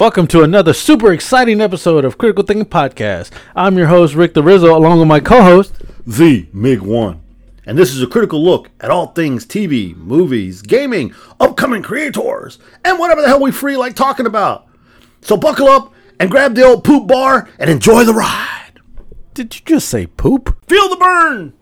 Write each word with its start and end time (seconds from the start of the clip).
Welcome 0.00 0.28
to 0.28 0.42
another 0.42 0.72
super 0.72 1.12
exciting 1.12 1.60
episode 1.60 2.06
of 2.06 2.16
Critical 2.16 2.42
Thinking 2.42 2.64
Podcast. 2.64 3.32
I'm 3.54 3.76
your 3.76 3.88
host, 3.88 4.14
Rick 4.14 4.32
the 4.32 4.42
Rizzo, 4.42 4.74
along 4.74 4.98
with 4.98 5.08
my 5.08 5.20
co 5.20 5.42
host, 5.42 5.74
The 6.06 6.48
Mig 6.54 6.80
One. 6.80 7.20
And 7.66 7.76
this 7.76 7.94
is 7.94 8.02
a 8.02 8.06
critical 8.06 8.42
look 8.42 8.70
at 8.80 8.90
all 8.90 9.08
things 9.08 9.44
TV, 9.44 9.94
movies, 9.94 10.62
gaming, 10.62 11.14
upcoming 11.38 11.82
creators, 11.82 12.58
and 12.82 12.98
whatever 12.98 13.20
the 13.20 13.28
hell 13.28 13.42
we 13.42 13.52
free 13.52 13.76
like 13.76 13.94
talking 13.94 14.24
about. 14.24 14.68
So 15.20 15.36
buckle 15.36 15.68
up 15.68 15.92
and 16.18 16.30
grab 16.30 16.54
the 16.54 16.64
old 16.64 16.82
poop 16.82 17.06
bar 17.06 17.50
and 17.58 17.68
enjoy 17.68 18.04
the 18.04 18.14
ride. 18.14 18.80
Did 19.34 19.54
you 19.54 19.60
just 19.66 19.90
say 19.90 20.06
poop? 20.06 20.66
Feel 20.66 20.88
the 20.88 20.96
burn! 20.96 21.52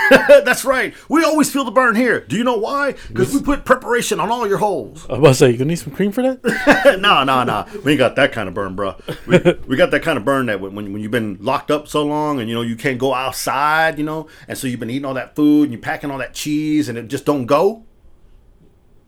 That's 0.10 0.64
right. 0.64 0.94
We 1.08 1.24
always 1.24 1.52
feel 1.52 1.64
the 1.64 1.70
burn 1.70 1.94
here. 1.94 2.20
Do 2.20 2.36
you 2.36 2.44
know 2.44 2.56
why? 2.56 2.92
Because 3.08 3.32
we 3.32 3.42
put 3.42 3.64
preparation 3.64 4.20
on 4.20 4.30
all 4.30 4.46
your 4.46 4.58
holes. 4.58 5.06
I 5.08 5.12
was 5.12 5.18
about 5.18 5.28
to 5.28 5.34
say, 5.34 5.50
you 5.50 5.58
gonna 5.58 5.68
need 5.68 5.76
some 5.76 5.92
cream 5.92 6.12
for 6.12 6.22
that? 6.22 6.98
no, 7.00 7.24
no, 7.24 7.44
no. 7.44 7.66
We 7.84 7.92
ain't 7.92 7.98
got 7.98 8.16
that 8.16 8.32
kind 8.32 8.48
of 8.48 8.54
burn, 8.54 8.74
bro. 8.74 8.96
We, 9.26 9.38
we 9.66 9.76
got 9.76 9.90
that 9.90 10.02
kind 10.02 10.18
of 10.18 10.24
burn 10.24 10.46
that 10.46 10.60
when, 10.60 10.74
when 10.74 10.98
you've 10.98 11.10
been 11.10 11.38
locked 11.40 11.70
up 11.70 11.88
so 11.88 12.04
long 12.04 12.40
and 12.40 12.48
you 12.48 12.54
know 12.54 12.62
you 12.62 12.76
can't 12.76 12.98
go 12.98 13.14
outside, 13.14 13.98
you 13.98 14.04
know, 14.04 14.28
and 14.48 14.56
so 14.56 14.66
you've 14.66 14.80
been 14.80 14.90
eating 14.90 15.04
all 15.04 15.14
that 15.14 15.34
food 15.34 15.64
and 15.64 15.72
you're 15.72 15.82
packing 15.82 16.10
all 16.10 16.18
that 16.18 16.34
cheese 16.34 16.88
and 16.88 16.98
it 16.98 17.08
just 17.08 17.24
don't 17.24 17.46
go. 17.46 17.84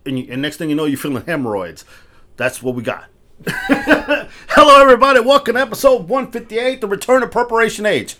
And, 0.06 0.18
you, 0.18 0.26
and 0.30 0.42
next 0.42 0.58
thing 0.58 0.68
you 0.68 0.76
know, 0.76 0.84
you're 0.84 0.98
feeling 0.98 1.24
hemorrhoids. 1.24 1.84
That's 2.36 2.62
what 2.62 2.74
we 2.74 2.82
got. 2.82 3.06
Hello, 3.46 4.80
everybody. 4.80 5.20
Welcome 5.20 5.54
to 5.54 5.60
episode 5.60 6.08
158, 6.08 6.80
The 6.80 6.88
Return 6.88 7.22
of 7.22 7.30
Preparation 7.30 7.86
H. 7.86 8.16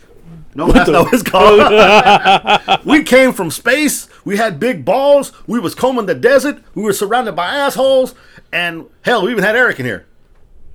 No, 0.55 0.71
that's 0.71 0.89
not 0.89 1.05
what 1.05 1.15
it's 1.15 1.23
called. 1.23 2.85
we 2.85 3.03
came 3.03 3.33
from 3.33 3.51
space. 3.51 4.09
We 4.25 4.37
had 4.37 4.61
big 4.61 4.85
balls. 4.85 5.33
We 5.47 5.59
was 5.59 5.75
combing 5.75 6.07
the 6.07 6.15
desert. 6.15 6.63
We 6.75 6.83
were 6.83 6.93
surrounded 6.93 7.33
by 7.33 7.47
assholes. 7.47 8.15
And 8.53 8.87
hell, 9.03 9.25
we 9.25 9.33
even 9.33 9.43
had 9.43 9.57
Eric 9.57 9.81
in 9.81 9.87
here. 9.87 10.07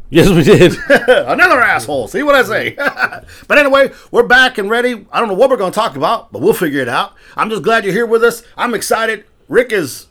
yes, 0.10 0.30
we 0.30 0.44
did. 0.44 0.74
Another 0.90 1.62
asshole. 1.62 2.08
See 2.10 2.24
what 2.24 2.36
I 2.36 2.44
say? 2.44 2.76
but 3.48 3.58
anyway, 3.58 3.92
we're 4.12 4.28
back 4.28 4.58
and 4.58 4.70
ready. 4.70 5.08
I 5.12 5.20
don't 5.20 5.30
know 5.30 5.34
what 5.36 5.50
we're 5.50 5.58
going 5.58 5.72
to 5.72 5.80
talk 5.80 5.96
about, 5.96 6.32
but 6.32 6.42
we'll 6.42 6.54
figure 6.54 6.82
it 6.82 6.90
out. 6.90 7.14
I'm 7.38 7.50
just 7.50 7.64
glad 7.64 7.86
you're 7.86 7.94
here 7.94 8.06
with 8.06 8.24
us. 8.24 8.44
I'm 8.58 8.74
excited. 8.74 9.24
Rick 9.48 9.72
is. 9.72 10.08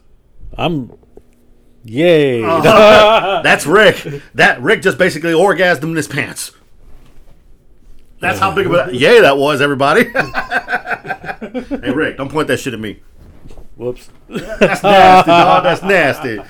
I'm. 0.57 0.93
Yay. 1.85 2.41
That's 2.43 3.67
Rick. 3.67 4.23
That 4.35 4.61
Rick 4.63 4.83
just 4.83 4.99
basically 4.99 5.33
orgasmed 5.33 5.83
in 5.85 5.95
his 5.95 6.09
pants. 6.09 6.53
That's 8.21 8.39
how 8.39 8.55
big 8.55 8.67
of 8.67 8.73
a 8.75 8.95
yay 8.95 9.21
that 9.21 9.37
was, 9.37 9.61
everybody. 9.61 10.05
hey, 11.81 11.93
Rick, 11.93 12.17
don't 12.17 12.31
point 12.31 12.49
that 12.49 12.59
shit 12.59 12.75
at 12.75 12.81
me. 12.81 13.01
Whoops. 13.77 14.11
That's 14.29 14.83
nasty, 14.83 15.31
dog. 15.31 15.63
That's 15.65 15.83
nasty. 15.83 16.41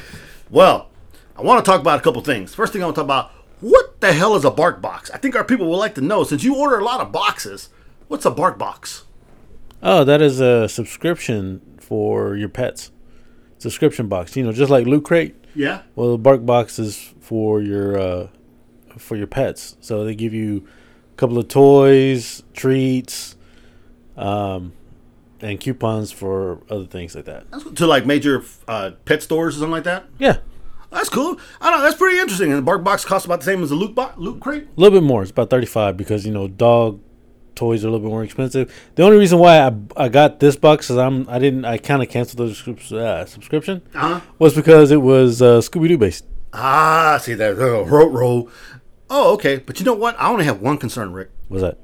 Well, 0.50 0.88
I 1.36 1.42
want 1.42 1.64
to 1.64 1.70
talk 1.70 1.80
about 1.80 1.98
a 1.98 2.02
couple 2.02 2.22
things. 2.22 2.55
First 2.55 2.72
thing 2.72 2.83
I 2.83 2.86
want 2.86 2.97
to 2.97 3.00
talk 3.00 3.06
about 3.06 3.33
what 3.60 4.00
the 4.00 4.12
hell 4.12 4.34
is 4.34 4.44
a 4.44 4.50
bark 4.50 4.80
box? 4.80 5.10
I 5.10 5.19
think 5.19 5.36
our 5.36 5.44
people 5.44 5.69
would 5.70 5.77
like 5.77 5.94
to 5.97 6.00
know 6.00 6.25
since 6.25 6.42
you 6.42 6.56
order 6.56 6.78
a 6.78 6.84
lot 6.84 7.00
of 7.00 7.12
boxes. 7.12 7.69
What's 8.08 8.25
a 8.25 8.30
bark 8.30 8.58
box? 8.58 9.05
Oh, 9.82 10.05
that 10.05 10.22
is 10.22 10.41
a 10.41 10.69
subscription 10.69 11.60
for 11.78 12.36
your 12.36 12.48
pets. 12.48 12.91
Subscription 13.58 14.08
box. 14.08 14.36
You 14.36 14.44
know, 14.44 14.53
just 14.53 14.70
like 14.70 14.86
Loot 14.86 15.05
Crate. 15.05 15.34
Yeah. 15.55 15.82
Well, 15.97 16.12
the 16.12 16.19
Bark 16.19 16.47
Box 16.47 16.78
is 16.78 17.12
for 17.20 17.60
your 17.60 17.98
uh, 17.98 18.28
for 18.97 19.16
your 19.16 19.27
pets. 19.27 19.77
So 19.80 20.05
they 20.05 20.14
give 20.14 20.32
you 20.32 20.58
a 20.58 20.70
couple 21.19 21.36
of 21.38 21.48
toys, 21.48 22.42
treats, 22.55 23.36
um, 24.16 24.72
and 25.41 25.60
coupons 25.60 26.10
for 26.10 26.60
other 26.70 26.86
things 26.86 27.14
like 27.14 27.27
that. 27.27 27.44
To 27.77 27.86
like 27.86 28.06
major 28.06 28.44
uh, 28.66 28.92
pet 29.05 29.22
stores 29.22 29.56
or 29.56 29.60
something 29.60 29.72
like 29.72 29.84
that. 29.84 30.06
Yeah, 30.19 30.38
That's 30.91 31.09
cool. 31.10 31.38
I 31.60 31.70
don't 31.70 31.78
know. 31.81 31.84
That's 31.84 31.97
pretty 31.98 32.19
interesting. 32.19 32.48
And 32.50 32.59
the 32.59 32.62
bark 32.62 32.82
box 32.82 33.04
costs 33.04 33.26
about 33.26 33.41
the 33.41 33.44
same 33.44 33.62
as 33.62 33.70
a 33.70 33.75
loot 33.75 33.94
bo- 33.94 34.12
loot 34.16 34.41
crate. 34.41 34.65
a 34.76 34.81
little 34.81 34.98
bit 35.00 35.06
more. 35.06 35.22
It's 35.22 35.31
about 35.31 35.50
thirty 35.50 35.66
five 35.66 35.97
because 35.97 36.25
you 36.26 36.32
know 36.32 36.48
dog 36.48 37.00
toys 37.54 37.84
are 37.84 37.88
a 37.88 37.91
little 37.91 38.06
bit 38.06 38.10
more 38.12 38.25
expensive. 38.25 38.72
The 38.94 39.03
only 39.03 39.19
reason 39.19 39.38
why 39.41 39.59
I, 39.60 39.72
I 39.97 40.09
got 40.09 40.38
this 40.41 40.56
box 40.56 40.91
is 40.91 40.97
I'm 40.97 41.28
I 41.28 41.38
didn't 41.38 41.65
I 41.65 41.76
kind 41.78 42.03
of 42.03 42.09
canceled 42.09 42.48
the 42.54 42.97
uh, 42.98 43.25
subscription 43.26 43.82
Uh 43.94 43.98
huh. 43.98 44.21
was 44.38 44.54
because 44.54 44.91
it 44.92 45.03
was 45.03 45.42
uh, 45.42 45.59
Scooby 45.59 45.88
Doo 45.88 45.98
based. 45.98 46.25
Ah, 46.53 47.19
see 47.21 47.34
that 47.34 47.59
uh, 47.59 47.84
road 47.84 48.09
roll. 48.15 48.48
Oh, 49.10 49.34
okay. 49.34 49.58
But 49.58 49.78
you 49.78 49.86
know 49.86 49.94
what? 49.94 50.19
I 50.19 50.28
only 50.28 50.44
have 50.44 50.60
one 50.60 50.78
concern, 50.78 51.12
Rick. 51.12 51.30
Was 51.48 51.62
that? 51.62 51.78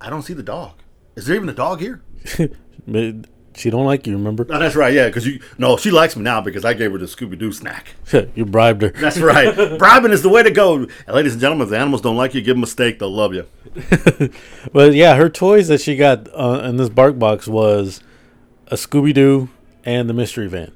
I 0.00 0.10
don't 0.10 0.22
see 0.22 0.34
the 0.34 0.42
dog. 0.42 0.74
Is 1.16 1.26
there 1.26 1.36
even 1.36 1.48
a 1.48 1.54
dog 1.54 1.80
here? 1.80 2.02
she 3.54 3.70
don't 3.70 3.84
like 3.84 4.06
you. 4.06 4.14
Remember? 4.14 4.44
No, 4.44 4.58
that's 4.58 4.76
right. 4.76 4.92
Yeah, 4.92 5.08
because 5.08 5.26
you. 5.26 5.40
No, 5.56 5.76
she 5.76 5.90
likes 5.90 6.16
me 6.16 6.22
now 6.22 6.40
because 6.40 6.64
I 6.64 6.74
gave 6.74 6.92
her 6.92 6.98
the 6.98 7.06
Scooby 7.06 7.38
Doo 7.38 7.52
snack. 7.52 7.94
you 8.34 8.44
bribed 8.44 8.82
her. 8.82 8.90
That's 8.90 9.18
right. 9.18 9.54
Bribing 9.78 10.12
is 10.12 10.22
the 10.22 10.28
way 10.28 10.42
to 10.42 10.50
go. 10.50 10.76
And 10.76 10.90
ladies 11.08 11.32
and 11.32 11.40
gentlemen, 11.40 11.66
if 11.66 11.70
the 11.70 11.78
animals 11.78 12.02
don't 12.02 12.16
like 12.16 12.34
you, 12.34 12.40
give 12.40 12.56
them 12.56 12.62
a 12.62 12.68
steak. 12.68 12.98
They'll 12.98 13.10
love 13.10 13.34
you. 13.34 13.46
But 14.72 14.94
yeah, 14.94 15.14
her 15.16 15.28
toys 15.28 15.68
that 15.68 15.80
she 15.80 15.96
got 15.96 16.28
uh, 16.34 16.62
in 16.64 16.76
this 16.76 16.88
bark 16.88 17.18
box 17.18 17.46
was 17.48 18.00
a 18.68 18.74
Scooby 18.74 19.14
Doo 19.14 19.48
and 19.84 20.08
the 20.08 20.14
mystery 20.14 20.48
van. 20.48 20.72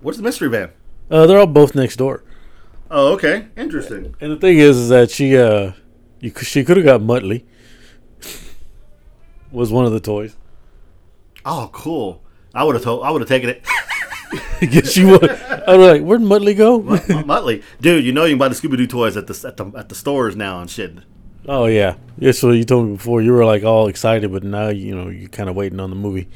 What's 0.00 0.18
the 0.18 0.24
mystery 0.24 0.48
van? 0.48 0.70
Uh, 1.10 1.26
they're 1.26 1.38
all 1.38 1.46
both 1.46 1.74
next 1.74 1.96
door. 1.96 2.22
Oh, 2.90 3.12
okay. 3.14 3.46
Interesting. 3.56 4.14
And 4.20 4.32
the 4.32 4.36
thing 4.36 4.58
is, 4.58 4.76
is 4.76 4.88
that 4.88 5.10
she 5.10 5.36
uh, 5.36 5.72
you 6.20 6.32
she 6.42 6.64
could 6.64 6.76
have 6.76 6.86
got 6.86 7.00
Muttley. 7.00 7.44
was 9.52 9.70
one 9.72 9.84
of 9.84 9.92
the 9.92 10.00
toys. 10.00 10.36
Oh, 11.44 11.70
cool. 11.72 12.22
I 12.54 12.64
would 12.64 12.74
have 12.74 12.84
told. 12.84 13.04
I 13.04 13.10
would 13.10 13.20
have 13.22 13.28
taken 13.28 13.48
it. 13.48 13.64
Guess 14.70 14.92
she 14.92 15.04
would. 15.04 15.28
I 15.30 15.76
was 15.76 15.92
like, 15.92 16.02
where'd 16.02 16.20
Muttley 16.20 16.56
go? 16.56 16.80
Muttley, 16.80 17.62
dude. 17.80 18.04
You 18.04 18.12
know 18.12 18.24
you 18.24 18.32
can 18.32 18.38
buy 18.38 18.48
the 18.48 18.54
Scooby 18.54 18.76
Doo 18.76 18.86
toys 18.86 19.16
at 19.16 19.26
the 19.26 19.48
at 19.48 19.56
the 19.56 19.66
at 19.78 19.88
the 19.88 19.94
stores 19.94 20.36
now 20.36 20.60
and 20.60 20.68
shit. 20.68 20.92
oh 21.48 21.66
yeah, 21.66 21.94
yeah. 22.18 22.32
So 22.32 22.50
you 22.50 22.64
told 22.64 22.88
me 22.88 22.96
before 22.96 23.22
you 23.22 23.32
were 23.32 23.44
like 23.44 23.62
all 23.64 23.86
excited, 23.88 24.30
but 24.32 24.42
now 24.42 24.68
you 24.68 24.94
know 24.94 25.08
you're 25.08 25.28
kind 25.28 25.48
of 25.48 25.56
waiting 25.56 25.80
on 25.80 25.90
the 25.90 25.96
movie. 25.96 26.28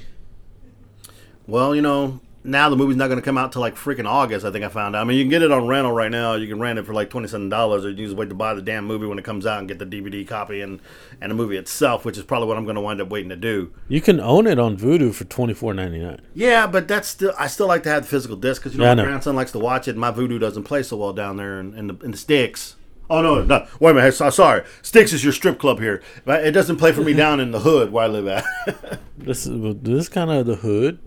Well, 1.47 1.75
you 1.75 1.83
know, 1.83 2.21
now 2.45 2.69
the 2.69 2.77
movie's 2.77 2.97
not 2.97 3.07
going 3.09 3.19
to 3.19 3.25
come 3.25 3.39
out 3.39 3.53
till 3.53 3.63
like 3.63 3.75
freaking 3.75 4.07
August. 4.07 4.45
I 4.45 4.51
think 4.53 4.65
I 4.65 4.69
found 4.69 4.95
out. 4.95 5.01
I 5.01 5.05
mean, 5.05 5.17
you 5.17 5.25
can 5.25 5.31
get 5.31 5.43
it 5.43 5.51
on 5.51 5.67
rental 5.67 5.93
right 5.93 6.11
now. 6.11 6.35
You 6.35 6.47
can 6.47 6.61
rent 6.61 6.79
it 6.79 6.85
for 6.85 6.93
like 6.93 7.09
twenty 7.11 7.27
seven 7.27 7.49
dollars, 7.49 7.85
or 7.85 7.91
you 7.91 7.97
can 7.97 8.05
just 8.05 8.17
wait 8.17 8.29
to 8.29 8.35
buy 8.35 8.53
the 8.55 8.63
damn 8.63 8.85
movie 8.87 9.07
when 9.07 9.19
it 9.19 9.25
comes 9.25 9.47
out 9.47 9.59
and 9.59 9.67
get 9.67 9.79
the 9.79 9.87
DVD 9.87 10.27
copy 10.29 10.61
and 10.61 10.81
and 11.21 11.31
the 11.31 11.35
movie 11.35 11.57
itself, 11.57 12.05
which 12.05 12.19
is 12.19 12.25
probably 12.25 12.47
what 12.49 12.57
I'm 12.57 12.65
going 12.65 12.77
to 12.77 12.81
wind 12.83 13.01
up 13.01 13.09
waiting 13.09 13.31
to 13.31 13.37
do. 13.37 13.73
You 13.89 14.01
can 14.01 14.21
own 14.21 14.47
it 14.47 14.59
on 14.59 14.77
Vudu 14.77 15.15
for 15.15 15.25
twenty 15.25 15.55
four 15.55 15.73
ninety 15.75 15.99
nine. 15.99 16.21
Yeah, 16.35 16.67
but 16.67 16.87
that's 16.87 17.09
still 17.09 17.33
I 17.39 17.47
still 17.47 17.67
like 17.67 17.83
to 17.85 17.89
have 17.89 18.03
the 18.03 18.09
physical 18.09 18.37
disc 18.37 18.63
because 18.63 18.75
you 18.75 18.79
know 18.81 18.85
Yeah, 18.87 18.95
my 18.95 19.03
know. 19.03 19.09
grandson 19.09 19.35
likes 19.35 19.53
to 19.53 19.59
watch 19.59 19.89
it. 19.89 19.93
and 19.93 20.01
My 20.01 20.13
Vudu 20.13 20.39
doesn't 20.39 20.65
play 20.65 20.83
so 20.83 20.97
well 20.99 21.13
down 21.13 21.37
there 21.39 21.59
in, 21.59 21.75
in 21.75 21.87
the 21.87 21.97
in 22.05 22.11
the 22.11 22.17
sticks. 22.19 22.77
Oh 23.11 23.21
no, 23.21 23.43
no! 23.43 23.67
Wait 23.81 23.91
a 23.91 23.95
minute. 23.95 24.15
So, 24.15 24.31
sorry, 24.31 24.65
Sticks 24.81 25.13
is 25.13 25.23
your 25.23 25.35
strip 25.35 25.59
club 25.59 25.79
here. 25.79 26.03
It 26.27 26.53
doesn't 26.53 26.77
play 26.77 26.91
for 26.93 27.03
me 27.03 27.13
down 27.25 27.39
in 27.39 27.51
the 27.51 27.61
hood 27.61 27.93
where 27.93 28.05
I 28.05 28.07
live 28.09 28.27
at. 28.27 28.45
This 29.19 29.47
is 29.47 29.77
this 29.83 30.05
is 30.05 30.09
kind 30.09 30.31
of 30.31 30.47
the 30.47 30.57
hood. 30.57 30.99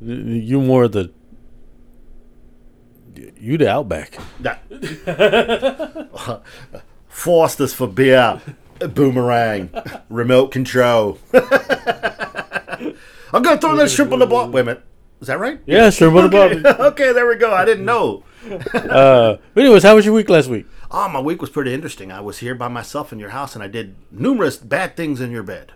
You 0.00 0.60
more 0.60 0.88
the 0.88 1.12
you 3.36 3.58
the 3.58 3.68
outback. 3.68 4.18
Foster's 7.08 7.74
for 7.74 7.88
beer, 7.88 8.40
boomerang, 8.78 9.70
remote 10.08 10.52
control. 10.52 11.18
I'm 11.32 11.42
gonna 13.42 13.58
throw 13.58 13.74
that 13.76 13.90
shrimp 13.90 14.12
on 14.12 14.20
the 14.20 14.26
block. 14.26 14.52
Wait 14.52 14.60
a 14.60 14.64
minute, 14.64 14.84
is 15.20 15.26
that 15.26 15.40
right? 15.40 15.60
Yeah, 15.66 15.90
sure. 15.90 16.10
What 16.10 16.24
about 16.24 16.52
Okay, 16.52 16.68
okay, 16.68 17.12
there 17.12 17.26
we 17.26 17.36
go. 17.36 17.52
I 17.52 17.64
didn't 17.64 17.84
know. 17.84 18.22
uh? 18.74 19.36
But 19.54 19.60
anyways, 19.60 19.82
how 19.82 19.96
was 19.96 20.04
your 20.04 20.14
week 20.14 20.28
last 20.28 20.48
week? 20.48 20.66
Oh, 20.90 21.08
my 21.08 21.20
week 21.20 21.40
was 21.40 21.50
pretty 21.50 21.74
interesting. 21.74 22.12
I 22.12 22.20
was 22.20 22.38
here 22.38 22.54
by 22.54 22.68
myself 22.68 23.12
in 23.12 23.18
your 23.18 23.30
house, 23.30 23.54
and 23.54 23.62
I 23.62 23.68
did 23.68 23.96
numerous 24.10 24.56
bad 24.56 24.96
things 24.96 25.20
in 25.20 25.30
your 25.30 25.42
bed. 25.42 25.72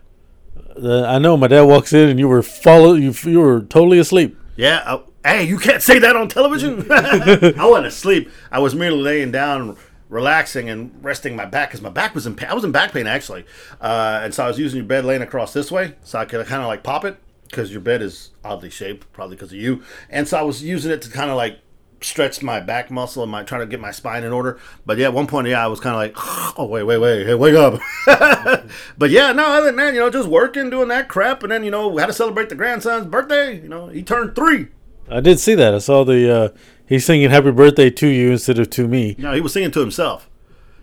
Uh, 0.56 1.04
I 1.04 1.18
know 1.18 1.36
my 1.36 1.48
dad 1.48 1.62
walks 1.62 1.92
in 1.92 2.08
and 2.08 2.18
you 2.18 2.28
were 2.28 2.42
follow 2.42 2.94
you 2.94 3.14
you 3.24 3.40
were 3.40 3.60
totally 3.60 3.98
asleep. 3.98 4.38
Yeah. 4.56 4.82
Uh, 4.84 5.02
hey, 5.24 5.44
you 5.44 5.58
can't 5.58 5.82
say 5.82 5.98
that 5.98 6.16
on 6.16 6.28
television. 6.28 6.86
I 6.90 7.66
wasn't 7.66 7.86
asleep. 7.86 8.30
I 8.50 8.58
was 8.58 8.74
merely 8.74 9.00
laying 9.00 9.32
down, 9.32 9.76
relaxing, 10.08 10.68
and 10.68 10.92
resting 11.02 11.36
my 11.36 11.44
back 11.44 11.70
because 11.70 11.82
my 11.82 11.90
back 11.90 12.14
was 12.14 12.26
in 12.26 12.34
pain. 12.34 12.48
I 12.48 12.54
was 12.54 12.64
in 12.64 12.72
back 12.72 12.92
pain 12.92 13.06
actually, 13.06 13.44
uh, 13.80 14.20
and 14.22 14.34
so 14.34 14.44
I 14.44 14.48
was 14.48 14.58
using 14.58 14.78
your 14.78 14.86
bed 14.86 15.04
laying 15.04 15.22
across 15.22 15.52
this 15.52 15.70
way, 15.70 15.94
so 16.02 16.18
I 16.18 16.24
could 16.24 16.46
kind 16.46 16.62
of 16.62 16.68
like 16.68 16.82
pop 16.82 17.04
it 17.04 17.18
because 17.48 17.70
your 17.70 17.82
bed 17.82 18.00
is 18.02 18.30
oddly 18.44 18.70
shaped, 18.70 19.12
probably 19.12 19.36
because 19.36 19.52
of 19.52 19.58
you. 19.58 19.82
And 20.08 20.26
so 20.26 20.38
I 20.38 20.42
was 20.42 20.62
using 20.62 20.90
it 20.90 21.02
to 21.02 21.10
kind 21.10 21.30
of 21.30 21.36
like 21.36 21.58
stretch 22.02 22.42
my 22.42 22.60
back 22.60 22.90
muscle 22.90 23.22
and 23.22 23.32
my 23.32 23.42
trying 23.42 23.60
to 23.62 23.66
get 23.66 23.80
my 23.80 23.90
spine 23.90 24.24
in 24.24 24.32
order. 24.32 24.58
But 24.84 24.98
yeah, 24.98 25.06
at 25.06 25.14
one 25.14 25.26
point, 25.26 25.48
yeah, 25.48 25.64
I 25.64 25.68
was 25.68 25.80
kind 25.80 25.94
of 25.94 25.98
like, 25.98 26.14
oh 26.58 26.66
wait, 26.66 26.82
wait, 26.84 26.98
wait, 26.98 27.26
hey, 27.26 27.34
wake 27.34 27.54
up. 27.54 27.80
but 28.98 29.10
yeah, 29.10 29.32
no, 29.32 29.46
other 29.46 29.66
than 29.66 29.76
that, 29.76 29.94
you 29.94 30.00
know, 30.00 30.10
just 30.10 30.28
working, 30.28 30.70
doing 30.70 30.88
that 30.88 31.08
crap, 31.08 31.42
and 31.42 31.52
then 31.52 31.64
you 31.64 31.70
know, 31.70 31.88
we 31.88 32.00
had 32.00 32.06
to 32.06 32.12
celebrate 32.12 32.48
the 32.48 32.54
grandson's 32.54 33.06
birthday. 33.06 33.60
You 33.60 33.68
know, 33.68 33.88
he 33.88 34.02
turned 34.02 34.34
three. 34.34 34.68
I 35.08 35.20
did 35.20 35.40
see 35.40 35.54
that. 35.54 35.74
I 35.74 35.78
saw 35.78 36.04
the 36.04 36.34
uh, 36.34 36.48
he's 36.86 37.04
singing 37.04 37.30
"Happy 37.30 37.50
Birthday" 37.50 37.90
to 37.90 38.06
you 38.06 38.32
instead 38.32 38.58
of 38.58 38.70
to 38.70 38.88
me. 38.88 39.14
No, 39.18 39.32
he 39.32 39.40
was 39.40 39.52
singing 39.52 39.70
to 39.72 39.80
himself. 39.80 40.28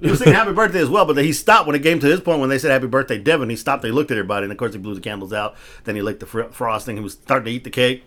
He 0.01 0.09
was 0.09 0.19
singing 0.19 0.33
happy 0.33 0.53
birthday 0.53 0.79
as 0.79 0.89
well, 0.89 1.05
but 1.05 1.17
then 1.17 1.25
he 1.25 1.33
stopped 1.33 1.67
when 1.67 1.75
it 1.75 1.83
came 1.83 1.99
to 1.99 2.07
his 2.07 2.21
point 2.21 2.39
when 2.39 2.49
they 2.49 2.57
said 2.57 2.71
happy 2.71 2.87
birthday, 2.87 3.17
Devin. 3.17 3.49
He 3.49 3.57
stopped. 3.57 3.83
He 3.83 3.91
looked 3.91 4.11
at 4.11 4.17
everybody, 4.17 4.45
and 4.45 4.51
of 4.51 4.57
course 4.57 4.71
he 4.71 4.79
blew 4.79 4.95
the 4.95 5.01
candles 5.01 5.33
out. 5.33 5.55
Then 5.83 5.95
he 5.95 6.01
licked 6.01 6.21
the 6.21 6.25
fr- 6.25 6.43
frosting. 6.51 6.95
He 6.95 7.03
was 7.03 7.13
starting 7.13 7.45
to 7.45 7.51
eat 7.51 7.65
the 7.65 7.69
cake. 7.69 8.05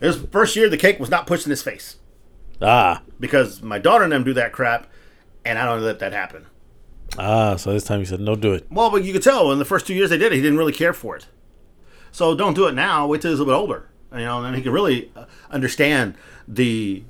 It 0.00 0.06
was 0.06 0.22
the 0.22 0.28
first 0.28 0.54
year 0.54 0.68
the 0.68 0.76
cake 0.76 1.00
was 1.00 1.10
not 1.10 1.26
pushed 1.26 1.46
in 1.46 1.50
his 1.50 1.62
face. 1.62 1.96
Ah, 2.62 3.02
because 3.20 3.62
my 3.62 3.78
daughter 3.78 4.04
and 4.04 4.12
them 4.12 4.24
do 4.24 4.32
that 4.34 4.52
crap, 4.52 4.86
and 5.44 5.58
I 5.58 5.64
don't 5.66 5.82
let 5.82 5.98
that 5.98 6.12
happen. 6.12 6.46
ah. 7.18 7.56
So 7.56 7.72
this 7.72 7.84
time 7.84 8.00
you 8.00 8.06
said 8.06 8.20
no, 8.20 8.34
do 8.36 8.52
it. 8.54 8.66
Well, 8.70 8.90
but 8.90 9.04
you 9.04 9.12
could 9.12 9.22
tell 9.22 9.52
in 9.52 9.58
the 9.58 9.64
first 9.64 9.86
two 9.86 9.94
years 9.94 10.10
they 10.10 10.18
did 10.18 10.32
it, 10.32 10.36
he 10.36 10.42
didn't 10.42 10.58
really 10.58 10.72
care 10.72 10.92
for 10.92 11.16
it. 11.16 11.26
So 12.12 12.34
don't 12.34 12.54
do 12.54 12.66
it 12.66 12.72
now. 12.72 13.06
Wait 13.06 13.20
till 13.20 13.30
he's 13.30 13.40
a 13.40 13.44
little 13.44 13.54
bit 13.54 13.60
older, 13.60 13.88
you 14.12 14.24
know, 14.24 14.38
and 14.38 14.46
then 14.46 14.54
he 14.54 14.62
can 14.62 14.72
really 14.72 15.10
uh, 15.14 15.26
understand 15.50 16.14
the 16.48 17.02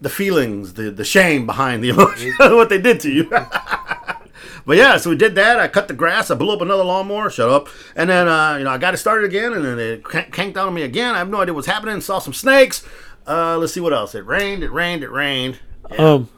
the 0.00 0.08
feelings, 0.10 0.74
the 0.74 0.90
the 0.90 1.04
shame 1.04 1.44
behind 1.46 1.82
the 1.82 1.88
emotion, 1.94 2.32
what 2.38 2.68
they 2.68 2.80
did 2.80 3.00
to 3.00 3.10
you. 3.10 3.28
but 4.66 4.76
yeah, 4.76 4.96
so 4.96 5.10
we 5.10 5.16
did 5.16 5.34
that. 5.34 5.58
I 5.58 5.66
cut 5.68 5.88
the 5.88 5.94
grass. 5.94 6.30
I 6.30 6.34
blew 6.36 6.52
up 6.54 6.60
another 6.60 6.84
lawnmower. 6.84 7.30
Shut 7.30 7.48
up. 7.48 7.68
And 7.96 8.08
then 8.08 8.28
uh, 8.28 8.56
you 8.58 8.64
know 8.64 8.70
I 8.70 8.78
got 8.78 8.94
it 8.94 8.98
started 8.98 9.24
again, 9.24 9.52
and 9.52 9.64
then 9.64 9.78
it 9.78 10.04
canked 10.04 10.56
out 10.56 10.68
on 10.68 10.74
me 10.74 10.82
again. 10.82 11.14
I 11.14 11.18
have 11.18 11.28
no 11.30 11.40
idea 11.40 11.54
what's 11.54 11.66
happening. 11.66 12.00
Saw 12.00 12.18
some 12.20 12.34
snakes. 12.34 12.84
Uh, 13.26 13.56
let's 13.58 13.72
see 13.72 13.80
what 13.80 13.92
else. 13.92 14.14
It 14.14 14.26
rained. 14.26 14.62
It 14.62 14.70
rained. 14.70 15.02
It 15.02 15.10
rained. 15.10 15.58
Um, 15.98 16.28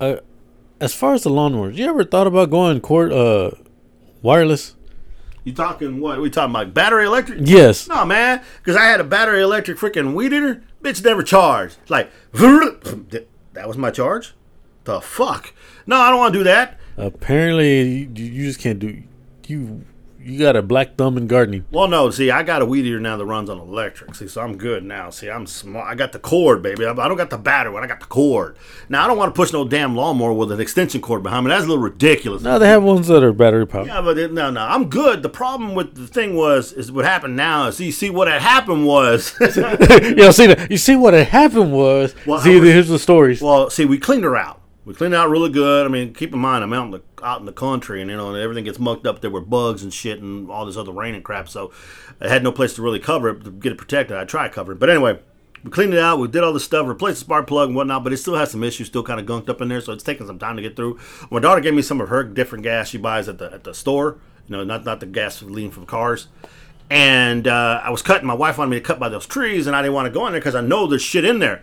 uh, 0.00 0.16
as 0.80 0.94
far 0.94 1.14
as 1.14 1.22
the 1.22 1.30
lawnmowers, 1.30 1.76
you 1.76 1.86
ever 1.88 2.04
thought 2.04 2.26
about 2.26 2.50
going 2.50 2.80
court 2.80 3.12
uh 3.12 3.52
wireless? 4.20 4.74
You 5.44 5.52
talking 5.52 6.00
what? 6.00 6.20
we 6.20 6.30
talking 6.30 6.54
about 6.54 6.72
battery 6.72 7.06
electric? 7.06 7.40
Yes. 7.42 7.88
No, 7.88 8.04
man, 8.04 8.42
because 8.58 8.76
I 8.76 8.84
had 8.84 9.00
a 9.00 9.04
battery 9.04 9.42
electric 9.42 9.78
freaking 9.78 10.14
weed 10.14 10.32
eater. 10.32 10.62
Bitch 10.82 11.04
never 11.04 11.22
charged. 11.22 11.78
It's 11.82 11.90
like, 11.90 12.10
that 12.32 13.68
was 13.68 13.76
my 13.76 13.90
charge? 13.90 14.34
The 14.84 15.00
fuck? 15.00 15.52
No, 15.86 15.96
I 15.96 16.10
don't 16.10 16.18
want 16.18 16.32
to 16.32 16.40
do 16.40 16.44
that. 16.44 16.78
Apparently, 16.96 18.08
you 18.14 18.44
just 18.44 18.60
can't 18.60 18.78
do. 18.78 19.02
You 19.46 19.84
you 20.24 20.38
got 20.38 20.56
a 20.56 20.62
black 20.62 20.96
thumb 20.96 21.16
in 21.16 21.26
gardening. 21.26 21.64
Well, 21.70 21.88
no, 21.88 22.10
see, 22.10 22.30
I 22.30 22.42
got 22.42 22.62
a 22.62 22.66
weed 22.66 22.86
eater 22.86 23.00
now 23.00 23.16
that 23.16 23.24
runs 23.24 23.50
on 23.50 23.58
electric. 23.58 24.14
See, 24.14 24.28
so 24.28 24.40
I'm 24.40 24.56
good 24.56 24.84
now. 24.84 25.10
See, 25.10 25.28
I'm 25.30 25.46
smart. 25.46 25.86
I 25.86 25.94
got 25.94 26.12
the 26.12 26.18
cord, 26.18 26.62
baby. 26.62 26.84
I 26.86 26.94
don't 26.94 27.16
got 27.16 27.30
the 27.30 27.38
battery 27.38 27.72
one. 27.72 27.82
I 27.82 27.86
got 27.86 28.00
the 28.00 28.06
cord. 28.06 28.56
Now, 28.88 29.04
I 29.04 29.06
don't 29.08 29.16
want 29.18 29.34
to 29.34 29.36
push 29.36 29.52
no 29.52 29.66
damn 29.66 29.96
lawnmower 29.96 30.32
with 30.32 30.52
an 30.52 30.60
extension 30.60 31.00
cord 31.00 31.22
behind 31.22 31.44
me. 31.44 31.50
That's 31.50 31.64
a 31.64 31.68
little 31.68 31.82
ridiculous. 31.82 32.42
No, 32.42 32.58
they 32.58 32.68
have 32.68 32.82
ones 32.82 33.08
that 33.08 33.22
are 33.22 33.32
battery 33.32 33.66
powered. 33.66 33.88
Yeah, 33.88 34.00
but 34.00 34.16
it, 34.18 34.32
no, 34.32 34.50
no, 34.50 34.62
I'm 34.62 34.88
good. 34.88 35.22
The 35.22 35.28
problem 35.28 35.74
with 35.74 35.94
the 35.94 36.06
thing 36.06 36.34
was, 36.34 36.72
is 36.72 36.90
what 36.92 37.04
happened 37.04 37.36
now 37.36 37.68
is, 37.68 37.80
you 37.80 37.92
see, 37.92 38.10
what 38.10 38.28
had 38.28 38.40
happened 38.42 38.86
was, 38.86 39.34
you 39.56 40.14
know, 40.14 40.30
see? 40.30 40.54
You 40.70 40.78
see 40.78 40.96
what 40.96 41.14
had 41.14 41.26
happened 41.28 41.72
was. 41.72 42.14
Well, 42.26 42.40
see, 42.40 42.58
was- 42.60 42.68
here's 42.70 42.88
the 42.88 42.98
stories. 42.98 43.42
Well, 43.42 43.70
see, 43.70 43.84
we 43.84 43.98
cleaned 43.98 44.24
her 44.24 44.36
out. 44.36 44.61
We 44.84 44.94
cleaned 44.94 45.14
out 45.14 45.30
really 45.30 45.50
good. 45.50 45.86
I 45.86 45.88
mean, 45.88 46.12
keep 46.12 46.32
in 46.32 46.40
mind, 46.40 46.64
I'm 46.64 46.72
out 46.72 46.86
in 46.86 46.90
the 46.90 47.02
out 47.22 47.38
in 47.38 47.46
the 47.46 47.52
country, 47.52 48.00
and 48.00 48.10
you 48.10 48.16
know, 48.16 48.30
and 48.30 48.38
everything 48.42 48.64
gets 48.64 48.80
mucked 48.80 49.06
up. 49.06 49.20
There 49.20 49.30
were 49.30 49.40
bugs 49.40 49.82
and 49.82 49.94
shit, 49.94 50.20
and 50.20 50.50
all 50.50 50.66
this 50.66 50.76
other 50.76 50.90
rain 50.92 51.14
and 51.14 51.22
crap. 51.22 51.48
So, 51.48 51.72
I 52.20 52.28
had 52.28 52.42
no 52.42 52.50
place 52.50 52.74
to 52.74 52.82
really 52.82 52.98
cover 52.98 53.28
it 53.28 53.44
to 53.44 53.50
get 53.50 53.72
it 53.72 53.78
protected. 53.78 54.16
I 54.16 54.24
tried 54.24 54.52
covering, 54.52 54.78
but 54.78 54.90
anyway, 54.90 55.20
we 55.62 55.70
cleaned 55.70 55.94
it 55.94 56.00
out. 56.00 56.18
We 56.18 56.26
did 56.26 56.42
all 56.42 56.52
the 56.52 56.58
stuff, 56.58 56.88
replaced 56.88 57.20
the 57.20 57.24
spark 57.26 57.46
plug 57.46 57.68
and 57.68 57.76
whatnot, 57.76 58.02
but 58.02 58.12
it 58.12 58.16
still 58.16 58.34
has 58.34 58.50
some 58.50 58.64
issues, 58.64 58.88
still 58.88 59.04
kind 59.04 59.20
of 59.20 59.26
gunked 59.26 59.48
up 59.48 59.60
in 59.60 59.68
there. 59.68 59.80
So 59.80 59.92
it's 59.92 60.02
taking 60.02 60.26
some 60.26 60.40
time 60.40 60.56
to 60.56 60.62
get 60.62 60.74
through. 60.74 60.98
My 61.30 61.38
daughter 61.38 61.60
gave 61.60 61.74
me 61.74 61.82
some 61.82 62.00
of 62.00 62.08
her 62.08 62.24
different 62.24 62.64
gas 62.64 62.88
she 62.88 62.98
buys 62.98 63.28
at 63.28 63.38
the 63.38 63.52
at 63.52 63.62
the 63.62 63.74
store. 63.74 64.18
You 64.48 64.56
know, 64.56 64.64
not 64.64 64.84
not 64.84 64.98
the 64.98 65.06
gasoline 65.06 65.70
from 65.70 65.86
cars. 65.86 66.26
And 66.90 67.46
uh, 67.46 67.80
I 67.84 67.90
was 67.90 68.02
cutting. 68.02 68.26
My 68.26 68.34
wife 68.34 68.58
wanted 68.58 68.70
me 68.70 68.76
to 68.78 68.82
cut 68.82 68.98
by 68.98 69.08
those 69.08 69.26
trees, 69.26 69.68
and 69.68 69.76
I 69.76 69.80
didn't 69.80 69.94
want 69.94 70.06
to 70.06 70.10
go 70.10 70.26
in 70.26 70.32
there 70.32 70.40
because 70.40 70.56
I 70.56 70.60
know 70.60 70.86
there's 70.88 71.00
shit 71.00 71.24
in 71.24 71.38
there 71.38 71.62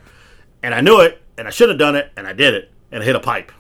and 0.62 0.74
I 0.74 0.82
knew 0.82 1.00
it, 1.00 1.22
and 1.38 1.48
I 1.48 1.52
should 1.52 1.70
have 1.70 1.78
done 1.78 1.96
it, 1.96 2.12
and 2.18 2.28
I 2.28 2.34
did 2.34 2.54
it, 2.54 2.72
and 2.92 3.04
hit 3.04 3.16
a 3.16 3.20
pipe. 3.20 3.52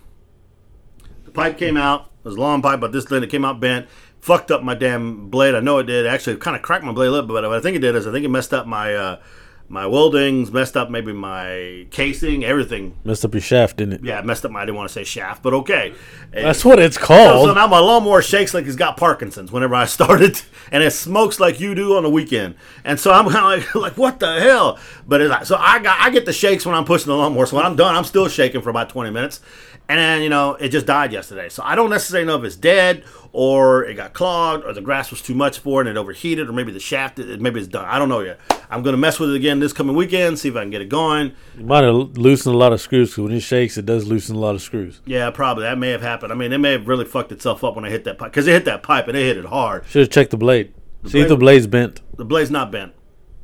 The 1.25 1.31
pipe 1.31 1.57
came 1.57 1.77
out. 1.77 2.11
It 2.23 2.25
was 2.25 2.35
a 2.35 2.39
long 2.39 2.61
pipe, 2.61 2.79
but 2.79 2.91
this 2.91 3.05
thing 3.05 3.23
it 3.23 3.29
came 3.29 3.45
out 3.45 3.59
bent, 3.59 3.87
fucked 4.19 4.51
up 4.51 4.63
my 4.63 4.75
damn 4.75 5.29
blade. 5.29 5.55
I 5.55 5.59
know 5.59 5.77
it 5.77 5.85
did. 5.85 6.05
Actually, 6.05 6.33
it 6.33 6.41
kind 6.41 6.55
of 6.55 6.61
cracked 6.61 6.83
my 6.83 6.91
blade 6.91 7.07
a 7.07 7.11
little 7.11 7.27
bit, 7.27 7.33
but 7.33 7.43
what 7.43 7.57
I 7.57 7.61
think 7.61 7.77
it 7.77 7.79
did 7.79 7.95
is 7.95 8.05
I 8.07 8.11
think 8.11 8.25
it 8.25 8.29
messed 8.29 8.53
up 8.53 8.67
my 8.67 8.93
uh, 8.93 9.21
my 9.69 9.85
weldings, 9.85 10.51
messed 10.51 10.75
up 10.75 10.89
maybe 10.89 11.13
my 11.13 11.85
casing, 11.91 12.43
everything. 12.43 12.97
Messed 13.03 13.23
up 13.23 13.35
your 13.35 13.41
shaft, 13.41 13.77
didn't 13.77 13.93
it? 13.93 14.03
Yeah, 14.03 14.19
messed 14.21 14.43
up 14.43 14.51
my. 14.51 14.63
I 14.63 14.65
didn't 14.65 14.77
want 14.77 14.89
to 14.89 14.93
say 14.93 15.03
shaft, 15.03 15.43
but 15.43 15.53
okay. 15.53 15.93
That's 16.31 16.65
what 16.65 16.79
it's 16.79 16.97
called. 16.97 17.47
so 17.47 17.53
now 17.53 17.67
my 17.67 17.77
lawnmower 17.77 18.23
shakes 18.23 18.55
like 18.55 18.65
he's 18.65 18.75
got 18.75 18.97
Parkinson's 18.97 19.51
whenever 19.51 19.75
I 19.75 19.85
start 19.99 20.21
it, 20.23 20.43
and 20.71 20.83
it 20.83 20.91
smokes 20.91 21.39
like 21.39 21.59
you 21.59 21.75
do 21.75 21.95
on 21.95 22.03
the 22.03 22.09
weekend. 22.09 22.55
And 22.83 22.99
so 22.99 23.11
I'm 23.11 23.29
kind 23.29 23.61
of 23.61 23.75
like, 23.75 23.75
like, 23.75 23.97
what 23.97 24.19
the 24.19 24.41
hell? 24.41 24.79
But 25.07 25.21
it's 25.21 25.29
like, 25.29 25.45
so 25.45 25.55
I 25.55 25.77
got 25.77 25.99
I 26.01 26.09
get 26.09 26.25
the 26.25 26.33
shakes 26.33 26.65
when 26.65 26.73
I'm 26.73 26.85
pushing 26.85 27.07
the 27.07 27.15
lawnmower. 27.15 27.45
So 27.45 27.55
when 27.55 27.65
I'm 27.65 27.75
done, 27.75 27.95
I'm 27.95 28.05
still 28.05 28.27
shaking 28.27 28.61
for 28.61 28.71
about 28.71 28.89
20 28.89 29.11
minutes, 29.11 29.39
and 29.87 29.99
then 29.99 30.23
you 30.23 30.29
know 30.29 30.55
it 30.55 30.69
just 30.69 30.87
died 30.87 31.13
yesterday. 31.13 31.47
So 31.47 31.61
I 31.63 31.75
don't 31.75 31.91
necessarily 31.91 32.25
know 32.25 32.37
if 32.37 32.43
it's 32.43 32.55
dead 32.55 33.03
or 33.31 33.85
it 33.85 33.93
got 33.93 34.13
clogged 34.13 34.65
or 34.65 34.73
the 34.73 34.81
grass 34.81 35.11
was 35.11 35.21
too 35.21 35.35
much 35.35 35.59
for 35.59 35.81
it 35.81 35.87
and 35.87 35.95
it 35.95 35.99
overheated 35.99 36.49
or 36.49 36.53
maybe 36.53 36.71
the 36.71 36.79
shaft 36.79 37.19
maybe 37.19 37.59
it's 37.59 37.69
done. 37.69 37.85
I 37.85 37.99
don't 37.99 38.09
know 38.09 38.21
yet. 38.21 38.39
I'm 38.71 38.83
gonna 38.83 38.97
mess 38.97 39.19
with 39.19 39.31
it 39.31 39.35
again 39.35 39.59
this 39.59 39.73
coming 39.73 39.95
weekend, 39.95 40.37
see 40.37 40.49
if 40.49 40.55
I 40.55 40.61
can 40.61 40.69
get 40.69 40.81
it 40.81 40.89
going. 40.89 41.33
you 41.57 41.65
might 41.65 41.83
have 41.83 42.17
loosened 42.17 42.53
a 42.53 42.57
lot 42.57 42.71
of 42.71 42.79
screws 42.79 43.09
because 43.09 43.23
when 43.23 43.33
it 43.33 43.39
shakes, 43.39 43.77
it 43.77 43.85
does 43.85 44.07
loosen 44.07 44.35
a 44.35 44.39
lot 44.39 44.53
of 44.53 44.61
screws. 44.61 45.01
Yeah, 45.05 45.31
probably 45.31 45.63
that 45.63 45.77
may 45.79 45.89
have 45.89 46.03
happened. 46.03 46.31
I 46.31 46.35
mean, 46.35 46.53
it 46.53 46.59
may 46.59 46.73
have 46.73 46.87
really 46.87 47.05
fucked 47.05 47.31
itself 47.31 47.63
up 47.63 47.75
when 47.75 47.83
I 47.83 47.89
hit 47.89 48.03
that 48.03 48.19
pipe 48.19 48.31
because 48.31 48.45
it 48.47 48.51
hit 48.51 48.65
that 48.65 48.83
pipe 48.83 49.07
and 49.07 49.17
it 49.17 49.21
hit 49.25 49.37
it 49.37 49.45
hard. 49.45 49.85
Should 49.87 50.01
have 50.01 50.09
checked 50.11 50.31
the 50.31 50.37
blade. 50.37 50.73
See 51.05 51.21
if 51.21 51.29
the 51.29 51.37
blade's 51.37 51.65
bent. 51.65 52.01
The 52.17 52.25
blade's 52.25 52.51
not 52.51 52.71
bent. 52.71 52.93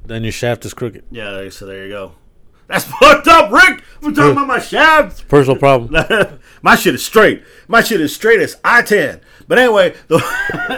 Then 0.06 0.24
your 0.24 0.31
shaft 0.31 0.66
is 0.66 0.74
crooked. 0.74 1.06
Yeah, 1.10 1.50
so 1.50 1.66
there 1.66 1.83
you 1.86 1.89
go. 1.89 2.12
That's 2.68 2.83
fucked 3.00 3.27
up, 3.27 3.51
Rick. 3.51 3.83
I'm 4.04 4.13
talking 4.13 4.33
about 4.33 4.48
my 4.48 4.60
shaft. 4.60 5.27
Personal 5.27 5.57
problem. 5.57 6.39
my 6.62 6.75
shit 6.75 6.95
is 6.95 7.04
straight. 7.06 7.44
My 7.68 7.81
shit 7.81 8.01
is 8.01 8.13
straight 8.13 8.42
as 8.42 8.57
I 8.63 8.81
ten. 8.83 9.22
But 9.47 9.59
anyway, 9.59 9.95
the 10.07 10.19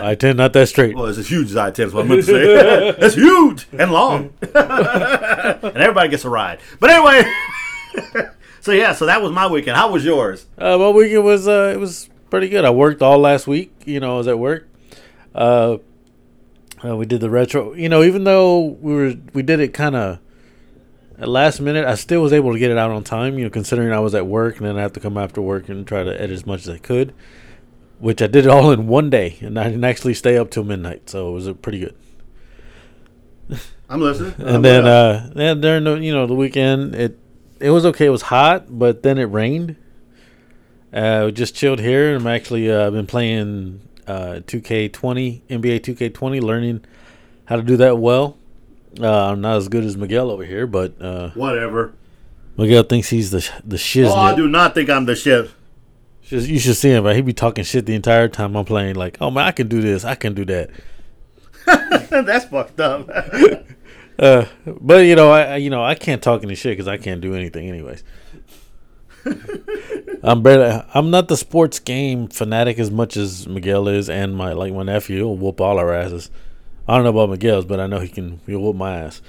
I 0.03 0.15
tend 0.15 0.37
not 0.37 0.53
that 0.53 0.67
straight. 0.67 0.95
well, 0.95 1.05
it's 1.05 1.17
as 1.17 1.29
huge 1.29 1.51
as 1.51 1.57
I 1.57 1.71
ten. 1.71 1.87
Is 1.87 1.93
what 1.93 2.05
I 2.05 2.07
meant 2.09 2.25
to 2.25 2.27
say. 2.27 2.89
it's 2.99 3.15
huge 3.15 3.65
and 3.71 3.91
long, 3.91 4.33
and 4.41 5.77
everybody 5.77 6.09
gets 6.09 6.25
a 6.25 6.29
ride. 6.29 6.59
But 6.79 6.89
anyway, 6.89 7.31
so 8.61 8.73
yeah, 8.73 8.93
so 8.93 9.05
that 9.05 9.21
was 9.21 9.31
my 9.31 9.47
weekend. 9.47 9.77
How 9.77 9.91
was 9.91 10.03
yours? 10.03 10.47
Uh, 10.57 10.77
my 10.77 10.89
weekend 10.89 11.23
was 11.23 11.47
uh, 11.47 11.71
it 11.73 11.79
was 11.79 12.09
pretty 12.29 12.49
good. 12.49 12.65
I 12.65 12.69
worked 12.71 13.01
all 13.01 13.19
last 13.19 13.47
week. 13.47 13.71
You 13.85 14.01
know, 14.01 14.15
I 14.15 14.17
was 14.17 14.27
at 14.27 14.37
work. 14.37 14.67
Uh, 15.33 15.77
uh, 16.83 16.95
we 16.95 17.05
did 17.05 17.21
the 17.21 17.29
retro. 17.29 17.73
You 17.73 17.87
know, 17.87 18.03
even 18.03 18.25
though 18.25 18.59
we 18.59 18.93
were 18.93 19.13
we 19.33 19.43
did 19.43 19.61
it 19.61 19.73
kind 19.73 19.95
of 19.95 20.19
at 21.17 21.29
last 21.29 21.61
minute, 21.61 21.85
I 21.85 21.95
still 21.95 22.21
was 22.21 22.33
able 22.33 22.51
to 22.51 22.59
get 22.59 22.69
it 22.69 22.77
out 22.77 22.91
on 22.91 23.05
time. 23.05 23.37
You 23.37 23.45
know, 23.45 23.49
considering 23.49 23.93
I 23.93 23.99
was 23.99 24.13
at 24.13 24.27
work 24.27 24.57
and 24.57 24.67
then 24.67 24.77
I 24.77 24.81
have 24.81 24.93
to 24.93 24.99
come 24.99 25.17
after 25.17 25.41
work 25.41 25.69
and 25.69 25.87
try 25.87 26.03
to 26.03 26.13
edit 26.13 26.31
as 26.31 26.45
much 26.45 26.61
as 26.61 26.69
I 26.69 26.77
could. 26.77 27.13
Which 27.99 28.21
I 28.21 28.27
did 28.27 28.45
it 28.45 28.49
all 28.49 28.71
in 28.71 28.87
one 28.87 29.09
day, 29.09 29.37
and 29.41 29.59
I 29.59 29.65
didn't 29.65 29.83
actually 29.83 30.13
stay 30.13 30.37
up 30.37 30.51
till 30.51 30.63
midnight, 30.63 31.09
so 31.09 31.29
it 31.29 31.33
was 31.33 31.47
uh, 31.47 31.53
pretty 31.53 31.79
good. 31.79 31.95
I'm 33.89 34.01
listening. 34.01 34.35
And 34.37 34.63
then 34.63 34.85
uh, 34.85 35.31
then 35.33 35.61
during 35.61 35.83
the 35.85 35.95
you 35.95 36.13
know 36.13 36.27
the 36.27 36.35
weekend, 36.35 36.93
it 36.95 37.17
it 37.59 37.71
was 37.71 37.85
okay. 37.87 38.05
It 38.05 38.09
was 38.09 38.23
hot, 38.23 38.65
but 38.69 39.03
then 39.03 39.17
it 39.17 39.25
rained. 39.25 39.77
Uh, 40.93 41.23
we 41.25 41.31
just 41.31 41.55
chilled 41.55 41.79
here. 41.79 42.15
I'm 42.15 42.27
actually 42.27 42.71
uh, 42.71 42.89
been 42.91 43.07
playing 43.07 43.81
uh, 44.07 44.41
2K20, 44.45 45.41
NBA 45.49 45.81
2K20, 45.81 46.41
learning 46.41 46.83
how 47.45 47.57
to 47.57 47.61
do 47.61 47.77
that 47.77 47.97
well. 47.97 48.37
Uh, 48.99 49.31
I'm 49.31 49.41
not 49.41 49.57
as 49.57 49.67
good 49.67 49.83
as 49.83 49.97
Miguel 49.97 50.31
over 50.31 50.43
here, 50.43 50.65
but 50.65 50.99
uh, 51.01 51.31
whatever. 51.31 51.93
Miguel 52.57 52.83
thinks 52.83 53.09
he's 53.09 53.31
the 53.31 53.41
sh- 53.41 53.51
the 53.63 53.75
shiznit. 53.77 54.11
Oh, 54.11 54.15
I 54.15 54.35
do 54.35 54.47
not 54.47 54.73
think 54.73 54.89
I'm 54.89 55.05
the 55.05 55.15
shit. 55.15 55.51
Just- 56.27 56.47
you 56.49 56.59
should 56.59 56.75
see 56.75 56.89
him, 56.89 57.03
but 57.03 57.15
he 57.15 57.21
be 57.21 57.33
talking 57.33 57.63
shit 57.63 57.85
the 57.85 57.95
entire 57.95 58.27
time 58.27 58.55
I'm 58.55 58.65
playing. 58.65 58.95
Like, 58.95 59.17
oh 59.21 59.31
man, 59.31 59.45
I 59.45 59.51
can 59.51 59.67
do 59.67 59.81
this, 59.81 60.03
I 60.03 60.15
can 60.15 60.33
do 60.33 60.45
that. 60.45 60.69
That's 62.09 62.45
fucked 62.45 62.79
up. 62.79 63.09
Uh, 64.19 64.47
but 64.65 65.05
you 65.05 65.15
know, 65.15 65.29
I 65.29 65.57
you 65.57 65.69
know 65.69 65.83
I 65.83 65.93
can't 65.93 66.23
talk 66.23 66.41
any 66.41 66.55
shit 66.55 66.71
because 66.71 66.87
I 66.87 66.97
can't 66.97 67.21
do 67.21 67.35
anything 67.35 67.69
anyways. 67.69 68.03
I'm 70.23 70.41
barely, 70.41 70.83
I'm 70.93 71.11
not 71.11 71.27
the 71.27 71.37
sports 71.37 71.77
game 71.77 72.27
fanatic 72.27 72.79
as 72.79 72.89
much 72.89 73.15
as 73.15 73.47
Miguel 73.47 73.87
is, 73.87 74.09
and 74.09 74.35
my 74.35 74.53
like 74.53 74.73
my 74.73 74.81
nephew 74.81 75.23
will 75.23 75.37
whoop 75.37 75.61
all 75.61 75.77
our 75.77 75.93
asses. 75.93 76.31
I 76.87 76.95
don't 76.95 77.03
know 77.03 77.11
about 77.11 77.29
Miguel's, 77.29 77.65
but 77.65 77.79
I 77.79 77.85
know 77.85 77.99
he 77.99 78.07
can 78.07 78.39
he'll 78.47 78.59
whoop 78.61 78.75
my 78.75 78.97
ass, 79.01 79.21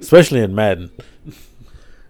especially 0.00 0.40
in 0.40 0.52
Madden. 0.52 0.90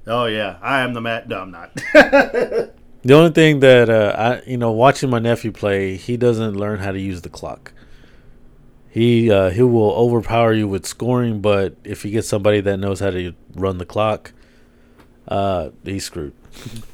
Oh 0.06 0.26
yeah, 0.26 0.58
I 0.60 0.80
am 0.80 0.94
the 0.94 1.00
Matt. 1.00 1.28
No, 1.28 1.40
I'm 1.40 1.50
not. 1.50 1.72
The 3.04 3.14
only 3.14 3.30
thing 3.30 3.58
that 3.60 3.90
uh, 3.90 4.14
I 4.16 4.48
you 4.48 4.56
know 4.56 4.70
watching 4.70 5.10
my 5.10 5.18
nephew 5.18 5.50
play, 5.50 5.96
he 5.96 6.16
doesn't 6.16 6.54
learn 6.54 6.78
how 6.78 6.92
to 6.92 7.00
use 7.00 7.22
the 7.22 7.28
clock. 7.28 7.72
He 8.88 9.30
uh, 9.30 9.50
he 9.50 9.62
will 9.62 9.90
overpower 9.92 10.52
you 10.52 10.68
with 10.68 10.86
scoring, 10.86 11.40
but 11.40 11.74
if 11.82 12.04
you 12.04 12.12
get 12.12 12.24
somebody 12.24 12.60
that 12.60 12.76
knows 12.76 13.00
how 13.00 13.10
to 13.10 13.34
run 13.56 13.78
the 13.78 13.86
clock, 13.86 14.32
uh, 15.26 15.70
he's 15.82 16.04
screwed. 16.04 16.32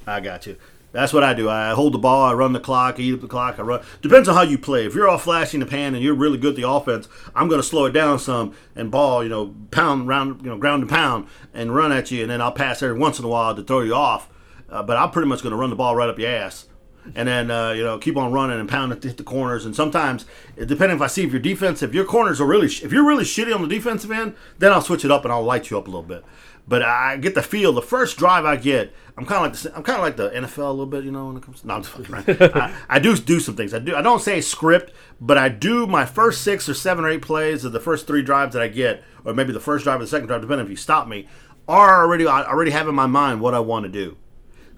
I 0.07 0.21
got 0.21 0.47
you. 0.47 0.57
That's 0.99 1.13
what 1.13 1.23
I 1.23 1.33
do. 1.33 1.49
I 1.49 1.75
hold 1.75 1.95
the 1.95 1.99
ball, 1.99 2.29
I 2.29 2.33
run 2.33 2.55
the 2.55 2.59
clock, 2.59 2.97
I 2.99 3.03
eat 3.03 3.15
up 3.15 3.21
the 3.21 3.29
clock, 3.29 3.61
I 3.61 3.63
run. 3.63 3.85
Depends 4.03 4.29
on 4.29 4.35
how 4.35 4.43
you 4.43 4.59
play. 4.59 4.85
If 4.85 4.97
you're 4.97 5.09
all 5.09 5.17
flashing 5.17 5.61
the 5.61 5.67
pan 5.67 5.95
and 5.95 6.03
you're 6.03 6.13
really 6.13 6.39
good 6.39 6.55
at 6.55 6.57
the 6.57 6.69
offense, 6.69 7.07
I'm 7.37 7.47
going 7.47 7.61
to 7.61 7.67
slow 7.67 7.85
it 7.85 7.93
down 7.93 8.19
some 8.19 8.53
and 8.75 8.91
ball, 8.91 9.23
you 9.23 9.29
know, 9.29 9.55
pound 9.71 10.09
round, 10.09 10.43
you 10.43 10.51
know, 10.51 10.59
ground 10.59 10.83
and 10.83 10.91
pound 10.91 11.29
and 11.55 11.73
run 11.73 11.93
at 11.93 12.11
you, 12.11 12.23
and 12.23 12.31
then 12.33 12.43
I'll 12.43 12.51
pass 12.51 12.83
every 12.83 12.99
once 12.99 13.21
in 13.21 13.25
a 13.25 13.29
while 13.29 13.55
to 13.55 13.63
throw 13.63 13.83
you 13.83 13.95
off. 13.95 14.29
Uh, 14.69 14.83
but 14.83 14.97
I'm 14.97 15.13
pretty 15.13 15.29
much 15.29 15.41
going 15.41 15.53
to 15.53 15.57
run 15.57 15.71
the 15.71 15.77
ball 15.77 15.95
right 15.95 16.11
up 16.11 16.19
your 16.19 16.31
ass. 16.31 16.67
And 17.15 17.29
then 17.29 17.51
uh, 17.51 17.71
you 17.71 17.83
know 17.83 17.99
keep 17.99 18.17
on 18.17 18.33
running 18.33 18.59
and 18.59 18.69
pound 18.69 18.93
it 18.93 19.03
to 19.03 19.09
hit 19.09 19.17
the 19.17 19.23
corners. 19.23 19.65
And 19.65 19.75
sometimes, 19.75 20.25
depending 20.57 20.97
if 20.97 21.03
I 21.03 21.07
see 21.07 21.25
if 21.25 21.33
your 21.33 21.41
defense, 21.41 21.83
if 21.83 21.95
your 21.95 22.05
corners 22.05 22.41
are 22.41 22.47
really, 22.47 22.67
if 22.67 22.93
you're 22.93 23.07
really 23.07 23.25
shitty 23.25 23.55
on 23.55 23.63
the 23.63 23.69
defensive 23.69 24.11
end, 24.11 24.35
then 24.59 24.73
I'll 24.73 24.83
switch 24.83 25.05
it 25.05 25.11
up 25.11 25.25
and 25.25 25.33
I'll 25.33 25.43
light 25.43 25.71
you 25.71 25.79
up 25.79 25.87
a 25.87 25.91
little 25.91 26.03
bit. 26.03 26.25
But 26.69 26.83
I 26.83 27.17
get 27.17 27.35
the 27.35 27.43
feel. 27.43 27.73
The 27.73 27.81
first 27.81 28.19
drive 28.19 28.45
I 28.45 28.57
get, 28.57 28.93
I'm 29.17 29.25
kind 29.25 29.47
of 29.47 29.53
like 29.53 29.63
the, 29.63 29.77
I'm 29.77 29.83
kind 29.83 29.97
of 29.97 30.03
like 30.03 30.17
the 30.17 30.29
NFL 30.29 30.67
a 30.67 30.71
little 30.71 30.87
bit, 30.87 31.03
you 31.03 31.11
know. 31.11 31.29
When 31.29 31.39
it 31.39 31.43
comes, 31.43 31.63
to, 31.63 31.67
no, 31.67 31.75
I'm 31.77 31.83
just 31.83 31.95
fucking 31.95 32.15
right. 32.15 32.55
I, 32.57 32.75
I 32.91 32.99
do 32.99 33.17
do 33.17 33.41
some 33.41 33.57
things. 33.57 33.73
I 33.73 33.79
do. 33.79 33.97
I 33.97 34.03
don't 34.03 34.21
say 34.21 34.43
script, 34.43 34.93
but 35.19 35.39
I 35.39 35.49
do 35.49 35.87
my 35.87 36.05
first 36.05 36.43
six 36.43 36.69
or 36.69 36.75
seven 36.75 37.07
or 37.07 37.09
eight 37.09 37.23
plays 37.23 37.65
of 37.65 37.73
the 37.73 37.81
first 37.81 38.07
three 38.07 38.23
drives 38.23 38.53
that 38.53 38.63
I 38.63 38.69
get, 38.69 39.03
or 39.25 39.33
maybe 39.33 39.55
the 39.55 39.61
first 39.61 39.85
drive 39.85 40.01
or 40.01 40.05
the 40.05 40.09
second 40.09 40.27
drive, 40.27 40.43
depending 40.43 40.67
if 40.67 40.71
you 40.71 40.77
stop 40.77 41.09
me, 41.09 41.27
are 41.67 42.03
already 42.03 42.27
I 42.27 42.45
already 42.45 42.71
have 42.73 42.87
in 42.87 42.95
my 42.95 43.07
mind 43.07 43.41
what 43.41 43.55
I 43.55 43.61
want 43.61 43.85
to 43.85 43.91
do. 43.91 44.19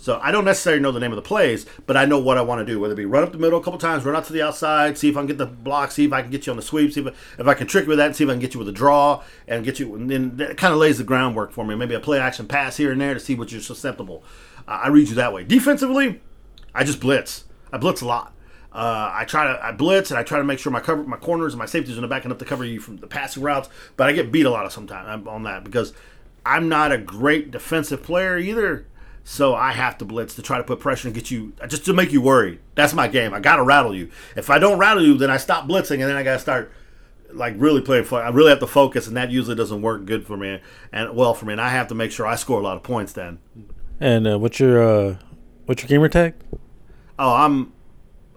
So 0.00 0.18
I 0.22 0.30
don't 0.30 0.46
necessarily 0.46 0.80
know 0.80 0.92
the 0.92 0.98
name 0.98 1.12
of 1.12 1.16
the 1.16 1.22
plays, 1.22 1.66
but 1.86 1.94
I 1.94 2.06
know 2.06 2.18
what 2.18 2.38
I 2.38 2.40
want 2.40 2.66
to 2.66 2.72
do. 2.72 2.80
Whether 2.80 2.94
it 2.94 2.96
be 2.96 3.04
run 3.04 3.22
up 3.22 3.32
the 3.32 3.38
middle 3.38 3.60
a 3.60 3.62
couple 3.62 3.78
times, 3.78 4.02
run 4.02 4.16
out 4.16 4.24
to 4.24 4.32
the 4.32 4.40
outside, 4.40 4.96
see 4.96 5.10
if 5.10 5.16
I 5.16 5.20
can 5.20 5.26
get 5.26 5.36
the 5.36 5.44
block, 5.44 5.90
see 5.90 6.06
if 6.06 6.12
I 6.14 6.22
can 6.22 6.30
get 6.30 6.46
you 6.46 6.52
on 6.52 6.56
the 6.56 6.62
sweep, 6.62 6.90
see 6.94 7.02
if, 7.02 7.38
if 7.38 7.46
I 7.46 7.52
can 7.52 7.66
trick 7.66 7.84
you 7.84 7.90
with 7.90 7.98
that, 7.98 8.06
and 8.06 8.16
see 8.16 8.24
if 8.24 8.30
I 8.30 8.32
can 8.32 8.40
get 8.40 8.54
you 8.54 8.58
with 8.60 8.68
a 8.70 8.72
draw 8.72 9.22
and 9.46 9.62
get 9.62 9.78
you. 9.78 9.94
And 9.94 10.10
then 10.10 10.38
that 10.38 10.56
kind 10.56 10.72
of 10.72 10.80
lays 10.80 10.96
the 10.96 11.04
groundwork 11.04 11.52
for 11.52 11.66
me. 11.66 11.74
Maybe 11.74 11.94
a 11.94 12.00
play 12.00 12.18
action 12.18 12.48
pass 12.48 12.78
here 12.78 12.90
and 12.90 12.98
there 12.98 13.12
to 13.12 13.20
see 13.20 13.34
what 13.34 13.52
you're 13.52 13.60
susceptible. 13.60 14.24
Uh, 14.66 14.80
I 14.84 14.88
read 14.88 15.10
you 15.10 15.16
that 15.16 15.34
way. 15.34 15.44
Defensively, 15.44 16.22
I 16.74 16.82
just 16.82 16.98
blitz. 16.98 17.44
I 17.70 17.76
blitz 17.76 18.00
a 18.00 18.06
lot. 18.06 18.32
Uh, 18.72 19.10
I 19.12 19.26
try 19.26 19.52
to 19.52 19.62
I 19.62 19.72
blitz 19.72 20.10
and 20.10 20.18
I 20.18 20.22
try 20.22 20.38
to 20.38 20.44
make 20.44 20.60
sure 20.60 20.72
my 20.72 20.80
cover 20.80 21.02
my 21.02 21.18
corners 21.18 21.52
and 21.52 21.58
my 21.58 21.66
safeties 21.66 21.98
are 21.98 22.06
backing 22.08 22.30
up 22.30 22.38
to 22.38 22.44
cover 22.46 22.64
you 22.64 22.80
from 22.80 22.96
the 22.98 23.06
passing 23.06 23.42
routes, 23.42 23.68
but 23.98 24.08
I 24.08 24.12
get 24.12 24.32
beat 24.32 24.46
a 24.46 24.50
lot 24.50 24.64
of 24.64 24.72
sometimes 24.72 25.26
on 25.26 25.42
that 25.42 25.62
because 25.62 25.92
I'm 26.46 26.70
not 26.70 26.90
a 26.90 26.96
great 26.96 27.50
defensive 27.50 28.02
player 28.02 28.38
either. 28.38 28.86
So 29.22 29.54
I 29.54 29.72
have 29.72 29.98
to 29.98 30.04
blitz 30.04 30.34
to 30.36 30.42
try 30.42 30.58
to 30.58 30.64
put 30.64 30.80
pressure 30.80 31.08
and 31.08 31.14
get 31.14 31.30
you 31.30 31.52
just 31.68 31.84
to 31.84 31.92
make 31.92 32.12
you 32.12 32.20
worried. 32.20 32.58
That's 32.74 32.94
my 32.94 33.06
game. 33.06 33.34
I 33.34 33.40
gotta 33.40 33.62
rattle 33.62 33.94
you. 33.94 34.10
If 34.36 34.50
I 34.50 34.58
don't 34.58 34.78
rattle 34.78 35.04
you, 35.04 35.16
then 35.16 35.30
I 35.30 35.36
stop 35.36 35.68
blitzing 35.68 36.00
and 36.00 36.02
then 36.02 36.16
I 36.16 36.22
gotta 36.22 36.38
start 36.38 36.72
like 37.32 37.54
really 37.58 37.80
playing. 37.80 38.06
I 38.12 38.30
really 38.30 38.50
have 38.50 38.58
to 38.60 38.66
focus, 38.66 39.06
and 39.06 39.16
that 39.16 39.30
usually 39.30 39.54
doesn't 39.54 39.82
work 39.82 40.04
good 40.04 40.26
for 40.26 40.36
me 40.36 40.60
and 40.92 41.14
well 41.14 41.34
for 41.34 41.46
me. 41.46 41.52
And 41.52 41.60
I 41.60 41.68
have 41.68 41.86
to 41.88 41.94
make 41.94 42.10
sure 42.10 42.26
I 42.26 42.34
score 42.34 42.58
a 42.58 42.62
lot 42.62 42.76
of 42.76 42.82
points 42.82 43.12
then. 43.12 43.38
And 44.00 44.26
uh, 44.26 44.38
what's 44.38 44.58
your 44.58 44.82
uh, 44.82 45.16
what's 45.66 45.82
your 45.82 45.88
gamer 45.88 46.08
tag? 46.08 46.34
Oh, 47.18 47.34
I'm 47.34 47.72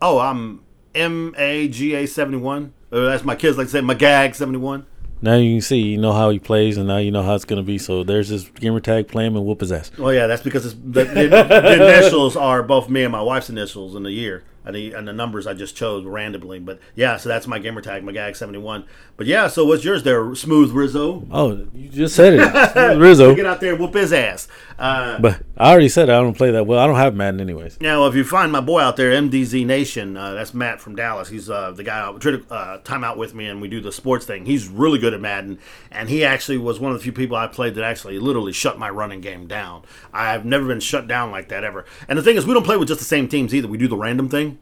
oh 0.02 0.20
I'm 0.20 0.64
M 0.94 1.34
A 1.38 1.68
G 1.70 1.96
A 1.96 2.06
seventy 2.06 2.38
one. 2.38 2.74
Uh, 2.92 3.06
that's 3.06 3.24
my 3.24 3.36
kids 3.36 3.58
like 3.58 3.68
to 3.68 3.72
say 3.72 3.80
Magag 3.80 4.36
seventy 4.36 4.60
one. 4.60 4.86
Now 5.24 5.36
you 5.36 5.54
can 5.56 5.62
see, 5.62 5.78
you 5.78 5.98
know 5.98 6.12
how 6.12 6.30
he 6.32 6.38
plays, 6.38 6.76
and 6.76 6.86
now 6.86 6.98
you 6.98 7.10
know 7.10 7.24
how 7.24 7.34
it's 7.34 7.46
going 7.46 7.58
to 7.62 7.66
be. 7.66 7.78
So 7.78 8.04
there's 8.04 8.28
this 8.28 8.44
gamer 8.50 8.82
tag. 8.82 9.08
Play 9.08 9.26
him 9.26 9.38
and 9.38 9.46
whoop 9.46 9.62
his 9.62 9.72
ass. 9.72 9.90
Well, 9.98 10.14
yeah, 10.14 10.28
that's 10.28 10.44
because 10.44 10.66
it's, 10.66 10.76
the, 10.76 11.06
the, 11.06 11.28
the 11.30 11.74
initials 11.76 12.36
are 12.36 12.62
both 12.62 12.90
me 12.90 13.04
and 13.04 13.12
my 13.14 13.22
wife's 13.22 13.50
initials 13.50 13.96
in 13.96 14.04
the 14.04 14.12
year 14.12 14.44
and 14.66 14.76
the, 14.76 14.94
and 14.94 15.08
the 15.08 15.14
numbers 15.14 15.48
I 15.48 15.54
just 15.54 15.76
chose 15.76 16.06
randomly. 16.06 16.60
But 16.60 16.80
yeah, 16.96 17.18
so 17.18 17.30
that's 17.30 17.48
my 17.48 17.60
gamer 17.60 17.82
tag, 17.82 18.04
Magag 18.04 18.36
seventy 18.36 18.60
one. 18.60 18.86
But 19.18 19.28
yeah, 19.28 19.48
so 19.48 19.66
what's 19.66 19.84
yours 19.84 20.04
there, 20.04 20.34
Smooth 20.36 20.72
Rizzo? 20.72 21.26
Oh, 21.32 21.68
you 21.74 21.90
just 21.90 22.16
said 22.16 22.34
it, 22.34 22.72
Smooth 22.74 23.02
Rizzo. 23.02 23.36
Get 23.44 23.46
out 23.46 23.62
there, 23.62 23.72
and 23.74 23.80
whoop 23.80 23.94
his 23.94 24.12
ass. 24.14 24.48
Uh, 24.80 25.20
But 25.20 25.42
I 25.58 25.72
already 25.72 25.90
said 25.90 26.10
I 26.10 26.20
don't 26.20 26.36
play 26.38 26.52
that 26.52 26.66
well. 26.66 26.80
I 26.80 26.88
don't 26.88 26.96
have 26.96 27.16
Madden 27.16 27.40
anyways. 27.40 27.80
Now, 27.80 28.08
if 28.08 28.16
you 28.16 28.24
find 28.24 28.52
my 28.52 28.60
boy 28.62 28.80
out 28.82 28.98
there, 28.98 29.12
MDZ 29.12 29.66
Nation, 29.66 30.18
uh, 30.18 30.34
that's 30.34 30.54
Matt 30.54 30.82
from 30.82 30.96
Dallas. 30.96 31.30
He's 31.30 31.50
uh, 31.50 31.72
the 31.72 31.84
guy 31.84 32.00
I 32.00 32.04
out 32.04 32.26
uh, 32.52 32.78
time 32.80 33.04
out 33.04 33.18
with 33.18 33.34
me, 33.34 33.48
and 33.48 33.62
we 33.62 33.68
do 33.68 33.80
the 33.82 33.92
sports 33.92 34.26
thing. 34.26 34.46
He's 34.46 34.68
really 34.68 35.00
good 35.00 35.14
at 35.14 35.22
Madden, 35.22 35.60
and 35.92 36.10
he 36.10 36.24
actually 36.26 36.58
was 36.58 36.80
one 36.80 36.92
of 36.92 36.98
the 36.98 37.04
few 37.04 37.12
people 37.14 37.38
I 37.38 37.48
played 37.48 37.76
that 37.76 37.84
actually 37.84 38.20
literally 38.20 38.52
shut 38.54 38.80
my 38.80 38.90
running 38.90 39.22
game 39.22 39.48
down. 39.48 39.84
I've 40.14 40.46
never 40.46 40.68
been 40.68 40.80
shut 40.80 41.08
down 41.08 41.32
like 41.32 41.50
that 41.50 41.64
ever. 41.64 41.86
And 42.08 42.18
the 42.18 42.24
thing 42.24 42.36
is, 42.36 42.46
we 42.46 42.54
don't 42.54 42.66
play 42.66 42.78
with 42.78 42.88
just 42.88 43.00
the 43.00 43.06
same 43.06 43.28
teams 43.28 43.54
either. 43.54 43.68
We 43.68 43.78
do 43.78 43.88
the 43.88 43.98
random 43.98 44.30
thing, 44.30 44.53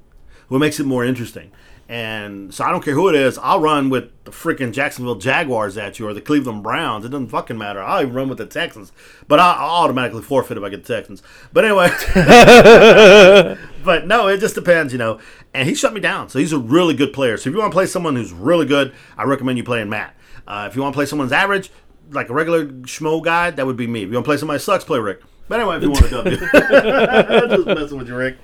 what 0.52 0.60
makes 0.60 0.82
it 0.82 0.86
more 0.86 1.06
interesting. 1.06 1.50
And 1.88 2.54
so 2.54 2.66
I 2.66 2.72
don't 2.72 2.84
care 2.84 2.94
who 2.94 3.08
it 3.08 3.16
is. 3.16 3.38
I'll 3.38 3.62
run 3.62 3.90
with 3.90 4.12
the 4.26 4.32
freaking 4.32 4.74
Jacksonville 4.74 5.16
Jaguars 5.16 5.78
at 5.78 5.98
you 5.98 6.08
or 6.08 6.14
the 6.14 6.20
Cleveland 6.20 6.62
Browns. 6.62 7.06
It 7.06 7.10
doesn't 7.10 7.30
fucking 7.30 7.58
matter. 7.58 7.82
I'll 7.82 8.02
even 8.02 8.14
run 8.14 8.28
with 8.28 8.38
the 8.38 8.46
Texans. 8.46 8.92
But 9.30 9.40
I'll, 9.40 9.56
I'll 9.58 9.84
automatically 9.84 10.22
forfeit 10.22 10.58
if 10.58 10.64
I 10.64 10.68
get 10.68 10.84
the 10.84 10.94
Texans. 10.94 11.24
But 11.54 11.64
anyway. 11.64 11.88
but 13.86 14.08
no, 14.08 14.28
it 14.28 14.40
just 14.40 14.56
depends, 14.56 14.92
you 14.92 15.00
know. 15.00 15.20
And 15.54 15.70
he 15.70 15.74
shut 15.74 15.94
me 15.94 16.02
down. 16.02 16.28
So 16.28 16.38
he's 16.40 16.52
a 16.52 16.60
really 16.60 16.96
good 16.96 17.14
player. 17.14 17.38
So 17.38 17.50
if 17.50 17.54
you 17.54 17.60
want 17.60 17.72
to 17.72 17.76
play 17.76 17.86
someone 17.86 18.18
who's 18.18 18.34
really 18.34 18.66
good, 18.66 18.94
I 19.18 19.24
recommend 19.24 19.58
you 19.58 19.64
playing 19.64 19.90
Matt. 19.90 20.14
Uh, 20.46 20.68
if 20.70 20.76
you 20.76 20.82
want 20.82 20.94
to 20.94 20.98
play 20.98 21.06
someone's 21.06 21.32
average, 21.32 21.72
like 22.10 22.28
a 22.28 22.34
regular 22.34 22.66
schmo 22.66 23.24
guy, 23.24 23.52
that 23.52 23.66
would 23.66 23.78
be 23.78 23.88
me. 23.88 24.04
If 24.04 24.10
you 24.10 24.16
want 24.16 24.26
to 24.26 24.30
play 24.30 24.38
somebody 24.38 24.58
who 24.58 24.64
sucks, 24.64 24.84
play 24.84 25.00
Rick. 25.00 25.22
But 25.48 25.62
anyway, 25.62 25.78
if 25.78 25.84
you 25.84 25.92
want 25.92 26.06
to 26.06 26.12
W. 26.12 26.38
just 26.38 27.68
messing 27.68 27.98
with 27.98 28.08
you, 28.08 28.16
Rick. 28.16 28.38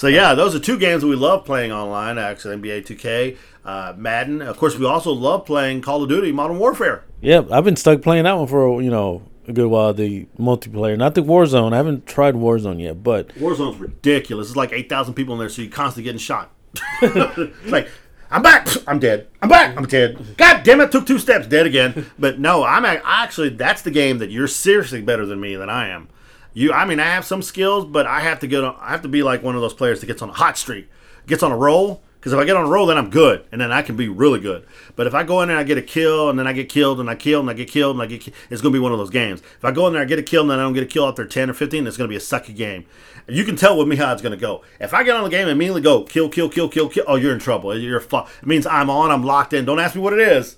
So 0.00 0.06
yeah, 0.06 0.32
those 0.32 0.54
are 0.54 0.58
two 0.58 0.78
games 0.78 1.02
that 1.02 1.08
we 1.08 1.14
love 1.14 1.44
playing 1.44 1.72
online. 1.72 2.16
Actually, 2.16 2.56
NBA 2.56 2.86
2K, 2.86 3.36
uh, 3.66 3.92
Madden. 3.98 4.40
Of 4.40 4.56
course, 4.56 4.78
we 4.78 4.86
also 4.86 5.12
love 5.12 5.44
playing 5.44 5.82
Call 5.82 6.02
of 6.02 6.08
Duty 6.08 6.32
Modern 6.32 6.58
Warfare. 6.58 7.04
Yeah, 7.20 7.42
I've 7.50 7.64
been 7.64 7.76
stuck 7.76 8.00
playing 8.00 8.24
that 8.24 8.32
one 8.32 8.46
for 8.46 8.80
you 8.80 8.90
know 8.90 9.20
a 9.46 9.52
good 9.52 9.66
while. 9.66 9.92
The 9.92 10.24
multiplayer, 10.38 10.96
not 10.96 11.14
the 11.14 11.20
Warzone. 11.20 11.74
I 11.74 11.76
haven't 11.76 12.06
tried 12.06 12.34
Warzone 12.34 12.80
yet, 12.80 13.02
but 13.02 13.28
Warzone's 13.34 13.78
ridiculous. 13.78 14.46
It's 14.46 14.56
like 14.56 14.72
eight 14.72 14.88
thousand 14.88 15.12
people 15.12 15.34
in 15.34 15.38
there, 15.38 15.50
so 15.50 15.60
you're 15.60 15.70
constantly 15.70 16.04
getting 16.04 16.18
shot. 16.18 16.50
it's 17.02 17.70
like 17.70 17.90
I'm 18.30 18.40
back. 18.40 18.68
I'm 18.88 19.00
dead. 19.00 19.28
I'm 19.42 19.50
back. 19.50 19.76
I'm 19.76 19.84
dead. 19.84 20.34
God 20.38 20.62
damn 20.62 20.80
it! 20.80 20.92
Took 20.92 21.06
two 21.06 21.18
steps, 21.18 21.46
dead 21.46 21.66
again. 21.66 22.06
But 22.18 22.40
no, 22.40 22.64
I'm 22.64 22.86
actually 22.86 23.50
that's 23.50 23.82
the 23.82 23.90
game 23.90 24.16
that 24.16 24.30
you're 24.30 24.48
seriously 24.48 25.02
better 25.02 25.26
than 25.26 25.42
me 25.42 25.56
than 25.56 25.68
I 25.68 25.88
am. 25.88 26.08
You, 26.52 26.72
I 26.72 26.84
mean, 26.84 26.98
I 27.00 27.04
have 27.06 27.24
some 27.24 27.42
skills, 27.42 27.84
but 27.86 28.06
I 28.06 28.20
have 28.20 28.40
to 28.40 28.46
get. 28.46 28.64
I 28.64 28.90
have 28.90 29.02
to 29.02 29.08
be 29.08 29.22
like 29.22 29.42
one 29.42 29.54
of 29.54 29.60
those 29.60 29.74
players 29.74 30.00
that 30.00 30.06
gets 30.06 30.22
on 30.22 30.30
a 30.30 30.32
hot 30.32 30.58
streak, 30.58 30.88
gets 31.26 31.42
on 31.42 31.52
a 31.52 31.56
roll. 31.56 32.02
Because 32.18 32.34
if 32.34 32.38
I 32.38 32.44
get 32.44 32.54
on 32.54 32.66
a 32.66 32.68
roll, 32.68 32.84
then 32.84 32.98
I'm 32.98 33.08
good, 33.08 33.46
and 33.50 33.58
then 33.58 33.72
I 33.72 33.80
can 33.80 33.96
be 33.96 34.06
really 34.06 34.40
good. 34.40 34.66
But 34.94 35.06
if 35.06 35.14
I 35.14 35.22
go 35.22 35.40
in 35.40 35.48
there 35.48 35.56
and 35.56 35.64
I 35.64 35.66
get 35.66 35.78
a 35.78 35.82
kill, 35.82 36.28
and 36.28 36.38
then 36.38 36.46
I 36.46 36.52
get 36.52 36.68
killed, 36.68 37.00
and 37.00 37.08
I 37.08 37.14
kill, 37.14 37.40
and 37.40 37.48
I 37.48 37.54
get 37.54 37.70
killed, 37.70 37.96
and 37.96 38.02
I 38.02 38.04
get, 38.06 38.20
ki- 38.20 38.34
it's 38.50 38.60
going 38.60 38.74
to 38.74 38.78
be 38.78 38.82
one 38.82 38.92
of 38.92 38.98
those 38.98 39.08
games. 39.08 39.40
If 39.40 39.64
I 39.64 39.70
go 39.70 39.86
in 39.86 39.94
there, 39.94 40.02
I 40.02 40.04
get 40.04 40.18
a 40.18 40.22
kill, 40.22 40.42
and 40.42 40.50
then 40.50 40.58
I 40.58 40.62
don't 40.62 40.74
get 40.74 40.82
a 40.82 40.86
kill 40.86 41.08
after 41.08 41.24
ten 41.24 41.48
or 41.48 41.54
fifteen, 41.54 41.86
it's 41.86 41.96
going 41.96 42.08
to 42.10 42.12
be 42.12 42.16
a 42.16 42.20
sucky 42.20 42.54
game. 42.54 42.84
You 43.26 43.42
can 43.44 43.56
tell 43.56 43.78
with 43.78 43.88
me 43.88 43.96
how 43.96 44.12
it's 44.12 44.20
going 44.20 44.32
to 44.32 44.36
go. 44.38 44.62
If 44.78 44.92
I 44.92 45.02
get 45.02 45.16
on 45.16 45.24
the 45.24 45.30
game 45.30 45.48
and 45.48 45.52
immediately 45.52 45.80
go 45.80 46.02
kill, 46.02 46.28
kill, 46.28 46.50
kill, 46.50 46.68
kill, 46.68 46.90
kill, 46.90 47.04
oh, 47.08 47.16
you're 47.16 47.32
in 47.32 47.38
trouble. 47.38 47.74
You're 47.78 48.00
fu- 48.00 48.18
It 48.18 48.46
means 48.46 48.66
I'm 48.66 48.90
on. 48.90 49.10
I'm 49.10 49.22
locked 49.24 49.54
in. 49.54 49.64
Don't 49.64 49.78
ask 49.80 49.94
me 49.94 50.02
what 50.02 50.12
it 50.12 50.18
is. 50.20 50.56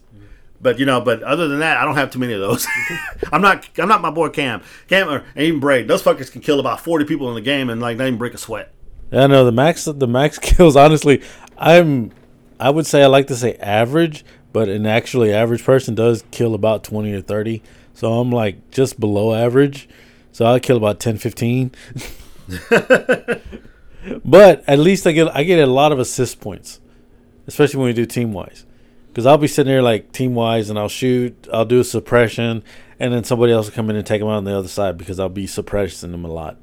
But 0.63 0.79
you 0.79 0.87
know, 0.87 1.01
but 1.01 1.23
other 1.23 1.49
than 1.49 1.59
that, 1.59 1.77
I 1.77 1.85
don't 1.85 1.97
have 1.97 2.11
too 2.11 2.21
many 2.21 2.33
of 2.33 2.41
those. 2.41 2.67
I'm 3.33 3.43
not, 3.43 3.69
I'm 3.79 3.89
not 3.89 4.01
my 4.01 4.11
boy 4.11 4.29
Cam, 4.29 4.63
Cam, 4.89 5.09
or 5.09 5.25
even 5.37 5.59
Braid. 5.61 5.89
Those 5.89 6.03
fuckers 6.03 6.31
can 6.31 6.41
kill 6.41 6.61
about 6.61 6.81
40 6.81 7.05
people 7.05 7.29
in 7.29 7.35
the 7.35 7.41
game 7.41 7.69
and 7.69 7.81
like 7.81 7.97
not 7.97 8.07
even 8.07 8.19
break 8.19 8.35
a 8.35 8.39
sweat. 8.39 8.73
I 9.11 9.27
know 9.27 9.45
the 9.45 9.53
max 9.53 9.85
the 9.85 10.07
max 10.07 10.39
kills. 10.43 10.77
Honestly, 10.77 11.21
I'm 11.59 12.13
I 12.61 12.71
would 12.71 12.87
say 12.87 13.03
I 13.03 13.07
like 13.07 13.27
to 13.27 13.37
say 13.37 13.57
average, 13.57 14.25
but 14.53 14.69
an 14.69 14.87
actually 14.87 15.33
average 15.33 15.65
person 15.65 15.95
does 15.95 16.25
kill 16.31 16.55
about 16.55 16.85
twenty 16.85 17.13
or 17.13 17.21
thirty. 17.21 17.63
So 17.95 18.13
I'm 18.15 18.31
like 18.31 18.71
just 18.71 18.99
below 18.99 19.35
average. 19.35 19.89
So 20.33 20.47
I 20.47 20.59
kill 20.61 20.79
about 20.79 20.99
10, 20.99 21.19
15. 21.19 21.73
but 24.25 24.65
at 24.67 24.79
least 24.79 25.07
I 25.07 25.13
get 25.13 25.29
I 25.37 25.45
get 25.45 25.59
a 25.59 25.67
lot 25.67 25.93
of 25.93 25.99
assist 25.99 26.41
points, 26.41 26.81
especially 27.47 27.79
when 27.79 27.87
we 27.87 27.93
do 27.93 28.07
team 28.07 28.33
wise. 28.33 28.65
Because 29.13 29.27
I'll 29.27 29.37
be 29.37 29.47
sitting 29.47 29.71
there 29.71 29.83
like 29.83 30.11
team 30.13 30.35
wise, 30.35 30.71
and 30.71 30.79
I'll 30.79 30.89
shoot, 30.89 31.47
I'll 31.53 31.67
do 31.67 31.81
a 31.81 31.85
suppression, 31.85 32.65
and 32.99 33.13
then 33.13 33.25
somebody 33.25 33.53
else 33.53 33.67
will 33.67 33.75
come 33.75 33.91
in 33.91 33.97
and 33.97 34.07
take 34.07 34.21
them 34.21 34.29
out 34.29 34.37
on 34.37 34.45
the 34.45 34.57
other 34.57 34.69
side 34.69 34.97
because 34.97 35.21
I'll 35.21 35.29
be 35.29 35.47
suppressing 35.47 36.13
them 36.13 36.25
a 36.25 36.33
lot 36.33 36.57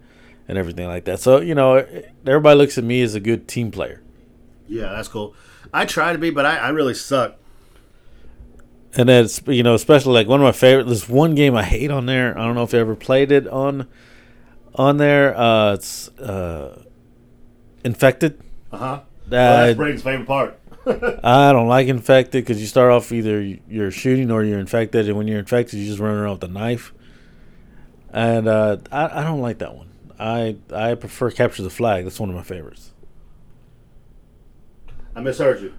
and 0.48 0.58
everything 0.58 0.88
like 0.88 1.06
that. 1.06 1.20
So 1.20 1.40
you 1.40 1.56
know, 1.56 1.86
everybody 2.26 2.58
looks 2.58 2.78
at 2.78 2.84
me 2.84 3.02
as 3.02 3.16
a 3.16 3.20
good 3.20 3.48
team 3.48 3.72
player. 3.72 4.02
Yeah, 4.68 4.92
that's 4.94 5.08
cool. 5.08 5.36
I 5.74 5.86
try 5.86 6.12
to 6.12 6.20
be, 6.20 6.32
but 6.32 6.46
I, 6.46 6.58
I 6.58 6.70
really 6.70 6.96
suck. 6.96 7.38
And 8.96 9.08
then 9.08 9.28
you 9.46 9.62
know, 9.62 9.76
especially 9.76 10.14
like 10.14 10.28
one 10.28 10.42
of 10.42 10.44
my 10.44 10.52
favorite. 10.52 10.88
this 10.88 11.08
one 11.08 11.36
game 11.36 11.56
I 11.56 11.64
hate 11.64 11.92
on 11.92 12.08
there. 12.08 12.38
I 12.38 12.46
don't 12.46 12.56
know 12.56 12.64
if 12.64 12.74
you 12.74 12.80
ever 12.80 12.96
played 12.96 13.32
it 13.32 13.48
on 13.48 13.88
on 14.74 14.98
there. 14.98 15.38
Uh, 15.38 15.74
it's 15.74 16.10
uh, 16.20 16.84
infected. 17.84 18.42
Uh 18.72 18.78
huh. 18.78 18.86
Uh, 18.86 19.02
that's 19.30 19.78
Braden's 19.78 20.02
favorite 20.02 20.26
part. 20.26 20.59
I 21.24 21.52
don't 21.52 21.68
like 21.68 21.88
infected 21.88 22.44
because 22.44 22.60
you 22.60 22.68
start 22.68 22.92
off 22.92 23.12
either 23.12 23.42
you're 23.42 23.92
shooting 23.92 24.32
or 24.32 24.44
you're 24.44 24.60
infected, 24.60 25.08
and 25.08 25.18
when 25.18 25.28
you're 25.28 25.40
infected, 25.40 25.80
you 25.80 25.86
just 25.86 26.00
run 26.00 26.16
around 26.16 26.34
with 26.34 26.44
a 26.44 26.48
knife. 26.48 26.94
And 28.12 28.48
uh, 28.48 28.78
I, 28.92 29.22
I 29.22 29.24
don't 29.24 29.42
like 29.42 29.60
that 29.60 29.76
one. 29.76 29.90
I 30.20 30.58
I 30.74 30.96
prefer 30.96 31.32
capture 31.32 31.64
the 31.64 31.70
flag. 31.70 32.04
That's 32.04 32.20
one 32.20 32.30
of 32.30 32.36
my 32.36 32.44
favorites. 32.44 32.92
I 35.16 35.22
misheard 35.22 35.62
you. 35.62 35.74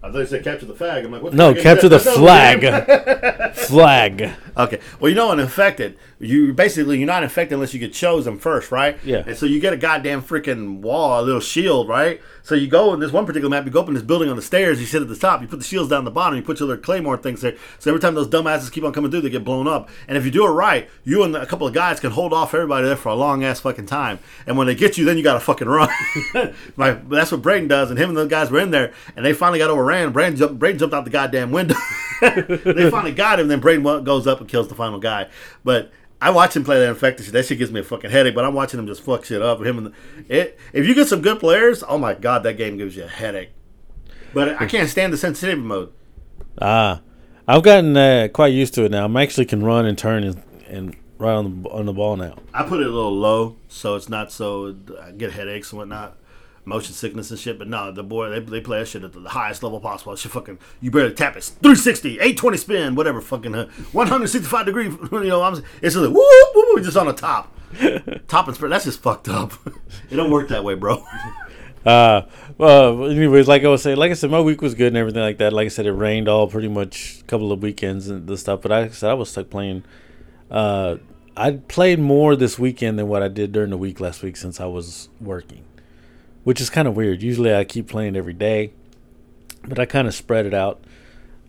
I 0.00 0.12
thought 0.12 0.18
you 0.18 0.26
said 0.26 0.44
capture 0.44 0.66
the 0.66 0.74
flag. 0.76 1.04
I'm 1.04 1.10
like, 1.10 1.22
what 1.22 1.32
the 1.32 1.36
No, 1.38 1.54
capture 1.54 1.88
the 1.88 1.98
That's 1.98 2.06
not 2.06 2.54
a 2.54 2.58
game. 2.60 2.84
flag. 2.84 3.54
flag. 3.54 4.30
Okay. 4.56 4.80
Well, 5.00 5.08
you 5.08 5.16
know, 5.16 5.32
an 5.32 5.40
infected, 5.40 5.98
you 6.20 6.52
basically 6.52 6.98
you're 6.98 7.06
not 7.06 7.24
infected 7.24 7.54
unless 7.54 7.74
you 7.74 7.80
get 7.80 7.92
chosen 7.92 8.38
first, 8.38 8.70
right? 8.70 8.96
Yeah. 9.04 9.24
And 9.26 9.36
so 9.36 9.44
you 9.44 9.58
get 9.58 9.72
a 9.72 9.76
goddamn 9.76 10.22
freaking 10.22 10.78
wall, 10.82 11.20
a 11.20 11.24
little 11.24 11.40
shield, 11.40 11.88
right? 11.88 12.20
So 12.48 12.54
you 12.54 12.66
go 12.66 12.94
in 12.94 13.00
this 13.00 13.12
one 13.12 13.26
particular 13.26 13.50
map, 13.50 13.66
you 13.66 13.70
go 13.70 13.82
up 13.82 13.88
in 13.88 13.94
this 13.94 14.02
building 14.02 14.30
on 14.30 14.36
the 14.36 14.40
stairs, 14.40 14.80
you 14.80 14.86
sit 14.86 15.02
at 15.02 15.08
the 15.08 15.16
top, 15.16 15.42
you 15.42 15.46
put 15.46 15.58
the 15.58 15.64
shields 15.66 15.90
down 15.90 16.06
the 16.06 16.10
bottom, 16.10 16.38
you 16.38 16.42
put 16.42 16.60
your 16.60 16.68
little 16.68 16.82
claymore 16.82 17.18
things 17.18 17.42
there. 17.42 17.54
So 17.78 17.90
every 17.90 18.00
time 18.00 18.14
those 18.14 18.26
dumbasses 18.26 18.72
keep 18.72 18.84
on 18.84 18.94
coming 18.94 19.10
through, 19.10 19.20
they 19.20 19.28
get 19.28 19.44
blown 19.44 19.68
up. 19.68 19.90
And 20.08 20.16
if 20.16 20.24
you 20.24 20.30
do 20.30 20.46
it 20.46 20.50
right, 20.52 20.88
you 21.04 21.24
and 21.24 21.36
a 21.36 21.44
couple 21.44 21.66
of 21.66 21.74
guys 21.74 22.00
can 22.00 22.10
hold 22.10 22.32
off 22.32 22.54
everybody 22.54 22.86
there 22.86 22.96
for 22.96 23.10
a 23.10 23.14
long 23.14 23.44
ass 23.44 23.60
fucking 23.60 23.84
time. 23.84 24.18
And 24.46 24.56
when 24.56 24.66
they 24.66 24.74
get 24.74 24.96
you, 24.96 25.04
then 25.04 25.18
you 25.18 25.22
gotta 25.22 25.40
fucking 25.40 25.68
run. 25.68 25.90
My, 26.76 26.92
that's 26.92 27.32
what 27.32 27.42
Braden 27.42 27.68
does, 27.68 27.90
and 27.90 27.98
him 27.98 28.08
and 28.08 28.16
the 28.16 28.24
guys 28.24 28.50
were 28.50 28.60
in 28.60 28.70
there, 28.70 28.94
and 29.14 29.26
they 29.26 29.34
finally 29.34 29.58
got 29.58 29.68
overran. 29.68 30.12
Braden 30.12 30.38
jumped, 30.38 30.78
jumped 30.78 30.94
out 30.94 31.04
the 31.04 31.10
goddamn 31.10 31.50
window. 31.50 31.76
they 32.22 32.90
finally 32.90 33.12
got 33.12 33.40
him. 33.40 33.48
Then 33.48 33.60
Braden 33.60 34.04
goes 34.04 34.26
up 34.26 34.40
and 34.40 34.48
kills 34.48 34.68
the 34.68 34.74
final 34.74 35.00
guy. 35.00 35.28
But 35.64 35.92
I 36.20 36.30
watch 36.30 36.56
him 36.56 36.64
play 36.64 36.80
that 36.80 36.88
infected 36.88 37.26
shit. 37.26 37.32
That 37.32 37.46
shit 37.46 37.58
gives 37.58 37.70
me 37.70 37.80
a 37.80 37.84
fucking 37.84 38.10
headache. 38.10 38.34
But 38.34 38.44
I'm 38.44 38.54
watching 38.54 38.80
him 38.80 38.86
just 38.86 39.02
fuck 39.02 39.24
shit 39.24 39.40
up. 39.40 39.60
Him 39.62 39.78
and 39.78 39.86
the, 39.86 39.92
it. 40.28 40.58
If 40.72 40.86
you 40.86 40.94
get 40.94 41.08
some 41.08 41.22
good 41.22 41.38
players, 41.38 41.84
oh 41.86 41.98
my 41.98 42.14
god, 42.14 42.42
that 42.42 42.54
game 42.54 42.76
gives 42.76 42.96
you 42.96 43.04
a 43.04 43.08
headache. 43.08 43.50
But 44.34 44.60
I 44.60 44.66
can't 44.66 44.88
stand 44.88 45.12
the 45.12 45.16
sensitivity 45.16 45.60
mode. 45.60 45.92
Ah, 46.60 47.00
I've 47.46 47.62
gotten 47.62 47.96
uh, 47.96 48.28
quite 48.32 48.52
used 48.52 48.74
to 48.74 48.84
it 48.84 48.90
now. 48.90 49.04
I'm 49.04 49.16
actually 49.16 49.46
can 49.46 49.64
run 49.64 49.86
and 49.86 49.96
turn 49.96 50.24
and, 50.24 50.42
and 50.68 50.96
right 51.18 51.32
on 51.32 51.62
the 51.62 51.68
on 51.70 51.86
the 51.86 51.92
ball 51.92 52.16
now. 52.16 52.34
I 52.52 52.64
put 52.64 52.80
it 52.80 52.86
a 52.86 52.90
little 52.90 53.14
low 53.14 53.56
so 53.68 53.96
it's 53.96 54.08
not 54.08 54.32
so 54.32 54.76
I 55.00 55.12
get 55.12 55.32
headaches 55.32 55.72
and 55.72 55.78
whatnot, 55.78 56.16
motion 56.68 56.94
sickness 56.94 57.30
and 57.30 57.40
shit. 57.40 57.58
But 57.58 57.68
no, 57.68 57.90
the 57.90 58.02
boy 58.02 58.28
they, 58.28 58.40
they 58.40 58.60
play 58.60 58.80
that 58.80 58.86
shit 58.86 59.02
at 59.02 59.12
the 59.12 59.28
highest 59.28 59.62
level 59.62 59.80
possible. 59.80 60.14
Shit 60.14 60.30
fucking 60.32 60.58
you 60.80 60.90
barely 60.90 61.14
tap 61.14 61.36
it. 61.36 61.44
360, 61.44 62.14
820 62.14 62.56
spin, 62.56 62.94
whatever 62.94 63.20
fucking 63.20 63.54
uh, 63.54 63.66
165 63.92 64.66
degree. 64.66 64.92
You 65.18 65.34
know, 65.34 65.42
I'm 65.42 65.54
it's 65.54 65.94
just 65.94 65.96
like 65.96 66.14
whoop, 66.14 66.54
whoop, 66.54 66.66
whoop, 66.68 66.84
just 66.84 66.96
on 66.96 67.06
the 67.06 67.12
top, 67.12 67.52
top 68.28 68.46
and 68.46 68.56
spread. 68.56 68.70
That's 68.70 68.84
just 68.84 69.02
fucked 69.02 69.28
up. 69.28 69.52
it 70.10 70.16
don't 70.16 70.30
work 70.30 70.48
that 70.48 70.62
way, 70.62 70.74
bro. 70.74 71.04
Uh, 71.84 72.22
well, 72.56 73.10
anyways, 73.10 73.48
like 73.48 73.64
I 73.64 73.68
was 73.68 73.82
saying, 73.82 73.96
like 73.96 74.10
I 74.10 74.14
said, 74.14 74.30
my 74.30 74.40
week 74.40 74.60
was 74.60 74.74
good 74.74 74.88
and 74.88 74.96
everything 74.96 75.22
like 75.22 75.38
that. 75.38 75.52
Like 75.52 75.66
I 75.66 75.68
said, 75.68 75.86
it 75.86 75.92
rained 75.92 76.28
all 76.28 76.46
pretty 76.46 76.68
much 76.68 77.20
a 77.20 77.24
couple 77.24 77.50
of 77.50 77.62
weekends 77.62 78.08
and 78.08 78.26
the 78.26 78.36
stuff. 78.36 78.62
But 78.62 78.72
I 78.72 78.88
said 78.88 79.10
I 79.10 79.14
was 79.14 79.30
stuck 79.30 79.50
playing. 79.50 79.84
Uh, 80.50 80.96
I 81.36 81.52
played 81.52 82.00
more 82.00 82.34
this 82.34 82.58
weekend 82.58 82.98
than 82.98 83.06
what 83.06 83.22
I 83.22 83.28
did 83.28 83.52
during 83.52 83.70
the 83.70 83.76
week 83.76 84.00
last 84.00 84.22
week 84.22 84.36
since 84.36 84.60
I 84.60 84.66
was 84.66 85.08
working, 85.20 85.62
which 86.48 86.62
is 86.62 86.70
kind 86.70 86.88
of 86.88 86.96
weird. 86.96 87.22
Usually 87.22 87.54
I 87.54 87.64
keep 87.64 87.88
playing 87.88 88.16
every 88.16 88.32
day, 88.32 88.72
but 89.66 89.78
I 89.78 89.84
kind 89.84 90.08
of 90.08 90.14
spread 90.14 90.46
it 90.46 90.54
out 90.54 90.82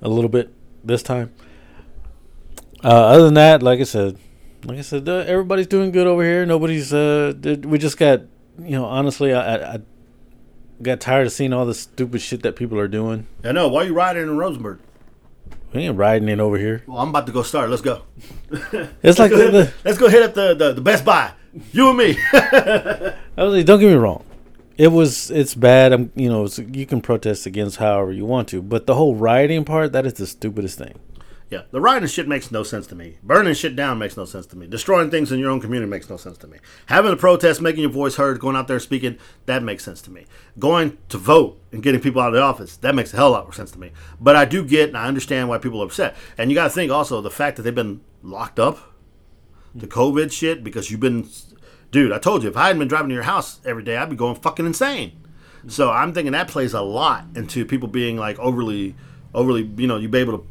a 0.02 0.10
little 0.10 0.28
bit 0.30 0.54
this 0.84 1.02
time. 1.02 1.32
Uh, 2.84 2.90
other 2.90 3.24
than 3.24 3.36
that, 3.36 3.64
like 3.64 3.80
I 3.80 3.84
said, 3.84 4.18
like 4.66 4.78
I 4.78 4.82
said, 4.82 5.08
uh, 5.08 5.24
everybody's 5.26 5.68
doing 5.68 5.92
good 5.92 6.06
over 6.06 6.22
here. 6.22 6.46
Nobody's. 6.46 6.94
Uh, 6.94 7.32
did, 7.40 7.64
we 7.64 7.78
just 7.78 7.98
got, 7.98 8.24
you 8.62 8.72
know, 8.72 8.84
honestly, 8.84 9.34
I, 9.34 9.40
I, 9.40 9.74
I 9.76 9.80
got 10.82 11.00
tired 11.00 11.28
of 11.28 11.32
seeing 11.32 11.54
all 11.54 11.66
the 11.66 11.74
stupid 11.74 12.20
shit 12.20 12.44
that 12.44 12.58
people 12.58 12.78
are 12.78 12.90
doing. 12.90 13.26
I 13.46 13.54
know. 13.54 13.70
Why 13.70 13.84
are 13.84 13.86
you 13.86 13.94
riding 13.94 14.24
in 14.24 14.36
Rosenberg? 14.36 14.80
We 15.74 15.84
ain't 15.84 15.96
riding 15.96 16.28
in 16.28 16.42
over 16.42 16.58
here. 16.58 16.84
Well, 16.88 16.98
I'm 16.98 17.12
about 17.12 17.26
to 17.28 17.32
go 17.32 17.44
start. 17.44 17.70
Let's 17.70 17.82
go. 17.82 18.02
It's 19.02 19.18
like 19.18 19.32
let's, 19.32 19.32
go 19.32 19.52
the, 19.52 19.64
hit, 19.64 19.74
let's 19.86 19.98
go 19.98 20.10
hit 20.10 20.24
up 20.24 20.34
the, 20.34 20.56
the, 20.56 20.74
the 20.74 20.82
Best 20.82 21.06
Buy. 21.06 21.32
You 21.72 21.88
and 21.88 21.98
me. 21.98 22.18
I 22.34 23.16
was 23.38 23.54
like, 23.54 23.66
don't 23.66 23.80
get 23.80 23.88
me 23.88 23.94
wrong. 23.94 24.26
It 24.80 24.94
was 24.94 25.30
it's 25.30 25.56
bad. 25.56 25.92
I'm 25.92 26.10
you 26.16 26.30
know 26.30 26.46
it's, 26.46 26.58
you 26.58 26.86
can 26.86 27.02
protest 27.02 27.46
against 27.46 27.78
however 27.78 28.14
you 28.14 28.26
want 28.26 28.48
to, 28.48 28.62
but 28.62 28.88
the 28.88 28.96
whole 28.96 29.14
rioting 29.14 29.66
part 29.66 29.92
that 29.92 30.06
is 30.06 30.14
the 30.14 30.26
stupidest 30.26 30.78
thing. 30.78 30.98
Yeah, 31.50 31.64
the 31.72 31.82
rioting 31.82 32.08
shit 32.08 32.30
makes 32.30 32.50
no 32.50 32.64
sense 32.64 32.88
to 32.88 32.96
me. 32.96 33.18
Burning 33.22 33.56
shit 33.56 33.76
down 33.76 33.98
makes 33.98 34.16
no 34.16 34.24
sense 34.24 34.46
to 34.46 34.56
me. 34.56 34.68
Destroying 34.68 35.12
things 35.12 35.34
in 35.34 35.40
your 35.40 35.50
own 35.50 35.60
community 35.60 35.90
makes 35.90 36.10
no 36.10 36.16
sense 36.16 36.38
to 36.38 36.48
me. 36.48 36.60
Having 36.86 37.12
a 37.12 37.18
protest, 37.18 37.60
making 37.60 37.82
your 37.82 37.92
voice 37.92 38.16
heard, 38.16 38.40
going 38.40 38.56
out 38.56 38.70
there 38.70 38.80
speaking, 38.80 39.18
that 39.48 39.64
makes 39.64 39.84
sense 39.84 40.02
to 40.04 40.12
me. 40.12 40.28
Going 40.58 40.98
to 41.10 41.18
vote 41.18 41.60
and 41.74 41.84
getting 41.84 42.00
people 42.00 42.22
out 42.22 42.30
of 42.30 42.36
the 42.36 42.42
office, 42.42 42.78
that 42.78 42.96
makes 42.96 43.12
a 43.12 43.18
hell 43.18 43.28
of 43.28 43.32
a 43.32 43.34
lot 43.34 43.46
more 43.46 43.54
sense 43.54 43.72
to 43.72 43.80
me. 43.80 43.92
But 44.22 44.38
I 44.38 44.46
do 44.46 44.64
get 44.64 44.90
and 44.90 44.98
I 44.98 45.08
understand 45.08 45.50
why 45.50 45.58
people 45.58 45.82
are 45.82 45.88
upset. 45.88 46.16
And 46.38 46.50
you 46.50 46.56
got 46.56 46.66
to 46.66 46.70
think 46.70 46.90
also 46.90 47.20
the 47.20 47.30
fact 47.30 47.58
that 47.58 47.64
they've 47.64 47.76
been 47.76 48.00
locked 48.24 48.60
up, 48.60 48.94
the 49.76 49.88
COVID 49.88 50.32
shit, 50.32 50.64
because 50.64 50.90
you've 50.90 51.02
been, 51.02 51.28
dude, 51.92 52.12
I 52.12 52.20
told 52.20 52.44
you, 52.44 52.50
if 52.50 52.58
I 52.58 52.68
hadn't 52.68 52.80
been 52.80 52.88
driving 52.88 53.10
to 53.10 53.16
your 53.16 53.24
house 53.24 53.60
every 53.66 53.84
day, 53.84 53.98
I'd 53.98 54.10
be 54.10 54.16
going 54.16 54.36
fucking 54.36 54.66
insane. 54.66 55.24
So 55.68 55.92
I'm 55.92 56.14
thinking 56.14 56.32
that 56.32 56.48
plays 56.48 56.74
a 56.74 56.82
lot 56.82 57.26
into 57.36 57.66
people 57.66 57.88
being 57.88 58.18
like 58.18 58.40
overly, 58.40 58.96
overly, 59.34 59.70
you 59.78 59.88
know, 59.88 59.98
you 59.98 60.08
be 60.08 60.20
able 60.20 60.40
to 60.40 60.48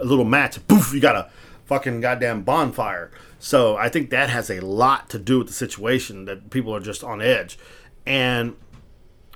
a 0.00 0.04
little 0.04 0.24
match, 0.24 0.64
poof, 0.68 0.94
you 0.94 1.00
got 1.00 1.16
a 1.16 1.30
fucking 1.66 2.00
goddamn 2.00 2.42
bonfire. 2.42 3.10
So 3.38 3.76
I 3.76 3.88
think 3.88 4.10
that 4.10 4.30
has 4.30 4.50
a 4.50 4.60
lot 4.60 5.10
to 5.10 5.18
do 5.18 5.38
with 5.38 5.48
the 5.48 5.52
situation 5.52 6.24
that 6.24 6.50
people 6.50 6.74
are 6.74 6.80
just 6.80 7.04
on 7.04 7.20
edge. 7.20 7.58
And 8.06 8.56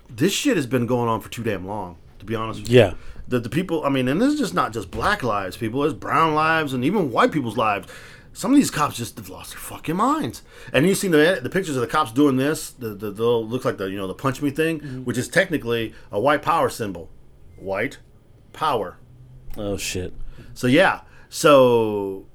this 0.08 0.32
shit 0.32 0.56
has 0.56 0.66
been 0.66 0.86
going 0.86 1.08
on 1.08 1.20
for 1.20 1.28
too 1.28 1.42
damn 1.42 1.66
long, 1.66 1.96
to 2.18 2.24
be 2.24 2.34
honest 2.34 2.60
with 2.60 2.70
you. 2.70 2.78
Yeah. 2.78 2.94
The, 3.28 3.38
the 3.38 3.48
people, 3.48 3.84
I 3.84 3.88
mean, 3.88 4.08
and 4.08 4.20
this 4.20 4.32
is 4.32 4.38
just 4.38 4.54
not 4.54 4.72
just 4.72 4.90
black 4.90 5.22
lives, 5.22 5.56
people, 5.56 5.84
it's 5.84 5.94
brown 5.94 6.34
lives 6.34 6.74
and 6.74 6.84
even 6.84 7.12
white 7.12 7.32
people's 7.32 7.56
lives. 7.56 7.88
Some 8.32 8.52
of 8.52 8.56
these 8.56 8.70
cops 8.70 8.96
just 8.96 9.16
have 9.18 9.28
lost 9.28 9.50
their 9.50 9.60
fucking 9.60 9.96
minds. 9.96 10.42
And 10.72 10.86
you 10.86 10.94
seen 10.94 11.10
the 11.10 11.40
the 11.42 11.50
pictures 11.50 11.76
of 11.76 11.82
the 11.82 11.88
cops 11.88 12.12
doing 12.12 12.36
this, 12.36 12.70
the 12.70 12.90
the, 12.90 13.10
the 13.10 13.26
looks 13.26 13.64
like 13.64 13.78
the 13.78 13.90
you 13.90 13.96
know 13.96 14.06
the 14.06 14.14
punch 14.14 14.40
me 14.40 14.50
thing, 14.50 14.80
mm-hmm. 14.80 15.04
which 15.04 15.18
is 15.18 15.28
technically 15.28 15.94
a 16.10 16.18
white 16.18 16.42
power 16.42 16.68
symbol. 16.68 17.10
White 17.56 17.98
power. 18.52 18.98
Oh 19.56 19.76
shit. 19.76 20.14
So 20.54 20.66
yeah, 20.66 21.02
so 21.28 22.26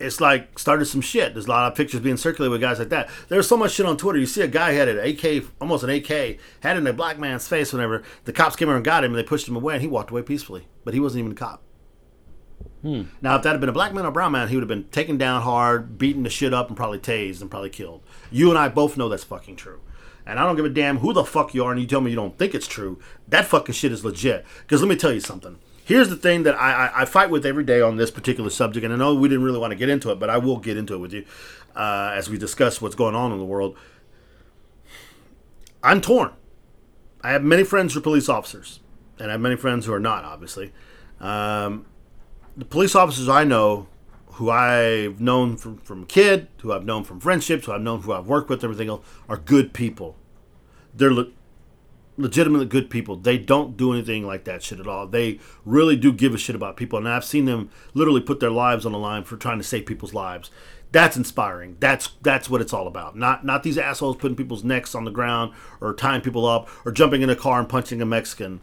it's 0.00 0.20
like 0.20 0.58
started 0.58 0.86
some 0.86 1.00
shit. 1.00 1.34
There's 1.34 1.46
a 1.46 1.50
lot 1.50 1.70
of 1.70 1.76
pictures 1.76 2.00
being 2.00 2.16
circulated 2.16 2.50
with 2.50 2.60
guys 2.60 2.78
like 2.78 2.88
that. 2.90 3.08
There's 3.28 3.48
so 3.48 3.56
much 3.56 3.72
shit 3.72 3.86
on 3.86 3.96
Twitter. 3.96 4.18
You 4.18 4.26
see 4.26 4.42
a 4.42 4.48
guy 4.48 4.72
had 4.72 4.88
an 4.88 4.98
AK, 4.98 5.44
almost 5.60 5.84
an 5.84 5.90
AK, 5.90 6.38
had 6.60 6.76
in 6.76 6.86
a 6.86 6.92
black 6.92 7.18
man's 7.18 7.46
face. 7.46 7.72
Whenever 7.72 8.02
the 8.24 8.32
cops 8.32 8.56
came 8.56 8.68
over 8.68 8.76
and 8.76 8.84
got 8.84 9.04
him, 9.04 9.12
and 9.12 9.18
they 9.18 9.26
pushed 9.26 9.48
him 9.48 9.56
away, 9.56 9.74
and 9.74 9.82
he 9.82 9.88
walked 9.88 10.10
away 10.10 10.22
peacefully. 10.22 10.66
But 10.84 10.94
he 10.94 11.00
wasn't 11.00 11.20
even 11.20 11.32
a 11.32 11.36
cop. 11.36 11.62
Now, 13.22 13.36
if 13.36 13.42
that 13.42 13.52
had 13.52 13.60
been 13.60 13.70
a 13.70 13.72
black 13.72 13.94
man 13.94 14.04
or 14.04 14.10
brown 14.10 14.32
man, 14.32 14.48
he 14.48 14.56
would 14.56 14.62
have 14.62 14.68
been 14.68 14.88
taken 14.90 15.16
down 15.16 15.42
hard, 15.42 15.96
beaten 15.96 16.22
the 16.22 16.30
shit 16.30 16.52
up, 16.52 16.68
and 16.68 16.76
probably 16.76 16.98
tased 16.98 17.40
and 17.40 17.50
probably 17.50 17.70
killed. 17.70 18.02
You 18.30 18.50
and 18.50 18.58
I 18.58 18.68
both 18.68 18.96
know 18.96 19.08
that's 19.08 19.24
fucking 19.24 19.56
true. 19.56 19.80
And 20.26 20.38
I 20.38 20.44
don't 20.44 20.56
give 20.56 20.64
a 20.64 20.70
damn 20.70 20.98
who 20.98 21.12
the 21.12 21.24
fuck 21.24 21.54
you 21.54 21.64
are, 21.64 21.72
and 21.72 21.80
you 21.80 21.86
tell 21.86 22.00
me 22.00 22.10
you 22.10 22.16
don't 22.16 22.38
think 22.38 22.54
it's 22.54 22.66
true. 22.66 22.98
That 23.28 23.46
fucking 23.46 23.74
shit 23.74 23.92
is 23.92 24.04
legit. 24.04 24.44
Because 24.62 24.80
let 24.82 24.88
me 24.88 24.96
tell 24.96 25.12
you 25.12 25.20
something. 25.20 25.58
Here's 25.84 26.08
the 26.08 26.16
thing 26.16 26.44
that 26.44 26.54
I, 26.54 26.86
I, 26.86 27.02
I 27.02 27.04
fight 27.04 27.30
with 27.30 27.44
every 27.44 27.64
day 27.64 27.80
on 27.82 27.96
this 27.96 28.10
particular 28.10 28.48
subject, 28.48 28.84
and 28.84 28.92
I 28.92 28.96
know 28.96 29.14
we 29.14 29.28
didn't 29.28 29.44
really 29.44 29.58
want 29.58 29.72
to 29.72 29.76
get 29.76 29.90
into 29.90 30.10
it, 30.10 30.18
but 30.18 30.30
I 30.30 30.38
will 30.38 30.56
get 30.56 30.78
into 30.78 30.94
it 30.94 30.98
with 30.98 31.12
you 31.12 31.26
uh, 31.76 32.12
as 32.14 32.30
we 32.30 32.38
discuss 32.38 32.80
what's 32.80 32.94
going 32.94 33.14
on 33.14 33.32
in 33.32 33.38
the 33.38 33.44
world. 33.44 33.76
I'm 35.82 36.00
torn. 36.00 36.32
I 37.22 37.32
have 37.32 37.42
many 37.42 37.64
friends 37.64 37.92
who 37.92 38.00
are 38.00 38.02
police 38.02 38.30
officers, 38.30 38.80
and 39.18 39.28
I 39.28 39.32
have 39.32 39.40
many 39.42 39.56
friends 39.56 39.84
who 39.84 39.92
are 39.92 40.00
not, 40.00 40.24
obviously. 40.24 40.72
Um, 41.20 41.84
the 42.56 42.64
police 42.64 42.94
officers 42.94 43.28
I 43.28 43.44
know, 43.44 43.88
who 44.26 44.50
I've 44.50 45.20
known 45.20 45.56
from, 45.56 45.78
from 45.78 46.02
a 46.02 46.06
kid, 46.06 46.48
who 46.60 46.72
I've 46.72 46.84
known 46.84 47.04
from 47.04 47.20
friendships, 47.20 47.66
who 47.66 47.72
I've 47.72 47.80
known 47.80 48.02
who 48.02 48.12
I've 48.12 48.26
worked 48.26 48.48
with, 48.48 48.64
everything 48.64 48.88
else, 48.88 49.06
are 49.28 49.36
good 49.36 49.72
people. 49.72 50.16
They're 50.92 51.12
le- 51.12 51.30
legitimately 52.16 52.66
good 52.66 52.90
people. 52.90 53.16
They 53.16 53.38
don't 53.38 53.76
do 53.76 53.92
anything 53.92 54.26
like 54.26 54.44
that 54.44 54.62
shit 54.62 54.80
at 54.80 54.86
all. 54.86 55.06
They 55.06 55.40
really 55.64 55.96
do 55.96 56.12
give 56.12 56.34
a 56.34 56.38
shit 56.38 56.56
about 56.56 56.76
people, 56.76 56.98
and 56.98 57.08
I've 57.08 57.24
seen 57.24 57.44
them 57.44 57.70
literally 57.92 58.20
put 58.20 58.40
their 58.40 58.50
lives 58.50 58.86
on 58.86 58.92
the 58.92 58.98
line 58.98 59.24
for 59.24 59.36
trying 59.36 59.58
to 59.58 59.64
save 59.64 59.86
people's 59.86 60.14
lives. 60.14 60.50
That's 60.92 61.16
inspiring. 61.16 61.76
That's 61.80 62.10
that's 62.22 62.48
what 62.48 62.60
it's 62.60 62.72
all 62.72 62.86
about. 62.86 63.16
Not 63.16 63.44
not 63.44 63.64
these 63.64 63.78
assholes 63.78 64.16
putting 64.16 64.36
people's 64.36 64.62
necks 64.62 64.94
on 64.94 65.04
the 65.04 65.10
ground 65.10 65.52
or 65.80 65.92
tying 65.92 66.20
people 66.20 66.46
up 66.46 66.68
or 66.84 66.92
jumping 66.92 67.22
in 67.22 67.30
a 67.30 67.34
car 67.34 67.58
and 67.58 67.68
punching 67.68 68.00
a 68.00 68.06
Mexican 68.06 68.60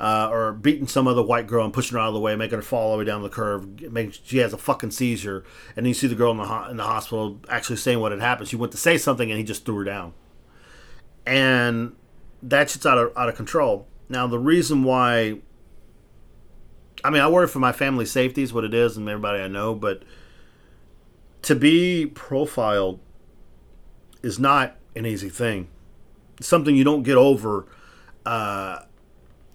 uh, 0.00 0.28
or 0.30 0.52
beating 0.52 0.86
some 0.86 1.06
other 1.06 1.22
white 1.22 1.46
girl 1.46 1.62
and 1.62 1.74
pushing 1.74 1.94
her 1.94 2.00
out 2.00 2.08
of 2.08 2.14
the 2.14 2.20
way, 2.20 2.34
making 2.34 2.56
her 2.56 2.62
fall 2.62 2.86
all 2.86 2.92
the 2.92 2.98
way 2.98 3.04
down 3.04 3.22
the 3.22 3.28
curve, 3.28 3.92
making 3.92 4.14
she 4.24 4.38
has 4.38 4.54
a 4.54 4.58
fucking 4.58 4.90
seizure, 4.90 5.44
and 5.76 5.84
then 5.84 5.88
you 5.88 5.94
see 5.94 6.06
the 6.06 6.14
girl 6.14 6.30
in 6.30 6.38
the 6.38 6.46
ho- 6.46 6.70
in 6.70 6.78
the 6.78 6.84
hospital 6.84 7.38
actually 7.50 7.76
saying 7.76 8.00
what 8.00 8.10
had 8.10 8.20
happened. 8.20 8.48
She 8.48 8.56
went 8.56 8.72
to 8.72 8.78
say 8.78 8.96
something 8.96 9.30
and 9.30 9.38
he 9.38 9.44
just 9.44 9.66
threw 9.66 9.76
her 9.76 9.84
down, 9.84 10.14
and 11.26 11.94
that 12.42 12.70
shit's 12.70 12.86
out 12.86 12.96
of 12.96 13.12
out 13.14 13.28
of 13.28 13.36
control. 13.36 13.86
Now 14.08 14.26
the 14.26 14.38
reason 14.38 14.84
why, 14.84 15.40
I 17.04 17.10
mean, 17.10 17.20
I 17.20 17.28
worry 17.28 17.46
for 17.46 17.58
my 17.58 17.72
family's 17.72 18.10
safety 18.10 18.42
is 18.42 18.54
what 18.54 18.64
it 18.64 18.72
is, 18.72 18.96
and 18.96 19.06
everybody 19.06 19.42
I 19.42 19.48
know, 19.48 19.74
but 19.74 20.02
to 21.42 21.54
be 21.54 22.06
profiled 22.06 23.00
is 24.22 24.38
not 24.38 24.76
an 24.96 25.04
easy 25.04 25.28
thing. 25.28 25.68
It's 26.38 26.48
something 26.48 26.74
you 26.74 26.84
don't 26.84 27.02
get 27.02 27.16
over. 27.18 27.66
Uh, 28.24 28.80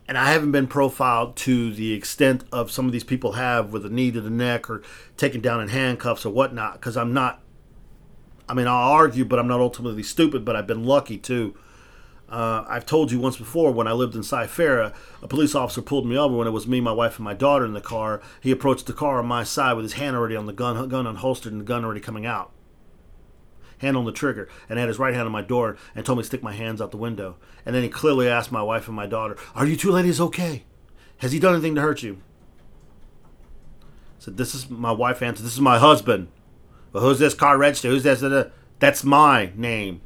and 0.07 0.17
I 0.17 0.31
haven't 0.31 0.51
been 0.51 0.67
profiled 0.67 1.35
to 1.37 1.73
the 1.73 1.93
extent 1.93 2.43
of 2.51 2.71
some 2.71 2.85
of 2.85 2.91
these 2.91 3.03
people 3.03 3.33
have 3.33 3.73
with 3.73 3.85
a 3.85 3.89
knee 3.89 4.11
to 4.11 4.21
the 4.21 4.29
neck 4.29 4.69
or 4.69 4.83
taken 5.17 5.41
down 5.41 5.61
in 5.61 5.69
handcuffs 5.69 6.25
or 6.25 6.29
whatnot 6.29 6.73
because 6.73 6.95
I'm 6.95 7.13
not. 7.13 7.41
I 8.47 8.53
mean, 8.53 8.67
I'll 8.67 8.91
argue, 8.91 9.25
but 9.25 9.39
I'm 9.39 9.47
not 9.47 9.59
ultimately 9.59 10.03
stupid. 10.03 10.45
But 10.45 10.55
I've 10.55 10.67
been 10.67 10.85
lucky 10.85 11.17
too. 11.17 11.55
Uh, 12.29 12.65
I've 12.67 12.85
told 12.85 13.11
you 13.11 13.19
once 13.19 13.37
before 13.37 13.71
when 13.71 13.87
I 13.87 13.93
lived 13.93 14.15
in 14.15 14.21
Cyfera, 14.21 14.93
a 15.21 15.27
police 15.27 15.53
officer 15.53 15.81
pulled 15.81 16.07
me 16.07 16.17
over 16.17 16.35
when 16.35 16.47
it 16.47 16.51
was 16.51 16.67
me, 16.67 16.81
my 16.81 16.91
wife, 16.91 17.17
and 17.17 17.23
my 17.23 17.35
daughter 17.35 17.65
in 17.65 17.73
the 17.73 17.81
car. 17.81 18.21
He 18.41 18.51
approached 18.51 18.87
the 18.87 18.93
car 18.93 19.19
on 19.19 19.27
my 19.27 19.43
side 19.43 19.73
with 19.73 19.85
his 19.85 19.93
hand 19.93 20.15
already 20.15 20.35
on 20.35 20.45
the 20.45 20.53
gun, 20.53 20.87
gun 20.89 21.05
unholstered, 21.05 21.51
and 21.51 21.61
the 21.61 21.65
gun 21.65 21.85
already 21.85 21.99
coming 21.99 22.25
out. 22.25 22.51
Hand 23.79 23.97
on 23.97 24.05
the 24.05 24.11
trigger, 24.11 24.47
and 24.69 24.79
had 24.79 24.87
his 24.87 24.99
right 24.99 25.13
hand 25.13 25.25
on 25.25 25.31
my 25.31 25.41
door 25.41 25.77
and 25.93 26.05
told 26.05 26.17
me 26.17 26.23
to 26.23 26.27
stick 26.27 26.41
my 26.41 26.53
hands 26.53 26.81
out 26.81 26.91
the 26.91 26.97
window. 26.97 27.35
And 27.65 27.75
then 27.75 27.83
he 27.83 27.89
clearly 27.89 28.29
asked 28.29 28.51
my 28.51 28.61
wife 28.61 28.87
and 28.87 28.95
my 28.95 29.05
daughter, 29.05 29.37
Are 29.53 29.65
you 29.65 29.75
two 29.75 29.91
ladies 29.91 30.21
okay? 30.21 30.63
Has 31.17 31.31
he 31.31 31.39
done 31.39 31.53
anything 31.53 31.75
to 31.75 31.81
hurt 31.81 32.03
you? 32.03 32.21
I 33.83 33.85
said, 34.19 34.37
This 34.37 34.55
is 34.55 34.69
my 34.69 34.91
wife 34.91 35.21
answered, 35.21 35.45
This 35.45 35.53
is 35.53 35.61
my 35.61 35.79
husband. 35.79 36.29
Well, 36.91 37.03
who's 37.03 37.19
this 37.19 37.33
car 37.33 37.57
register? 37.57 37.89
Who's 37.89 38.03
this? 38.03 38.23
That's 38.79 39.03
my 39.03 39.51
name. 39.55 40.01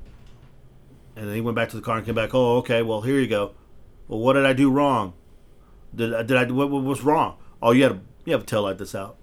And 1.16 1.28
then 1.28 1.36
he 1.36 1.42
went 1.42 1.56
back 1.56 1.70
to 1.70 1.76
the 1.76 1.82
car 1.82 1.98
and 1.98 2.06
came 2.06 2.16
back. 2.16 2.34
Oh, 2.34 2.58
okay. 2.58 2.82
Well, 2.82 3.02
here 3.02 3.20
you 3.20 3.28
go. 3.28 3.54
Well, 4.08 4.20
what 4.20 4.34
did 4.34 4.46
I 4.46 4.54
do 4.54 4.72
wrong? 4.72 5.14
Did 5.94 6.28
did 6.28 6.38
I 6.38 6.46
what, 6.46 6.70
what 6.70 6.84
was 6.84 7.02
wrong? 7.02 7.38
Oh, 7.62 7.72
you 7.72 7.84
had 7.84 7.92
to, 7.92 8.00
you 8.26 8.34
have 8.34 8.42
to 8.42 8.48
tail 8.48 8.64
light 8.64 8.78
this 8.78 8.96
out. 8.96 9.18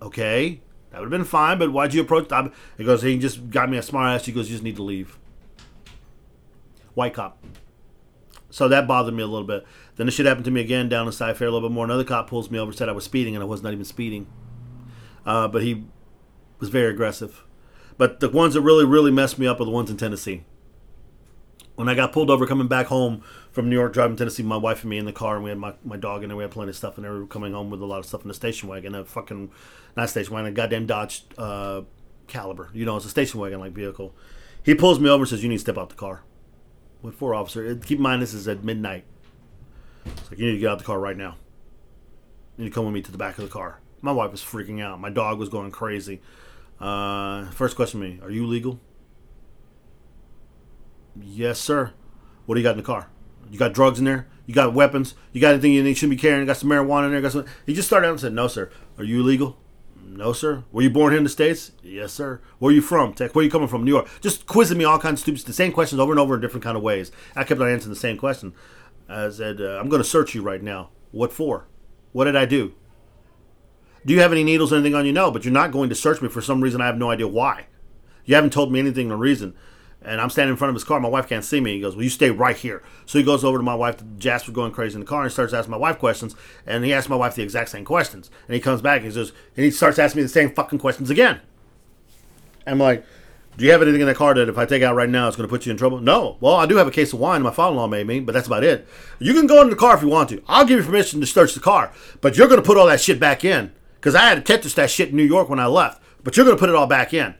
Okay, 0.00 0.60
that 0.90 1.00
would 1.00 1.06
have 1.06 1.10
been 1.10 1.24
fine. 1.24 1.58
But 1.58 1.72
why'd 1.72 1.94
you 1.94 2.02
approach? 2.02 2.30
I, 2.32 2.50
he 2.76 2.84
goes. 2.84 3.02
He 3.02 3.18
just 3.18 3.50
got 3.50 3.70
me 3.70 3.76
a 3.76 3.82
smart 3.82 4.14
ass. 4.14 4.26
He 4.26 4.32
goes. 4.32 4.48
You 4.48 4.54
just 4.54 4.64
need 4.64 4.76
to 4.76 4.82
leave. 4.82 5.18
White 6.94 7.14
cop. 7.14 7.42
So 8.50 8.66
that 8.68 8.88
bothered 8.88 9.14
me 9.14 9.22
a 9.22 9.26
little 9.26 9.46
bit. 9.46 9.64
Then 9.96 10.06
the 10.06 10.12
shit 10.12 10.26
happened 10.26 10.46
to 10.46 10.50
me 10.50 10.60
again 10.60 10.88
down 10.88 11.06
in 11.06 11.12
Cyfair 11.12 11.42
a 11.42 11.50
little 11.50 11.68
bit 11.68 11.72
more. 11.72 11.84
Another 11.84 12.04
cop 12.04 12.28
pulls 12.28 12.50
me 12.50 12.58
over, 12.58 12.72
said 12.72 12.88
I 12.88 12.92
was 12.92 13.04
speeding, 13.04 13.36
and 13.36 13.42
I 13.42 13.46
was 13.46 13.62
not 13.62 13.72
even 13.72 13.84
speeding. 13.84 14.26
Uh, 15.26 15.48
but 15.48 15.62
he 15.62 15.84
was 16.58 16.70
very 16.70 16.90
aggressive. 16.90 17.44
But 17.98 18.20
the 18.20 18.28
ones 18.28 18.54
that 18.54 18.62
really, 18.62 18.84
really 18.84 19.10
messed 19.10 19.38
me 19.38 19.46
up 19.46 19.60
are 19.60 19.64
the 19.64 19.70
ones 19.70 19.90
in 19.90 19.96
Tennessee. 19.96 20.44
When 21.78 21.88
I 21.88 21.94
got 21.94 22.10
pulled 22.10 22.28
over 22.28 22.44
coming 22.44 22.66
back 22.66 22.86
home 22.86 23.22
from 23.52 23.70
New 23.70 23.76
York, 23.76 23.92
driving 23.92 24.16
Tennessee, 24.16 24.42
my 24.42 24.56
wife 24.56 24.80
and 24.80 24.90
me 24.90 24.98
in 24.98 25.04
the 25.04 25.12
car, 25.12 25.36
and 25.36 25.44
we 25.44 25.50
had 25.50 25.60
my, 25.60 25.74
my 25.84 25.96
dog 25.96 26.24
in 26.24 26.28
there. 26.28 26.36
We 26.36 26.42
had 26.42 26.50
plenty 26.50 26.70
of 26.70 26.76
stuff, 26.76 26.96
and 26.96 27.04
they 27.04 27.08
were 27.08 27.24
coming 27.24 27.52
home 27.52 27.70
with 27.70 27.80
a 27.80 27.84
lot 27.84 28.00
of 28.00 28.04
stuff 28.04 28.22
in 28.22 28.26
the 28.26 28.34
station 28.34 28.68
wagon. 28.68 28.96
A 28.96 29.04
fucking, 29.04 29.52
not 29.96 30.10
station 30.10 30.34
wagon, 30.34 30.50
a 30.50 30.54
goddamn 30.56 30.86
Dodge 30.86 31.22
uh, 31.38 31.82
Caliber. 32.26 32.68
You 32.74 32.84
know, 32.84 32.96
it's 32.96 33.06
a 33.06 33.08
station 33.08 33.38
wagon 33.38 33.60
like 33.60 33.70
vehicle. 33.70 34.12
He 34.60 34.74
pulls 34.74 34.98
me 34.98 35.08
over 35.08 35.22
and 35.22 35.28
says, 35.28 35.40
You 35.44 35.48
need 35.48 35.54
to 35.54 35.60
step 35.60 35.78
out 35.78 35.88
the 35.88 35.94
car. 35.94 36.24
What 37.00 37.14
for, 37.14 37.32
officer? 37.32 37.76
Keep 37.76 37.98
in 37.98 38.02
mind, 38.02 38.22
this 38.22 38.34
is 38.34 38.48
at 38.48 38.64
midnight. 38.64 39.04
It's 40.04 40.32
like, 40.32 40.40
You 40.40 40.46
need 40.46 40.54
to 40.54 40.58
get 40.58 40.70
out 40.70 40.78
the 40.78 40.84
car 40.84 40.98
right 40.98 41.16
now. 41.16 41.36
You 42.56 42.64
need 42.64 42.70
to 42.70 42.74
come 42.74 42.86
with 42.86 42.94
me 42.94 43.02
to 43.02 43.12
the 43.12 43.18
back 43.18 43.38
of 43.38 43.44
the 43.44 43.50
car. 43.50 43.78
My 44.00 44.10
wife 44.10 44.32
was 44.32 44.42
freaking 44.42 44.82
out. 44.82 44.98
My 44.98 45.10
dog 45.10 45.38
was 45.38 45.48
going 45.48 45.70
crazy. 45.70 46.22
Uh, 46.80 47.48
first 47.52 47.76
question 47.76 48.00
to 48.00 48.08
me: 48.08 48.18
Are 48.20 48.32
you 48.32 48.48
legal? 48.48 48.80
Yes, 51.20 51.58
sir. 51.58 51.92
What 52.46 52.54
do 52.54 52.60
you 52.60 52.64
got 52.64 52.72
in 52.72 52.78
the 52.78 52.82
car? 52.82 53.08
You 53.50 53.58
got 53.58 53.72
drugs 53.72 53.98
in 53.98 54.04
there? 54.04 54.28
You 54.46 54.54
got 54.54 54.74
weapons? 54.74 55.14
You 55.32 55.40
got 55.40 55.52
anything 55.52 55.72
you 55.72 55.94
shouldn't 55.94 56.18
be 56.18 56.20
carrying? 56.20 56.40
You 56.40 56.46
got 56.46 56.56
some 56.56 56.70
marijuana 56.70 57.06
in 57.06 57.12
there? 57.12 57.20
Got 57.20 57.32
some... 57.32 57.44
He 57.66 57.74
just 57.74 57.88
started 57.88 58.06
out 58.06 58.12
and 58.12 58.20
said, 58.20 58.32
"No, 58.32 58.48
sir." 58.48 58.70
Are 58.96 59.04
you 59.04 59.22
legal? 59.22 59.58
No, 60.02 60.32
sir. 60.32 60.64
Were 60.72 60.82
you 60.82 60.90
born 60.90 61.12
here 61.12 61.18
in 61.18 61.24
the 61.24 61.30
states? 61.30 61.72
Yes, 61.82 62.12
sir. 62.12 62.40
Where 62.58 62.70
are 62.70 62.74
you 62.74 62.80
from? 62.80 63.12
Tech. 63.12 63.34
Where 63.34 63.42
are 63.42 63.44
you 63.44 63.50
coming 63.50 63.68
from? 63.68 63.84
New 63.84 63.90
York. 63.90 64.08
Just 64.20 64.46
quizzing 64.46 64.78
me 64.78 64.84
all 64.84 64.98
kinds 64.98 65.20
of 65.20 65.22
stupid, 65.22 65.42
the 65.42 65.52
same 65.52 65.70
questions 65.70 66.00
over 66.00 66.12
and 66.12 66.18
over 66.18 66.34
in 66.34 66.40
different 66.40 66.64
kind 66.64 66.76
of 66.76 66.82
ways. 66.82 67.12
I 67.36 67.44
kept 67.44 67.60
on 67.60 67.68
answering 67.68 67.92
the 67.92 68.00
same 68.00 68.16
question. 68.16 68.54
I 69.08 69.28
said, 69.30 69.60
uh, 69.60 69.78
"I'm 69.78 69.88
going 69.88 70.02
to 70.02 70.08
search 70.08 70.34
you 70.34 70.42
right 70.42 70.62
now. 70.62 70.90
What 71.10 71.32
for? 71.32 71.66
What 72.12 72.24
did 72.24 72.36
I 72.36 72.46
do? 72.46 72.74
Do 74.06 74.14
you 74.14 74.20
have 74.20 74.32
any 74.32 74.44
needles 74.44 74.72
or 74.72 74.76
anything 74.76 74.94
on 74.94 75.04
you? 75.04 75.12
No, 75.12 75.30
but 75.30 75.44
you're 75.44 75.52
not 75.52 75.72
going 75.72 75.90
to 75.90 75.94
search 75.94 76.22
me 76.22 76.28
for 76.28 76.40
some 76.40 76.62
reason. 76.62 76.80
I 76.80 76.86
have 76.86 76.96
no 76.96 77.10
idea 77.10 77.28
why. 77.28 77.66
You 78.24 78.34
haven't 78.34 78.52
told 78.52 78.72
me 78.72 78.78
anything 78.78 79.10
or 79.10 79.16
reason. 79.16 79.54
And 80.00 80.20
I'm 80.20 80.30
standing 80.30 80.52
in 80.52 80.56
front 80.56 80.70
of 80.70 80.74
his 80.74 80.84
car. 80.84 81.00
My 81.00 81.08
wife 81.08 81.28
can't 81.28 81.44
see 81.44 81.60
me. 81.60 81.74
He 81.74 81.80
goes, 81.80 81.96
Well, 81.96 82.04
you 82.04 82.10
stay 82.10 82.30
right 82.30 82.56
here. 82.56 82.82
So 83.04 83.18
he 83.18 83.24
goes 83.24 83.44
over 83.44 83.58
to 83.58 83.64
my 83.64 83.74
wife. 83.74 84.02
Jasper 84.16 84.52
going 84.52 84.72
crazy 84.72 84.94
in 84.94 85.00
the 85.00 85.06
car 85.06 85.24
and 85.24 85.32
starts 85.32 85.52
asking 85.52 85.72
my 85.72 85.76
wife 85.76 85.98
questions. 85.98 86.36
And 86.66 86.84
he 86.84 86.92
asks 86.92 87.08
my 87.08 87.16
wife 87.16 87.34
the 87.34 87.42
exact 87.42 87.70
same 87.70 87.84
questions. 87.84 88.30
And 88.46 88.54
he 88.54 88.60
comes 88.60 88.80
back 88.80 88.98
and 88.98 89.06
he 89.06 89.12
says, 89.12 89.32
and 89.56 89.64
he 89.64 89.70
starts 89.70 89.98
asking 89.98 90.20
me 90.20 90.22
the 90.22 90.28
same 90.28 90.50
fucking 90.50 90.78
questions 90.78 91.10
again. 91.10 91.40
I'm 92.66 92.78
like, 92.78 93.04
do 93.58 93.64
you 93.64 93.72
have 93.72 93.82
anything 93.82 94.00
in 94.00 94.06
that 94.06 94.14
car 94.14 94.34
that 94.34 94.48
if 94.48 94.56
I 94.56 94.66
take 94.66 94.84
out 94.84 94.94
right 94.94 95.08
now, 95.08 95.26
it's 95.26 95.36
going 95.36 95.48
to 95.48 95.52
put 95.52 95.66
you 95.66 95.72
in 95.72 95.76
trouble? 95.76 95.98
No. 96.00 96.36
Well, 96.40 96.54
I 96.54 96.66
do 96.66 96.76
have 96.76 96.86
a 96.86 96.92
case 96.92 97.12
of 97.12 97.18
wine 97.18 97.42
my 97.42 97.50
father-in-law 97.50 97.88
made 97.88 98.06
me, 98.06 98.20
but 98.20 98.32
that's 98.32 98.46
about 98.46 98.62
it. 98.62 98.86
You 99.18 99.34
can 99.34 99.48
go 99.48 99.60
in 99.62 99.68
the 99.68 99.74
car 99.74 99.96
if 99.96 100.02
you 100.02 100.08
want 100.08 100.28
to. 100.28 100.40
I'll 100.46 100.64
give 100.64 100.78
you 100.78 100.84
permission 100.84 101.20
to 101.20 101.26
search 101.26 101.54
the 101.54 101.60
car, 101.60 101.92
but 102.20 102.36
you're 102.36 102.46
going 102.46 102.60
to 102.60 102.66
put 102.66 102.76
all 102.76 102.86
that 102.86 103.00
shit 103.00 103.18
back 103.18 103.44
in 103.44 103.72
because 103.96 104.14
I 104.14 104.20
had 104.20 104.46
to 104.46 104.58
Tetris 104.58 104.76
that 104.76 104.90
shit 104.90 105.08
in 105.08 105.16
New 105.16 105.24
York 105.24 105.48
when 105.48 105.58
I 105.58 105.66
left. 105.66 106.00
But 106.22 106.36
you're 106.36 106.46
going 106.46 106.56
to 106.56 106.60
put 106.60 106.68
it 106.68 106.76
all 106.76 106.86
back 106.86 107.12
in. 107.12 107.34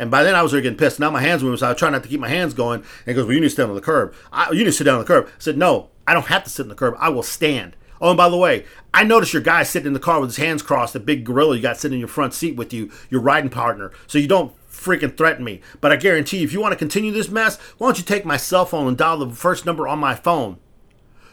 And 0.00 0.10
by 0.10 0.22
then 0.22 0.34
I 0.34 0.42
was 0.42 0.54
already 0.54 0.64
getting 0.64 0.78
pissed. 0.78 0.98
Now 0.98 1.10
my 1.10 1.20
hands 1.20 1.42
were 1.42 1.48
moving, 1.48 1.58
so 1.58 1.66
I 1.66 1.70
was 1.70 1.78
trying 1.78 1.92
not 1.92 2.02
to 2.04 2.08
keep 2.08 2.20
my 2.20 2.28
hands 2.28 2.54
going. 2.54 2.80
And 2.80 3.06
he 3.06 3.12
goes, 3.12 3.26
Well, 3.26 3.34
you 3.34 3.40
need 3.40 3.48
to 3.48 3.50
stand 3.50 3.68
on 3.68 3.74
the 3.74 3.82
curb. 3.82 4.14
I, 4.32 4.50
you 4.50 4.60
need 4.60 4.64
to 4.64 4.72
sit 4.72 4.84
down 4.84 4.94
on 4.94 5.00
the 5.00 5.06
curb. 5.06 5.26
I 5.26 5.30
said, 5.38 5.58
No, 5.58 5.90
I 6.06 6.14
don't 6.14 6.26
have 6.28 6.42
to 6.44 6.50
sit 6.50 6.62
on 6.62 6.68
the 6.70 6.74
curb. 6.74 6.94
I 6.98 7.10
will 7.10 7.22
stand. 7.22 7.76
Oh, 8.00 8.08
and 8.08 8.16
by 8.16 8.30
the 8.30 8.36
way, 8.38 8.64
I 8.94 9.04
noticed 9.04 9.34
your 9.34 9.42
guy 9.42 9.62
sitting 9.62 9.88
in 9.88 9.92
the 9.92 10.00
car 10.00 10.18
with 10.18 10.30
his 10.30 10.38
hands 10.38 10.62
crossed, 10.62 10.94
the 10.94 11.00
big 11.00 11.24
gorilla 11.24 11.54
you 11.54 11.60
got 11.60 11.76
sitting 11.76 11.96
in 11.96 12.00
your 12.00 12.08
front 12.08 12.32
seat 12.32 12.56
with 12.56 12.72
you, 12.72 12.90
your 13.10 13.20
riding 13.20 13.50
partner. 13.50 13.92
So 14.06 14.16
you 14.16 14.26
don't 14.26 14.54
freaking 14.70 15.14
threaten 15.14 15.44
me. 15.44 15.60
But 15.82 15.92
I 15.92 15.96
guarantee 15.96 16.42
if 16.42 16.54
you 16.54 16.62
want 16.62 16.72
to 16.72 16.78
continue 16.78 17.12
this 17.12 17.28
mess, 17.28 17.58
why 17.76 17.88
don't 17.88 17.98
you 17.98 18.04
take 18.04 18.24
my 18.24 18.38
cell 18.38 18.64
phone 18.64 18.88
and 18.88 18.96
dial 18.96 19.18
the 19.18 19.28
first 19.28 19.66
number 19.66 19.86
on 19.86 19.98
my 19.98 20.14
phone? 20.14 20.58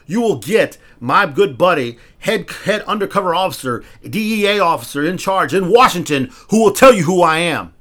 you 0.10 0.22
will 0.22 0.38
get 0.38 0.78
my 1.02 1.26
good 1.26 1.58
buddy, 1.58 1.98
head 2.20 2.50
head 2.64 2.82
undercover 2.84 3.36
officer, 3.36 3.84
DEA 4.10 4.58
officer 4.58 5.06
in 5.06 5.18
charge 5.18 5.54
in 5.54 5.70
Washington, 5.70 6.32
who 6.50 6.64
will 6.64 6.72
tell 6.72 6.94
you 6.94 7.04
who 7.04 7.22
I 7.22 7.40
am. 7.40 7.74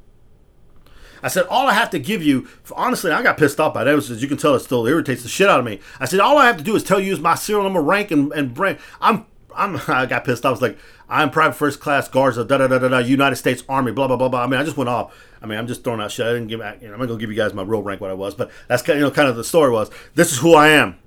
I 1.22 1.29
said, 1.29 1.46
all 1.46 1.66
I 1.66 1.74
have 1.74 1.90
to 1.90 1.98
give 1.98 2.22
you, 2.22 2.48
honestly, 2.74 3.11
I 3.11 3.22
got 3.22 3.38
pissed 3.38 3.61
off 3.61 3.74
by 3.74 3.85
that. 3.85 3.94
As 3.94 4.22
you 4.22 4.29
can 4.29 4.37
tell, 4.37 4.55
it 4.55 4.61
still 4.61 4.87
irritates 4.87 5.22
the 5.22 5.29
shit 5.29 5.48
out 5.48 5.59
of 5.59 5.66
me. 5.66 5.81
I 6.00 6.05
said, 6.05 6.20
all 6.20 6.38
I 6.38 6.46
have 6.46 6.57
to 6.59 6.64
do 6.64 6.76
is 6.76 6.83
tell 6.83 7.00
you 7.00 7.12
is 7.12 7.20
my 7.20 7.35
serial 7.35 7.64
number, 7.64 7.81
rank, 7.81 8.11
and, 8.11 8.33
and 8.33 8.55
brand. 8.55 8.79
I'm, 9.00 9.26
I'm, 9.55 9.76
I 9.88 10.07
got 10.07 10.24
pissed 10.24 10.44
off. 10.44 10.50
I 10.50 10.52
was 10.52 10.62
like, 10.62 10.79
I'm 11.09 11.31
private 11.31 11.55
first 11.55 11.81
class 11.81 12.09
guards 12.09 12.37
of 12.37 12.48
da 12.48 12.59
da 12.59 12.66
da 12.66 12.79
da 12.79 12.88
da 12.88 12.98
United 12.98 13.37
States 13.37 13.62
Army, 13.68 13.92
blah 13.92 14.09
blah 14.09 14.16
blah 14.16 14.29
blah. 14.29 14.42
I 14.42 14.46
mean, 14.46 14.59
I 14.59 14.64
just 14.64 14.76
went 14.76 14.90
off. 14.90 15.14
I 15.40 15.46
mean, 15.46 15.59
I'm 15.59 15.68
just 15.68 15.85
throwing 15.85 16.00
out 16.00 16.11
shit. 16.11 16.26
I 16.26 16.33
didn't 16.33 16.48
give, 16.48 16.59
you 16.59 16.88
know, 16.88 16.94
I'm 16.94 17.00
not 17.00 17.07
gonna 17.07 17.20
give 17.20 17.31
you 17.31 17.37
guys 17.37 17.55
my 17.55 17.62
real 17.62 17.83
rank 17.83 18.00
what 18.00 18.11
I 18.11 18.14
was, 18.14 18.35
but 18.35 18.50
that's 18.66 18.83
kind 18.83 18.96
of, 18.96 19.00
you 19.00 19.05
know, 19.05 19.11
kind 19.12 19.29
of 19.29 19.37
the 19.37 19.44
story 19.44 19.70
was. 19.70 19.88
This 20.14 20.33
is 20.33 20.38
who 20.38 20.55
I 20.55 20.68
am 20.68 20.98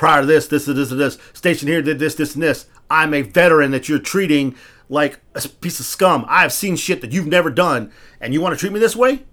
prior 0.00 0.22
to 0.22 0.26
this, 0.26 0.46
this, 0.46 0.64
this, 0.64 0.74
this, 0.74 0.88
this, 0.88 1.18
station 1.34 1.68
here 1.68 1.82
did 1.82 1.98
this, 1.98 2.14
this, 2.14 2.32
and 2.34 2.42
this. 2.42 2.66
I'm 2.88 3.12
a 3.12 3.20
veteran 3.20 3.70
that 3.72 3.86
you're 3.86 3.98
treating 3.98 4.56
like 4.90 5.20
a 5.34 5.48
piece 5.48 5.80
of 5.80 5.86
scum. 5.86 6.26
I 6.28 6.42
have 6.42 6.52
seen 6.52 6.76
shit 6.76 7.00
that 7.00 7.12
you've 7.12 7.26
never 7.26 7.48
done, 7.48 7.92
and 8.20 8.34
you 8.34 8.42
want 8.42 8.54
to 8.54 8.60
treat 8.60 8.72
me 8.72 8.80
this 8.80 8.96
way? 8.96 9.24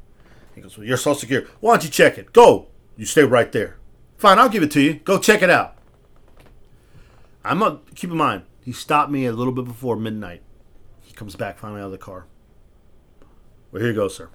He 0.56 0.62
goes, 0.62 0.78
Well, 0.78 0.88
you're 0.88 0.96
so 0.96 1.14
secure. 1.14 1.44
Why 1.60 1.74
don't 1.74 1.84
you 1.84 1.90
check 1.90 2.18
it? 2.18 2.32
Go. 2.32 2.68
You 2.96 3.06
stay 3.06 3.24
right 3.24 3.52
there. 3.52 3.78
Fine, 4.18 4.40
I'll 4.40 4.50
give 4.50 4.64
it 4.64 4.72
to 4.72 4.82
you. 4.82 4.94
Go 4.94 5.20
check 5.20 5.42
it 5.42 5.50
out. 5.50 5.76
I'm 7.44 7.60
not, 7.60 7.96
keep 7.96 8.12
in 8.12 8.18
mind, 8.18 8.44
he 8.64 8.72
stopped 8.72 9.12
me 9.12 9.26
a 9.26 9.34
little 9.34 9.54
bit 9.54 9.66
before 9.66 9.96
midnight. 9.96 10.42
He 11.02 11.14
comes 11.14 11.36
back 11.36 11.58
finally 11.58 11.82
out 11.82 11.88
of 11.88 11.92
the 11.92 11.98
car. 11.98 12.26
Well, 13.72 13.82
here 13.82 13.92
you 13.92 13.96
go, 13.96 14.08
sir. 14.08 14.30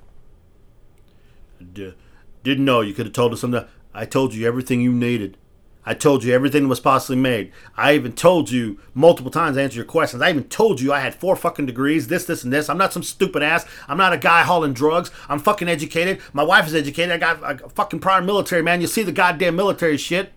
D- 1.72 1.94
didn't 2.42 2.64
know 2.64 2.80
you 2.80 2.94
could 2.94 3.06
have 3.06 3.12
told 3.12 3.32
us 3.32 3.40
something. 3.40 3.64
I 3.94 4.06
told 4.06 4.34
you 4.34 4.46
everything 4.46 4.80
you 4.80 4.92
needed. 4.92 5.36
I 5.84 5.94
told 5.94 6.22
you 6.22 6.32
everything 6.32 6.68
was 6.68 6.78
possibly 6.78 7.16
made. 7.16 7.52
I 7.76 7.94
even 7.94 8.12
told 8.12 8.50
you 8.50 8.78
multiple 8.94 9.32
times 9.32 9.56
to 9.56 9.62
answer 9.62 9.76
your 9.76 9.84
questions. 9.84 10.22
I 10.22 10.30
even 10.30 10.44
told 10.44 10.80
you 10.80 10.92
I 10.92 11.00
had 11.00 11.14
four 11.14 11.34
fucking 11.34 11.66
degrees, 11.66 12.06
this, 12.06 12.24
this, 12.24 12.44
and 12.44 12.52
this. 12.52 12.68
I'm 12.68 12.78
not 12.78 12.92
some 12.92 13.02
stupid 13.02 13.42
ass. 13.42 13.66
I'm 13.88 13.98
not 13.98 14.12
a 14.12 14.18
guy 14.18 14.42
hauling 14.42 14.74
drugs. 14.74 15.10
I'm 15.28 15.40
fucking 15.40 15.68
educated. 15.68 16.20
My 16.32 16.44
wife 16.44 16.68
is 16.68 16.74
educated. 16.74 17.10
I 17.10 17.18
got 17.18 17.64
a 17.64 17.68
fucking 17.68 17.98
prior 17.98 18.22
military, 18.22 18.62
man. 18.62 18.80
You 18.80 18.86
see 18.86 19.02
the 19.02 19.10
goddamn 19.10 19.56
military 19.56 19.96
shit. 19.96 20.32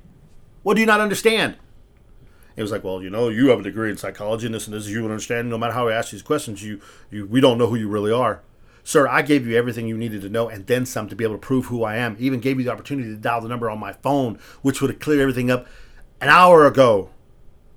What 0.63 0.73
do 0.73 0.81
you 0.81 0.87
not 0.87 0.99
understand? 0.99 1.57
It 2.55 2.61
was 2.61 2.71
like, 2.71 2.83
well, 2.83 3.03
you 3.03 3.09
know, 3.09 3.29
you 3.29 3.49
have 3.49 3.59
a 3.59 3.63
degree 3.63 3.91
in 3.91 3.97
psychology 3.97 4.47
and 4.47 4.55
this 4.55 4.65
and 4.65 4.75
this. 4.75 4.87
You 4.87 5.03
would 5.03 5.11
understand. 5.11 5.49
No 5.49 5.57
matter 5.57 5.73
how 5.73 5.89
I 5.89 5.93
ask 5.93 6.11
these 6.11 6.23
questions, 6.23 6.63
you, 6.63 6.81
you, 7.11 7.27
we 7.27 7.39
don't 7.39 7.57
know 7.57 7.67
who 7.67 7.75
you 7.75 7.89
really 7.89 8.11
are. 8.11 8.41
Sir, 8.85 9.07
I 9.07 9.23
gave 9.23 9.47
you 9.47 9.57
everything 9.57 9.87
you 9.87 9.97
needed 9.97 10.21
to 10.21 10.29
know 10.29 10.47
and 10.47 10.67
then 10.67 10.85
some 10.85 11.09
to 11.09 11.15
be 11.15 11.23
able 11.23 11.33
to 11.33 11.39
prove 11.39 11.65
who 11.65 11.83
I 11.83 11.95
am. 11.95 12.15
Even 12.19 12.39
gave 12.39 12.59
you 12.59 12.65
the 12.65 12.71
opportunity 12.71 13.09
to 13.09 13.17
dial 13.17 13.41
the 13.41 13.49
number 13.49 13.67
on 13.67 13.79
my 13.79 13.93
phone, 13.93 14.37
which 14.61 14.79
would 14.79 14.91
have 14.91 14.99
cleared 14.99 15.21
everything 15.21 15.49
up 15.49 15.65
an 16.21 16.29
hour 16.29 16.67
ago. 16.67 17.09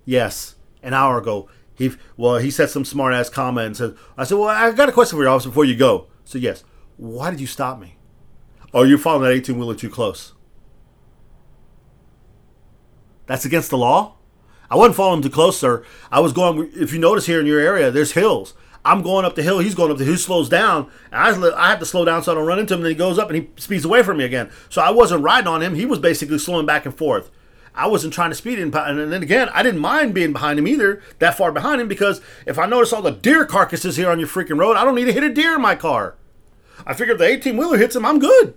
Yes, 0.05 0.57
an 0.83 0.93
hour 0.93 1.17
ago. 1.17 1.49
He 1.75 1.93
well, 2.19 2.37
he 2.37 2.51
said 2.51 2.69
some 2.69 2.85
smart 2.85 3.15
ass 3.15 3.31
comment 3.31 3.67
and 3.67 3.77
said, 3.79 3.97
I 4.19 4.25
said, 4.25 4.37
Well, 4.37 4.49
I 4.49 4.71
got 4.73 4.91
a 4.91 4.93
question 4.93 5.17
for 5.17 5.23
you, 5.23 5.31
officer, 5.31 5.49
before 5.49 5.65
you 5.65 5.77
go. 5.77 6.09
So 6.27 6.37
yes. 6.37 6.63
Why 6.99 7.31
did 7.31 7.41
you 7.41 7.47
stop 7.47 7.81
me? 7.81 7.97
Oh, 8.75 8.83
you're 8.83 8.99
following 8.99 9.23
that 9.23 9.35
18 9.35 9.59
wheeler 9.59 9.75
too 9.75 9.89
close. 9.89 10.35
That's 13.25 13.47
against 13.47 13.71
the 13.71 13.79
law? 13.79 14.17
I 14.71 14.77
wasn't 14.77 14.97
following 14.97 15.23
too 15.23 15.31
close, 15.31 15.59
sir. 15.59 15.87
I 16.13 16.21
was 16.21 16.35
going 16.35 16.71
if 16.75 16.93
you 16.93 16.99
notice 16.99 17.25
here 17.25 17.41
in 17.41 17.47
your 17.47 17.61
area, 17.61 17.91
there's 17.91 18.13
hills. 18.13 18.53
I'm 18.85 19.03
going 19.03 19.25
up 19.25 19.35
the 19.35 19.43
hill. 19.43 19.59
He's 19.59 19.75
going 19.75 19.91
up 19.91 19.99
the 19.99 20.05
hill. 20.05 20.15
He 20.15 20.19
slows 20.19 20.49
down. 20.49 20.91
I, 21.13 21.31
I 21.31 21.71
have 21.71 21.81
to 21.81 21.87
slow 21.87 22.05
down 22.05 22.23
so 22.23 22.33
I 22.33 22.35
don't 22.35 22.47
run 22.47 22.59
into 22.59 22.75
him. 22.75 22.83
Then 22.83 22.91
he 22.91 22.97
goes 22.97 23.19
up 23.19 23.31
and 23.31 23.37
he 23.37 23.51
speeds 23.57 23.85
away 23.85 24.03
from 24.03 24.19
me 24.19 24.25
again. 24.25 24.51
So 24.69 24.81
I 24.81 24.91
wasn't 24.91 25.23
riding 25.23 25.49
on 25.49 25.63
him. 25.63 25.75
He 25.75 25.87
was 25.87 25.99
basically 25.99 26.39
slowing 26.39 26.67
back 26.67 26.87
and 26.87 26.97
forth. 26.97 27.31
I 27.75 27.87
wasn't 27.87 28.13
trying 28.13 28.31
to 28.31 28.37
speed 28.37 28.59
in. 28.59 28.75
And 28.75 29.13
then 29.13 29.23
again, 29.23 29.49
I 29.53 29.63
didn't 29.63 29.81
mind 29.81 30.15
being 30.15 30.33
behind 30.33 30.59
him 30.59 30.67
either, 30.67 31.01
that 31.21 31.37
far 31.37 31.53
behind 31.53 31.81
him, 31.81 31.87
because 31.87 32.21
if 32.45 32.59
I 32.59 32.67
notice 32.67 32.93
all 32.93 33.03
the 33.03 33.13
deer 33.13 33.45
carcasses 33.45 33.97
here 33.97 34.11
on 34.11 34.19
your 34.19 34.29
freaking 34.29 34.59
road, 34.59 34.77
I 34.77 34.85
don't 34.85 34.97
need 34.97 35.05
to 35.05 35.13
hit 35.13 35.23
a 35.23 35.33
deer 35.33 35.55
in 35.55 35.63
my 35.63 35.77
car. 35.77 36.17
I 36.87 36.95
figured 36.95 37.19
the 37.19 37.27
18 37.27 37.57
wheeler 37.57 37.79
hits 37.79 37.95
him, 37.95 38.05
I'm 38.05 38.19
good. 38.19 38.55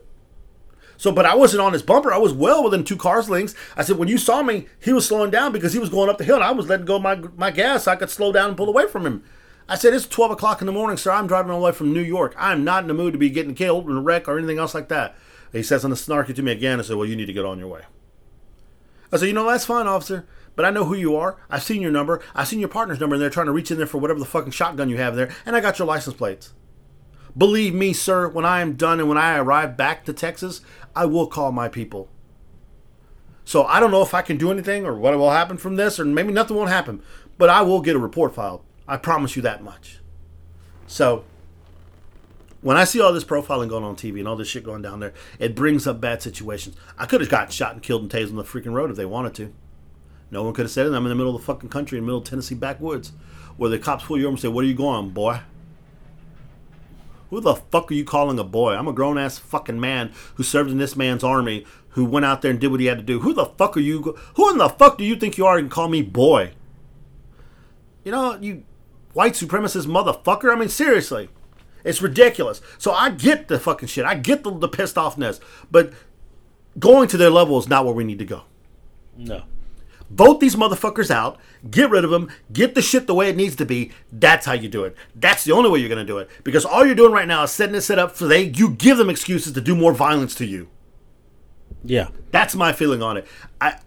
So, 0.98 1.12
but 1.12 1.26
I 1.26 1.36
wasn't 1.36 1.62
on 1.62 1.74
his 1.74 1.82
bumper. 1.82 2.14
I 2.14 2.20
was 2.20 2.32
well 2.32 2.64
within 2.64 2.84
two 2.84 2.96
cars 2.96 3.28
lengths. 3.28 3.56
I 3.76 3.84
said, 3.84 3.98
when 3.98 4.08
you 4.08 4.20
saw 4.20 4.44
me, 4.44 4.68
he 4.80 4.94
was 4.94 5.08
slowing 5.08 5.32
down 5.32 5.52
because 5.52 5.74
he 5.74 5.80
was 5.80 5.90
going 5.90 6.10
up 6.10 6.20
the 6.20 6.24
hill, 6.24 6.36
and 6.36 6.44
I 6.44 6.52
was 6.52 6.68
letting 6.68 6.86
go 6.86 7.00
my 7.00 7.16
my 7.16 7.50
gas 7.50 7.86
so 7.86 7.92
I 7.92 7.96
could 7.96 8.12
slow 8.12 8.32
down 8.32 8.50
and 8.50 8.58
pull 8.58 8.70
away 8.70 8.88
from 8.88 9.08
him. 9.08 9.24
I 9.72 9.76
said, 9.76 9.94
it's 9.94 10.06
12 10.06 10.32
o'clock 10.32 10.62
in 10.62 10.66
the 10.66 10.74
morning, 10.74 10.98
sir. 10.98 11.12
I'm 11.12 11.28
driving 11.28 11.50
all 11.50 11.62
the 11.62 11.66
way 11.68 11.72
from 11.72 11.94
New 11.94 12.02
York. 12.02 12.36
I'm 12.38 12.66
not 12.66 12.84
in 12.84 12.90
the 12.90 12.94
mood 12.94 13.14
to 13.14 13.18
be 13.18 13.30
getting 13.30 13.56
killed 13.56 13.90
in 13.90 13.96
a 13.96 14.02
wreck 14.02 14.28
or 14.28 14.38
anything 14.38 14.60
else 14.60 14.76
like 14.76 14.90
that. 14.90 15.16
He 15.54 15.64
says, 15.64 15.86
and 15.86 15.94
snarky 15.94 16.36
to 16.36 16.44
me 16.44 16.52
again. 16.52 16.78
I 16.78 16.82
said, 16.82 16.98
well, 16.98 17.08
you 17.08 17.16
need 17.16 17.28
to 17.28 17.34
get 17.34 17.46
on 17.46 17.58
your 17.58 17.70
way. 17.70 17.84
I 19.14 19.16
said, 19.16 19.28
you 19.28 19.34
know, 19.34 19.48
that's 19.48 19.66
fine, 19.66 19.88
officer. 19.88 20.28
But 20.58 20.66
I 20.66 20.72
know 20.72 20.84
who 20.84 20.96
you 20.96 21.16
are. 21.16 21.38
I've 21.50 21.64
seen 21.64 21.82
your 21.82 21.90
number. 21.90 22.22
I've 22.36 22.50
seen 22.50 22.60
your 22.60 22.68
partner's 22.68 23.00
number, 23.00 23.16
and 23.16 23.22
they're 23.22 23.30
trying 23.30 23.46
to 23.46 23.54
reach 23.54 23.72
in 23.72 23.78
there 23.78 23.88
for 23.88 23.98
whatever 23.98 24.20
the 24.20 24.26
fucking 24.26 24.52
shotgun 24.52 24.90
you 24.90 24.98
have 24.98 25.16
there. 25.16 25.34
And 25.46 25.56
I 25.56 25.62
got 25.62 25.80
your 25.80 25.88
license 25.88 26.18
plates. 26.18 26.52
Believe 27.38 27.74
me, 27.74 27.94
sir, 27.94 28.28
when 28.28 28.44
I 28.44 28.60
am 28.60 28.74
done 28.74 29.00
and 29.00 29.08
when 29.08 29.18
I 29.18 29.38
arrive 29.38 29.78
back 29.78 30.04
to 30.04 30.12
Texas, 30.12 30.60
I 30.98 31.06
will 31.06 31.28
call 31.28 31.54
my 31.54 31.70
people. 31.70 32.10
So 33.46 33.64
I 33.64 33.80
don't 33.80 33.92
know 33.92 34.02
if 34.02 34.14
I 34.14 34.22
can 34.22 34.36
do 34.36 34.52
anything 34.52 34.86
or 34.86 34.96
what 34.96 35.18
will 35.18 35.32
happen 35.32 35.56
from 35.56 35.78
this, 35.78 35.98
or 35.98 36.04
maybe 36.04 36.34
nothing 36.34 36.58
won't 36.58 36.70
happen, 36.70 37.02
but 37.38 37.50
I 37.50 37.62
will 37.62 37.80
get 37.80 37.96
a 37.96 38.00
report 38.00 38.36
filed. 38.36 38.66
I 38.92 38.98
promise 38.98 39.38
you 39.38 39.42
that 39.44 39.64
much. 39.64 40.00
So 40.86 41.24
when 42.60 42.76
I 42.76 42.84
see 42.84 43.00
all 43.00 43.14
this 43.14 43.24
profiling 43.24 43.70
going 43.70 43.86
on 43.86 43.96
TV 43.96 44.20
and 44.20 44.28
all 44.28 44.36
this 44.36 44.50
shit 44.50 44.66
going 44.66 44.82
down 44.82 45.00
there, 45.00 45.14
it 45.40 45.56
brings 45.56 45.88
up 45.88 46.02
bad 46.02 46.22
situations. 46.22 46.76
I 46.98 47.06
could 47.06 47.22
have 47.22 47.30
gotten 47.30 47.52
shot 47.52 47.72
and 47.72 47.82
killed 47.82 48.02
and 48.02 48.12
tased 48.12 48.32
on 48.32 48.36
the 48.36 48.44
freaking 48.44 48.74
road 48.74 48.92
if 48.92 48.98
they 48.98 49.06
wanted 49.06 49.34
to. 49.36 49.54
No 50.30 50.44
one 50.44 50.54
could 50.54 50.64
have 50.64 50.72
said 50.72 50.88
it. 50.88 50.90
I'm 50.90 51.06
in 51.06 51.10
the 51.10 51.16
middle 51.16 51.34
of 51.34 51.42
the 51.42 51.46
fucking 51.46 51.70
country, 51.70 51.98
in 51.98 52.04
the 52.04 52.08
middle 52.08 52.20
of 52.20 52.26
Tennessee 52.26 52.54
backwoods, 52.54 53.14
where 53.56 53.70
the 53.70 53.80
cops 53.80 54.04
pull 54.04 54.18
you 54.18 54.26
over 54.26 54.34
and 54.34 54.40
say, 54.42 54.50
"Where 54.50 54.66
are 54.66 54.68
you 54.68 54.74
going, 54.74 55.12
boy?" 55.12 55.40
Who 57.30 57.40
the 57.40 57.56
fuck 57.56 57.90
are 57.92 57.94
you 57.96 58.04
calling 58.04 58.40
a 58.40 58.44
boy? 58.44 58.74
I'm 58.74 58.90
a 58.90 58.94
grown 58.94 59.18
ass 59.18 59.38
fucking 59.38 59.80
man 59.80 60.12
who 60.36 60.44
served 60.44 60.70
in 60.70 60.80
this 60.80 60.98
man's 60.98 61.24
army, 61.24 61.66
who 61.92 62.04
went 62.04 62.26
out 62.26 62.42
there 62.42 62.52
and 62.52 62.60
did 62.60 62.72
what 62.72 62.82
he 62.82 62.88
had 62.88 62.98
to 62.98 63.06
do. 63.06 63.22
Who 63.22 63.34
the 63.34 63.46
fuck 63.46 63.78
are 63.78 63.80
you? 63.80 64.18
Who 64.36 64.52
in 64.52 64.58
the 64.58 64.68
fuck 64.68 64.98
do 64.98 65.06
you 65.06 65.16
think 65.16 65.38
you 65.38 65.46
are 65.46 65.58
and 65.58 65.72
call 65.72 65.88
me 65.88 66.02
boy? 66.02 66.52
You 68.04 68.12
know, 68.12 68.38
you 68.42 68.64
white 69.14 69.34
supremacist 69.34 69.86
motherfucker. 69.86 70.54
I 70.54 70.60
mean, 70.60 70.70
seriously. 70.70 71.30
It's 71.84 72.02
ridiculous. 72.02 72.62
So 72.78 72.92
I 72.92 73.10
get 73.10 73.48
the 73.48 73.60
fucking 73.60 73.88
shit. 73.88 74.06
I 74.06 74.16
get 74.16 74.44
the, 74.44 74.52
the 74.52 74.68
pissed 74.68 74.96
offness. 74.96 75.40
But 75.72 75.94
going 76.78 77.08
to 77.10 77.18
their 77.18 77.30
level 77.30 77.58
is 77.58 77.68
not 77.68 77.86
where 77.86 77.94
we 77.94 78.04
need 78.04 78.20
to 78.20 78.26
go. 78.26 78.44
No. 79.18 79.44
Vote 80.10 80.42
these 80.42 80.56
motherfuckers 80.56 81.10
out. 81.10 81.40
Get 81.70 81.90
rid 81.90 82.04
of 82.04 82.12
them. 82.12 82.30
Get 82.52 82.76
the 82.76 82.82
shit 82.82 83.08
the 83.08 83.16
way 83.16 83.30
it 83.30 83.38
needs 83.38 83.56
to 83.56 83.66
be. 83.66 83.92
That's 84.12 84.46
how 84.46 84.54
you 84.54 84.68
do 84.68 84.84
it. 84.84 84.96
That's 85.16 85.46
the 85.46 85.54
only 85.54 85.70
way 85.70 85.80
you're 85.80 85.90
going 85.90 86.06
to 86.06 86.12
do 86.12 86.18
it. 86.18 86.30
Because 86.44 86.66
all 86.66 86.86
you're 86.86 86.96
doing 86.96 87.14
right 87.14 87.28
now 87.28 87.44
is 87.44 87.52
setting 87.52 87.76
it 87.76 87.82
set 87.82 87.98
up 87.98 88.16
so 88.16 88.28
they 88.28 88.44
you 88.44 88.72
give 88.72 88.98
them 88.98 89.10
excuses 89.10 89.54
to 89.54 89.62
do 89.62 89.76
more 89.76 89.94
violence 89.94 90.36
to 90.36 90.46
you. 90.46 90.70
Yeah. 91.84 92.10
That's 92.32 92.56
my 92.56 92.74
feeling 92.74 93.02
on 93.02 93.18
it. 93.18 93.28
I 93.62 93.80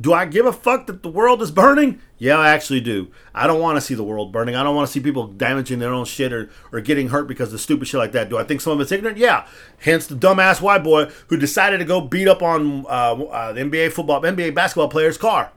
do 0.00 0.12
I 0.12 0.24
give 0.24 0.46
a 0.46 0.52
fuck 0.52 0.86
that 0.86 1.02
the 1.02 1.08
world 1.08 1.42
is 1.42 1.50
burning? 1.50 2.00
Yeah, 2.16 2.38
I 2.38 2.50
actually 2.50 2.80
do. 2.80 3.10
I 3.34 3.46
don't 3.46 3.60
want 3.60 3.76
to 3.76 3.80
see 3.80 3.94
the 3.94 4.04
world 4.04 4.32
burning. 4.32 4.54
I 4.54 4.62
don't 4.62 4.74
want 4.74 4.88
to 4.88 4.92
see 4.92 5.00
people 5.00 5.26
damaging 5.26 5.80
their 5.80 5.92
own 5.92 6.06
shit 6.06 6.32
or, 6.32 6.50
or 6.72 6.80
getting 6.80 7.08
hurt 7.08 7.28
because 7.28 7.52
of 7.52 7.60
stupid 7.60 7.88
shit 7.88 7.98
like 7.98 8.12
that. 8.12 8.30
Do 8.30 8.38
I 8.38 8.44
think 8.44 8.60
some 8.60 8.72
of 8.72 8.80
it's 8.80 8.92
ignorant? 8.92 9.18
Yeah. 9.18 9.46
Hence 9.78 10.06
the 10.06 10.14
dumbass 10.14 10.62
white 10.62 10.82
boy 10.82 11.10
who 11.26 11.36
decided 11.36 11.78
to 11.78 11.84
go 11.84 12.00
beat 12.00 12.26
up 12.26 12.42
on 12.42 12.86
uh, 12.86 12.88
uh, 12.88 13.52
the 13.52 13.60
NBA 13.60 13.92
football, 13.92 14.22
NBA 14.22 14.54
basketball 14.54 14.88
player's 14.88 15.18
car 15.18 15.52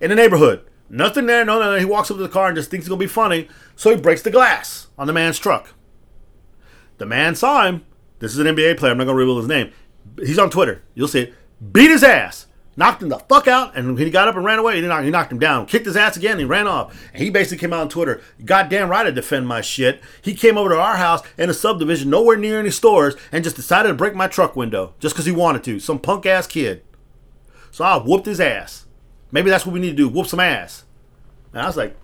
in 0.00 0.08
the 0.08 0.16
neighborhood. 0.16 0.64
Nothing 0.88 1.26
there, 1.26 1.44
no, 1.44 1.60
no, 1.60 1.72
no. 1.72 1.78
He 1.78 1.84
walks 1.84 2.10
up 2.10 2.16
to 2.16 2.22
the 2.22 2.28
car 2.28 2.48
and 2.48 2.56
just 2.56 2.70
thinks 2.70 2.84
it's 2.84 2.88
gonna 2.88 2.98
be 2.98 3.06
funny, 3.06 3.48
so 3.76 3.90
he 3.90 3.96
breaks 3.96 4.22
the 4.22 4.30
glass 4.30 4.88
on 4.98 5.06
the 5.06 5.12
man's 5.12 5.38
truck. 5.38 5.74
The 6.98 7.06
man 7.06 7.36
saw 7.36 7.66
him. 7.66 7.84
This 8.18 8.32
is 8.32 8.38
an 8.38 8.46
NBA 8.46 8.76
player. 8.76 8.92
I'm 8.92 8.98
not 8.98 9.04
gonna 9.04 9.16
reveal 9.16 9.38
his 9.38 9.46
name. 9.46 9.70
He's 10.18 10.38
on 10.38 10.50
Twitter. 10.50 10.82
You'll 10.94 11.08
see 11.08 11.20
it. 11.20 11.34
Beat 11.72 11.90
his 11.90 12.02
ass 12.02 12.46
knocked 12.76 13.02
him 13.02 13.08
the 13.08 13.18
fuck 13.18 13.48
out, 13.48 13.76
and 13.76 13.98
he 13.98 14.10
got 14.10 14.28
up 14.28 14.36
and 14.36 14.44
ran 14.44 14.58
away. 14.58 14.80
He 14.80 14.86
knocked, 14.86 15.04
he 15.04 15.10
knocked 15.10 15.32
him 15.32 15.38
down, 15.38 15.66
kicked 15.66 15.86
his 15.86 15.96
ass 15.96 16.16
again, 16.16 16.32
and 16.32 16.40
he 16.40 16.46
ran 16.46 16.66
off. 16.66 16.98
And 17.12 17.22
he 17.22 17.30
basically 17.30 17.58
came 17.58 17.72
out 17.72 17.80
on 17.80 17.88
Twitter, 17.88 18.20
goddamn 18.44 18.88
right 18.88 19.06
I 19.06 19.10
defend 19.10 19.46
my 19.46 19.60
shit. 19.60 20.00
He 20.22 20.34
came 20.34 20.56
over 20.56 20.70
to 20.70 20.80
our 20.80 20.96
house 20.96 21.22
in 21.36 21.50
a 21.50 21.54
subdivision, 21.54 22.10
nowhere 22.10 22.36
near 22.36 22.58
any 22.58 22.70
stores, 22.70 23.16
and 23.32 23.44
just 23.44 23.56
decided 23.56 23.88
to 23.88 23.94
break 23.94 24.14
my 24.14 24.26
truck 24.28 24.56
window 24.56 24.94
just 24.98 25.14
because 25.14 25.26
he 25.26 25.32
wanted 25.32 25.64
to. 25.64 25.80
Some 25.80 25.98
punk 25.98 26.26
ass 26.26 26.46
kid. 26.46 26.82
So 27.70 27.84
I 27.84 27.98
whooped 27.98 28.26
his 28.26 28.40
ass. 28.40 28.86
Maybe 29.30 29.50
that's 29.50 29.64
what 29.64 29.72
we 29.72 29.80
need 29.80 29.90
to 29.90 29.96
do, 29.96 30.08
whoop 30.08 30.26
some 30.26 30.40
ass. 30.40 30.84
And 31.52 31.62
I 31.62 31.66
was 31.66 31.76
like, 31.76 31.96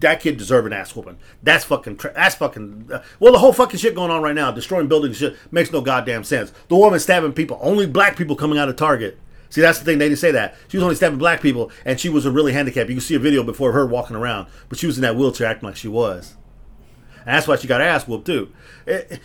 that 0.00 0.20
kid 0.20 0.36
deserve 0.36 0.66
an 0.66 0.72
ass 0.72 0.94
whooping. 0.94 1.18
That's 1.42 1.64
fucking. 1.64 1.96
Tra- 1.96 2.14
that's 2.14 2.36
fucking. 2.36 2.90
Uh, 2.92 3.02
well, 3.18 3.32
the 3.32 3.38
whole 3.38 3.52
fucking 3.52 3.78
shit 3.78 3.94
going 3.94 4.10
on 4.10 4.22
right 4.22 4.34
now, 4.34 4.50
destroying 4.50 4.88
buildings, 4.88 5.16
shit 5.16 5.36
makes 5.50 5.72
no 5.72 5.80
goddamn 5.80 6.24
sense. 6.24 6.52
The 6.68 6.76
woman 6.76 7.00
stabbing 7.00 7.32
people, 7.32 7.58
only 7.60 7.86
black 7.86 8.16
people 8.16 8.36
coming 8.36 8.58
out 8.58 8.68
of 8.68 8.76
Target. 8.76 9.18
See, 9.50 9.60
that's 9.60 9.78
the 9.78 9.84
thing. 9.84 9.98
They 9.98 10.08
didn't 10.08 10.18
say 10.18 10.30
that. 10.32 10.56
She 10.68 10.76
was 10.76 10.84
only 10.84 10.94
stabbing 10.94 11.18
black 11.18 11.40
people, 11.40 11.70
and 11.84 11.98
she 11.98 12.08
was 12.08 12.26
a 12.26 12.30
really 12.30 12.52
handicapped. 12.52 12.88
You 12.88 12.96
can 12.96 13.00
see 13.00 13.14
a 13.14 13.18
video 13.18 13.42
before 13.42 13.72
her 13.72 13.86
walking 13.86 14.16
around, 14.16 14.48
but 14.68 14.78
she 14.78 14.86
was 14.86 14.98
in 14.98 15.02
that 15.02 15.16
wheelchair 15.16 15.46
acting 15.46 15.66
like 15.66 15.76
she 15.76 15.88
was. 15.88 16.36
And 17.18 17.34
that's 17.34 17.48
why 17.48 17.56
she 17.56 17.66
got 17.66 17.80
ass 17.80 18.06
whooped 18.06 18.26
too. 18.26 18.52
It, 18.86 19.20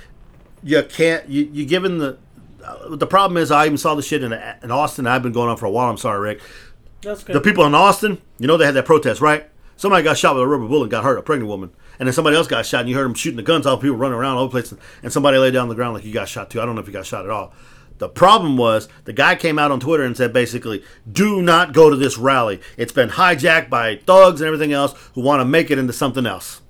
you 0.64 0.84
can't. 0.84 1.28
You 1.28 1.50
you 1.52 1.66
given 1.66 1.98
the. 1.98 2.18
Uh, 2.64 2.96
the 2.96 3.08
problem 3.08 3.38
is, 3.38 3.52
I 3.52 3.66
even 3.66 3.78
saw 3.78 3.96
the 3.96 4.02
shit 4.02 4.24
in 4.24 4.32
in 4.32 4.72
Austin. 4.72 5.06
I've 5.06 5.24
been 5.24 5.34
going 5.34 5.50
on 5.50 5.58
for 5.58 5.66
a 5.66 5.72
while. 5.72 5.90
I'm 5.90 5.98
sorry, 5.98 6.20
Rick. 6.20 6.42
That's 7.02 7.24
good. 7.24 7.36
The 7.36 7.42
people 7.42 7.66
in 7.66 7.76
Austin, 7.76 8.22
you 8.40 8.48
know, 8.48 8.56
they 8.56 8.66
had 8.66 8.76
that 8.76 8.86
protest, 8.86 9.20
right? 9.20 9.50
Somebody 9.76 10.04
got 10.04 10.18
shot 10.18 10.36
with 10.36 10.44
a 10.44 10.48
rubber 10.48 10.68
bullet 10.68 10.84
and 10.84 10.92
got 10.92 11.04
hurt, 11.04 11.18
a 11.18 11.22
pregnant 11.22 11.50
woman. 11.50 11.72
And 12.00 12.08
then 12.08 12.14
somebody 12.14 12.38
else 12.38 12.48
got 12.48 12.66
shot, 12.66 12.82
and 12.82 12.90
you 12.90 12.96
heard 12.96 13.06
them 13.06 13.14
shooting 13.14 13.38
the 13.38 13.44
guns 13.44 13.66
off, 13.66 13.82
people 13.82 13.98
running 13.98 14.18
around 14.18 14.38
all 14.38 14.44
over 14.44 14.62
the 14.62 14.68
place, 14.68 14.80
and 15.04 15.12
somebody 15.12 15.38
lay 15.38 15.52
down 15.52 15.64
on 15.64 15.70
the 15.70 15.76
ground 15.76 15.94
like 15.94 16.06
you 16.06 16.14
got 16.14 16.28
shot 16.28 16.50
too. 16.50 16.62
I 16.62 16.66
don't 16.66 16.76
know 16.76 16.82
if 16.82 16.88
you 16.88 16.94
got 16.94 17.06
shot 17.06 17.26
at 17.26 17.32
all. 17.32 17.54
The 18.04 18.10
problem 18.10 18.58
was 18.58 18.90
the 19.06 19.14
guy 19.14 19.36
came 19.36 19.58
out 19.58 19.72
on 19.72 19.80
Twitter 19.80 20.04
and 20.04 20.18
said 20.18 20.34
basically, 20.34 20.84
do 21.10 21.42
not 21.42 21.72
go 21.72 21.90
to 21.90 21.96
this 21.96 22.18
rally. 22.18 22.60
It's 22.76 22.92
been 22.92 23.08
hijacked 23.08 23.70
by 23.70 23.96
thugs 23.96 24.42
and 24.42 24.48
everything 24.50 24.74
else 24.74 24.94
who 25.14 25.22
want 25.22 25.40
to 25.40 25.46
make 25.46 25.72
it 25.72 25.80
into 25.80 25.94
something 25.94 26.26
else. 26.26 26.62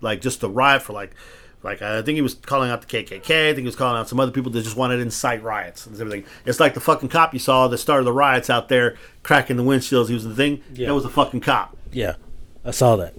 Like 0.00 0.20
just 0.20 0.42
a 0.42 0.48
riot 0.48 0.82
for 0.82 0.92
like, 0.92 1.14
like 1.62 1.82
I 1.82 2.02
think 2.02 2.16
he 2.16 2.20
was 2.20 2.34
calling 2.34 2.68
out 2.68 2.82
the 2.82 2.88
KKK. 2.88 3.50
I 3.50 3.54
think 3.54 3.58
he 3.58 3.66
was 3.66 3.76
calling 3.76 3.96
out 3.96 4.08
some 4.08 4.18
other 4.18 4.32
people 4.32 4.50
that 4.50 4.62
just 4.62 4.76
wanted 4.76 4.96
to 4.96 5.02
incite 5.02 5.40
riots 5.40 5.86
and 5.86 5.94
everything. 6.00 6.24
It's 6.44 6.58
like 6.58 6.74
the 6.74 6.80
fucking 6.80 7.10
cop 7.10 7.32
you 7.32 7.38
saw 7.38 7.68
that 7.68 7.78
started 7.78 8.02
the 8.02 8.12
riots 8.12 8.50
out 8.50 8.68
there, 8.68 8.96
cracking 9.22 9.56
the 9.56 9.62
windshields. 9.62 10.08
He 10.08 10.14
was 10.14 10.24
the 10.24 10.34
thing. 10.34 10.64
Yeah. 10.72 10.88
That 10.88 10.94
was 10.94 11.04
the 11.04 11.10
fucking 11.10 11.42
cop. 11.42 11.76
Yeah, 11.92 12.16
I 12.64 12.72
saw 12.72 12.96
that. 12.96 13.14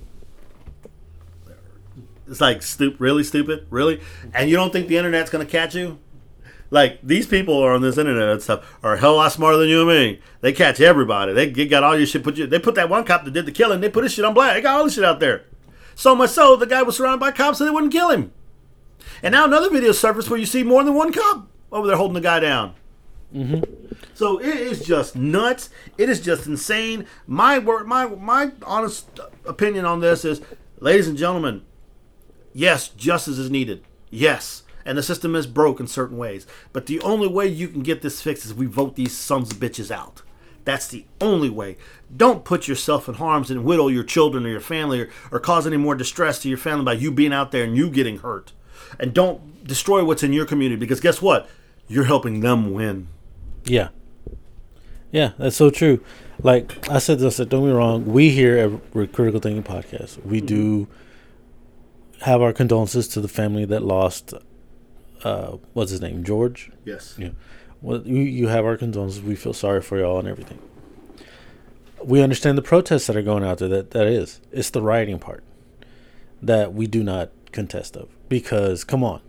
It's 2.27 2.41
like 2.41 2.61
stupid, 2.61 2.99
really 2.99 3.23
stupid, 3.23 3.67
really. 3.69 4.01
And 4.33 4.49
you 4.49 4.57
don't 4.57 4.73
think 4.73 4.89
the 4.89 4.97
internet's 4.97 5.29
gonna 5.29 5.45
catch 5.45 5.75
you? 5.75 5.97
Like 6.71 6.99
these 7.01 7.25
people 7.25 7.57
are 7.57 7.73
on 7.73 7.81
this 7.81 7.97
internet 7.97 8.29
and 8.29 8.41
stuff 8.41 8.77
are 8.83 8.93
a 8.93 8.99
hell 8.99 9.15
a 9.15 9.17
lot 9.17 9.31
smarter 9.31 9.57
than 9.57 9.69
you 9.69 9.81
and 9.81 9.89
me. 9.89 10.21
They 10.41 10.53
catch 10.53 10.79
everybody. 10.79 11.33
They 11.33 11.49
get, 11.49 11.69
got 11.69 11.83
all 11.83 11.97
your 11.97 12.05
shit. 12.05 12.23
Put 12.23 12.37
you. 12.37 12.47
They 12.47 12.59
put 12.59 12.75
that 12.75 12.89
one 12.89 13.05
cop 13.05 13.25
that 13.25 13.31
did 13.31 13.45
the 13.45 13.51
killing. 13.51 13.81
They 13.81 13.89
put 13.89 14.03
his 14.03 14.13
shit 14.13 14.25
on 14.25 14.33
black. 14.33 14.53
They 14.53 14.61
got 14.61 14.77
all 14.77 14.83
this 14.83 14.93
shit 14.93 15.03
out 15.03 15.19
there. 15.19 15.45
So 15.95 16.15
much 16.15 16.29
so 16.29 16.55
the 16.55 16.67
guy 16.67 16.83
was 16.83 16.97
surrounded 16.97 17.19
by 17.19 17.31
cops 17.31 17.57
so 17.57 17.65
they 17.65 17.71
wouldn't 17.71 17.91
kill 17.91 18.09
him. 18.09 18.31
And 19.23 19.33
now 19.33 19.45
another 19.45 19.69
video 19.69 19.91
surfaced 19.91 20.29
where 20.29 20.39
you 20.39 20.45
see 20.45 20.63
more 20.63 20.83
than 20.83 20.93
one 20.93 21.11
cop 21.11 21.47
over 21.71 21.87
there 21.87 21.97
holding 21.97 22.13
the 22.13 22.21
guy 22.21 22.39
down. 22.39 22.75
Mm-hmm. 23.33 23.63
So 24.13 24.39
it 24.39 24.55
is 24.55 24.85
just 24.85 25.15
nuts. 25.15 25.69
It 25.97 26.09
is 26.09 26.19
just 26.19 26.47
insane. 26.47 27.05
My 27.27 27.59
word, 27.59 27.87
my 27.87 28.05
my 28.07 28.51
honest 28.63 29.19
opinion 29.45 29.85
on 29.85 29.99
this 29.99 30.25
is, 30.25 30.41
ladies 30.79 31.07
and 31.07 31.17
gentlemen, 31.17 31.63
yes, 32.53 32.89
justice 32.89 33.37
is 33.37 33.49
needed. 33.49 33.83
Yes, 34.09 34.63
and 34.85 34.97
the 34.97 35.03
system 35.03 35.35
is 35.35 35.47
broke 35.47 35.79
in 35.79 35.87
certain 35.87 36.17
ways. 36.17 36.47
But 36.73 36.85
the 36.85 36.99
only 37.01 37.27
way 37.27 37.47
you 37.47 37.67
can 37.67 37.81
get 37.81 38.01
this 38.01 38.21
fixed 38.21 38.45
is 38.45 38.53
we 38.53 38.65
vote 38.65 38.95
these 38.95 39.17
sons 39.17 39.51
of 39.51 39.57
bitches 39.57 39.91
out. 39.91 40.21
That's 40.65 40.87
the 40.87 41.05
only 41.19 41.49
way. 41.49 41.77
Don't 42.15 42.43
put 42.45 42.67
yourself 42.67 43.07
in 43.07 43.15
harms 43.15 43.49
and 43.49 43.63
whittle 43.63 43.89
your 43.89 44.03
children 44.03 44.45
or 44.45 44.49
your 44.49 44.59
family 44.59 45.01
or, 45.01 45.09
or 45.31 45.39
cause 45.39 45.65
any 45.65 45.77
more 45.77 45.95
distress 45.95 46.39
to 46.39 46.49
your 46.49 46.57
family 46.57 46.85
by 46.85 46.93
you 46.93 47.11
being 47.11 47.33
out 47.33 47.51
there 47.51 47.63
and 47.63 47.75
you 47.75 47.89
getting 47.89 48.19
hurt. 48.19 48.51
And 48.99 49.13
don't 49.13 49.65
destroy 49.65 50.03
what's 50.03 50.23
in 50.23 50.33
your 50.33 50.45
community 50.45 50.79
because 50.79 50.99
guess 50.99 51.21
what? 51.21 51.49
You're 51.87 52.03
helping 52.05 52.41
them 52.41 52.73
win. 52.73 53.07
Yeah. 53.65 53.89
Yeah, 55.11 55.31
that's 55.37 55.55
so 55.55 55.69
true. 55.69 56.03
Like 56.41 56.87
I 56.89 56.99
said, 56.99 57.23
I 57.23 57.29
said, 57.29 57.49
don't 57.49 57.65
be 57.65 57.71
wrong. 57.71 58.05
We 58.05 58.29
here 58.29 58.57
at 58.57 59.11
Critical 59.11 59.39
Thinking 59.39 59.63
Podcast, 59.63 60.23
we 60.23 60.39
do 60.39 60.87
have 62.21 62.41
our 62.41 62.53
condolences 62.53 63.07
to 63.09 63.21
the 63.21 63.27
family 63.27 63.65
that 63.65 63.83
lost. 63.83 64.33
Uh, 65.23 65.57
what's 65.73 65.91
his 65.91 66.01
name? 66.01 66.23
George. 66.23 66.71
Yes. 66.85 67.15
Yeah. 67.17 67.29
Well, 67.81 68.01
you 68.05 68.21
you 68.21 68.47
have 68.47 68.65
our 68.65 68.77
condolences. 68.77 69.21
We 69.21 69.35
feel 69.35 69.53
sorry 69.53 69.81
for 69.81 69.97
y'all 69.97 70.19
and 70.19 70.27
everything. 70.27 70.59
We 72.03 72.21
understand 72.21 72.57
the 72.57 72.61
protests 72.61 73.07
that 73.07 73.15
are 73.15 73.21
going 73.21 73.43
out 73.43 73.57
there. 73.59 73.67
That 73.67 73.91
that 73.91 74.07
is, 74.07 74.41
it's 74.51 74.69
the 74.69 74.81
rioting 74.81 75.19
part 75.19 75.43
that 76.41 76.73
we 76.73 76.87
do 76.87 77.03
not 77.03 77.31
contest 77.51 77.97
of 77.97 78.09
because 78.29 78.83
come 78.83 79.03
on, 79.03 79.21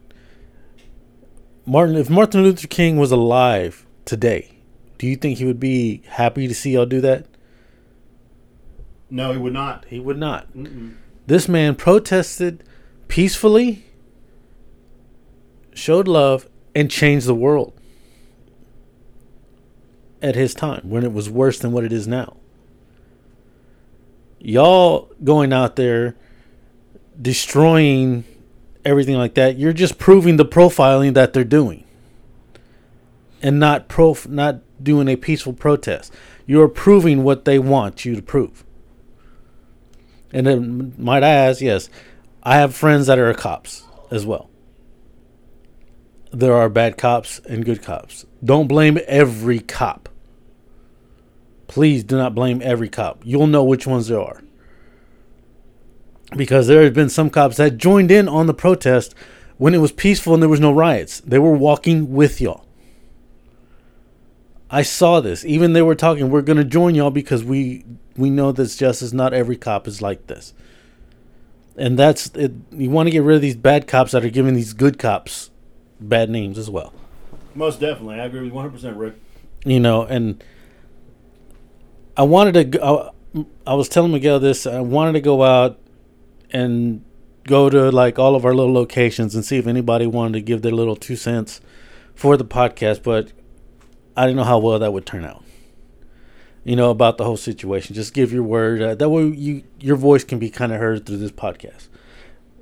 Martin. 1.67 1.97
If 1.97 2.11
Martin 2.11 2.43
Luther 2.43 2.69
King 2.69 2.97
was 2.97 3.11
alive 3.13 3.87
today, 4.05 4.53
do 4.99 5.07
you 5.07 5.17
think 5.17 5.39
he 5.39 5.45
would 5.45 5.61
be 5.61 6.03
happy 6.07 6.47
to 6.47 6.55
see 6.55 6.73
y'all 6.73 6.87
do 6.87 7.01
that? 7.01 7.27
No, 9.11 9.33
he 9.33 9.39
would 9.39 9.53
not. 9.53 9.85
He 9.87 9.99
would 9.99 10.19
not. 10.19 10.47
This 11.27 11.49
man 11.49 11.75
protested 11.75 12.63
peacefully, 13.09 13.85
showed 15.75 16.09
love, 16.09 16.49
and 16.75 16.91
changed 16.91 17.27
the 17.27 17.35
world. 17.35 17.73
at 20.23 20.35
his 20.35 20.55
time 20.55 20.83
when 20.85 21.05
it 21.05 21.13
was 21.13 21.31
worse 21.31 21.59
than 21.59 21.73
what 21.73 21.85
it 21.85 21.93
is 21.93 22.07
now. 22.07 22.37
Y'all 24.39 25.11
going 25.23 25.53
out 25.53 25.77
there 25.77 26.17
destroying 27.21 28.25
everything 28.85 29.17
like 29.17 29.35
that, 29.35 29.59
you're 29.59 29.73
just 29.73 29.99
proving 29.99 30.37
the 30.37 30.45
profiling 30.45 31.15
that 31.15 31.33
they're 31.33 31.45
doing. 31.45 31.85
And 33.43 33.59
not 33.59 33.89
prof 33.89 34.29
not 34.29 34.61
doing 34.83 35.09
a 35.09 35.17
peaceful 35.17 35.53
protest. 35.53 36.13
You're 36.47 36.69
proving 36.69 37.23
what 37.23 37.45
they 37.45 37.59
want 37.59 38.05
you 38.05 38.15
to 38.15 38.23
prove. 38.23 38.65
And 40.33 40.47
then 40.47 40.95
might 40.99 41.23
I 41.23 41.31
ask, 41.31 41.61
yes, 41.61 41.89
I 42.43 42.57
have 42.57 42.75
friends 42.75 43.07
that 43.07 43.19
are 43.19 43.33
cops 43.35 43.85
as 44.11 44.27
well. 44.27 44.50
There 46.33 46.55
are 46.55 46.69
bad 46.69 46.97
cops 46.97 47.41
and 47.41 47.65
good 47.65 47.83
cops. 47.83 48.25
Don't 48.45 48.69
blame 48.69 48.99
every 49.07 49.59
cop. 49.59 50.09
Please 51.67 52.05
do 52.05 52.17
not 52.17 52.35
blame 52.35 52.61
every 52.63 52.89
cop. 52.89 53.21
You'll 53.25 53.47
know 53.47 53.65
which 53.65 53.87
ones 53.87 54.09
there 54.09 54.21
are. 54.21 54.43
Because 56.37 56.69
there 56.69 56.85
have 56.85 56.95
been 56.95 57.09
some 57.09 57.31
cops 57.31 57.57
that 57.57 57.77
joined 57.77 58.11
in 58.11 58.29
on 58.29 58.47
the 58.47 58.55
protest 58.55 59.15
when 59.59 59.75
it 59.75 59.79
was 59.79 59.93
peaceful 59.93 60.33
and 60.33 60.43
there 60.43 60.49
was 60.49 60.61
no 60.61 60.73
riots. 60.73 61.21
They 61.21 61.39
were 61.39 61.53
walking 61.53 62.13
with 62.13 62.41
y'all. 62.41 62.65
I 64.71 64.83
saw 64.83 65.21
this. 65.21 65.45
Even 65.45 65.73
they 65.73 65.83
were 65.83 65.97
talking, 65.97 66.31
we're 66.31 66.43
going 66.43 66.57
to 66.57 66.65
join 66.65 66.95
y'all 66.95 67.11
because 67.11 67.43
we 67.43 67.85
we 68.17 68.31
know 68.31 68.53
that 68.53 68.69
justice. 68.69 69.13
Not 69.13 69.35
every 69.35 69.57
cop 69.57 69.89
is 69.89 70.01
like 70.01 70.29
this, 70.29 70.55
and 71.77 71.99
that's 71.99 72.29
it. 72.37 72.53
You 72.71 72.89
want 72.91 73.09
to 73.09 73.11
get 73.11 73.25
rid 73.25 73.35
of 73.35 73.43
these 73.43 73.57
bad 73.57 73.89
cops 73.89 74.13
that 74.13 74.25
are 74.25 74.31
giving 74.31 74.55
these 74.55 74.73
good 74.73 74.97
cops 74.97 75.50
bad 76.01 76.31
names 76.31 76.59
as 76.59 76.71
well. 76.71 76.93
Most 77.55 77.81
definitely, 77.81 78.21
I 78.21 78.27
agree 78.27 78.43
with 78.43 78.53
one 78.53 78.65
hundred 78.65 78.77
percent, 78.77 78.97
Rick. 78.97 79.15
You 79.65 79.81
know, 79.81 80.03
and 80.03 80.43
I 82.17 82.23
wanted 82.23 82.55
to. 82.55 82.65
Go, 82.65 83.15
I 83.67 83.75
was 83.75 83.89
telling 83.89 84.13
Miguel 84.13 84.41
this. 84.41 84.67
I 84.67 84.81
wanted 84.81 85.13
to 85.13 85.21
go 85.21 85.43
out 85.43 85.79
and 86.51 87.05
go 87.45 87.71
to 87.71 87.91
like 87.91 88.19
all 88.19 88.35
of 88.35 88.45
our 88.45 88.55
little 88.55 88.73
locations 88.73 89.35
and 89.35 89.45
see 89.45 89.57
if 89.57 89.67
anybody 89.67 90.07
wanted 90.07 90.35
to 90.35 90.41
give 90.41 90.63
their 90.63 90.73
little 90.73 90.97
two 90.97 91.17
cents 91.17 91.61
for 92.15 92.37
the 92.37 92.45
podcast, 92.45 93.03
but 93.03 93.33
I 94.17 94.27
didn't 94.27 94.37
know 94.37 94.45
how 94.45 94.59
well 94.59 94.79
that 94.79 94.93
would 94.93 95.07
turn 95.07 95.25
out. 95.25 95.45
You 96.65 96.77
know 96.77 96.91
about 96.91 97.17
the 97.19 97.25
whole 97.25 97.39
situation. 97.39 97.95
Just 97.95 98.13
give 98.13 98.33
your 98.33 98.43
word. 98.43 98.83
Uh, 98.83 98.95
that 98.95 99.09
way, 99.09 99.25
you 99.25 99.65
your 99.81 99.97
voice 99.97 100.25
can 100.25 100.39
be 100.39 100.51
kind 100.51 100.73
of 100.73 100.81
heard 100.81 101.07
through 101.07 101.17
this 101.19 101.33
podcast. 101.33 101.89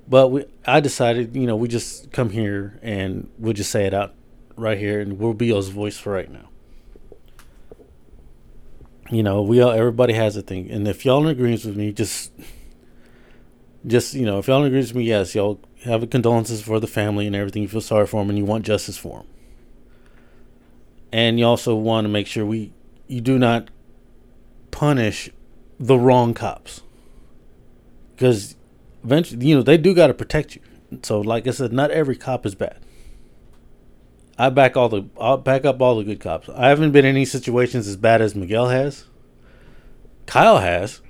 But 0.08 0.28
we, 0.28 0.44
I 0.64 0.80
decided, 0.80 1.36
you 1.36 1.46
know, 1.46 1.56
we 1.56 1.68
just 1.68 2.12
come 2.12 2.30
here 2.30 2.78
and 2.82 3.28
we'll 3.38 3.52
just 3.52 3.70
say 3.70 3.86
it 3.86 3.92
out 3.92 4.14
right 4.56 4.78
here, 4.78 5.00
and 5.00 5.18
we'll 5.18 5.34
be 5.34 5.46
y'all's 5.48 5.68
voice 5.68 5.98
for 5.98 6.12
right 6.12 6.30
now. 6.30 6.48
You 9.10 9.22
know, 9.22 9.42
we 9.42 9.60
all 9.60 9.70
everybody 9.70 10.14
has 10.14 10.36
a 10.36 10.42
thing, 10.42 10.70
and 10.70 10.86
if 10.86 11.04
y'all 11.04 11.26
agreement 11.26 11.64
with 11.64 11.76
me, 11.76 11.92
just, 11.92 12.32
just 13.86 14.14
you 14.14 14.26
know, 14.26 14.38
if 14.38 14.48
y'all 14.48 14.64
agreement 14.64 14.88
with 14.88 14.96
me, 14.96 15.04
yes, 15.04 15.34
y'all 15.34 15.60
have 15.84 16.02
a 16.02 16.06
condolences 16.06 16.60
for 16.62 16.80
the 16.80 16.86
family 16.86 17.26
and 17.26 17.36
everything. 17.36 17.62
You 17.62 17.68
feel 17.68 17.80
sorry 17.80 18.06
for 18.06 18.20
them, 18.20 18.30
and 18.30 18.38
you 18.38 18.44
want 18.44 18.64
justice 18.64 18.98
for 18.98 19.18
them 19.18 19.26
and 21.12 21.38
you 21.38 21.44
also 21.46 21.74
want 21.74 22.04
to 22.04 22.08
make 22.08 22.26
sure 22.26 22.44
we 22.44 22.72
you 23.06 23.20
do 23.20 23.38
not 23.38 23.68
punish 24.70 25.30
the 25.80 25.98
wrong 25.98 26.34
cops 26.34 26.82
because 28.14 28.54
eventually 29.04 29.46
you 29.46 29.54
know 29.54 29.62
they 29.62 29.78
do 29.78 29.94
got 29.94 30.08
to 30.08 30.14
protect 30.14 30.54
you 30.54 30.62
so 31.02 31.20
like 31.20 31.46
i 31.46 31.50
said 31.50 31.72
not 31.72 31.90
every 31.90 32.16
cop 32.16 32.44
is 32.44 32.54
bad 32.54 32.78
i 34.38 34.48
back 34.48 34.76
all 34.76 34.88
the 34.88 35.04
i'll 35.20 35.36
back 35.36 35.64
up 35.64 35.80
all 35.80 35.96
the 35.96 36.04
good 36.04 36.20
cops 36.20 36.48
i 36.50 36.68
haven't 36.68 36.92
been 36.92 37.04
in 37.04 37.14
any 37.14 37.24
situations 37.24 37.86
as 37.86 37.96
bad 37.96 38.20
as 38.20 38.34
miguel 38.34 38.68
has 38.68 39.04
kyle 40.26 40.58
has 40.58 41.00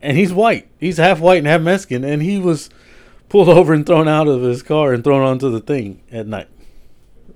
and 0.00 0.16
he's 0.16 0.32
white 0.32 0.68
he's 0.78 0.98
half 0.98 1.20
white 1.20 1.38
and 1.38 1.46
half 1.46 1.60
mexican 1.60 2.04
and 2.04 2.22
he 2.22 2.38
was 2.38 2.70
pulled 3.28 3.48
over 3.50 3.72
and 3.72 3.86
thrown 3.86 4.08
out 4.08 4.28
of 4.28 4.42
his 4.42 4.62
car 4.62 4.92
and 4.92 5.04
thrown 5.04 5.22
onto 5.22 5.50
the 5.50 5.60
thing 5.60 6.02
at 6.10 6.26
night 6.26 6.48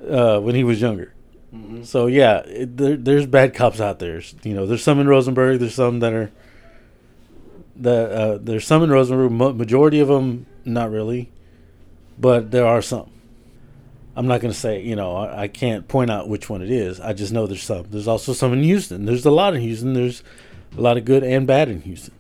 uh, 0.09 0.39
when 0.39 0.55
he 0.55 0.65
was 0.65 0.81
younger 0.81 1.15
Mm-hmm. 1.55 1.85
So 1.85 2.07
yeah, 2.07 2.39
it, 2.41 2.77
there, 2.77 2.97
there's 2.97 3.27
bad 3.27 3.55
cops 3.55 3.81
out 3.81 3.99
there. 3.99 4.21
You 4.43 4.55
know, 4.55 4.67
there's 4.67 4.83
some 4.83 4.99
in 4.99 5.07
Rosenberg. 5.07 5.61
There's 5.61 5.75
some 5.75 6.01
that 6.01 6.13
are 6.13 6.33
that 7.77 8.11
uh, 8.11 8.39
there's 8.39 8.67
some 8.67 8.83
in 8.83 8.91
Rosenberg. 8.91 9.57
Majority 9.57 10.01
of 10.01 10.09
them, 10.09 10.47
not 10.65 10.91
really, 10.91 11.31
but 12.19 12.51
there 12.51 12.67
are 12.67 12.83
some. 12.83 13.11
I'm 14.17 14.27
not 14.29 14.41
going 14.41 14.53
to 14.53 14.59
say, 14.59 14.81
you 14.81 14.95
know, 14.95 15.17
I, 15.17 15.43
I, 15.43 15.49
can't 15.49 15.89
point 15.89 16.09
out 16.09 16.29
which 16.29 16.49
one 16.49 16.63
it 16.63 16.71
is. 16.71 17.01
I 17.01 17.15
just 17.15 17.33
know 17.33 17.49
there's 17.49 17.65
some. 17.65 17.87
There's 17.91 18.07
also 18.07 18.33
some 18.33 18.53
in 18.53 18.63
Houston. 18.63 19.07
There's 19.07 19.27
a 19.27 19.31
lot 19.31 19.55
in 19.55 19.61
Houston. 19.61 19.93
There's 19.93 20.23
a 20.77 20.81
lot 20.81 20.97
of 20.97 21.05
good 21.05 21.25
and 21.25 21.49
bad 21.49 21.69
in 21.69 21.83
Houston. 21.83 22.15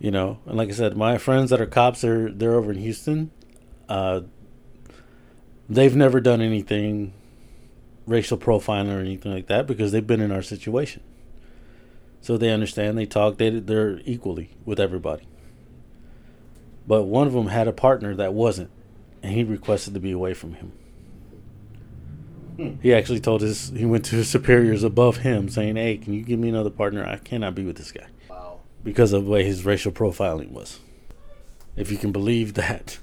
You 0.00 0.10
know, 0.10 0.40
and 0.46 0.56
like 0.56 0.68
I 0.68 0.72
said, 0.72 0.96
my 0.96 1.18
friends 1.18 1.50
that 1.50 1.60
are 1.60 1.66
cops, 1.66 2.00
they're 2.00 2.30
they're 2.30 2.54
over 2.54 2.72
in 2.72 2.78
Houston. 2.78 3.30
Uh, 3.88 4.22
they've 5.68 5.94
never 5.94 6.20
done 6.20 6.40
anything 6.40 7.12
racial 8.06 8.36
profiling 8.36 8.94
or 8.94 9.00
anything 9.00 9.32
like 9.32 9.46
that 9.46 9.66
because 9.66 9.92
they've 9.92 10.06
been 10.06 10.20
in 10.20 10.32
our 10.32 10.42
situation. 10.42 11.02
So 12.24 12.38
they 12.38 12.48
understand, 12.48 12.96
they 12.96 13.04
talk, 13.04 13.36
they, 13.36 13.50
they're 13.50 14.00
equally 14.06 14.48
with 14.64 14.80
everybody. 14.80 15.28
But 16.86 17.02
one 17.02 17.26
of 17.26 17.34
them 17.34 17.48
had 17.48 17.68
a 17.68 17.72
partner 17.72 18.14
that 18.14 18.32
wasn't, 18.32 18.70
and 19.22 19.34
he 19.34 19.44
requested 19.44 19.92
to 19.92 20.00
be 20.00 20.10
away 20.10 20.32
from 20.32 20.54
him. 20.54 20.72
Hmm. 22.56 22.70
He 22.80 22.94
actually 22.94 23.20
told 23.20 23.42
his, 23.42 23.68
he 23.76 23.84
went 23.84 24.06
to 24.06 24.16
his 24.16 24.30
superiors 24.30 24.84
above 24.84 25.18
him 25.18 25.50
saying, 25.50 25.76
Hey, 25.76 25.98
can 25.98 26.14
you 26.14 26.22
give 26.22 26.38
me 26.38 26.48
another 26.48 26.70
partner? 26.70 27.04
I 27.04 27.18
cannot 27.18 27.54
be 27.54 27.62
with 27.62 27.76
this 27.76 27.92
guy. 27.92 28.06
Wow. 28.30 28.60
Because 28.82 29.12
of 29.12 29.26
the 29.26 29.30
way 29.30 29.44
his 29.44 29.66
racial 29.66 29.92
profiling 29.92 30.52
was. 30.52 30.80
If 31.76 31.92
you 31.92 31.98
can 31.98 32.10
believe 32.10 32.54
that. 32.54 33.00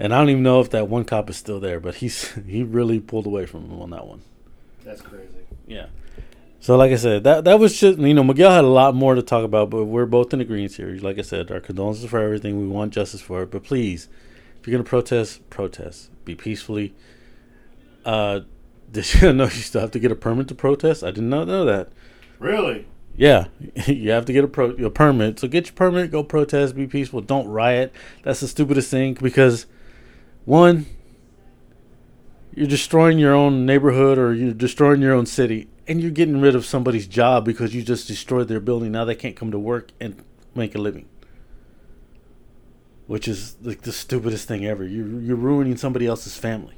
And 0.00 0.12
I 0.12 0.18
don't 0.18 0.30
even 0.30 0.42
know 0.42 0.60
if 0.60 0.70
that 0.70 0.88
one 0.88 1.04
cop 1.04 1.30
is 1.30 1.36
still 1.36 1.60
there, 1.60 1.78
but 1.78 1.94
he's 1.94 2.32
he 2.48 2.64
really 2.64 2.98
pulled 2.98 3.26
away 3.26 3.46
from 3.46 3.70
him 3.70 3.80
on 3.80 3.90
that 3.90 4.04
one. 4.04 4.22
That's 4.82 5.00
crazy. 5.00 5.28
Yeah. 5.68 5.86
So 6.64 6.78
like 6.78 6.92
I 6.92 6.96
said, 6.96 7.24
that 7.24 7.44
that 7.44 7.58
was 7.58 7.78
just 7.78 7.98
you 7.98 8.14
know 8.14 8.24
Miguel 8.24 8.50
had 8.50 8.64
a 8.64 8.68
lot 8.68 8.94
more 8.94 9.14
to 9.14 9.20
talk 9.20 9.44
about, 9.44 9.68
but 9.68 9.84
we're 9.84 10.06
both 10.06 10.32
in 10.32 10.40
agreement 10.40 10.72
here. 10.72 10.96
Like 10.98 11.18
I 11.18 11.20
said, 11.20 11.50
our 11.50 11.60
condolences 11.60 12.08
for 12.08 12.18
everything. 12.18 12.58
We 12.58 12.66
want 12.66 12.94
justice 12.94 13.20
for 13.20 13.42
it, 13.42 13.50
but 13.50 13.64
please, 13.64 14.08
if 14.58 14.66
you're 14.66 14.72
gonna 14.72 14.88
protest, 14.88 15.50
protest. 15.50 16.08
Be 16.24 16.34
peacefully. 16.34 16.94
Uh, 18.02 18.40
did 18.92 19.12
you 19.12 19.34
know 19.34 19.44
you 19.44 19.50
still 19.50 19.82
have 19.82 19.90
to 19.90 19.98
get 19.98 20.10
a 20.10 20.14
permit 20.14 20.48
to 20.48 20.54
protest? 20.54 21.04
I 21.04 21.10
did 21.10 21.24
not 21.24 21.48
know 21.48 21.66
that. 21.66 21.90
Really? 22.38 22.86
Yeah, 23.14 23.48
you 23.86 24.12
have 24.12 24.24
to 24.24 24.32
get 24.32 24.44
a, 24.44 24.48
pro, 24.48 24.70
a 24.70 24.88
permit. 24.88 25.40
So 25.40 25.48
get 25.48 25.66
your 25.66 25.74
permit, 25.74 26.12
go 26.12 26.24
protest, 26.24 26.74
be 26.74 26.86
peaceful, 26.86 27.20
don't 27.20 27.46
riot. 27.46 27.92
That's 28.22 28.40
the 28.40 28.48
stupidest 28.48 28.90
thing 28.90 29.18
because 29.20 29.66
one, 30.46 30.86
you're 32.54 32.66
destroying 32.66 33.18
your 33.18 33.34
own 33.34 33.66
neighborhood 33.66 34.16
or 34.16 34.32
you're 34.32 34.54
destroying 34.54 35.02
your 35.02 35.12
own 35.12 35.26
city 35.26 35.68
and 35.86 36.00
you're 36.00 36.10
getting 36.10 36.40
rid 36.40 36.54
of 36.54 36.64
somebody's 36.64 37.06
job 37.06 37.44
because 37.44 37.74
you 37.74 37.82
just 37.82 38.08
destroyed 38.08 38.48
their 38.48 38.60
building. 38.60 38.92
Now 38.92 39.04
they 39.04 39.14
can't 39.14 39.36
come 39.36 39.50
to 39.50 39.58
work 39.58 39.90
and 40.00 40.22
make 40.54 40.74
a 40.74 40.78
living. 40.78 41.08
Which 43.06 43.28
is 43.28 43.56
like 43.62 43.82
the 43.82 43.92
stupidest 43.92 44.48
thing 44.48 44.64
ever. 44.64 44.84
You're 44.84 45.20
you're 45.20 45.36
ruining 45.36 45.76
somebody 45.76 46.06
else's 46.06 46.38
family. 46.38 46.76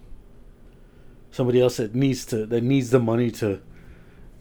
Somebody 1.31 1.61
else 1.61 1.77
that 1.77 1.95
needs 1.95 2.25
to 2.27 2.47
that 2.47 2.62
needs 2.62 2.90
the 2.90 2.99
money 2.99 3.31
to 3.33 3.61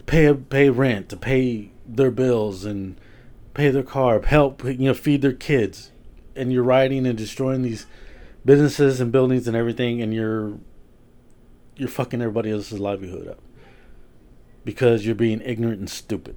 pay 0.08 0.34
pay 0.34 0.70
rent, 0.70 1.10
to 1.10 1.18
pay 1.18 1.72
their 1.86 2.10
bills 2.10 2.66
and 2.66 3.00
pay 3.54 3.70
their 3.70 3.84
car, 3.84 4.20
help 4.22 4.64
you 4.64 4.78
know 4.78 4.96
feed 4.96 5.22
their 5.22 5.34
kids. 5.34 5.92
And 6.36 6.52
you're 6.52 6.64
rioting 6.64 7.06
and 7.06 7.18
destroying 7.18 7.62
these 7.62 7.86
businesses 8.44 9.00
and 9.00 9.12
buildings 9.12 9.48
and 9.48 9.56
everything, 9.56 10.02
and 10.02 10.12
you're 10.12 10.58
you're 11.78 11.88
fucking 11.88 12.20
everybody 12.20 12.50
else's 12.50 12.80
livelihood 12.80 13.28
up 13.28 13.45
because 14.66 15.06
you're 15.06 15.16
being 15.16 15.42
ignorant 15.42 15.80
and 15.80 15.90
stupid. 15.90 16.36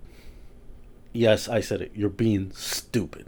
Yes, 1.12 1.48
I 1.48 1.60
said 1.60 1.82
it. 1.82 1.92
You're 1.94 2.10
being 2.10 2.52
stupid. 2.52 3.26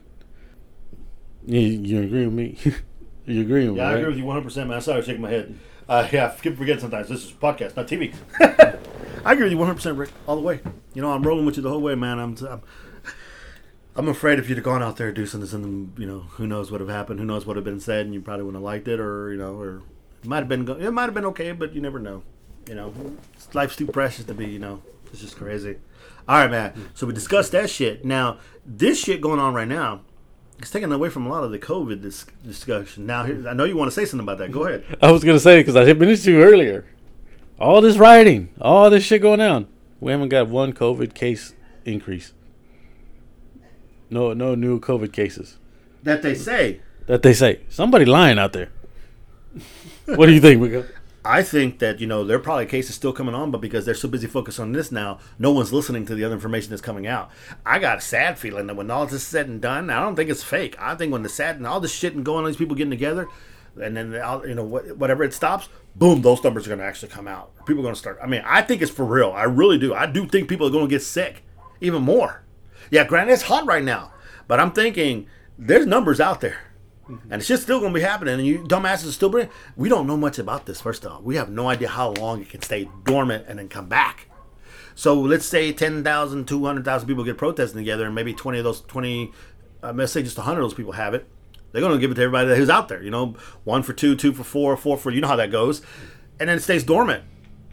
You, 1.44 1.60
you 1.60 2.02
agree 2.02 2.26
with 2.26 2.34
me? 2.34 2.58
you 3.26 3.40
agree 3.40 3.68
with 3.68 3.78
yeah, 3.78 3.84
me? 3.84 3.88
Yeah, 3.88 3.88
I 3.88 3.92
agree 3.94 4.08
with 4.08 4.18
you 4.18 4.24
100, 4.26 4.44
percent 4.44 4.68
man. 4.68 4.80
Sorry, 4.80 4.94
I 4.94 4.98
was 4.98 5.06
shaking 5.06 5.22
my 5.22 5.30
head. 5.30 5.58
Uh, 5.88 6.06
yeah, 6.12 6.26
I 6.26 6.28
forget 6.30 6.80
sometimes. 6.80 7.08
This 7.08 7.24
is 7.24 7.32
podcast, 7.32 7.76
not 7.76 7.88
TV. 7.88 8.14
I 9.24 9.32
agree 9.32 9.44
with 9.44 9.52
you 9.52 9.58
100, 9.58 9.74
percent 9.74 9.98
Rick, 9.98 10.10
all 10.28 10.36
the 10.36 10.42
way. 10.42 10.60
You 10.94 11.02
know, 11.02 11.10
I'm 11.10 11.22
rolling 11.22 11.46
with 11.46 11.56
you 11.56 11.62
the 11.62 11.70
whole 11.70 11.80
way, 11.80 11.96
man. 11.96 12.20
I'm, 12.20 12.36
I'm 12.46 12.62
I'm 13.96 14.08
afraid 14.08 14.38
if 14.38 14.48
you'd 14.48 14.58
have 14.58 14.64
gone 14.64 14.82
out 14.82 14.96
there 14.96 15.10
do 15.10 15.26
something, 15.26 15.48
something, 15.48 15.92
you 15.98 16.06
know, 16.06 16.20
who 16.20 16.46
knows 16.46 16.70
what 16.70 16.80
would 16.80 16.88
have 16.88 16.96
happened, 16.96 17.18
who 17.18 17.26
knows 17.26 17.44
what 17.44 17.56
would 17.56 17.56
have 17.56 17.64
been 17.64 17.80
said, 17.80 18.06
and 18.06 18.14
you 18.14 18.20
probably 18.20 18.44
wouldn't 18.44 18.62
have 18.62 18.64
liked 18.64 18.86
it, 18.86 19.00
or 19.00 19.32
you 19.32 19.38
know, 19.38 19.54
or 19.54 19.82
it 20.22 20.28
might 20.28 20.38
have 20.38 20.48
been, 20.48 20.68
it 20.68 20.92
might 20.92 21.04
have 21.04 21.14
been 21.14 21.26
okay, 21.26 21.52
but 21.52 21.74
you 21.74 21.80
never 21.80 21.98
know. 21.98 22.22
You 22.68 22.76
know, 22.76 22.94
life's 23.52 23.74
too 23.74 23.86
precious 23.86 24.24
to 24.26 24.34
be, 24.34 24.46
you 24.46 24.60
know, 24.60 24.80
it's 25.12 25.20
just 25.20 25.36
crazy. 25.36 25.76
All 26.28 26.36
right, 26.38 26.50
man. 26.50 26.72
Mm. 26.72 26.82
So 26.94 27.06
we 27.06 27.12
discussed 27.12 27.52
that 27.52 27.70
shit. 27.70 28.04
Now, 28.04 28.38
this 28.64 28.98
shit 28.98 29.20
going 29.20 29.40
on 29.40 29.54
right 29.54 29.68
now, 29.68 30.02
it's 30.58 30.70
taken 30.70 30.92
away 30.92 31.08
from 31.08 31.26
a 31.26 31.30
lot 31.30 31.42
of 31.42 31.50
the 31.50 31.58
COVID 31.58 32.02
dis- 32.02 32.26
discussion. 32.46 33.06
Now, 33.06 33.22
I 33.22 33.54
know 33.54 33.64
you 33.64 33.76
want 33.76 33.90
to 33.90 33.94
say 33.94 34.04
something 34.04 34.24
about 34.24 34.38
that. 34.38 34.52
Go 34.52 34.66
ahead. 34.66 34.84
I 35.02 35.10
was 35.10 35.24
gonna 35.24 35.40
say 35.40 35.60
because 35.60 35.76
I 35.76 35.84
finished 35.94 36.26
you 36.26 36.42
earlier. 36.42 36.84
All 37.58 37.80
this 37.80 37.96
rioting, 37.96 38.50
all 38.60 38.90
this 38.90 39.04
shit 39.04 39.22
going 39.22 39.40
on. 39.40 39.66
We 40.00 40.12
haven't 40.12 40.28
got 40.30 40.48
one 40.48 40.72
COVID 40.72 41.14
case 41.14 41.54
increase. 41.84 42.32
No, 44.08 44.32
no 44.32 44.54
new 44.54 44.80
COVID 44.80 45.12
cases 45.12 45.58
That 46.02 46.22
they 46.22 46.34
say. 46.34 46.80
that 47.06 47.22
they 47.22 47.32
say. 47.34 47.60
Somebody 47.68 48.04
lying 48.04 48.38
out 48.38 48.52
there. 48.52 48.70
what 50.06 50.26
do 50.26 50.32
you 50.32 50.40
think, 50.40 50.60
Miguel? 50.60 50.84
I 51.24 51.42
think 51.42 51.80
that 51.80 52.00
you 52.00 52.06
know 52.06 52.24
there 52.24 52.36
are 52.36 52.40
probably 52.40 52.66
cases 52.66 52.94
still 52.94 53.12
coming 53.12 53.34
on, 53.34 53.50
but 53.50 53.60
because 53.60 53.84
they're 53.84 53.94
so 53.94 54.08
busy 54.08 54.26
focused 54.26 54.58
on 54.58 54.72
this 54.72 54.90
now, 54.90 55.18
no 55.38 55.52
one's 55.52 55.72
listening 55.72 56.06
to 56.06 56.14
the 56.14 56.24
other 56.24 56.34
information 56.34 56.70
that's 56.70 56.80
coming 56.80 57.06
out. 57.06 57.30
I 57.66 57.78
got 57.78 57.98
a 57.98 58.00
sad 58.00 58.38
feeling 58.38 58.66
that 58.68 58.76
when 58.76 58.90
all 58.90 59.04
this 59.04 59.14
is 59.14 59.22
said 59.22 59.46
and 59.46 59.60
done, 59.60 59.90
I 59.90 60.00
don't 60.00 60.16
think 60.16 60.30
it's 60.30 60.42
fake. 60.42 60.76
I 60.78 60.94
think 60.94 61.12
when 61.12 61.22
the 61.22 61.28
sad 61.28 61.56
and 61.56 61.66
all 61.66 61.80
this 61.80 61.92
shit 61.92 62.14
and 62.14 62.24
going 62.24 62.44
on, 62.44 62.50
these 62.50 62.56
people 62.56 62.74
getting 62.74 62.90
together, 62.90 63.28
and 63.80 63.96
then 63.96 64.12
you 64.46 64.54
know 64.54 64.64
whatever 64.64 65.22
it 65.22 65.34
stops, 65.34 65.68
boom, 65.94 66.22
those 66.22 66.42
numbers 66.42 66.66
are 66.66 66.70
going 66.70 66.80
to 66.80 66.86
actually 66.86 67.08
come 67.10 67.28
out. 67.28 67.54
People 67.66 67.80
are 67.80 67.84
going 67.84 67.94
to 67.94 68.00
start. 68.00 68.18
I 68.22 68.26
mean, 68.26 68.42
I 68.46 68.62
think 68.62 68.80
it's 68.80 68.90
for 68.90 69.04
real. 69.04 69.32
I 69.32 69.44
really 69.44 69.78
do. 69.78 69.92
I 69.92 70.06
do 70.06 70.26
think 70.26 70.48
people 70.48 70.66
are 70.66 70.70
going 70.70 70.86
to 70.86 70.90
get 70.90 71.02
sick 71.02 71.44
even 71.82 72.02
more. 72.02 72.42
Yeah, 72.90 73.04
granted, 73.04 73.34
it's 73.34 73.42
hot 73.42 73.66
right 73.66 73.84
now, 73.84 74.12
but 74.48 74.58
I'm 74.58 74.72
thinking 74.72 75.26
there's 75.58 75.86
numbers 75.86 76.18
out 76.18 76.40
there. 76.40 76.60
And 77.30 77.34
it's 77.34 77.48
just 77.48 77.62
still 77.62 77.80
going 77.80 77.92
to 77.92 77.98
be 77.98 78.04
happening. 78.04 78.34
And 78.34 78.46
you 78.46 78.60
dumbasses 78.60 79.08
are 79.08 79.12
still 79.12 79.28
bringing. 79.30 79.50
We 79.76 79.88
don't 79.88 80.06
know 80.06 80.16
much 80.16 80.38
about 80.38 80.66
this, 80.66 80.80
first 80.80 81.04
off. 81.06 81.22
We 81.22 81.36
have 81.36 81.50
no 81.50 81.68
idea 81.68 81.88
how 81.88 82.10
long 82.12 82.42
it 82.42 82.50
can 82.50 82.62
stay 82.62 82.88
dormant 83.04 83.46
and 83.48 83.58
then 83.58 83.68
come 83.68 83.88
back. 83.88 84.26
So 84.94 85.18
let's 85.18 85.46
say 85.46 85.72
10,000, 85.72 86.46
200,000 86.46 87.08
people 87.08 87.24
get 87.24 87.38
protesting 87.38 87.78
together, 87.78 88.06
and 88.06 88.14
maybe 88.14 88.34
20 88.34 88.58
of 88.58 88.64
those 88.64 88.80
20, 88.82 89.32
uh, 89.82 89.92
let's 89.94 90.12
say 90.12 90.22
just 90.22 90.36
100 90.36 90.60
of 90.60 90.64
those 90.64 90.74
people 90.74 90.92
have 90.92 91.14
it. 91.14 91.26
They're 91.72 91.80
going 91.80 91.94
to 91.94 91.98
give 91.98 92.10
it 92.10 92.14
to 92.14 92.22
everybody 92.22 92.54
who's 92.56 92.68
out 92.68 92.88
there. 92.88 93.02
You 93.02 93.10
know, 93.10 93.36
one 93.64 93.82
for 93.82 93.92
two, 93.92 94.16
two 94.16 94.32
for 94.32 94.44
four, 94.44 94.76
four 94.76 94.96
for, 94.96 95.10
you 95.10 95.20
know 95.20 95.28
how 95.28 95.36
that 95.36 95.50
goes. 95.50 95.82
And 96.38 96.48
then 96.48 96.58
it 96.58 96.62
stays 96.62 96.84
dormant. 96.84 97.24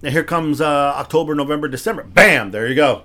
And 0.04 0.14
here 0.14 0.24
comes 0.24 0.62
uh, 0.62 0.94
October, 0.96 1.34
November, 1.34 1.68
December. 1.68 2.04
Bam, 2.04 2.52
there 2.52 2.68
you 2.68 2.76
go. 2.76 3.04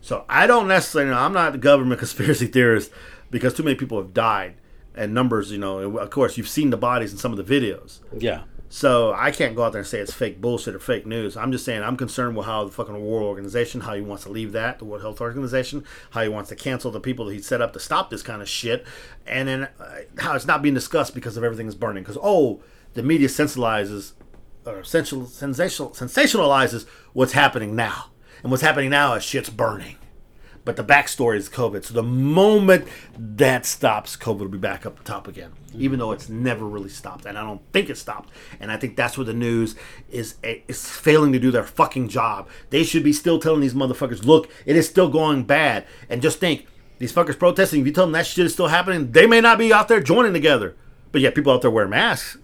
So 0.00 0.24
I 0.28 0.46
don't 0.46 0.68
necessarily 0.68 1.10
know. 1.10 1.18
I'm 1.18 1.32
not 1.32 1.54
a 1.54 1.58
government 1.58 1.98
conspiracy 2.00 2.46
theorist 2.46 2.90
because 3.30 3.54
too 3.54 3.62
many 3.62 3.74
people 3.74 3.98
have 3.98 4.14
died. 4.14 4.54
And 4.96 5.12
numbers, 5.12 5.52
you 5.52 5.58
know, 5.58 5.98
of 5.98 6.10
course, 6.10 6.38
you've 6.38 6.48
seen 6.48 6.70
the 6.70 6.76
bodies 6.76 7.12
in 7.12 7.18
some 7.18 7.32
of 7.32 7.46
the 7.46 7.60
videos. 7.60 8.00
Yeah. 8.16 8.44
So 8.68 9.12
I 9.12 9.30
can't 9.30 9.54
go 9.54 9.62
out 9.62 9.72
there 9.72 9.80
and 9.80 9.88
say 9.88 10.00
it's 10.00 10.12
fake 10.12 10.40
bullshit 10.40 10.74
or 10.74 10.80
fake 10.80 11.06
news. 11.06 11.36
I'm 11.36 11.52
just 11.52 11.64
saying 11.64 11.82
I'm 11.82 11.96
concerned 11.96 12.36
with 12.36 12.46
how 12.46 12.64
the 12.64 12.72
fucking 12.72 12.94
World 12.94 13.24
Organization, 13.24 13.82
how 13.82 13.94
he 13.94 14.00
wants 14.00 14.24
to 14.24 14.30
leave 14.30 14.52
that, 14.52 14.78
the 14.78 14.84
World 14.84 15.02
Health 15.02 15.20
Organization, 15.20 15.84
how 16.10 16.22
he 16.22 16.28
wants 16.28 16.48
to 16.48 16.56
cancel 16.56 16.90
the 16.90 17.00
people 17.00 17.26
that 17.26 17.34
he 17.34 17.40
set 17.40 17.62
up 17.62 17.72
to 17.74 17.80
stop 17.80 18.10
this 18.10 18.22
kind 18.22 18.42
of 18.42 18.48
shit, 18.48 18.84
and 19.26 19.48
then 19.48 19.68
uh, 19.78 19.98
how 20.18 20.34
it's 20.34 20.46
not 20.46 20.62
being 20.62 20.74
discussed 20.74 21.14
because 21.14 21.36
of 21.36 21.44
everything 21.44 21.68
is 21.68 21.74
burning. 21.76 22.02
Because 22.02 22.18
oh, 22.20 22.60
the 22.94 23.02
media 23.02 23.28
sensationalizes 23.28 24.12
or 24.66 24.82
sensational, 24.82 25.26
sensational, 25.26 25.90
sensationalizes 25.90 26.86
what's 27.12 27.32
happening 27.32 27.76
now, 27.76 28.06
and 28.42 28.50
what's 28.50 28.62
happening 28.62 28.90
now 28.90 29.14
is 29.14 29.22
shit's 29.22 29.50
burning. 29.50 29.96
But 30.66 30.74
the 30.74 30.82
backstory 30.82 31.36
is 31.36 31.48
COVID. 31.48 31.84
So 31.84 31.94
the 31.94 32.02
moment 32.02 32.88
that 33.16 33.64
stops, 33.64 34.16
COVID 34.16 34.40
will 34.40 34.48
be 34.48 34.58
back 34.58 34.84
up 34.84 34.98
the 34.98 35.04
top 35.04 35.28
again, 35.28 35.52
even 35.78 36.00
though 36.00 36.10
it's 36.10 36.28
never 36.28 36.66
really 36.66 36.88
stopped. 36.88 37.24
And 37.24 37.38
I 37.38 37.42
don't 37.42 37.62
think 37.72 37.88
it 37.88 37.96
stopped. 37.96 38.30
And 38.58 38.72
I 38.72 38.76
think 38.76 38.96
that's 38.96 39.16
where 39.16 39.24
the 39.24 39.32
news 39.32 39.76
is 40.10 40.34
is 40.42 40.90
failing 40.90 41.32
to 41.32 41.38
do 41.38 41.52
their 41.52 41.62
fucking 41.62 42.08
job. 42.08 42.48
They 42.70 42.82
should 42.82 43.04
be 43.04 43.12
still 43.12 43.38
telling 43.38 43.60
these 43.60 43.74
motherfuckers, 43.74 44.24
look, 44.24 44.50
it 44.66 44.74
is 44.74 44.88
still 44.88 45.08
going 45.08 45.44
bad. 45.44 45.86
And 46.10 46.20
just 46.20 46.40
think, 46.40 46.66
these 46.98 47.12
fuckers 47.12 47.38
protesting, 47.38 47.80
if 47.80 47.86
you 47.86 47.92
tell 47.92 48.06
them 48.06 48.12
that 48.12 48.26
shit 48.26 48.46
is 48.46 48.52
still 48.52 48.66
happening, 48.66 49.12
they 49.12 49.28
may 49.28 49.40
not 49.40 49.58
be 49.58 49.72
out 49.72 49.86
there 49.86 50.00
joining 50.00 50.32
together. 50.32 50.74
But 51.12 51.20
yet 51.20 51.36
people 51.36 51.52
out 51.52 51.62
there 51.62 51.70
wear 51.70 51.86
masks. 51.86 52.38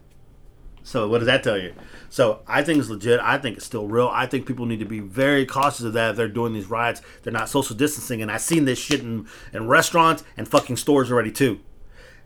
So 0.85 1.09
what 1.09 1.19
does 1.19 1.27
that 1.27 1.43
tell 1.43 1.59
you? 1.59 1.75
So 2.13 2.41
I 2.47 2.63
think 2.63 2.79
it's 2.79 2.91
legit. 2.91 3.21
I 3.21 3.39
think 3.39 3.57
it's 3.57 3.65
still 3.65 3.89
real. 3.89 4.11
I 4.13 4.27
think 4.27 4.45
people 4.45 4.67
need 4.67 4.81
to 4.81 4.85
be 4.85 5.01
very 5.01 5.47
cautious 5.47 5.81
of 5.81 5.95
that 5.95 6.11
if 6.11 6.17
they're 6.17 6.29
doing 6.29 6.53
these 6.53 6.67
riots. 6.67 7.01
They're 7.23 7.33
not 7.33 7.49
social 7.49 7.75
distancing, 7.75 8.21
and 8.21 8.31
I've 8.31 8.43
seen 8.43 8.67
this 8.67 8.79
shit 8.79 9.01
in, 9.01 9.27
in 9.55 9.67
restaurants 9.67 10.23
and 10.37 10.47
fucking 10.47 10.77
stores 10.77 11.11
already 11.11 11.33
too. 11.33 11.61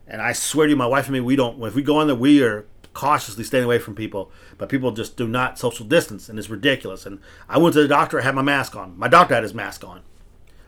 And 0.09 0.21
I 0.21 0.33
swear 0.33 0.67
to 0.67 0.73
you, 0.73 0.77
my 0.77 0.89
wife 0.89 1.05
and 1.05 1.13
me, 1.13 1.21
we 1.21 1.37
don't. 1.37 1.63
If 1.63 1.77
we 1.77 1.85
go 1.85 2.01
in 2.01 2.09
there, 2.09 2.17
we 2.17 2.43
are 2.43 2.67
cautiously 2.95 3.45
staying 3.45 3.63
away 3.63 3.79
from 3.79 3.95
people. 3.95 4.33
But 4.59 4.71
people 4.71 4.91
just 4.91 5.17
do 5.17 5.29
not 5.29 5.57
social 5.57 5.87
distance, 5.87 6.29
and 6.29 6.37
it's 6.37 6.51
ridiculous. 6.51 7.07
And 7.07 7.21
I 7.49 7.59
went 7.59 7.75
to 7.75 7.81
the 7.83 7.87
doctor. 7.87 8.19
I 8.19 8.25
had 8.25 8.35
my 8.35 8.43
mask 8.43 8.75
on. 8.75 8.99
My 8.99 9.07
doctor 9.07 9.35
had 9.35 9.45
his 9.45 9.55
mask 9.55 9.85
on. 9.85 10.03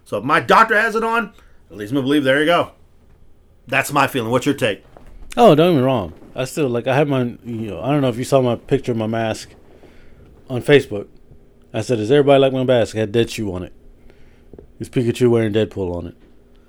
So 0.04 0.18
if 0.18 0.22
my 0.22 0.38
doctor 0.38 0.80
has 0.80 0.94
it 0.94 1.02
on, 1.02 1.32
at 1.72 1.76
least 1.76 1.92
me 1.92 1.98
to 1.98 2.02
believe. 2.02 2.22
There 2.22 2.38
you 2.38 2.46
go. 2.46 2.70
That's 3.66 3.92
my 3.92 4.06
feeling. 4.06 4.30
What's 4.30 4.46
your 4.46 4.54
take? 4.54 4.84
Oh, 5.36 5.56
don't 5.56 5.74
get 5.74 5.80
me 5.80 5.84
wrong. 5.84 6.12
I 6.38 6.44
still 6.44 6.68
like 6.68 6.86
I 6.86 6.94
had 6.94 7.08
my 7.08 7.22
you 7.22 7.70
know 7.70 7.82
I 7.82 7.90
don't 7.90 8.00
know 8.00 8.08
if 8.08 8.16
you 8.16 8.22
saw 8.22 8.40
my 8.40 8.54
picture 8.54 8.92
of 8.92 8.98
my 8.98 9.08
mask 9.08 9.50
on 10.48 10.62
Facebook. 10.62 11.08
I 11.74 11.80
said, 11.80 11.98
"Does 11.98 12.12
everybody 12.12 12.40
like 12.40 12.52
my 12.52 12.62
mask?" 12.62 12.94
I 12.94 13.00
had 13.00 13.12
Dead 13.12 13.28
Shoe 13.28 13.52
on 13.52 13.64
it. 13.64 13.72
It's 14.78 14.88
Pikachu 14.88 15.28
wearing 15.28 15.52
Deadpool 15.52 15.92
on 15.92 16.06
it. 16.06 16.14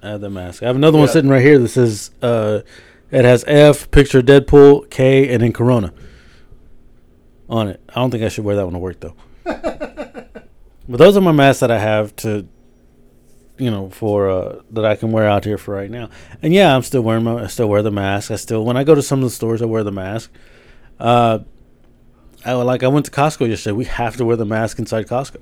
I 0.02 0.10
have 0.10 0.22
the 0.22 0.30
mask. 0.32 0.64
I 0.64 0.66
have 0.66 0.76
another 0.76 0.98
one 0.98 1.08
sitting 1.08 1.30
right 1.30 1.44
here 1.44 1.60
that 1.60 1.68
says 1.68 2.10
uh, 2.24 2.62
it 3.12 3.26
has 3.26 3.44
F 3.46 3.92
picture 3.92 4.24
Deadpool 4.24 4.90
K 4.90 5.32
and 5.32 5.44
then 5.44 5.54
Corona 5.54 5.94
on 7.48 7.68
it. 7.68 7.80
I 7.90 7.94
don't 7.96 8.10
think 8.10 8.24
I 8.24 8.30
should 8.30 8.46
wear 8.46 8.56
that 8.56 8.66
one 8.66 8.74
to 8.74 8.80
work 8.80 9.00
though. 9.00 9.16
but 9.44 10.42
those 10.88 11.16
are 11.16 11.22
my 11.22 11.32
masks 11.32 11.60
that 11.60 11.70
I 11.70 11.78
have 11.78 12.16
to 12.18 12.48
you 13.60 13.70
know, 13.70 13.90
for 13.90 14.30
uh, 14.30 14.62
that 14.72 14.86
I 14.86 14.96
can 14.96 15.12
wear 15.12 15.28
out 15.28 15.44
here 15.46 15.58
for 15.58 15.76
right 15.76 15.92
now. 15.92 16.10
And 16.42 16.54
yeah, 16.54 16.76
I'm 16.76 16.82
still 16.82 17.02
wearing 17.02 17.26
my, 17.26 17.44
I 17.44 17.48
still 17.48 17.68
wear 17.68 17.84
the 17.84 17.92
mask. 17.92 18.32
I 18.32 18.38
still, 18.38 18.64
when 18.64 18.78
I 18.78 18.84
go 18.84 18.96
to 18.96 19.02
some 19.04 19.20
of 19.20 19.26
the 19.26 19.30
stores, 19.30 19.62
I 19.62 19.66
wear 19.66 19.84
the 19.84 19.92
mask. 19.92 20.32
Uh, 21.00 21.40
I 22.46 22.54
like 22.54 22.84
I 22.84 22.88
went 22.88 23.06
to 23.06 23.12
Costco 23.12 23.50
yesterday. 23.50 23.74
We 23.74 23.86
have 23.86 24.16
to 24.18 24.26
wear 24.26 24.38
the 24.38 24.46
mask 24.46 24.80
inside 24.80 25.08
Costco. 25.08 25.42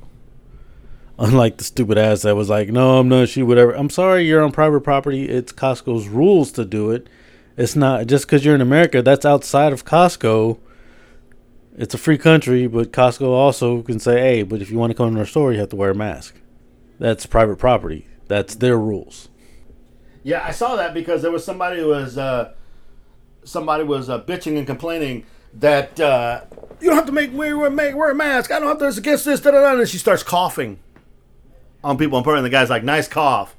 Unlike 1.19 1.57
the 1.57 1.63
stupid 1.63 1.97
ass 1.97 2.23
that 2.23 2.35
was 2.35 2.49
like, 2.49 2.69
"No, 2.69 2.99
I'm 2.99 3.07
not. 3.07 3.29
She 3.29 3.43
whatever." 3.43 3.73
I'm 3.73 3.89
sorry, 3.89 4.25
you're 4.27 4.43
on 4.43 4.51
private 4.51 4.81
property. 4.81 5.29
It's 5.29 5.51
Costco's 5.51 6.07
rules 6.07 6.51
to 6.53 6.65
do 6.65 6.91
it. 6.91 7.07
It's 7.55 7.75
not 7.75 8.07
just 8.07 8.25
because 8.25 8.43
you're 8.43 8.55
in 8.55 8.61
America. 8.61 9.01
That's 9.01 9.25
outside 9.25 9.73
of 9.73 9.85
Costco. 9.85 10.57
It's 11.77 11.93
a 11.93 11.97
free 11.99 12.17
country, 12.17 12.65
but 12.65 12.91
Costco 12.91 13.27
also 13.27 13.83
can 13.83 13.99
say, 13.99 14.19
"Hey, 14.19 14.43
but 14.43 14.61
if 14.61 14.71
you 14.71 14.77
want 14.79 14.91
to 14.91 14.95
come 14.95 15.13
to 15.13 15.19
our 15.19 15.25
store, 15.25 15.53
you 15.53 15.59
have 15.59 15.69
to 15.69 15.75
wear 15.75 15.91
a 15.91 15.95
mask." 15.95 16.35
That's 16.99 17.25
private 17.25 17.57
property. 17.57 18.07
That's 18.27 18.55
their 18.55 18.77
rules. 18.77 19.29
Yeah, 20.23 20.43
I 20.45 20.51
saw 20.51 20.75
that 20.75 20.93
because 20.93 21.21
there 21.21 21.31
was 21.31 21.45
somebody 21.45 21.79
who 21.79 21.87
was 21.87 22.17
uh, 22.17 22.53
somebody 23.43 23.83
was 23.83 24.09
uh, 24.09 24.21
bitching 24.21 24.57
and 24.57 24.67
complaining 24.67 25.25
that 25.53 25.99
uh, 25.99 26.41
you 26.79 26.87
don't 26.87 26.97
have 26.97 27.05
to 27.05 27.11
make 27.11 27.33
wear 27.33 27.69
make, 27.69 27.95
wear 27.95 28.11
a 28.11 28.15
mask. 28.15 28.51
I 28.51 28.59
don't 28.59 28.67
have 28.67 28.79
to 28.79 28.87
it's 28.87 28.97
against 28.97 29.25
this. 29.25 29.39
Da, 29.39 29.51
da, 29.51 29.61
da. 29.61 29.79
And 29.79 29.87
she 29.87 29.97
starts 29.97 30.23
coughing 30.23 30.79
on 31.83 31.97
people. 31.97 32.17
And 32.17 32.45
the 32.45 32.49
guy's 32.49 32.69
like, 32.69 32.83
"Nice 32.83 33.07
cough." 33.07 33.55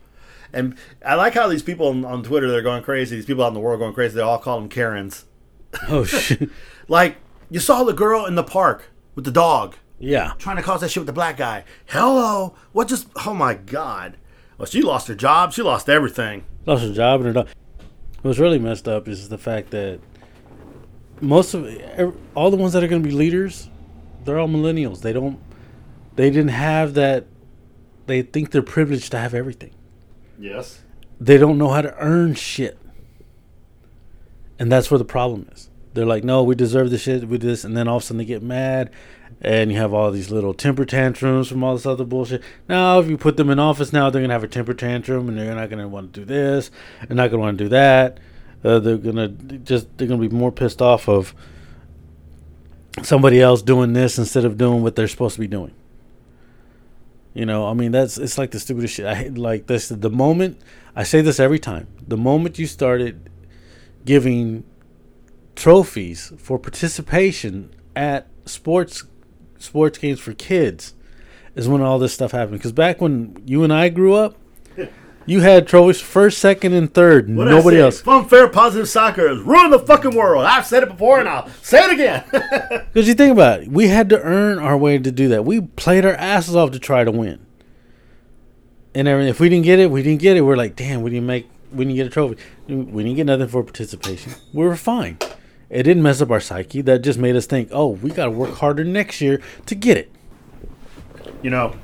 And 0.52 0.76
I 1.04 1.14
like 1.14 1.34
how 1.34 1.48
these 1.48 1.62
people 1.62 1.88
on, 1.88 2.04
on 2.04 2.22
Twitter 2.22 2.50
they're 2.50 2.62
going 2.62 2.82
crazy. 2.82 3.16
These 3.16 3.26
people 3.26 3.44
out 3.44 3.48
in 3.48 3.54
the 3.54 3.60
world 3.60 3.80
going 3.80 3.94
crazy. 3.94 4.16
They 4.16 4.22
all 4.22 4.38
call 4.38 4.60
them 4.60 4.68
Karens. 4.68 5.24
Oh 5.88 6.04
shit! 6.04 6.50
Like 6.90 7.16
you 7.50 7.60
saw 7.60 7.84
the 7.84 7.92
girl 7.92 8.24
in 8.24 8.34
the 8.34 8.42
park 8.42 8.90
with 9.14 9.26
the 9.26 9.30
dog 9.30 9.74
yeah, 9.98 10.32
trying 10.38 10.56
to 10.56 10.62
cause 10.62 10.80
that 10.80 10.90
shit 10.90 11.00
with 11.00 11.06
the 11.06 11.12
black 11.12 11.36
guy. 11.36 11.64
Hello, 11.86 12.54
what 12.72 12.88
just? 12.88 13.08
Oh 13.26 13.34
my 13.34 13.54
god. 13.54 14.16
Well, 14.56 14.66
she 14.66 14.82
lost 14.82 15.08
her 15.08 15.14
job. 15.14 15.52
She 15.52 15.62
lost 15.62 15.88
everything. 15.88 16.44
lost 16.66 16.82
her 16.84 16.92
job 16.92 17.20
and 17.20 17.26
her 17.28 17.32
dog. 17.32 17.48
What's 18.22 18.38
really 18.38 18.58
messed 18.58 18.88
up 18.88 19.06
is 19.06 19.28
the 19.28 19.38
fact 19.38 19.70
that 19.70 20.00
most 21.20 21.54
of 21.54 21.64
all 22.34 22.50
the 22.50 22.56
ones 22.56 22.72
that 22.72 22.82
are 22.82 22.88
going 22.88 23.02
to 23.02 23.08
be 23.08 23.14
leaders, 23.14 23.68
they're 24.24 24.38
all 24.38 24.48
millennials. 24.48 25.00
They 25.00 25.12
don't, 25.12 25.38
they 26.16 26.30
didn't 26.30 26.48
have 26.48 26.94
that. 26.94 27.26
They 28.06 28.22
think 28.22 28.50
they're 28.50 28.62
privileged 28.62 29.12
to 29.12 29.18
have 29.18 29.34
everything. 29.34 29.70
Yes. 30.38 30.82
They 31.20 31.36
don't 31.36 31.58
know 31.58 31.68
how 31.68 31.82
to 31.82 31.94
earn 31.98 32.34
shit, 32.34 32.78
and 34.58 34.70
that's 34.70 34.90
where 34.90 34.98
the 34.98 35.04
problem 35.04 35.48
is. 35.52 35.68
They're 35.94 36.06
like, 36.06 36.22
no, 36.24 36.42
we 36.42 36.54
deserve 36.54 36.90
this 36.90 37.02
shit, 37.02 37.28
we 37.28 37.38
do 37.38 37.48
this, 37.48 37.64
and 37.64 37.76
then 37.76 37.88
all 37.88 37.96
of 37.96 38.02
a 38.02 38.06
sudden 38.06 38.18
they 38.18 38.24
get 38.24 38.42
mad, 38.42 38.90
and 39.40 39.70
you 39.70 39.78
have 39.78 39.94
all 39.94 40.10
these 40.10 40.30
little 40.30 40.52
temper 40.52 40.84
tantrums 40.84 41.48
from 41.48 41.62
all 41.62 41.74
this 41.74 41.86
other 41.86 42.04
bullshit. 42.04 42.42
Now, 42.68 42.98
if 42.98 43.08
you 43.08 43.16
put 43.16 43.36
them 43.36 43.50
in 43.50 43.58
office 43.58 43.92
now, 43.92 44.10
they're 44.10 44.22
gonna 44.22 44.32
have 44.34 44.44
a 44.44 44.48
temper 44.48 44.74
tantrum, 44.74 45.28
and 45.28 45.38
they're 45.38 45.54
not 45.54 45.70
gonna 45.70 45.88
want 45.88 46.12
to 46.14 46.20
do 46.20 46.26
this, 46.26 46.70
they're 47.06 47.16
not 47.16 47.30
gonna 47.30 47.42
want 47.42 47.58
to 47.58 47.64
do 47.64 47.68
that. 47.68 48.18
Uh, 48.64 48.78
they're 48.80 48.96
gonna 48.96 49.28
just 49.28 49.96
they're 49.96 50.08
gonna 50.08 50.26
be 50.26 50.34
more 50.34 50.50
pissed 50.50 50.82
off 50.82 51.08
of 51.08 51.34
somebody 53.02 53.40
else 53.40 53.62
doing 53.62 53.92
this 53.92 54.18
instead 54.18 54.44
of 54.44 54.58
doing 54.58 54.82
what 54.82 54.96
they're 54.96 55.08
supposed 55.08 55.34
to 55.36 55.40
be 55.40 55.46
doing. 55.46 55.72
You 57.34 57.46
know, 57.46 57.68
I 57.68 57.74
mean, 57.74 57.92
that's 57.92 58.18
it's 58.18 58.36
like 58.36 58.50
the 58.50 58.58
stupidest 58.58 58.94
shit. 58.94 59.06
I 59.06 59.28
like 59.28 59.68
this. 59.68 59.88
The 59.88 60.10
moment 60.10 60.60
I 60.96 61.04
say 61.04 61.20
this 61.20 61.38
every 61.38 61.60
time, 61.60 61.86
the 62.06 62.16
moment 62.16 62.58
you 62.58 62.66
started 62.66 63.30
giving 64.04 64.64
trophies 65.54 66.32
for 66.38 66.58
participation 66.58 67.72
at 67.94 68.26
sports 68.44 69.04
sports 69.58 69.98
games 69.98 70.20
for 70.20 70.34
kids 70.34 70.94
is 71.54 71.68
when 71.68 71.82
all 71.82 71.98
this 71.98 72.14
stuff 72.14 72.32
happened. 72.32 72.58
Because 72.58 72.72
back 72.72 73.00
when 73.00 73.42
you 73.46 73.64
and 73.64 73.72
I 73.72 73.88
grew 73.88 74.14
up, 74.14 74.36
You 75.28 75.40
had 75.40 75.68
trophies 75.68 76.00
first, 76.00 76.38
second, 76.38 76.72
and 76.72 76.92
third. 76.92 77.28
What 77.28 77.48
Nobody 77.48 77.76
say? 77.76 77.82
else. 77.82 78.00
Fun, 78.00 78.26
fair, 78.26 78.48
positive 78.48 78.88
soccer 78.88 79.28
has 79.28 79.38
ruined 79.40 79.74
the 79.74 79.78
fucking 79.78 80.14
world. 80.16 80.46
I've 80.46 80.64
said 80.64 80.82
it 80.82 80.88
before 80.88 81.20
and 81.20 81.28
I'll 81.28 81.46
say 81.60 81.84
it 81.84 81.90
again. 81.92 82.24
Because 82.88 83.06
you 83.06 83.12
think 83.12 83.32
about 83.32 83.60
it, 83.64 83.68
we 83.68 83.88
had 83.88 84.08
to 84.08 84.20
earn 84.22 84.58
our 84.58 84.74
way 84.76 84.96
to 84.96 85.12
do 85.12 85.28
that. 85.28 85.44
We 85.44 85.60
played 85.60 86.06
our 86.06 86.14
asses 86.14 86.56
off 86.56 86.70
to 86.70 86.78
try 86.78 87.04
to 87.04 87.10
win. 87.10 87.44
And. 88.94 89.06
If 89.06 89.38
we 89.38 89.50
didn't 89.50 89.66
get 89.66 89.78
it, 89.78 89.90
we 89.90 90.02
didn't 90.02 90.22
get 90.22 90.38
it. 90.38 90.40
We're 90.40 90.56
like, 90.56 90.74
damn, 90.76 91.02
we 91.02 91.10
didn't 91.10 91.26
make, 91.26 91.46
we 91.70 91.84
didn't 91.84 91.96
get 91.96 92.06
a 92.06 92.10
trophy. 92.10 92.38
We 92.66 93.02
didn't 93.04 93.16
get 93.16 93.26
nothing 93.26 93.48
for 93.48 93.62
participation. 93.62 94.32
We 94.54 94.64
were 94.64 94.76
fine. 94.76 95.18
It 95.70 95.82
didn't 95.82 96.02
mess 96.02 96.22
up 96.22 96.30
our 96.30 96.40
psyche. 96.40 96.80
That 96.80 97.02
just 97.02 97.18
made 97.18 97.36
us 97.36 97.46
think, 97.46 97.68
oh, 97.72 97.88
we 97.88 98.10
got 98.10 98.24
to 98.24 98.30
work 98.30 98.54
harder 98.56 98.84
next 98.84 99.20
year 99.20 99.40
to 99.66 99.74
get 99.74 99.96
it. 99.96 100.10
you 101.42 101.50
know, 101.50 101.74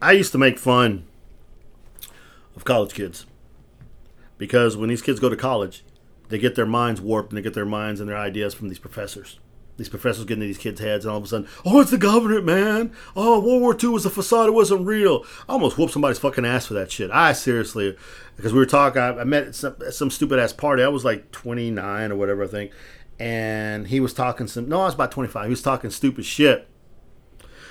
I 0.00 0.12
used 0.12 0.32
to 0.32 0.38
make 0.38 0.58
fun 0.58 1.04
of 2.54 2.64
college 2.64 2.94
kids 2.94 3.26
because 4.38 4.76
when 4.76 4.88
these 4.88 5.02
kids 5.02 5.18
go 5.18 5.28
to 5.28 5.36
college, 5.36 5.84
they 6.28 6.38
get 6.38 6.54
their 6.54 6.66
minds 6.66 7.00
warped 7.00 7.30
and 7.30 7.38
they 7.38 7.42
get 7.42 7.54
their 7.54 7.66
minds 7.66 8.00
and 8.00 8.08
their 8.08 8.16
ideas 8.16 8.54
from 8.54 8.68
these 8.68 8.78
professors. 8.78 9.40
These 9.78 9.88
professors 9.88 10.26
get 10.26 10.34
into 10.34 10.46
these 10.46 10.58
kids' 10.58 10.80
heads, 10.80 11.06
and 11.06 11.12
all 11.12 11.18
of 11.18 11.24
a 11.24 11.28
sudden, 11.28 11.48
oh, 11.64 11.80
it's 11.80 11.90
the 11.90 11.96
government, 11.96 12.44
man. 12.44 12.92
Oh, 13.16 13.40
World 13.40 13.62
War 13.62 13.76
II 13.82 13.90
was 13.90 14.04
a 14.04 14.10
facade; 14.10 14.48
it 14.48 14.52
wasn't 14.52 14.86
real. 14.86 15.24
I 15.48 15.54
almost 15.54 15.78
whooped 15.78 15.92
somebody's 15.92 16.18
fucking 16.18 16.44
ass 16.44 16.66
for 16.66 16.74
that 16.74 16.92
shit. 16.92 17.10
I 17.10 17.32
seriously, 17.32 17.96
because 18.36 18.52
we 18.52 18.58
were 18.58 18.66
talking. 18.66 19.00
I, 19.00 19.20
I 19.20 19.24
met 19.24 19.54
some, 19.54 19.76
some 19.90 20.10
stupid 20.10 20.38
ass 20.38 20.52
party. 20.52 20.82
I 20.82 20.88
was 20.88 21.04
like 21.04 21.30
29 21.32 22.12
or 22.12 22.16
whatever, 22.16 22.44
I 22.44 22.48
think, 22.48 22.72
and 23.18 23.86
he 23.86 24.00
was 24.00 24.12
talking 24.12 24.46
some. 24.46 24.68
No, 24.68 24.82
I 24.82 24.86
was 24.86 24.94
about 24.94 25.12
25. 25.12 25.44
He 25.44 25.50
was 25.50 25.62
talking 25.62 25.90
stupid 25.90 26.26
shit 26.26 26.68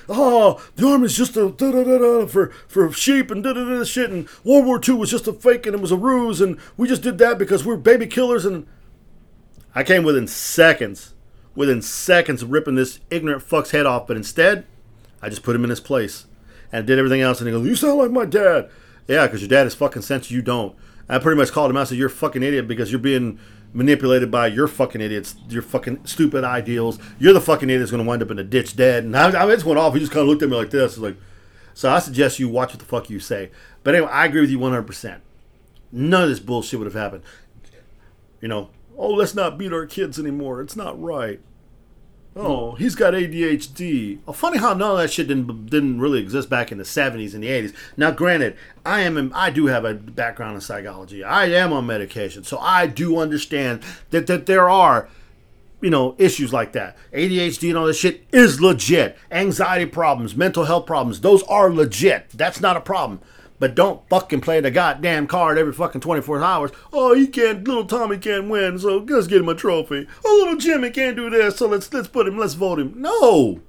oh, 0.10 0.62
the 0.76 0.88
army's 0.88 1.16
just 1.16 1.36
a 1.38 1.50
da 1.50 1.72
da 1.72 1.84
da 1.84 1.98
da 1.98 2.26
for 2.26 2.50
for 2.68 2.92
sheep 2.92 3.32
and 3.32 3.44
da 3.44 3.54
da 3.54 3.64
da 3.64 3.84
shit, 3.84 4.10
and 4.10 4.28
World 4.44 4.66
War 4.66 4.82
II 4.86 4.96
was 4.96 5.12
just 5.12 5.28
a 5.28 5.34
fake 5.34 5.66
and 5.66 5.76
it 5.76 5.82
was 5.82 5.92
a 5.92 5.98
ruse, 5.98 6.42
and 6.42 6.58
we 6.76 6.88
just 6.88 7.02
did 7.02 7.18
that 7.18 7.38
because 7.38 7.66
we're 7.66 7.78
baby 7.78 8.08
killers. 8.08 8.46
And 8.46 8.68
I 9.76 9.84
came 9.84 10.04
within 10.04 10.28
seconds, 10.28 11.14
within 11.58 11.82
seconds 11.82 12.44
of 12.44 12.52
ripping 12.52 12.76
this 12.76 13.00
ignorant 13.10 13.42
fuck's 13.42 13.72
head 13.72 13.88
off, 13.88 14.06
but 14.06 14.16
instead, 14.16 14.64
I 15.22 15.28
just 15.28 15.42
put 15.42 15.56
him 15.56 15.64
in 15.64 15.72
his 15.72 15.80
place 15.80 16.28
and 16.72 16.86
did 16.86 17.00
everything 17.00 17.20
else. 17.20 17.42
And 17.42 17.48
he 17.48 17.52
goes, 17.52 17.68
"You 17.68 17.76
sound 17.76 17.98
like 17.98 18.12
my 18.12 18.26
dad." 18.26 18.70
Yeah, 19.08 19.26
because 19.26 19.42
your 19.42 19.50
dad 19.50 19.66
is 19.66 19.74
fucking 19.74 20.04
sense. 20.04 20.30
You 20.30 20.44
don't. 20.44 20.76
I 21.10 21.18
pretty 21.18 21.38
much 21.38 21.52
called 21.52 21.72
him 21.72 21.78
out. 21.78 21.82
and 21.82 21.90
said, 21.90 21.98
"You're 21.98 22.08
a 22.08 22.12
fucking 22.12 22.44
idiot 22.44 22.70
because 22.70 22.92
you're 22.92 23.00
being." 23.00 23.40
manipulated 23.74 24.32
by 24.32 24.48
your 24.48 24.66
fucking 24.66 25.02
idiots, 25.02 25.36
your 25.50 25.62
fucking 25.62 26.00
stupid 26.06 26.44
ideals. 26.44 26.98
You're 27.20 27.34
the 27.34 27.42
fucking 27.42 27.70
idiot 27.70 27.82
that's 27.82 27.92
going 27.92 28.04
to 28.04 28.08
wind 28.08 28.24
up 28.24 28.32
in 28.32 28.40
a 28.40 28.44
ditch 28.44 28.78
dead. 28.78 29.04
And 29.04 29.16
I, 29.16 29.28
I 29.28 29.54
just 29.54 29.66
went 29.66 29.78
off. 29.78 29.94
He 29.94 30.00
just 30.00 30.12
kind 30.12 30.22
of 30.22 30.30
looked 30.30 30.42
at 30.42 30.50
me 30.50 30.56
like 30.56 30.70
this. 30.70 30.98
Like, 30.98 31.18
so 31.74 31.92
I 31.92 32.00
suggest 32.00 32.40
you 32.40 32.48
watch 32.48 32.70
what 32.72 32.80
the 32.80 32.86
fuck 32.86 33.10
you 33.10 33.20
say. 33.20 33.52
But 33.84 33.94
anyway, 33.94 34.10
I 34.10 34.26
agree 34.26 34.42
with 34.42 34.50
you 34.50 34.58
100%. 34.58 35.20
None 35.92 36.24
of 36.24 36.30
this 36.30 36.40
bullshit 36.40 36.80
would 36.80 36.86
have 36.86 36.94
happened. 36.94 37.24
You 38.42 38.48
know, 38.48 38.70
oh, 38.98 39.12
let's 39.12 39.36
not 39.36 39.58
beat 39.58 39.74
our 39.74 39.86
kids 39.86 40.20
anymore. 40.20 40.62
It's 40.62 40.76
not 40.76 41.02
right. 41.02 41.40
Oh, 42.40 42.74
he's 42.74 42.94
got 42.94 43.16
ADHD. 43.16 44.20
Oh, 44.28 44.32
funny 44.32 44.60
how 44.60 44.74
none 44.74 44.92
of 44.92 44.98
that 44.98 45.12
shit 45.12 45.28
didn't 45.28 45.68
didn't 45.68 46.00
really 46.00 46.20
exist 46.20 46.50
back 46.50 46.72
in 46.72 46.78
the 46.78 46.86
seventies 46.86 47.34
and 47.34 47.44
the 47.44 47.48
eighties. 47.48 47.74
Now, 47.96 48.12
granted, 48.12 48.56
I 48.86 49.02
am 49.02 49.32
I 49.34 49.50
do 49.50 49.68
have 49.68 49.86
a 49.86 49.96
background 49.96 50.56
in 50.56 50.62
psychology. 50.62 51.24
I 51.24 51.46
am 51.46 51.74
on 51.74 51.88
medication, 51.88 52.44
so 52.44 52.60
I 52.60 52.86
do 52.86 53.18
understand 53.18 53.82
that 54.12 54.28
that 54.28 54.46
there 54.46 54.70
are, 54.70 55.10
you 55.82 55.90
know, 55.90 56.14
issues 56.20 56.54
like 56.54 56.74
that. 56.74 56.96
ADHD 57.12 57.70
and 57.70 57.78
all 57.78 57.88
this 57.88 57.98
shit 57.98 58.24
is 58.32 58.62
legit. 58.62 59.18
Anxiety 59.32 59.88
problems, 59.88 60.36
mental 60.36 60.66
health 60.66 60.86
problems, 60.86 61.22
those 61.22 61.42
are 61.44 61.72
legit. 61.72 62.30
That's 62.30 62.62
not 62.62 62.78
a 62.78 62.82
problem. 62.82 63.20
But 63.60 63.76
don't 63.76 64.08
fucking 64.10 64.42
play 64.42 64.60
the 64.60 64.70
goddamn 64.70 65.28
card 65.28 65.58
every 65.58 65.74
fucking 65.74 66.02
24 66.02 66.44
hours. 66.44 66.72
Oh, 66.94 67.16
he 67.16 67.28
can't, 67.28 67.68
little 67.68 67.86
Tommy 67.86 68.18
can't 68.18 68.50
win, 68.50 68.78
so 68.78 68.98
let's 68.98 69.28
get 69.28 69.42
him 69.42 69.50
a 69.50 69.56
trophy. 69.56 70.08
Oh, 70.24 70.36
little 70.40 70.58
Jimmy 70.58 70.92
can't 70.92 71.16
do 71.16 71.30
this, 71.30 71.58
so 71.58 71.68
let's 71.68 71.92
let's 71.92 72.08
put 72.08 72.28
him, 72.28 72.38
let's 72.38 72.54
vote 72.54 72.80
him. 72.80 72.94
No. 72.96 73.62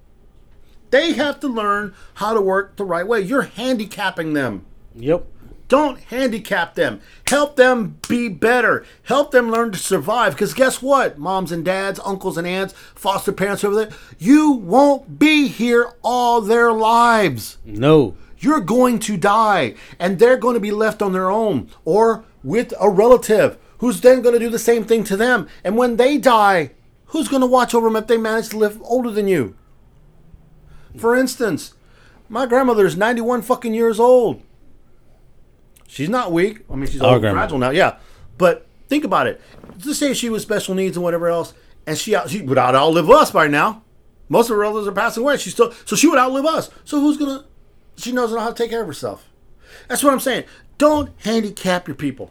They 0.91 1.13
have 1.13 1.41
to 1.41 1.49
learn 1.49 1.95
how 2.15 2.35
to 2.35 2.41
work 2.41 2.77
the 2.77 2.85
right 2.85 3.07
way. 3.07 3.21
You're 3.21 3.43
handicapping 3.43 4.33
them. 4.33 4.65
Yep. 4.95 5.27
Don't 5.69 6.01
handicap 6.01 6.75
them. 6.75 7.01
Help 7.27 7.57
them 7.57 7.99
be 8.09 8.29
better. 8.29 8.87
Help 9.03 9.33
them 9.33 9.51
learn 9.51 9.71
to 9.73 9.79
survive. 9.79 10.33
Because 10.33 10.55
guess 10.55 10.81
what, 10.81 11.19
moms 11.19 11.53
and 11.53 11.63
dads, 11.63 12.01
uncles 12.05 12.39
and 12.39 12.47
aunts, 12.47 12.73
foster 12.95 13.33
parents 13.33 13.63
over 13.65 13.75
there, 13.75 13.99
you 14.19 14.51
won't 14.51 15.19
be 15.19 15.49
here 15.49 15.93
all 16.03 16.41
their 16.41 16.73
lives 16.73 17.59
No. 17.67 18.17
You're 18.41 18.61
going 18.61 18.99
to 19.01 19.17
die 19.17 19.75
and 19.99 20.19
they're 20.19 20.37
going 20.37 20.55
to 20.55 20.61
be 20.61 20.71
left 20.71 21.03
on 21.03 21.13
their 21.13 21.31
own 21.31 21.69
or 21.85 22.25
with 22.43 22.73
a 22.81 22.89
relative 22.89 23.59
who's 23.79 24.01
then 24.01 24.23
going 24.23 24.35
to 24.35 24.39
do 24.39 24.51
the 24.51 24.59
same 24.59 24.85
thing 24.85 25.05
to 25.05 25.17
them. 25.17 25.49
And 25.65 25.77
when 25.77 25.97
they 25.97 26.19
die 26.19 26.73
who's 27.07 27.29
going 27.29 27.41
to 27.41 27.47
watch 27.47 27.75
over 27.75 27.89
them 27.89 27.97
if 27.97 28.07
they 28.07 28.17
manage 28.17 28.51
to 28.51 28.59
live 28.59 28.81
older 28.83 29.11
than 29.11 29.29
you? 29.29 29.57
For 30.97 31.15
instance 31.17 31.75
my 32.29 32.47
grandmother 32.47 32.85
is 32.87 32.97
91 32.97 33.43
fucking 33.43 33.75
years 33.75 33.99
old. 33.99 34.43
She's 35.87 36.09
not 36.09 36.33
weak. 36.33 36.65
I 36.71 36.75
mean 36.75 36.87
she's 36.87 37.01
grandmother. 37.01 37.33
fragile 37.33 37.59
now 37.59 37.71
yeah. 37.71 37.97
But 38.37 38.67
think 38.89 39.05
about 39.05 39.27
it. 39.27 39.41
Let's 39.85 39.99
say 39.99 40.15
she 40.15 40.29
was 40.29 40.43
special 40.43 40.75
needs 40.75 40.97
and 40.97 41.05
whatever 41.05 41.29
else 41.29 41.55
and 41.87 41.97
she, 41.97 42.15
out- 42.15 42.29
she 42.29 42.43
would 42.43 42.59
outlive 42.59 43.09
us 43.11 43.31
by 43.31 43.47
now. 43.49 43.83
Most 44.29 44.51
of 44.51 44.57
her 44.57 44.61
relatives 44.61 44.87
are 44.87 44.93
passing 44.93 45.23
away. 45.23 45.39
She 45.39 45.49
still 45.51 45.73
so 45.87 45.97
she 45.97 46.07
would 46.07 46.19
outlive 46.19 46.45
us. 46.45 46.71
So 46.85 47.01
who's 47.01 47.17
gonna 47.17 47.45
she 47.99 48.13
knows 48.13 48.35
how 48.35 48.49
to 48.49 48.55
take 48.55 48.71
care 48.71 48.81
of 48.81 48.87
herself. 48.87 49.29
That's 49.89 50.03
what 50.03 50.13
I'm 50.13 50.21
saying. 50.21 50.45
Don't 50.79 51.11
handicap 51.25 51.89
your 51.89 51.97
people. 51.97 52.31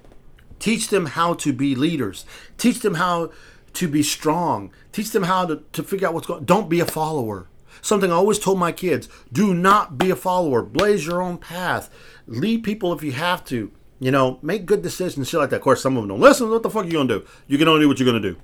Teach 0.59 0.87
them 0.87 1.07
how 1.07 1.33
to 1.35 1.53
be 1.53 1.75
leaders. 1.75 2.25
Teach 2.57 2.79
them 2.79 2.95
how 2.95 3.31
to 3.73 3.87
be 3.87 4.01
strong. 4.01 4.71
Teach 4.91 5.11
them 5.11 5.23
how 5.23 5.45
to, 5.45 5.63
to 5.73 5.83
figure 5.83 6.07
out 6.07 6.13
what's 6.13 6.27
going 6.27 6.45
Don't 6.45 6.69
be 6.69 6.79
a 6.79 6.85
follower. 6.85 7.47
Something 7.81 8.11
I 8.11 8.15
always 8.15 8.39
told 8.39 8.57
my 8.57 8.71
kids 8.71 9.07
do 9.31 9.53
not 9.53 9.97
be 9.97 10.09
a 10.09 10.15
follower. 10.15 10.63
Blaze 10.63 11.05
your 11.05 11.21
own 11.21 11.37
path. 11.37 11.89
Lead 12.25 12.63
people 12.63 12.91
if 12.93 13.03
you 13.03 13.11
have 13.11 13.45
to. 13.45 13.71
You 13.99 14.11
know, 14.11 14.37
make 14.43 14.67
good 14.67 14.83
decisions, 14.83 15.27
shit 15.27 15.39
like 15.39 15.49
that. 15.49 15.55
Of 15.57 15.61
course, 15.63 15.81
some 15.81 15.97
of 15.97 16.03
them 16.03 16.09
don't 16.09 16.19
listen. 16.19 16.49
What 16.51 16.61
the 16.61 16.69
fuck 16.69 16.83
are 16.83 16.87
you 16.87 16.93
going 16.93 17.07
to 17.07 17.19
do? 17.19 17.25
You 17.47 17.57
can 17.57 17.67
only 17.67 17.81
do 17.81 17.87
what 17.87 17.99
you're 17.99 18.11
going 18.11 18.21
to 18.21 18.37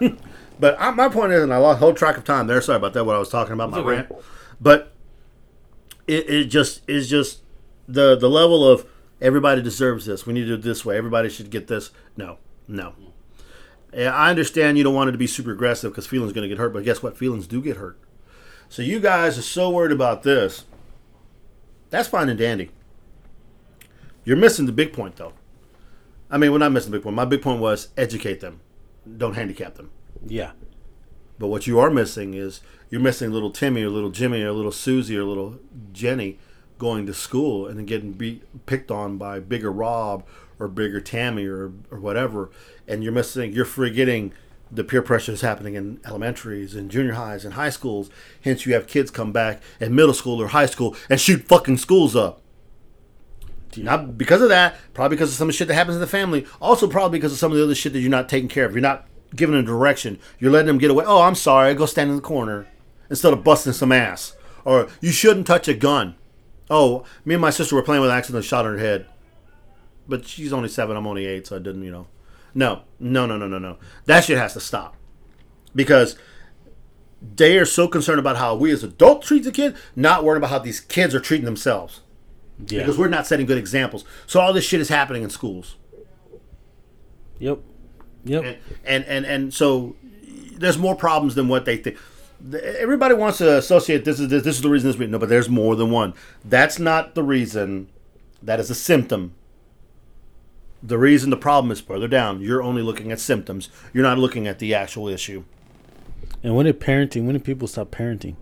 do. 0.00 0.18
but 0.60 0.76
I, 0.78 0.90
my 0.90 1.08
point 1.08 1.32
is, 1.32 1.42
and 1.42 1.52
I 1.52 1.56
lost 1.56 1.78
whole 1.78 1.94
track 1.94 2.18
of 2.18 2.24
time 2.24 2.46
there. 2.46 2.60
Sorry 2.60 2.76
about 2.76 2.92
that, 2.92 3.04
what 3.04 3.16
I 3.16 3.18
was 3.18 3.30
talking 3.30 3.54
about, 3.54 3.70
my 3.70 3.78
okay. 3.78 3.88
rant. 3.88 4.12
But 4.60 4.92
it, 6.08 6.28
it 6.28 6.44
just 6.46 6.82
is 6.88 7.08
just 7.08 7.42
the 7.86 8.16
the 8.16 8.28
level 8.28 8.66
of 8.68 8.86
everybody 9.20 9.62
deserves 9.62 10.06
this. 10.06 10.26
We 10.26 10.32
need 10.32 10.42
to 10.42 10.46
do 10.48 10.54
it 10.54 10.62
this 10.62 10.84
way. 10.84 10.96
Everybody 10.96 11.28
should 11.28 11.50
get 11.50 11.68
this. 11.68 11.90
No, 12.16 12.38
no. 12.66 12.94
Yeah, 13.92 14.14
I 14.14 14.30
understand 14.30 14.76
you 14.76 14.84
don't 14.84 14.94
want 14.94 15.08
it 15.08 15.12
to 15.12 15.18
be 15.18 15.26
super 15.26 15.52
aggressive 15.52 15.92
because 15.92 16.06
feelings 16.06 16.32
going 16.32 16.42
to 16.42 16.48
get 16.48 16.58
hurt, 16.58 16.72
but 16.72 16.84
guess 16.84 17.02
what? 17.02 17.16
Feelings 17.16 17.46
do 17.46 17.62
get 17.62 17.78
hurt. 17.78 17.98
So 18.68 18.82
you 18.82 19.00
guys 19.00 19.38
are 19.38 19.42
so 19.42 19.70
worried 19.70 19.92
about 19.92 20.24
this. 20.24 20.64
That's 21.90 22.08
fine 22.08 22.28
and 22.28 22.38
dandy. 22.38 22.70
You're 24.24 24.36
missing 24.36 24.66
the 24.66 24.72
big 24.72 24.92
point, 24.92 25.16
though. 25.16 25.32
I 26.30 26.36
mean, 26.36 26.52
we're 26.52 26.58
not 26.58 26.72
missing 26.72 26.90
the 26.90 26.98
big 26.98 27.04
point. 27.04 27.16
My 27.16 27.24
big 27.24 27.40
point 27.40 27.60
was 27.60 27.88
educate 27.96 28.40
them, 28.40 28.60
don't 29.16 29.34
handicap 29.34 29.76
them. 29.76 29.90
Yeah. 30.26 30.52
But 31.38 31.46
what 31.46 31.66
you 31.66 31.78
are 31.78 31.88
missing 31.88 32.34
is 32.34 32.60
you're 32.90 33.00
missing 33.00 33.30
little 33.30 33.50
Timmy 33.50 33.82
or 33.82 33.90
little 33.90 34.10
Jimmy 34.10 34.42
or 34.42 34.52
little 34.52 34.72
Susie 34.72 35.16
or 35.16 35.24
little 35.24 35.58
Jenny 35.92 36.38
going 36.78 37.06
to 37.06 37.14
school 37.14 37.66
and 37.66 37.78
then 37.78 37.86
getting 37.86 38.12
beat 38.12 38.42
picked 38.66 38.90
on 38.90 39.18
by 39.18 39.40
bigger 39.40 39.72
Rob 39.72 40.24
or 40.58 40.68
bigger 40.68 41.00
Tammy 41.00 41.46
or 41.46 41.72
or 41.90 41.98
whatever. 41.98 42.50
And 42.86 43.02
you're 43.02 43.12
missing 43.12 43.52
you're 43.52 43.64
forgetting 43.64 44.32
the 44.70 44.84
peer 44.84 45.02
pressure 45.02 45.32
is 45.32 45.40
happening 45.40 45.74
in 45.74 45.98
elementaries 46.04 46.74
and 46.74 46.90
junior 46.90 47.14
highs 47.14 47.44
and 47.44 47.54
high 47.54 47.70
schools. 47.70 48.10
Hence 48.42 48.66
you 48.66 48.74
have 48.74 48.86
kids 48.86 49.10
come 49.10 49.32
back 49.32 49.62
in 49.80 49.94
middle 49.94 50.14
school 50.14 50.40
or 50.40 50.48
high 50.48 50.66
school 50.66 50.96
and 51.08 51.20
shoot 51.20 51.42
fucking 51.46 51.78
schools 51.78 52.14
up. 52.14 52.42
Not 53.76 54.18
because 54.18 54.40
of 54.40 54.48
that, 54.48 54.76
probably 54.92 55.16
because 55.16 55.30
of 55.30 55.36
some 55.36 55.48
of 55.48 55.52
the 55.52 55.56
shit 55.56 55.68
that 55.68 55.74
happens 55.74 55.96
in 55.96 56.00
the 56.00 56.06
family. 56.06 56.46
Also, 56.60 56.88
probably 56.88 57.18
because 57.18 57.32
of 57.32 57.38
some 57.38 57.52
of 57.52 57.58
the 57.58 57.62
other 57.62 57.74
shit 57.74 57.92
that 57.92 58.00
you're 58.00 58.10
not 58.10 58.28
taking 58.28 58.48
care 58.48 58.64
of. 58.64 58.72
You're 58.72 58.80
not 58.80 59.06
giving 59.36 59.54
them 59.54 59.64
direction. 59.64 60.18
You're 60.38 60.50
letting 60.50 60.66
them 60.66 60.78
get 60.78 60.90
away. 60.90 61.04
Oh, 61.06 61.22
I'm 61.22 61.34
sorry. 61.34 61.72
Go 61.74 61.86
stand 61.86 62.10
in 62.10 62.16
the 62.16 62.22
corner 62.22 62.66
instead 63.10 63.32
of 63.32 63.44
busting 63.44 63.72
some 63.72 63.92
ass. 63.92 64.34
Or 64.64 64.88
you 65.00 65.12
shouldn't 65.12 65.46
touch 65.46 65.68
a 65.68 65.74
gun. 65.74 66.16
Oh, 66.70 67.04
me 67.24 67.34
and 67.34 67.40
my 67.40 67.50
sister 67.50 67.74
were 67.74 67.82
playing 67.82 68.02
with 68.02 68.10
an 68.10 68.16
accident, 68.16 68.44
shot 68.44 68.64
her 68.64 68.72
in 68.74 68.78
her 68.78 68.84
head. 68.84 69.06
But 70.06 70.26
she's 70.26 70.52
only 70.52 70.68
seven. 70.68 70.96
I'm 70.96 71.06
only 71.06 71.26
eight, 71.26 71.46
so 71.46 71.56
I 71.56 71.58
didn't, 71.58 71.82
you 71.84 71.90
know. 71.90 72.06
No, 72.54 72.82
no, 72.98 73.26
no, 73.26 73.36
no, 73.36 73.46
no, 73.46 73.58
no. 73.58 73.78
That 74.06 74.24
shit 74.24 74.38
has 74.38 74.52
to 74.54 74.60
stop 74.60 74.96
because 75.74 76.16
they 77.36 77.58
are 77.58 77.64
so 77.64 77.88
concerned 77.88 78.18
about 78.18 78.36
how 78.36 78.54
we 78.54 78.70
as 78.70 78.82
adults 78.82 79.26
treat 79.28 79.44
the 79.44 79.52
kid, 79.52 79.76
not 79.96 80.24
worried 80.24 80.38
about 80.38 80.50
how 80.50 80.58
these 80.58 80.80
kids 80.80 81.14
are 81.14 81.20
treating 81.20 81.44
themselves 81.44 82.00
Yeah. 82.66 82.80
because 82.80 82.96
we're 82.98 83.08
not 83.08 83.26
setting 83.26 83.44
good 83.46 83.58
examples. 83.58 84.04
So 84.26 84.40
all 84.40 84.52
this 84.52 84.64
shit 84.64 84.80
is 84.80 84.88
happening 84.88 85.22
in 85.22 85.30
schools, 85.30 85.76
Yep. 87.38 87.58
Yep. 88.24 88.44
and 88.44 88.56
and 88.84 89.04
and, 89.04 89.26
and 89.26 89.54
so 89.54 89.94
there's 90.56 90.78
more 90.78 90.94
problems 90.96 91.34
than 91.34 91.48
what 91.48 91.64
they 91.64 91.76
think. 91.76 91.96
Everybody 92.52 93.14
wants 93.14 93.38
to 93.38 93.58
associate 93.58 94.04
this 94.04 94.20
is 94.20 94.28
this, 94.28 94.44
this 94.44 94.56
is 94.56 94.62
the 94.62 94.70
reason 94.70 94.88
this 94.90 94.98
reason. 94.98 95.12
No, 95.12 95.18
but 95.18 95.28
there's 95.28 95.48
more 95.48 95.76
than 95.76 95.90
one. 95.90 96.14
That's 96.44 96.78
not 96.78 97.14
the 97.14 97.22
reason. 97.22 97.88
That 98.42 98.60
is 98.60 98.70
a 98.70 98.74
symptom. 98.74 99.34
The 100.82 100.98
reason 100.98 101.30
the 101.30 101.36
problem 101.36 101.72
is 101.72 101.80
further 101.80 102.06
down. 102.06 102.40
You're 102.40 102.62
only 102.62 102.82
looking 102.82 103.10
at 103.10 103.18
symptoms. 103.18 103.68
You're 103.92 104.04
not 104.04 104.18
looking 104.18 104.46
at 104.46 104.60
the 104.60 104.74
actual 104.74 105.08
issue. 105.08 105.44
And 106.42 106.54
when 106.54 106.66
did 106.66 106.78
parenting? 106.78 107.24
When 107.24 107.32
did 107.32 107.44
people 107.44 107.66
stop 107.66 107.90
parenting? 107.90 108.36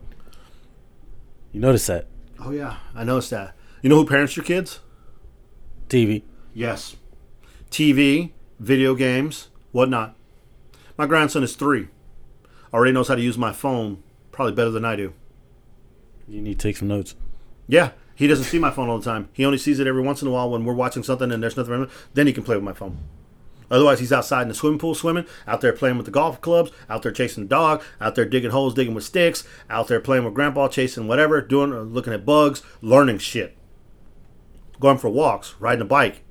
You 1.53 1.61
notice 1.61 1.86
that 1.86 2.09
Oh 2.40 2.51
yeah, 2.51 2.76
I 2.94 3.05
noticed 3.05 3.30
that. 3.30 3.55
You 3.82 3.88
know 3.88 3.97
who 3.97 4.07
parents 4.07 4.36
your 4.36 4.44
kids? 4.44 4.80
TV. 5.88 6.22
Yes. 6.53 6.97
TV, 7.70 8.32
video 8.59 8.94
games, 8.94 9.49
whatnot. 9.72 10.16
My 10.97 11.07
grandson 11.07 11.42
is 11.42 11.57
three. 11.57 11.88
Already 12.72 12.92
knows 12.92 13.08
how 13.08 13.14
to 13.14 13.22
use 13.22 13.38
my 13.38 13.52
phone 13.52 14.02
probably 14.32 14.54
better 14.54 14.70
than 14.70 14.84
I 14.84 14.96
do. 14.96 15.14
You 16.28 16.42
need 16.42 16.58
to 16.58 16.68
take 16.68 16.76
some 16.76 16.88
notes. 16.88 17.14
Yeah, 17.68 17.90
he 18.14 18.26
doesn't 18.26 18.44
see 18.44 18.58
my 18.58 18.70
phone 18.70 18.88
all 18.88 18.98
the 18.98 19.04
time. 19.04 19.28
He 19.32 19.44
only 19.44 19.58
sees 19.58 19.78
it 19.78 19.86
every 19.86 20.02
once 20.02 20.22
in 20.22 20.28
a 20.28 20.30
while 20.30 20.50
when 20.50 20.64
we're 20.64 20.74
watching 20.74 21.02
something 21.02 21.30
and 21.30 21.42
there's 21.42 21.56
nothing. 21.56 21.72
around. 21.72 21.90
Then 22.14 22.26
he 22.26 22.32
can 22.32 22.44
play 22.44 22.56
with 22.56 22.64
my 22.64 22.72
phone. 22.72 22.98
Otherwise, 23.70 23.98
he's 23.98 24.12
outside 24.12 24.42
in 24.42 24.48
the 24.48 24.54
swimming 24.54 24.78
pool 24.78 24.94
swimming, 24.94 25.26
out 25.46 25.60
there 25.60 25.72
playing 25.72 25.96
with 25.96 26.06
the 26.06 26.12
golf 26.12 26.40
clubs, 26.40 26.70
out 26.88 27.02
there 27.02 27.10
chasing 27.10 27.44
the 27.44 27.48
dog, 27.48 27.82
out 28.00 28.14
there 28.14 28.24
digging 28.24 28.52
holes, 28.52 28.74
digging 28.74 28.94
with 28.94 29.02
sticks, 29.02 29.42
out 29.68 29.88
there 29.88 29.98
playing 30.00 30.24
with 30.24 30.34
grandpa, 30.34 30.68
chasing 30.68 31.08
whatever, 31.08 31.40
doing, 31.40 31.72
uh, 31.72 31.80
looking 31.80 32.12
at 32.12 32.24
bugs, 32.24 32.62
learning 32.80 33.18
shit, 33.18 33.56
going 34.78 34.98
for 34.98 35.08
walks, 35.08 35.56
riding 35.58 35.82
a 35.82 35.84
bike, 35.84 36.22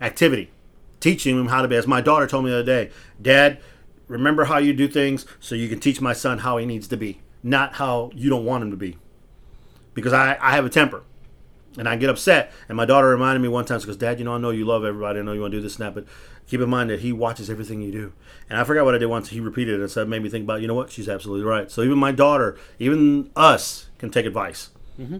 activity, 0.00 0.50
teaching 0.98 1.38
him 1.38 1.46
how 1.46 1.62
to 1.62 1.68
be. 1.68 1.76
As 1.76 1.86
my 1.86 2.00
daughter 2.00 2.26
told 2.26 2.44
me 2.44 2.50
the 2.50 2.58
other 2.58 2.66
day, 2.66 2.90
Dad, 3.22 3.60
remember 4.08 4.44
how 4.44 4.58
you 4.58 4.72
do 4.72 4.88
things 4.88 5.26
so 5.40 5.54
you 5.54 5.68
can 5.68 5.80
teach 5.80 6.00
my 6.00 6.12
son 6.12 6.38
how 6.38 6.56
he 6.56 6.66
needs 6.66 6.88
to 6.88 6.96
be, 6.96 7.20
not 7.42 7.74
how 7.74 8.10
you 8.14 8.30
don't 8.30 8.44
want 8.44 8.62
him 8.62 8.70
to 8.70 8.76
be 8.76 8.98
because 9.94 10.12
I, 10.12 10.36
I 10.40 10.52
have 10.52 10.66
a 10.66 10.70
temper 10.70 11.02
and 11.78 11.88
I 11.88 11.96
get 11.96 12.10
upset. 12.10 12.52
And 12.68 12.76
my 12.76 12.84
daughter 12.84 13.08
reminded 13.08 13.40
me 13.40 13.48
one 13.48 13.64
time, 13.64 13.80
she 13.80 13.86
goes, 13.86 13.96
Dad, 13.96 14.18
you 14.18 14.24
know, 14.24 14.34
I 14.34 14.38
know 14.38 14.50
you 14.50 14.64
love 14.64 14.84
everybody. 14.84 15.20
I 15.20 15.22
know 15.22 15.32
you 15.32 15.40
want 15.40 15.52
to 15.52 15.58
do 15.58 15.62
this 15.62 15.76
and 15.76 15.86
that, 15.86 15.94
but 15.94 16.06
keep 16.46 16.60
in 16.60 16.68
mind 16.68 16.90
that 16.90 17.00
he 17.00 17.12
watches 17.12 17.48
everything 17.48 17.80
you 17.80 17.90
do. 17.90 18.12
And 18.50 18.58
I 18.58 18.64
forgot 18.64 18.84
what 18.84 18.94
I 18.94 18.98
did 18.98 19.06
once. 19.06 19.30
He 19.30 19.40
repeated 19.40 19.80
it 19.80 19.82
and 19.82 19.90
so 19.90 20.02
it 20.02 20.08
made 20.08 20.22
me 20.22 20.28
think 20.28 20.44
about, 20.44 20.60
you 20.60 20.68
know 20.68 20.74
what? 20.74 20.90
She's 20.90 21.08
absolutely 21.08 21.44
right. 21.44 21.70
So 21.70 21.82
even 21.82 21.98
my 21.98 22.12
daughter, 22.12 22.58
even 22.78 23.30
us, 23.34 23.88
can 23.98 24.10
take 24.10 24.26
advice. 24.26 24.70
Mm-hmm. 25.00 25.18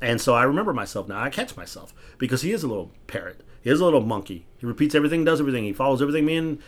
And 0.00 0.20
so 0.20 0.34
I 0.34 0.44
remember 0.44 0.72
myself 0.72 1.08
now. 1.08 1.20
I 1.20 1.30
catch 1.30 1.56
myself 1.56 1.92
because 2.18 2.42
he 2.42 2.52
is 2.52 2.62
a 2.62 2.68
little 2.68 2.92
parrot. 3.06 3.42
He 3.62 3.70
is 3.70 3.80
a 3.80 3.84
little 3.84 4.00
monkey. 4.00 4.46
He 4.58 4.66
repeats 4.66 4.94
everything, 4.94 5.24
does 5.24 5.40
everything. 5.40 5.64
He 5.64 5.72
follows 5.72 6.00
everything 6.00 6.24
me 6.24 6.36
and 6.36 6.58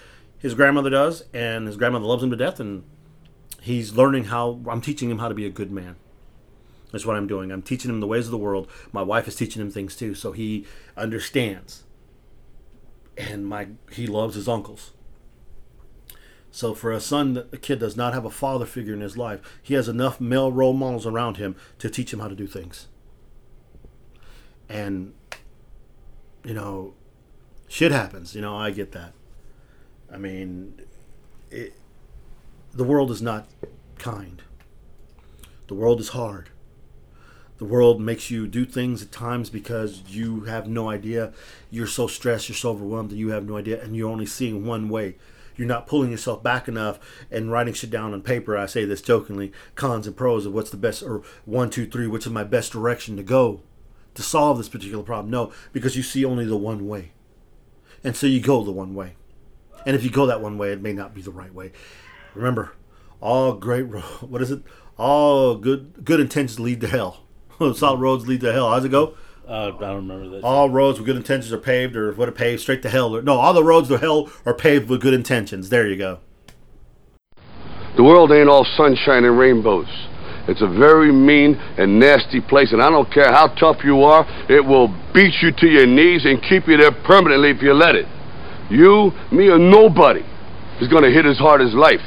his 0.40 0.54
grandmother 0.54 0.90
does. 0.90 1.24
And 1.32 1.66
his 1.66 1.76
grandmother 1.76 2.06
loves 2.06 2.22
him 2.22 2.30
to 2.30 2.36
death. 2.36 2.58
And 2.58 2.82
he's 3.60 3.94
learning 3.94 4.24
how, 4.24 4.60
I'm 4.68 4.80
teaching 4.80 5.10
him 5.10 5.18
how 5.18 5.28
to 5.28 5.34
be 5.34 5.46
a 5.46 5.50
good 5.50 5.70
man. 5.70 5.96
That's 6.92 7.06
what 7.06 7.16
I'm 7.16 7.26
doing. 7.26 7.52
I'm 7.52 7.62
teaching 7.62 7.90
him 7.90 8.00
the 8.00 8.06
ways 8.06 8.26
of 8.26 8.32
the 8.32 8.38
world. 8.38 8.68
My 8.92 9.02
wife 9.02 9.28
is 9.28 9.36
teaching 9.36 9.62
him 9.62 9.70
things 9.70 9.94
too, 9.94 10.14
so 10.14 10.32
he 10.32 10.66
understands. 10.96 11.84
And 13.16 13.46
my 13.46 13.68
he 13.92 14.06
loves 14.06 14.34
his 14.34 14.48
uncles. 14.48 14.92
So 16.50 16.74
for 16.74 16.90
a 16.90 17.00
son 17.00 17.44
a 17.52 17.56
kid 17.56 17.78
does 17.78 17.96
not 17.96 18.12
have 18.12 18.24
a 18.24 18.30
father 18.30 18.66
figure 18.66 18.94
in 18.94 19.02
his 19.02 19.16
life, 19.16 19.40
he 19.62 19.74
has 19.74 19.88
enough 19.88 20.20
male 20.20 20.50
role 20.50 20.72
models 20.72 21.06
around 21.06 21.36
him 21.36 21.54
to 21.78 21.88
teach 21.88 22.12
him 22.12 22.18
how 22.18 22.28
to 22.28 22.34
do 22.34 22.46
things. 22.46 22.88
And 24.68 25.14
you 26.44 26.54
know, 26.54 26.94
shit 27.68 27.92
happens. 27.92 28.34
You 28.34 28.40
know, 28.40 28.56
I 28.56 28.70
get 28.70 28.92
that. 28.92 29.12
I 30.12 30.18
mean, 30.18 30.80
it, 31.50 31.74
the 32.72 32.84
world 32.84 33.10
is 33.10 33.22
not 33.22 33.46
kind. 33.98 34.42
The 35.68 35.74
world 35.74 36.00
is 36.00 36.10
hard. 36.10 36.50
The 37.58 37.64
world 37.64 38.00
makes 38.00 38.30
you 38.30 38.46
do 38.46 38.64
things 38.64 39.02
at 39.02 39.12
times 39.12 39.50
because 39.50 40.02
you 40.08 40.42
have 40.44 40.66
no 40.66 40.88
idea. 40.88 41.32
You're 41.70 41.86
so 41.86 42.06
stressed, 42.06 42.48
you're 42.48 42.56
so 42.56 42.70
overwhelmed 42.70 43.10
that 43.10 43.16
you 43.16 43.30
have 43.30 43.46
no 43.46 43.58
idea, 43.58 43.82
and 43.82 43.94
you're 43.94 44.10
only 44.10 44.26
seeing 44.26 44.64
one 44.64 44.88
way. 44.88 45.16
You're 45.56 45.68
not 45.68 45.86
pulling 45.86 46.10
yourself 46.10 46.42
back 46.42 46.68
enough 46.68 46.98
and 47.30 47.52
writing 47.52 47.74
shit 47.74 47.90
down 47.90 48.14
on 48.14 48.22
paper. 48.22 48.56
I 48.56 48.64
say 48.64 48.86
this 48.86 49.02
jokingly 49.02 49.52
cons 49.74 50.06
and 50.06 50.16
pros 50.16 50.46
of 50.46 50.54
what's 50.54 50.70
the 50.70 50.78
best, 50.78 51.02
or 51.02 51.22
one, 51.44 51.68
two, 51.68 51.86
three, 51.86 52.06
which 52.06 52.24
is 52.24 52.32
my 52.32 52.44
best 52.44 52.72
direction 52.72 53.16
to 53.18 53.22
go 53.22 53.60
to 54.14 54.22
solve 54.22 54.56
this 54.56 54.70
particular 54.70 55.04
problem. 55.04 55.30
No, 55.30 55.52
because 55.72 55.96
you 55.96 56.02
see 56.02 56.24
only 56.24 56.46
the 56.46 56.56
one 56.56 56.88
way. 56.88 57.12
And 58.02 58.16
so 58.16 58.26
you 58.26 58.40
go 58.40 58.64
the 58.64 58.72
one 58.72 58.94
way. 58.94 59.16
And 59.86 59.96
if 59.96 60.04
you 60.04 60.10
go 60.10 60.26
that 60.26 60.40
one 60.40 60.58
way, 60.58 60.72
it 60.72 60.82
may 60.82 60.92
not 60.92 61.14
be 61.14 61.22
the 61.22 61.30
right 61.30 61.52
way. 61.52 61.72
Remember, 62.34 62.72
all 63.20 63.54
great 63.54 63.82
ro- 63.82 64.00
what 64.20 64.42
is 64.42 64.50
it? 64.50 64.62
All 64.98 65.56
good 65.56 66.04
good 66.04 66.20
intentions 66.20 66.60
lead 66.60 66.80
to 66.82 66.88
hell. 66.88 67.24
Solid 67.74 68.00
roads 68.00 68.26
lead 68.26 68.40
to 68.42 68.52
hell. 68.52 68.70
How's 68.70 68.84
it 68.84 68.90
go? 68.90 69.14
Uh, 69.48 69.72
I 69.76 69.80
don't 69.80 70.08
remember 70.08 70.28
that. 70.28 70.44
All 70.44 70.70
roads 70.70 70.98
with 70.98 71.06
good 71.06 71.16
intentions 71.16 71.52
are 71.52 71.58
paved, 71.58 71.96
or 71.96 72.12
what 72.12 72.28
are 72.28 72.32
paved 72.32 72.60
straight 72.60 72.82
to 72.82 72.90
hell. 72.90 73.16
Or, 73.16 73.22
no, 73.22 73.38
all 73.38 73.52
the 73.52 73.64
roads 73.64 73.88
to 73.88 73.98
hell 73.98 74.30
are 74.46 74.54
paved 74.54 74.88
with 74.88 75.00
good 75.00 75.14
intentions. 75.14 75.70
There 75.70 75.88
you 75.88 75.96
go. 75.96 76.20
The 77.96 78.04
world 78.04 78.30
ain't 78.30 78.48
all 78.48 78.64
sunshine 78.76 79.24
and 79.24 79.36
rainbows. 79.36 79.88
It's 80.46 80.62
a 80.62 80.68
very 80.68 81.12
mean 81.12 81.56
and 81.56 81.98
nasty 81.98 82.40
place, 82.40 82.72
and 82.72 82.80
I 82.80 82.90
don't 82.90 83.12
care 83.12 83.30
how 83.30 83.48
tough 83.48 83.78
you 83.84 84.02
are, 84.04 84.24
it 84.48 84.64
will 84.64 84.88
beat 85.12 85.34
you 85.42 85.52
to 85.52 85.66
your 85.66 85.86
knees 85.86 86.24
and 86.24 86.40
keep 86.42 86.68
you 86.68 86.76
there 86.76 86.92
permanently 86.92 87.50
if 87.50 87.60
you 87.60 87.74
let 87.74 87.94
it. 87.96 88.06
You, 88.70 89.12
me, 89.32 89.48
or 89.48 89.58
nobody 89.58 90.22
is 90.80 90.88
gonna 90.88 91.10
hit 91.10 91.26
as 91.26 91.38
hard 91.38 91.60
as 91.60 91.74
life. 91.74 92.00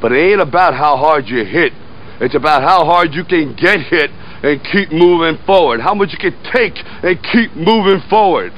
But 0.00 0.12
it 0.12 0.32
ain't 0.32 0.40
about 0.40 0.74
how 0.74 0.96
hard 0.96 1.28
you 1.28 1.44
hit. 1.44 1.72
It's 2.20 2.34
about 2.34 2.62
how 2.62 2.84
hard 2.84 3.14
you 3.14 3.24
can 3.24 3.54
get 3.54 3.80
hit 3.80 4.10
and 4.42 4.62
keep 4.62 4.90
moving 4.92 5.38
forward. 5.46 5.80
How 5.80 5.94
much 5.94 6.10
you 6.12 6.18
can 6.18 6.34
take 6.52 6.74
and 7.02 7.18
keep 7.22 7.54
moving 7.54 8.00
forward. 8.08 8.52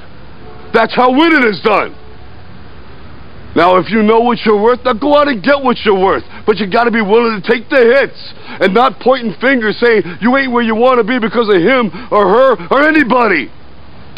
That's 0.73 0.95
how 0.95 1.13
winning 1.13 1.45
is 1.45 1.61
done. 1.61 1.95
Now, 3.55 3.77
if 3.79 3.89
you 3.89 4.03
know 4.03 4.19
what 4.19 4.39
you're 4.45 4.61
worth, 4.61 4.85
now 4.85 4.95
go 4.95 5.17
out 5.17 5.29
and 5.29 5.41
get 5.41 5.63
what 5.63 5.79
you're 5.85 5.99
worth. 5.99 6.25
But 6.45 6.59
you 6.59 6.67
got 6.67 6.85
to 6.85 6.91
be 6.91 7.01
willing 7.01 7.41
to 7.41 7.45
take 7.47 7.71
the 7.71 7.79
hits 7.79 8.35
and 8.61 8.75
not 8.75 8.99
pointing 8.99 9.33
fingers 9.41 9.79
saying 9.79 10.03
you 10.21 10.37
ain't 10.37 10.51
where 10.51 10.63
you 10.63 10.75
want 10.75 10.99
to 10.99 11.05
be 11.05 11.21
because 11.21 11.49
of 11.49 11.63
him 11.63 11.87
or 12.11 12.27
her 12.27 12.67
or 12.69 12.83
anybody. 12.83 13.53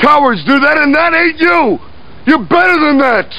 Cowards 0.00 0.42
do 0.44 0.58
that, 0.60 0.78
and 0.80 0.94
that 0.94 1.12
ain't 1.12 1.38
you. 1.38 1.78
You're 2.26 2.38
better 2.38 2.78
than 2.78 2.98
that. 2.98 3.32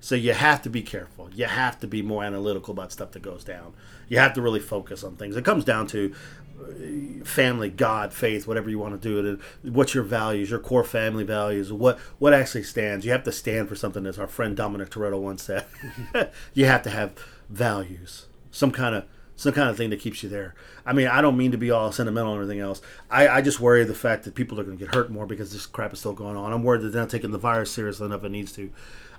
So 0.00 0.14
you 0.14 0.32
have 0.32 0.62
to 0.62 0.70
be 0.70 0.82
careful. 0.82 1.28
You 1.34 1.44
have 1.44 1.78
to 1.80 1.86
be 1.86 2.00
more 2.00 2.24
analytical 2.24 2.72
about 2.72 2.92
stuff 2.92 3.10
that 3.10 3.22
goes 3.22 3.44
down. 3.44 3.74
You 4.08 4.18
have 4.18 4.32
to 4.34 4.40
really 4.40 4.60
focus 4.60 5.04
on 5.04 5.16
things. 5.16 5.36
It 5.36 5.44
comes 5.44 5.64
down 5.64 5.88
to 5.88 6.14
uh, 6.58 7.24
family, 7.24 7.68
God, 7.68 8.14
faith, 8.14 8.46
whatever 8.46 8.70
you 8.70 8.78
want 8.78 9.00
to 9.00 9.22
do. 9.22 9.40
It. 9.62 9.68
What's 9.68 9.94
your 9.94 10.04
values, 10.04 10.48
your 10.48 10.60
core 10.60 10.84
family 10.84 11.24
values? 11.24 11.72
What 11.72 11.98
what 12.18 12.32
actually 12.32 12.62
stands? 12.62 13.04
You 13.04 13.12
have 13.12 13.24
to 13.24 13.32
stand 13.32 13.68
for 13.68 13.74
something, 13.74 14.06
as 14.06 14.18
our 14.18 14.28
friend 14.28 14.56
Dominic 14.56 14.90
Toretto 14.90 15.20
once 15.20 15.42
said. 15.42 15.66
you 16.54 16.66
have 16.66 16.82
to 16.82 16.90
have 16.90 17.12
values, 17.50 18.26
some 18.50 18.70
kind 18.70 18.94
of 18.94 19.04
some 19.36 19.52
kind 19.52 19.68
of 19.68 19.76
thing 19.76 19.90
that 19.90 20.00
keeps 20.00 20.22
you 20.22 20.28
there. 20.28 20.54
I 20.84 20.94
mean, 20.94 21.06
I 21.06 21.20
don't 21.20 21.36
mean 21.36 21.52
to 21.52 21.58
be 21.58 21.70
all 21.70 21.92
sentimental 21.92 22.32
and 22.32 22.42
everything 22.42 22.60
else. 22.60 22.80
I, 23.10 23.28
I 23.28 23.42
just 23.42 23.60
worry 23.60 23.84
the 23.84 23.94
fact 23.94 24.24
that 24.24 24.34
people 24.34 24.58
are 24.58 24.64
going 24.64 24.78
to 24.78 24.84
get 24.84 24.94
hurt 24.94 25.10
more 25.10 25.26
because 25.26 25.52
this 25.52 25.66
crap 25.66 25.92
is 25.92 26.00
still 26.00 26.14
going 26.14 26.36
on. 26.36 26.52
I'm 26.52 26.62
worried 26.62 26.80
that 26.82 26.88
they're 26.88 27.02
not 27.02 27.10
taking 27.10 27.30
the 27.30 27.38
virus 27.38 27.70
seriously 27.70 28.06
enough 28.06 28.24
it 28.24 28.30
needs 28.30 28.52
to. 28.52 28.72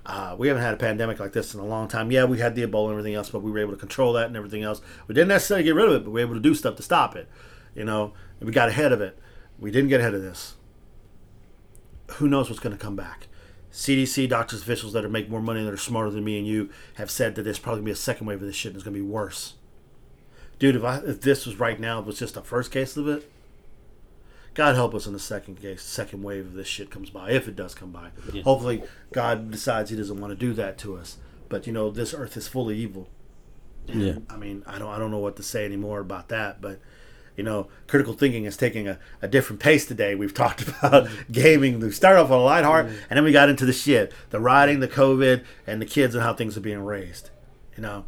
Uh, 0.08 0.36
we 0.38 0.48
haven't 0.48 0.64
had 0.64 0.74
a 0.74 0.78
pandemic 0.78 1.20
like 1.20 1.34
this 1.34 1.54
in 1.54 1.60
a 1.60 1.66
long 1.66 1.88
time. 1.88 2.12
Yeah, 2.12 2.24
we 2.24 2.40
had 2.40 2.56
the 2.56 2.66
Ebola 2.66 2.86
and 2.86 2.92
everything 2.94 3.14
else, 3.14 3.30
but 3.30 3.44
we 3.44 3.52
were 3.52 3.60
able 3.60 3.74
to 3.74 3.78
control 3.78 4.14
that 4.14 4.28
and 4.28 4.36
everything 4.36 4.64
else. 4.64 4.82
We 5.08 5.14
didn't 5.14 5.28
necessarily 5.28 5.64
get 5.64 5.76
rid 5.76 5.88
of 5.88 5.96
it, 5.96 6.04
but 6.04 6.12
we 6.12 6.22
were 6.22 6.28
able 6.28 6.36
to 6.36 6.42
do 6.42 6.56
stuff 6.56 6.78
to 6.78 6.84
stop 6.84 7.16
it. 7.16 7.30
You 7.76 7.84
know, 7.84 8.14
we 8.40 8.52
got 8.52 8.70
ahead 8.70 8.92
of 8.92 9.02
it. 9.02 9.20
We 9.60 9.70
didn't 9.70 9.90
get 9.90 10.00
ahead 10.00 10.16
of 10.16 10.22
this. 10.22 10.56
Who 12.14 12.28
knows 12.28 12.50
what's 12.50 12.62
going 12.62 12.76
to 12.76 12.82
come 12.82 12.96
back? 12.96 13.28
CDC, 13.72 14.30
doctors, 14.30 14.62
officials 14.62 14.94
that 14.94 15.04
are 15.04 15.10
make 15.10 15.30
more 15.30 15.42
money 15.42 15.64
that 15.64 15.74
are 15.74 15.78
smarter 15.78 16.10
than 16.10 16.24
me 16.24 16.38
and 16.38 16.48
you 16.48 16.70
have 16.96 17.12
said 17.12 17.36
that 17.36 17.44
there's 17.44 17.60
probably 17.60 17.80
going 17.80 17.86
to 17.86 17.90
be 17.90 17.94
a 17.94 17.96
second 17.96 18.26
wave 18.26 18.42
of 18.42 18.48
this 18.48 18.56
shit 18.56 18.72
and 18.72 18.78
it's 18.78 18.84
going 18.84 18.96
to 18.96 19.00
be 19.00 19.08
worse. 19.08 19.54
Dude, 20.60 20.76
if, 20.76 20.84
I, 20.84 20.98
if 20.98 21.22
this 21.22 21.46
was 21.46 21.60
right 21.60 21.80
now, 21.80 22.00
it 22.00 22.06
was 22.06 22.20
just 22.20 22.34
the 22.34 22.42
first 22.42 22.72
case 22.72 22.98
of 22.98 23.08
it, 23.08 23.30
God 24.58 24.74
help 24.74 24.96
us 24.96 25.06
in 25.06 25.14
the 25.14 25.20
second 25.20 25.62
case, 25.62 25.84
second 25.84 26.24
wave 26.24 26.48
of 26.48 26.54
this 26.54 26.68
shit 26.68 26.90
comes 26.90 27.12
by, 27.12 27.30
if 27.30 27.48
it 27.48 27.56
does 27.56 27.76
come 27.76 27.92
by. 27.92 28.10
Yeah. 28.34 28.42
Hopefully, 28.42 28.82
God 29.14 29.52
decides 29.52 29.92
He 29.92 29.96
doesn't 29.96 30.20
want 30.20 30.32
to 30.32 30.36
do 30.36 30.52
that 30.54 30.80
to 30.80 30.98
us. 30.98 31.18
But 31.48 31.68
you 31.68 31.74
know, 31.74 31.92
this 31.92 32.12
earth 32.14 32.36
is 32.36 32.48
full 32.48 32.70
of 32.70 32.76
evil. 32.76 33.08
Yeah. 33.86 34.16
I 34.30 34.36
mean, 34.36 34.64
I 34.66 34.80
don't, 34.80 34.90
I 34.90 34.98
don't 34.98 35.12
know 35.12 35.20
what 35.20 35.36
to 35.36 35.44
say 35.44 35.64
anymore 35.64 36.00
about 36.00 36.30
that. 36.30 36.60
But 36.60 36.80
you 37.36 37.44
know, 37.44 37.68
critical 37.86 38.14
thinking 38.14 38.46
is 38.46 38.58
taking 38.58 38.88
a, 38.88 38.98
a 39.22 39.28
different 39.28 39.62
pace 39.62 39.86
today. 39.86 40.16
We've 40.16 40.34
talked 40.34 40.68
about 40.68 41.08
gaming. 41.32 41.80
We 41.80 41.92
started 41.92 42.22
off 42.22 42.32
on 42.32 42.40
a 42.40 42.44
light 42.44 42.66
heart, 42.66 42.88
and 42.88 43.18
then 43.18 43.24
we 43.24 43.32
got 43.32 43.50
into 43.50 43.66
the 43.66 43.74
shit, 43.74 44.12
the 44.32 44.40
riding, 44.40 44.80
the 44.80 44.88
COVID, 44.88 45.44
and 45.68 45.80
the 45.80 45.86
kids 45.86 46.16
and 46.16 46.24
how 46.24 46.34
things 46.34 46.58
are 46.58 46.62
being 46.62 46.84
raised. 46.84 47.30
You 47.76 47.84
know, 47.84 48.06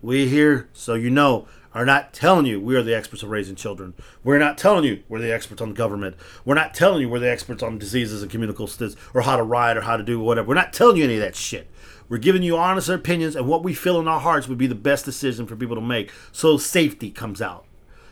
we 0.00 0.28
here, 0.28 0.70
so 0.72 0.94
you 0.94 1.10
know, 1.10 1.46
are 1.74 1.84
not 1.84 2.12
telling 2.12 2.46
you 2.46 2.60
we 2.60 2.76
are 2.76 2.82
the 2.82 2.96
experts 2.96 3.22
of 3.22 3.30
raising 3.30 3.56
children. 3.56 3.94
We're 4.22 4.38
not 4.38 4.56
telling 4.56 4.84
you 4.84 5.02
we're 5.08 5.18
the 5.18 5.34
experts 5.34 5.60
on 5.60 5.74
government. 5.74 6.16
We're 6.44 6.54
not 6.54 6.72
telling 6.72 7.02
you 7.02 7.08
we're 7.08 7.18
the 7.18 7.30
experts 7.30 7.62
on 7.62 7.78
diseases 7.78 8.22
and 8.22 8.30
communicable 8.30 8.66
diseases 8.66 8.96
or 9.12 9.22
how 9.22 9.36
to 9.36 9.42
ride 9.42 9.76
or 9.76 9.82
how 9.82 9.96
to 9.96 10.04
do 10.04 10.20
whatever. 10.20 10.48
We're 10.48 10.54
not 10.54 10.72
telling 10.72 10.96
you 10.96 11.04
any 11.04 11.14
of 11.14 11.20
that 11.20 11.36
shit. 11.36 11.68
We're 12.08 12.18
giving 12.18 12.42
you 12.42 12.56
honest 12.56 12.88
opinions, 12.88 13.34
and 13.34 13.48
what 13.48 13.62
we 13.62 13.72
feel 13.72 13.98
in 13.98 14.08
our 14.08 14.20
hearts 14.20 14.46
would 14.46 14.58
be 14.58 14.66
the 14.66 14.74
best 14.74 15.04
decision 15.04 15.46
for 15.46 15.56
people 15.56 15.74
to 15.74 15.82
make. 15.82 16.12
So 16.32 16.58
safety 16.58 17.10
comes 17.10 17.40
out. 17.40 17.64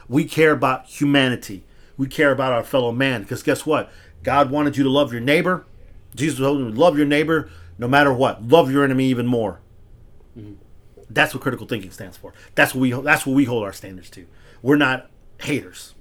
We 0.08 0.24
care 0.24 0.52
about 0.52 0.86
humanity. 0.86 1.64
We 1.96 2.06
care 2.06 2.32
about 2.32 2.52
our 2.52 2.64
fellow 2.64 2.90
man. 2.90 3.22
Because 3.22 3.42
guess 3.42 3.66
what? 3.66 3.90
God 4.22 4.50
wanted 4.50 4.76
you 4.76 4.84
to 4.84 4.90
love 4.90 5.12
your 5.12 5.20
neighbor. 5.20 5.66
Jesus 6.14 6.38
told 6.38 6.58
you 6.58 6.70
love 6.70 6.96
your 6.96 7.06
neighbor 7.06 7.50
no 7.78 7.86
matter 7.86 8.12
what. 8.12 8.48
Love 8.48 8.70
your 8.70 8.84
enemy 8.84 9.06
even 9.06 9.26
more. 9.26 9.60
Mm-hmm. 10.36 10.54
That's 11.14 11.34
what 11.34 11.42
critical 11.42 11.66
thinking 11.66 11.90
stands 11.90 12.16
for. 12.16 12.32
That's 12.54 12.74
what 12.74 12.80
we 12.80 12.90
that's 12.92 13.26
what 13.26 13.34
we 13.34 13.44
hold 13.44 13.64
our 13.64 13.72
standards 13.72 14.10
to. 14.10 14.26
We're 14.62 14.76
not 14.76 15.10
haters. 15.40 15.94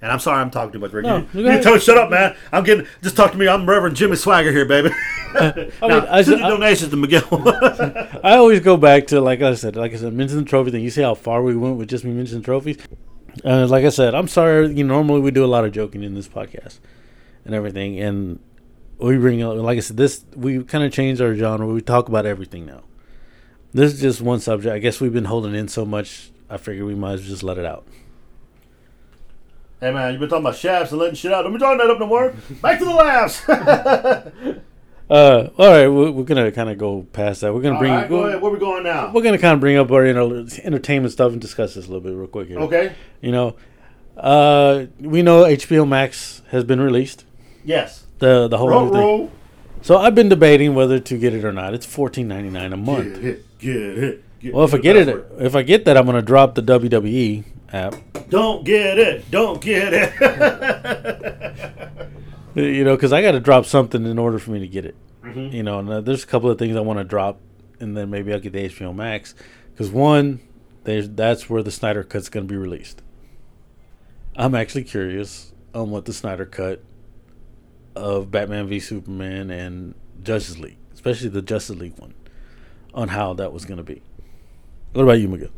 And 0.00 0.12
I'm 0.12 0.20
sorry 0.20 0.40
I'm 0.40 0.50
talking 0.50 0.72
too 0.72 0.78
much, 0.78 0.92
Rick. 0.92 1.06
No, 1.06 1.26
you, 1.32 1.50
you 1.50 1.60
tell 1.60 1.76
shut 1.78 1.98
up, 1.98 2.08
man. 2.08 2.36
I'm 2.52 2.62
getting 2.62 2.86
just 3.02 3.16
talk 3.16 3.32
to 3.32 3.38
me. 3.38 3.48
I'm 3.48 3.68
Reverend 3.68 3.96
Jimmy 3.96 4.14
Swaggart 4.14 4.52
here, 4.52 4.64
baby. 4.64 4.90
now, 5.34 5.52
mean, 5.54 6.06
I 6.08 6.22
send 6.22 6.40
your 6.40 6.50
donations 6.50 6.90
to 6.90 6.96
Miguel. 6.96 7.26
I 8.22 8.36
always 8.36 8.60
go 8.60 8.76
back 8.76 9.08
to 9.08 9.20
like 9.20 9.42
I 9.42 9.54
said, 9.54 9.74
like 9.74 9.92
I 9.92 9.96
said, 9.96 10.12
mention 10.12 10.38
the 10.38 10.44
trophy 10.44 10.70
thing. 10.70 10.84
You 10.84 10.90
see 10.90 11.02
how 11.02 11.14
far 11.14 11.42
we 11.42 11.56
went 11.56 11.76
with 11.76 11.88
just 11.88 12.04
me 12.04 12.12
mentioning 12.12 12.44
trophies. 12.44 12.78
Uh, 13.44 13.66
like 13.66 13.84
I 13.84 13.90
said, 13.90 14.14
I'm 14.14 14.28
sorry. 14.28 14.72
You 14.72 14.84
know, 14.84 14.94
normally 14.94 15.20
we 15.20 15.32
do 15.32 15.44
a 15.44 15.46
lot 15.46 15.64
of 15.64 15.72
joking 15.72 16.02
in 16.04 16.14
this 16.14 16.28
podcast 16.28 16.78
and 17.44 17.54
everything, 17.54 17.98
and 17.98 18.38
we 18.98 19.16
bring 19.18 19.42
up, 19.42 19.56
like 19.56 19.78
I 19.78 19.80
said, 19.80 19.96
this 19.96 20.24
we 20.36 20.62
kind 20.62 20.84
of 20.84 20.92
changed 20.92 21.20
our 21.20 21.34
genre. 21.34 21.66
We 21.66 21.80
talk 21.80 22.08
about 22.08 22.24
everything 22.24 22.66
now. 22.66 22.82
This 23.78 23.94
is 23.94 24.00
just 24.00 24.20
one 24.20 24.40
subject. 24.40 24.74
I 24.74 24.78
guess 24.80 25.00
we've 25.00 25.12
been 25.12 25.26
holding 25.26 25.54
in 25.54 25.68
so 25.68 25.84
much. 25.84 26.30
I 26.50 26.56
figured 26.56 26.84
we 26.86 26.94
might 26.96 27.12
as 27.12 27.20
well 27.20 27.28
just 27.30 27.42
let 27.44 27.58
it 27.58 27.64
out. 27.64 27.86
hey, 29.80 29.92
man, 29.92 30.10
you've 30.12 30.18
been 30.20 30.28
talking 30.28 30.44
about 30.44 30.56
shafts 30.56 30.90
and 30.90 31.00
letting 31.00 31.14
shit 31.14 31.32
out. 31.32 31.42
Don't 31.42 31.52
be 31.52 31.58
talking 31.60 31.78
that 31.78 31.88
up 31.90 32.00
no 32.00 32.06
more. 32.06 32.34
Back 32.62 32.78
to 32.80 32.84
the 32.84 32.90
laughs. 32.90 33.42
Uh, 35.10 35.48
all 35.56 35.70
right, 35.70 35.88
we're, 35.88 36.10
we're 36.10 36.22
gonna 36.24 36.52
kind 36.52 36.68
of 36.68 36.76
go 36.76 37.06
past 37.14 37.40
that. 37.40 37.54
We're 37.54 37.62
gonna 37.62 37.76
All 37.76 37.80
bring. 37.80 37.94
right, 37.94 38.06
go 38.10 38.26
ahead. 38.26 38.42
Where 38.42 38.52
we 38.52 38.58
going 38.58 38.82
now? 38.82 39.10
We're 39.10 39.22
gonna 39.22 39.38
kind 39.38 39.54
of 39.54 39.60
bring 39.60 39.78
up 39.78 39.90
our 39.90 40.04
you 40.04 40.12
know, 40.12 40.46
entertainment 40.62 41.12
stuff 41.14 41.32
and 41.32 41.40
discuss 41.40 41.72
this 41.76 41.86
a 41.86 41.88
little 41.88 42.02
bit 42.02 42.12
real 42.14 42.26
quick 42.26 42.48
here. 42.48 42.58
Okay. 42.58 42.92
You 43.22 43.32
know, 43.32 43.56
uh, 44.18 44.84
we 45.00 45.22
know 45.22 45.44
HBO 45.44 45.88
Max 45.88 46.42
has 46.50 46.62
been 46.62 46.78
released. 46.78 47.24
Yes. 47.64 48.04
The 48.18 48.48
the 48.48 48.58
whole 48.58 48.68
Roll, 48.68 48.88
thing. 48.90 49.00
roll. 49.00 49.32
So 49.80 49.96
I've 49.96 50.14
been 50.14 50.28
debating 50.28 50.74
whether 50.74 50.98
to 51.00 51.16
get 51.16 51.32
it 51.32 51.42
or 51.42 51.54
not. 51.54 51.72
It's 51.72 51.86
fourteen 51.86 52.28
ninety 52.28 52.50
nine 52.50 52.74
a 52.74 52.76
month. 52.76 53.16
It. 53.24 53.46
Get 53.58 53.76
it. 53.76 54.24
Get 54.40 54.54
Well, 54.54 54.64
if 54.64 54.74
I 54.74 54.78
get 54.78 54.96
it, 54.96 55.26
if 55.38 55.54
I 55.56 55.62
get 55.62 55.84
that, 55.86 55.96
I'm 55.96 56.06
gonna 56.06 56.22
drop 56.22 56.54
the 56.54 56.62
WWE 56.62 57.44
app. 57.72 57.94
Don't 58.28 58.64
get 58.64 58.98
it. 58.98 59.30
Don't 59.30 59.60
get 59.60 59.92
it. 59.94 61.88
You 62.54 62.82
know, 62.82 62.96
because 62.96 63.12
I 63.12 63.22
got 63.22 63.32
to 63.32 63.40
drop 63.40 63.66
something 63.66 64.04
in 64.04 64.18
order 64.18 64.40
for 64.40 64.50
me 64.50 64.58
to 64.58 64.66
get 64.66 64.84
it. 64.84 64.96
Mhm. 65.22 65.52
You 65.52 65.62
know, 65.62 65.78
and 65.78 65.88
uh, 65.88 66.00
there's 66.00 66.24
a 66.24 66.26
couple 66.26 66.50
of 66.50 66.58
things 66.58 66.76
I 66.76 66.80
want 66.80 66.98
to 66.98 67.04
drop, 67.04 67.38
and 67.78 67.96
then 67.96 68.10
maybe 68.10 68.32
I'll 68.32 68.40
get 68.40 68.52
the 68.52 68.64
HBO 68.68 68.92
Max. 68.92 69.34
Because 69.70 69.90
one, 69.92 70.40
there's 70.82 71.08
that's 71.08 71.48
where 71.48 71.62
the 71.62 71.70
Snyder 71.70 72.02
Cut's 72.02 72.28
gonna 72.28 72.46
be 72.46 72.56
released. 72.56 73.00
I'm 74.34 74.56
actually 74.56 74.84
curious 74.84 75.52
on 75.72 75.90
what 75.90 76.06
the 76.06 76.12
Snyder 76.12 76.46
Cut 76.46 76.82
of 77.94 78.30
Batman 78.32 78.66
v 78.66 78.80
Superman 78.80 79.50
and 79.52 79.94
Justice 80.24 80.58
League, 80.58 80.78
especially 80.94 81.28
the 81.28 81.42
Justice 81.42 81.76
League 81.76 81.98
one, 81.98 82.14
on 82.98 83.08
how 83.08 83.32
that 83.34 83.52
was 83.52 83.64
gonna 83.64 83.82
be. 83.84 84.02
What 84.92 85.02
about 85.04 85.20
you, 85.20 85.28
Miguel? 85.28 85.50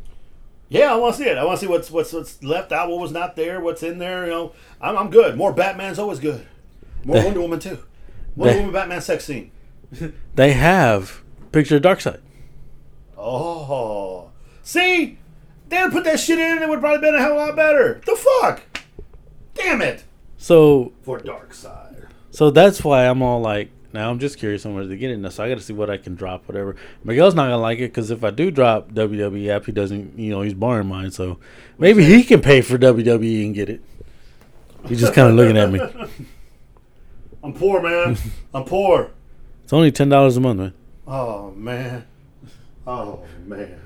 Yeah, 0.68 0.92
I 0.92 0.96
want 0.96 1.16
to 1.16 1.22
see 1.22 1.28
it. 1.28 1.38
I 1.38 1.44
want 1.44 1.58
to 1.58 1.66
see 1.66 1.70
what's 1.70 1.90
what's 1.90 2.12
what's 2.12 2.42
left 2.42 2.70
out, 2.70 2.90
what 2.90 3.00
was 3.00 3.10
not 3.12 3.34
there, 3.34 3.60
what's 3.60 3.82
in 3.82 3.98
there. 3.98 4.26
You 4.26 4.30
know, 4.30 4.52
I'm, 4.80 4.96
I'm 4.96 5.10
good. 5.10 5.36
More 5.36 5.52
Batman's 5.52 5.98
always 5.98 6.20
good. 6.20 6.46
More 7.04 7.16
That- 7.16 7.24
Wonder 7.24 7.40
Woman 7.40 7.58
too. 7.58 7.78
Wonder 8.36 8.52
that- 8.54 8.58
Woman 8.60 8.72
Batman 8.74 9.00
sex 9.00 9.24
scene. 9.24 9.50
They 10.36 10.52
have 10.52 11.22
picture 11.50 11.76
of 11.76 11.82
Darkseid. 11.82 12.20
Oh, 13.18 14.30
see, 14.62 15.18
they 15.68 15.82
would 15.82 15.92
put 15.92 16.04
that 16.04 16.20
shit 16.20 16.38
in. 16.38 16.52
And 16.52 16.62
it 16.62 16.68
would 16.68 16.80
probably 16.80 17.00
been 17.00 17.14
a 17.14 17.18
hell 17.20 17.32
of 17.32 17.36
a 17.36 17.46
lot 17.46 17.56
better. 17.56 18.00
The 18.06 18.16
fuck? 18.16 18.62
Damn 19.54 19.82
it. 19.82 20.04
So 20.38 20.92
For 21.02 21.18
Darkseid. 21.18 22.06
So 22.30 22.50
that's 22.50 22.84
why 22.84 23.06
I'm 23.06 23.22
all 23.22 23.40
like, 23.40 23.70
now 23.92 24.10
I'm 24.10 24.18
just 24.18 24.38
curious 24.38 24.64
on 24.64 24.74
where 24.74 24.84
to 24.84 24.96
get 24.96 25.10
it. 25.10 25.18
Now, 25.18 25.30
so 25.30 25.44
I 25.44 25.48
got 25.48 25.56
to 25.56 25.64
see 25.64 25.72
what 25.72 25.90
I 25.90 25.96
can 25.96 26.14
drop, 26.14 26.46
whatever. 26.46 26.76
Miguel's 27.02 27.34
not 27.34 27.44
gonna 27.44 27.58
like 27.58 27.78
it 27.78 27.88
because 27.88 28.10
if 28.10 28.22
I 28.22 28.30
do 28.30 28.50
drop 28.50 28.92
WWE 28.92 29.48
app, 29.48 29.66
he 29.66 29.72
doesn't, 29.72 30.18
you 30.18 30.30
know, 30.30 30.42
he's 30.42 30.54
borrowing 30.54 30.88
mine. 30.88 31.10
So 31.10 31.38
maybe 31.78 32.04
he 32.04 32.22
can 32.22 32.40
pay 32.40 32.60
for 32.60 32.78
WWE 32.78 33.46
and 33.46 33.54
get 33.54 33.68
it. 33.68 33.82
He's 34.86 35.00
just 35.00 35.12
kind 35.12 35.28
of 35.28 35.34
looking 35.34 35.56
at 35.56 35.70
me. 35.70 35.80
I'm 37.42 37.52
poor, 37.54 37.80
man. 37.82 38.16
I'm 38.54 38.64
poor. 38.64 39.10
It's 39.64 39.72
only 39.72 39.90
ten 39.90 40.08
dollars 40.08 40.36
a 40.36 40.40
month, 40.40 40.60
man. 40.60 40.74
Oh 41.06 41.50
man. 41.52 42.06
Oh 42.86 43.24
man. 43.46 43.80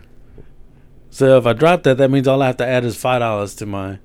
So 1.11 1.39
if 1.39 1.47
I 1.47 1.53
drop 1.53 1.85
that, 1.85 1.97
that 1.99 2.11
means 2.11 2.27
all 2.27 2.43
I 2.43 2.47
have 2.47 2.57
to 2.59 2.67
add 2.67 2.85
is 2.85 2.97
five 2.97 3.21
dollars 3.21 3.55
to 3.57 3.67
my 3.67 3.99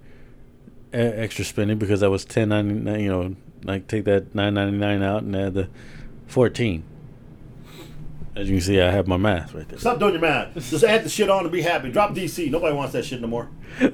extra 0.93 1.43
spending 1.45 1.77
because 1.77 2.01
that 2.01 2.09
was 2.09 2.25
ten 2.25 2.49
ninety 2.49 2.73
nine. 2.75 2.99
You 2.99 3.09
know, 3.09 3.35
like 3.63 3.87
take 3.87 4.05
that 4.05 4.33
nine 4.33 4.53
ninety 4.53 4.77
nine 4.77 5.03
out 5.03 5.23
and 5.23 5.35
add 5.35 5.53
the 5.53 5.69
fourteen. 6.27 6.83
As 8.35 8.49
you 8.49 8.55
can 8.57 8.61
see, 8.61 8.79
I 8.79 8.91
have 8.91 9.07
my 9.07 9.17
math 9.17 9.53
right 9.53 9.67
there. 9.67 9.79
Stop 9.79 9.99
doing 9.99 10.13
your 10.13 10.21
math. 10.21 10.53
Just 10.53 10.83
add 10.83 11.03
the 11.03 11.09
shit 11.09 11.29
on 11.29 11.43
and 11.43 11.51
be 11.51 11.61
happy. 11.61 11.91
Drop 11.91 12.13
DC. 12.13 12.49
Nobody 12.49 12.73
wants 12.75 12.93
that 12.93 13.03
shit 13.05 13.21
no 13.21 13.27
more. 13.27 13.49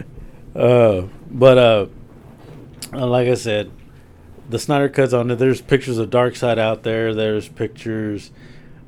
Uh, 0.56 1.10
but 1.30 1.58
uh, 1.58 1.86
uh, 2.94 3.06
like 3.06 3.28
I 3.28 3.34
said, 3.34 3.70
the 4.50 4.58
Snyder 4.58 4.88
cuts 4.88 5.12
on 5.12 5.30
it. 5.30 5.36
There's 5.36 5.62
pictures 5.62 5.98
of 5.98 6.10
Darkseid 6.10 6.58
out 6.58 6.84
there. 6.84 7.14
There's 7.14 7.50
pictures 7.50 8.32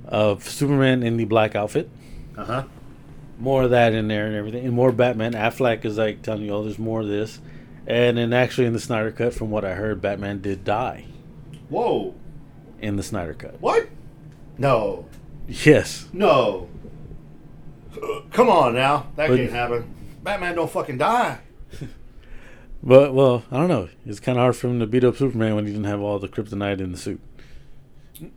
of 0.06 0.48
Superman 0.50 1.04
in 1.04 1.18
the 1.18 1.26
black 1.26 1.56
outfit. 1.56 1.90
Uh 2.38 2.46
huh. 2.46 2.64
More 3.38 3.64
of 3.64 3.72
that 3.72 3.94
in 3.94 4.08
there 4.08 4.28
and 4.28 4.36
everything, 4.36 4.66
and 4.66 4.74
more 4.74 4.94
Batman. 4.94 5.34
Affleck 5.34 5.84
is 5.84 5.98
like 5.98 6.22
telling 6.22 6.44
you, 6.44 6.54
oh, 6.54 6.64
there's 6.64 6.80
more 6.80 7.02
of 7.02 7.08
this. 7.08 7.42
And 7.88 8.18
then 8.18 8.34
actually 8.34 8.68
in 8.68 8.74
the 8.74 8.80
Snyder 8.80 9.12
cut, 9.12 9.34
from 9.34 9.50
what 9.50 9.64
I 9.64 9.74
heard, 9.76 10.02
Batman 10.02 10.42
did 10.42 10.64
die 10.66 11.06
Whoa. 11.70 12.14
in 12.80 12.98
the 12.98 13.04
Snyder 13.04 13.34
cut. 13.34 13.62
What? 13.62 13.88
No. 14.58 15.06
Yes. 15.48 16.08
No. 16.12 16.68
Come 18.32 18.50
on 18.50 18.76
now. 18.76 19.08
That 19.16 19.30
But- 19.30 19.38
can't 19.38 19.52
happen. 19.52 19.94
Batman 20.24 20.56
don't 20.56 20.70
fucking 20.70 20.98
die. 20.98 21.40
But 22.84 23.12
well, 23.14 23.44
I 23.52 23.58
don't 23.58 23.70
know. 23.70 23.90
It's 24.06 24.20
kind 24.20 24.38
of 24.38 24.44
hard 24.44 24.56
for 24.56 24.68
him 24.68 24.80
to 24.80 24.86
beat 24.86 25.04
up 25.04 25.18
Superman 25.18 25.56
when 25.56 25.66
he 25.66 25.72
didn't 25.72 25.88
have 25.88 26.00
all 26.00 26.20
the 26.20 26.28
kryptonite 26.28 26.80
in 26.80 26.92
the 26.92 26.98
suit. 26.98 27.20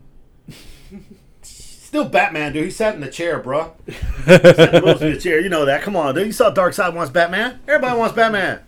Still 1.42 2.06
Batman, 2.08 2.52
dude. 2.54 2.64
He 2.64 2.70
sat 2.70 2.94
in 2.94 3.00
the 3.02 3.10
chair, 3.10 3.38
bro. 3.38 3.74
Sat 4.24 4.44
in 4.58 4.72
the 4.72 4.82
most 4.84 5.02
of 5.02 5.12
the 5.12 5.18
chair. 5.20 5.40
You 5.40 5.50
know 5.50 5.66
that. 5.66 5.82
Come 5.82 5.94
on, 5.94 6.14
dude. 6.14 6.26
You 6.26 6.32
saw 6.32 6.52
Darkseid 6.52 6.94
wants 6.94 7.10
Batman. 7.12 7.60
Everybody 7.68 7.98
wants 7.98 8.14
Batman. 8.16 8.60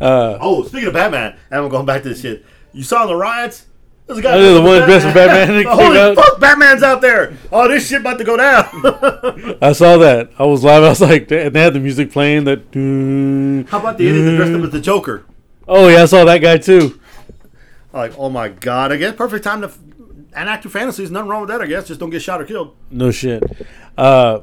Uh, 0.00 0.38
Oh, 0.40 0.64
speaking 0.64 0.88
of 0.88 0.94
Batman, 0.94 1.36
and 1.50 1.60
I'm 1.62 1.68
going 1.68 1.86
back 1.86 2.02
to 2.04 2.08
this 2.10 2.20
shit. 2.22 2.44
You 2.72 2.82
saw 2.84 3.06
the 3.06 3.14
riots? 3.16 3.66
There's 4.06 4.18
a 4.18 4.22
guy. 4.22 4.32
Oh, 4.34 4.40
yeah, 4.40 4.52
the 4.54 4.62
one 4.62 4.82
dressed 4.88 5.06
as 5.06 5.14
Batman 5.14 5.62
came 5.62 5.72
Holy 5.72 5.98
out. 5.98 6.14
fuck, 6.16 6.40
Batman's 6.40 6.82
out 6.82 7.00
there. 7.00 7.34
Oh, 7.52 7.68
this 7.68 7.88
shit 7.88 8.00
about 8.00 8.18
to 8.18 8.24
go 8.24 8.36
down. 8.36 8.64
I 9.62 9.72
saw 9.72 9.98
that. 9.98 10.30
I 10.38 10.44
was 10.46 10.64
live. 10.64 10.82
I 10.82 10.88
was 10.88 11.00
like, 11.00 11.30
and 11.30 11.54
they 11.54 11.60
had 11.62 11.74
the 11.74 11.80
music 11.80 12.10
playing. 12.10 12.44
That. 12.44 12.58
How 13.70 13.78
about 13.78 13.98
the 13.98 14.08
idiot 14.08 14.24
that 14.24 14.36
dressed 14.36 14.52
up 14.54 14.62
as 14.64 14.70
the 14.70 14.80
Joker? 14.80 15.24
Oh 15.68 15.86
yeah, 15.88 16.02
I 16.02 16.06
saw 16.06 16.24
that 16.24 16.38
guy 16.38 16.58
too. 16.58 16.98
Like, 17.92 18.16
oh 18.18 18.30
my 18.30 18.48
god! 18.48 18.90
I 18.92 18.96
guess 18.96 19.14
perfect 19.14 19.44
time 19.44 19.60
to 19.62 19.66
f- 19.68 19.78
enact 20.36 20.64
your 20.64 20.70
fantasies. 20.72 21.10
Nothing 21.10 21.28
wrong 21.28 21.40
with 21.42 21.50
that. 21.50 21.60
I 21.60 21.66
guess 21.66 21.86
just 21.88 22.00
don't 22.00 22.10
get 22.10 22.22
shot 22.22 22.40
or 22.40 22.44
killed. 22.44 22.74
No 22.90 23.10
shit. 23.12 23.42
Uh, 23.96 24.40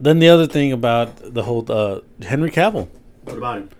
then 0.00 0.18
the 0.20 0.28
other 0.28 0.46
thing 0.46 0.72
about 0.72 1.34
the 1.34 1.42
whole 1.42 1.64
uh, 1.70 2.00
Henry 2.22 2.50
Cavill, 2.50 2.88
What 3.24 3.36
about 3.38 3.58
him? 3.58 3.70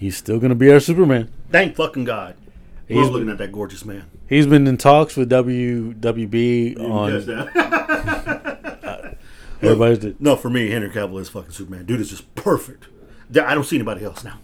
He's 0.00 0.16
still 0.16 0.38
gonna 0.40 0.54
be 0.54 0.72
our 0.72 0.80
Superman. 0.80 1.30
Thank 1.52 1.76
fucking 1.76 2.04
God. 2.04 2.34
He's 2.88 2.96
He's 2.98 3.08
looking 3.10 3.28
at 3.28 3.38
that 3.38 3.52
gorgeous 3.52 3.84
man. 3.84 4.06
He's 4.28 4.46
been 4.46 4.66
in 4.66 4.76
talks 4.76 5.16
with 5.16 5.30
WWB 5.30 6.76
You 6.78 6.86
on 6.86 7.12
catch 7.12 7.26
that? 7.26 9.16
everybody's. 9.62 10.14
no, 10.18 10.34
for 10.36 10.50
me, 10.50 10.70
Henry 10.70 10.90
Cavill 10.90 11.20
is 11.20 11.28
fucking 11.28 11.52
Superman. 11.52 11.84
Dude 11.86 12.00
is 12.00 12.10
just 12.10 12.34
perfect. 12.34 12.88
I 13.30 13.54
don't 13.54 13.64
see 13.64 13.76
anybody 13.76 14.04
else 14.04 14.24
now. 14.24 14.38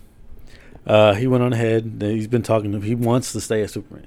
Uh, 0.87 1.15
he 1.15 1.27
went 1.27 1.43
on 1.43 1.53
ahead. 1.53 1.97
He's 2.01 2.29
been 2.29 2.43
talking 2.43 2.71
to. 2.73 2.81
He 2.81 2.95
wants 2.95 3.33
to 3.33 3.41
stay 3.41 3.63
as 3.63 3.73
Superman, 3.73 4.07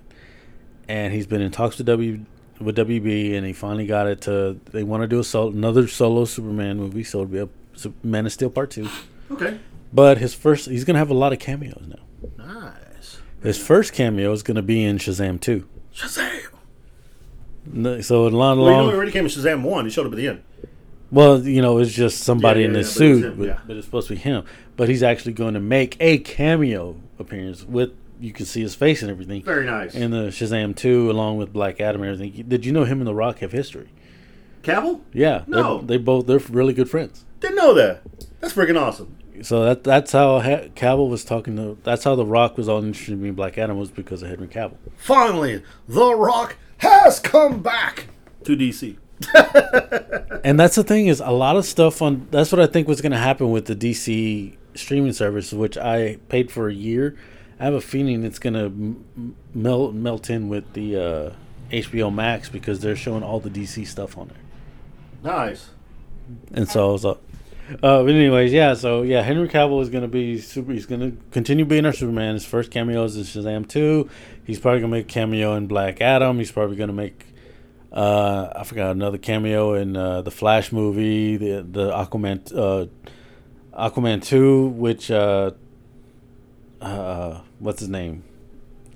and 0.87 1.13
he's 1.13 1.27
been 1.27 1.41
in 1.41 1.51
talks 1.51 1.77
with 1.77 1.87
W 1.87 2.23
with 2.61 2.77
WB, 2.77 3.35
and 3.35 3.45
he 3.45 3.51
finally 3.51 3.85
got 3.87 4.07
it 4.07 4.21
to. 4.21 4.57
They 4.71 4.83
want 4.83 5.01
to 5.03 5.07
do 5.07 5.19
a 5.19 5.23
sol- 5.23 5.49
another 5.49 5.87
solo 5.87 6.23
Superman 6.23 6.77
movie, 6.77 7.03
so 7.03 7.23
it'll 7.23 7.31
be 7.31 7.39
a 7.39 7.91
Man 8.07 8.25
of 8.25 8.31
Steel 8.31 8.49
Part 8.49 8.71
Two. 8.71 8.87
Okay. 9.31 9.59
But 9.91 10.17
his 10.19 10.33
first, 10.33 10.67
he's 10.69 10.83
gonna 10.83 10.99
have 10.99 11.09
a 11.09 11.13
lot 11.15 11.33
of 11.33 11.39
cameos 11.39 11.85
now. 11.87 12.43
Nice. 12.45 13.19
His 13.41 13.57
first 13.57 13.93
cameo 13.93 14.31
is 14.31 14.43
gonna 14.43 14.61
be 14.61 14.83
in 14.83 14.97
Shazam 14.97 15.39
Two. 15.39 15.67
Shazam. 15.95 16.41
No- 17.65 18.01
So 18.01 18.27
in 18.27 18.33
long, 18.33 18.59
Well, 18.59 18.67
you 18.69 18.75
know, 18.77 18.89
he 18.89 18.95
already 18.95 19.11
came 19.11 19.25
in 19.25 19.31
Shazam 19.31 19.61
1. 19.63 19.85
He 19.85 19.91
showed 19.91 20.05
up 20.07 20.13
at 20.13 20.17
the 20.17 20.27
end. 20.27 20.41
well, 21.11 21.41
you 21.41 21.61
know, 21.61 21.77
it's 21.79 21.91
just 21.93 22.19
somebody 22.19 22.61
Yeah, 22.61 22.67
in 22.67 22.71
yeah, 22.73 22.77
this 22.79 22.95
yeah, 22.95 22.99
but 22.99 23.05
it 23.05 23.15
suit, 23.15 23.25
him, 23.25 23.37
but, 23.37 23.47
yeah. 23.47 23.59
but 23.67 23.75
it's 23.77 23.85
supposed 23.85 24.07
to 24.07 24.13
be 24.15 24.19
him. 24.19 24.43
But 24.77 24.89
he's 24.89 25.03
actually 25.03 25.33
going 25.33 25.53
to 25.55 25.59
make 25.59 25.97
a 25.99 26.19
cameo 26.19 26.95
appearance 27.19 27.63
with 27.65 27.91
you 28.21 28.31
can 28.33 28.45
see 28.45 28.61
his 28.61 28.75
face 28.75 29.01
and 29.01 29.09
everything 29.09 29.41
Very 29.43 29.65
nice. 29.65 29.95
in 29.95 30.11
the 30.11 30.27
Shazam 30.27 30.75
two, 30.75 31.09
along 31.09 31.37
with 31.37 31.53
Black 31.53 31.79
Adam 31.79 32.01
and 32.03 32.11
everything. 32.13 32.45
Did 32.47 32.65
you 32.65 32.71
know 32.73 32.83
him 32.83 32.99
and 32.99 33.07
The 33.07 33.13
Rock 33.15 33.39
have 33.39 33.51
history? 33.53 33.87
Cavill? 34.61 34.99
Yeah, 35.13 35.43
No. 35.47 35.79
they 35.81 35.97
both 35.97 36.27
they're 36.27 36.39
really 36.49 36.73
good 36.73 36.89
friends. 36.89 37.23
Didn't 37.39 37.55
know 37.55 37.73
that. 37.75 38.01
That's 38.41 38.53
freaking 38.53 38.79
awesome. 38.79 39.15
So 39.43 39.63
that 39.65 39.83
that's 39.83 40.11
how 40.11 40.39
ha- 40.39 40.67
Cavill 40.75 41.09
was 41.09 41.23
talking 41.23 41.55
to. 41.57 41.77
That's 41.83 42.03
how 42.03 42.15
The 42.15 42.25
Rock 42.25 42.57
was 42.57 42.67
all 42.69 42.83
interested 42.83 43.13
in 43.13 43.21
being 43.21 43.33
Black 43.33 43.57
Adam 43.57 43.77
was 43.77 43.91
because 43.91 44.21
of 44.21 44.29
Henry 44.29 44.47
Cavill. 44.47 44.77
Finally, 44.97 45.63
The 45.87 46.15
Rock 46.15 46.57
has 46.77 47.19
come 47.19 47.61
back 47.61 48.07
to 48.43 48.55
DC. 48.55 48.97
And 50.41 50.57
that's 50.57 50.75
the 50.75 50.83
thing 50.85 51.07
is 51.07 51.19
a 51.19 51.31
lot 51.31 51.57
of 51.57 51.65
stuff 51.65 52.01
on. 52.01 52.27
That's 52.31 52.51
what 52.51 52.61
I 52.61 52.65
think 52.65 52.87
was 52.87 53.01
going 53.01 53.11
to 53.11 53.17
happen 53.17 53.51
with 53.51 53.65
the 53.65 53.75
DC 53.75 54.55
streaming 54.73 55.11
service, 55.11 55.51
which 55.51 55.77
I 55.77 56.17
paid 56.29 56.49
for 56.49 56.69
a 56.69 56.73
year. 56.73 57.17
I 57.59 57.65
have 57.65 57.73
a 57.73 57.81
feeling 57.81 58.23
it's 58.23 58.39
going 58.39 58.53
to 58.53 59.33
melt 59.53 59.93
melt 59.93 60.29
in 60.29 60.47
with 60.47 60.71
the 60.73 60.95
uh, 60.95 61.33
HBO 61.71 62.13
Max 62.13 62.47
because 62.47 62.79
they're 62.79 62.95
showing 62.95 63.21
all 63.21 63.41
the 63.41 63.49
DC 63.49 63.85
stuff 63.85 64.17
on 64.17 64.29
there. 64.29 65.33
Nice. 65.33 65.71
And 66.53 66.69
so 66.69 66.89
I 66.89 66.91
was 66.93 67.03
like, 67.03 67.17
uh, 67.83 68.03
but 68.03 68.09
anyways, 68.09 68.51
yeah. 68.51 68.73
So 68.73 69.01
yeah, 69.03 69.21
Henry 69.21 69.47
Cavill 69.47 69.81
is 69.81 69.89
gonna 69.89 70.07
be 70.07 70.39
super. 70.39 70.71
He's 70.71 70.85
gonna 70.85 71.13
continue 71.31 71.65
being 71.65 71.85
our 71.85 71.93
Superman. 71.93 72.33
His 72.33 72.45
first 72.45 72.71
cameo 72.71 73.03
is 73.03 73.15
in 73.17 73.23
Shazam 73.23 73.67
two. 73.67 74.09
He's 74.45 74.59
probably 74.59 74.81
gonna 74.81 74.91
make 74.91 75.05
a 75.05 75.09
cameo 75.09 75.55
in 75.55 75.67
Black 75.67 76.01
Adam. 76.01 76.37
He's 76.37 76.51
probably 76.51 76.75
gonna 76.75 76.93
make. 76.93 77.25
Uh, 77.91 78.51
I 78.55 78.63
forgot 78.65 78.91
another 78.91 79.17
cameo 79.17 79.73
in 79.73 79.95
uh, 79.97 80.21
the 80.21 80.31
Flash 80.31 80.71
movie, 80.71 81.37
the 81.37 81.65
the 81.69 81.91
Aquaman, 81.91 82.51
uh, 82.55 82.85
Aquaman 83.89 84.23
two, 84.23 84.67
which 84.67 85.09
uh, 85.09 85.51
uh, 86.81 87.41
what's 87.59 87.79
his 87.79 87.89
name, 87.89 88.23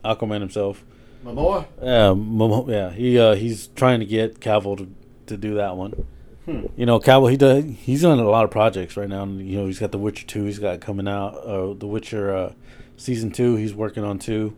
Aquaman 0.05 0.39
himself. 0.41 0.83
Boy? 1.23 1.65
Yeah, 1.81 2.09
Momo- 2.09 2.67
yeah. 2.69 2.91
He 2.91 3.17
uh, 3.17 3.35
he's 3.35 3.67
trying 3.67 4.01
to 4.01 4.05
get 4.05 4.39
Cavill 4.41 4.77
to, 4.77 4.89
to 5.27 5.37
do 5.37 5.55
that 5.55 5.77
one. 5.77 6.05
You 6.45 6.85
know, 6.85 6.99
Cavill 6.99 7.31
he 7.31 7.37
does 7.37 7.63
he's 7.63 8.03
on 8.03 8.19
a 8.19 8.23
lot 8.29 8.43
of 8.43 8.51
projects 8.51 8.97
right 8.97 9.07
now. 9.07 9.23
You 9.25 9.59
know, 9.59 9.65
he's 9.65 9.79
got 9.79 9.91
The 9.91 9.97
Witcher 9.97 10.25
two. 10.27 10.43
He's 10.43 10.59
got 10.59 10.81
coming 10.81 11.07
out. 11.07 11.35
Uh, 11.35 11.73
The 11.73 11.87
Witcher 11.87 12.35
uh, 12.35 12.53
season 12.97 13.31
two. 13.31 13.55
He's 13.55 13.73
working 13.73 14.03
on 14.03 14.19
two. 14.19 14.55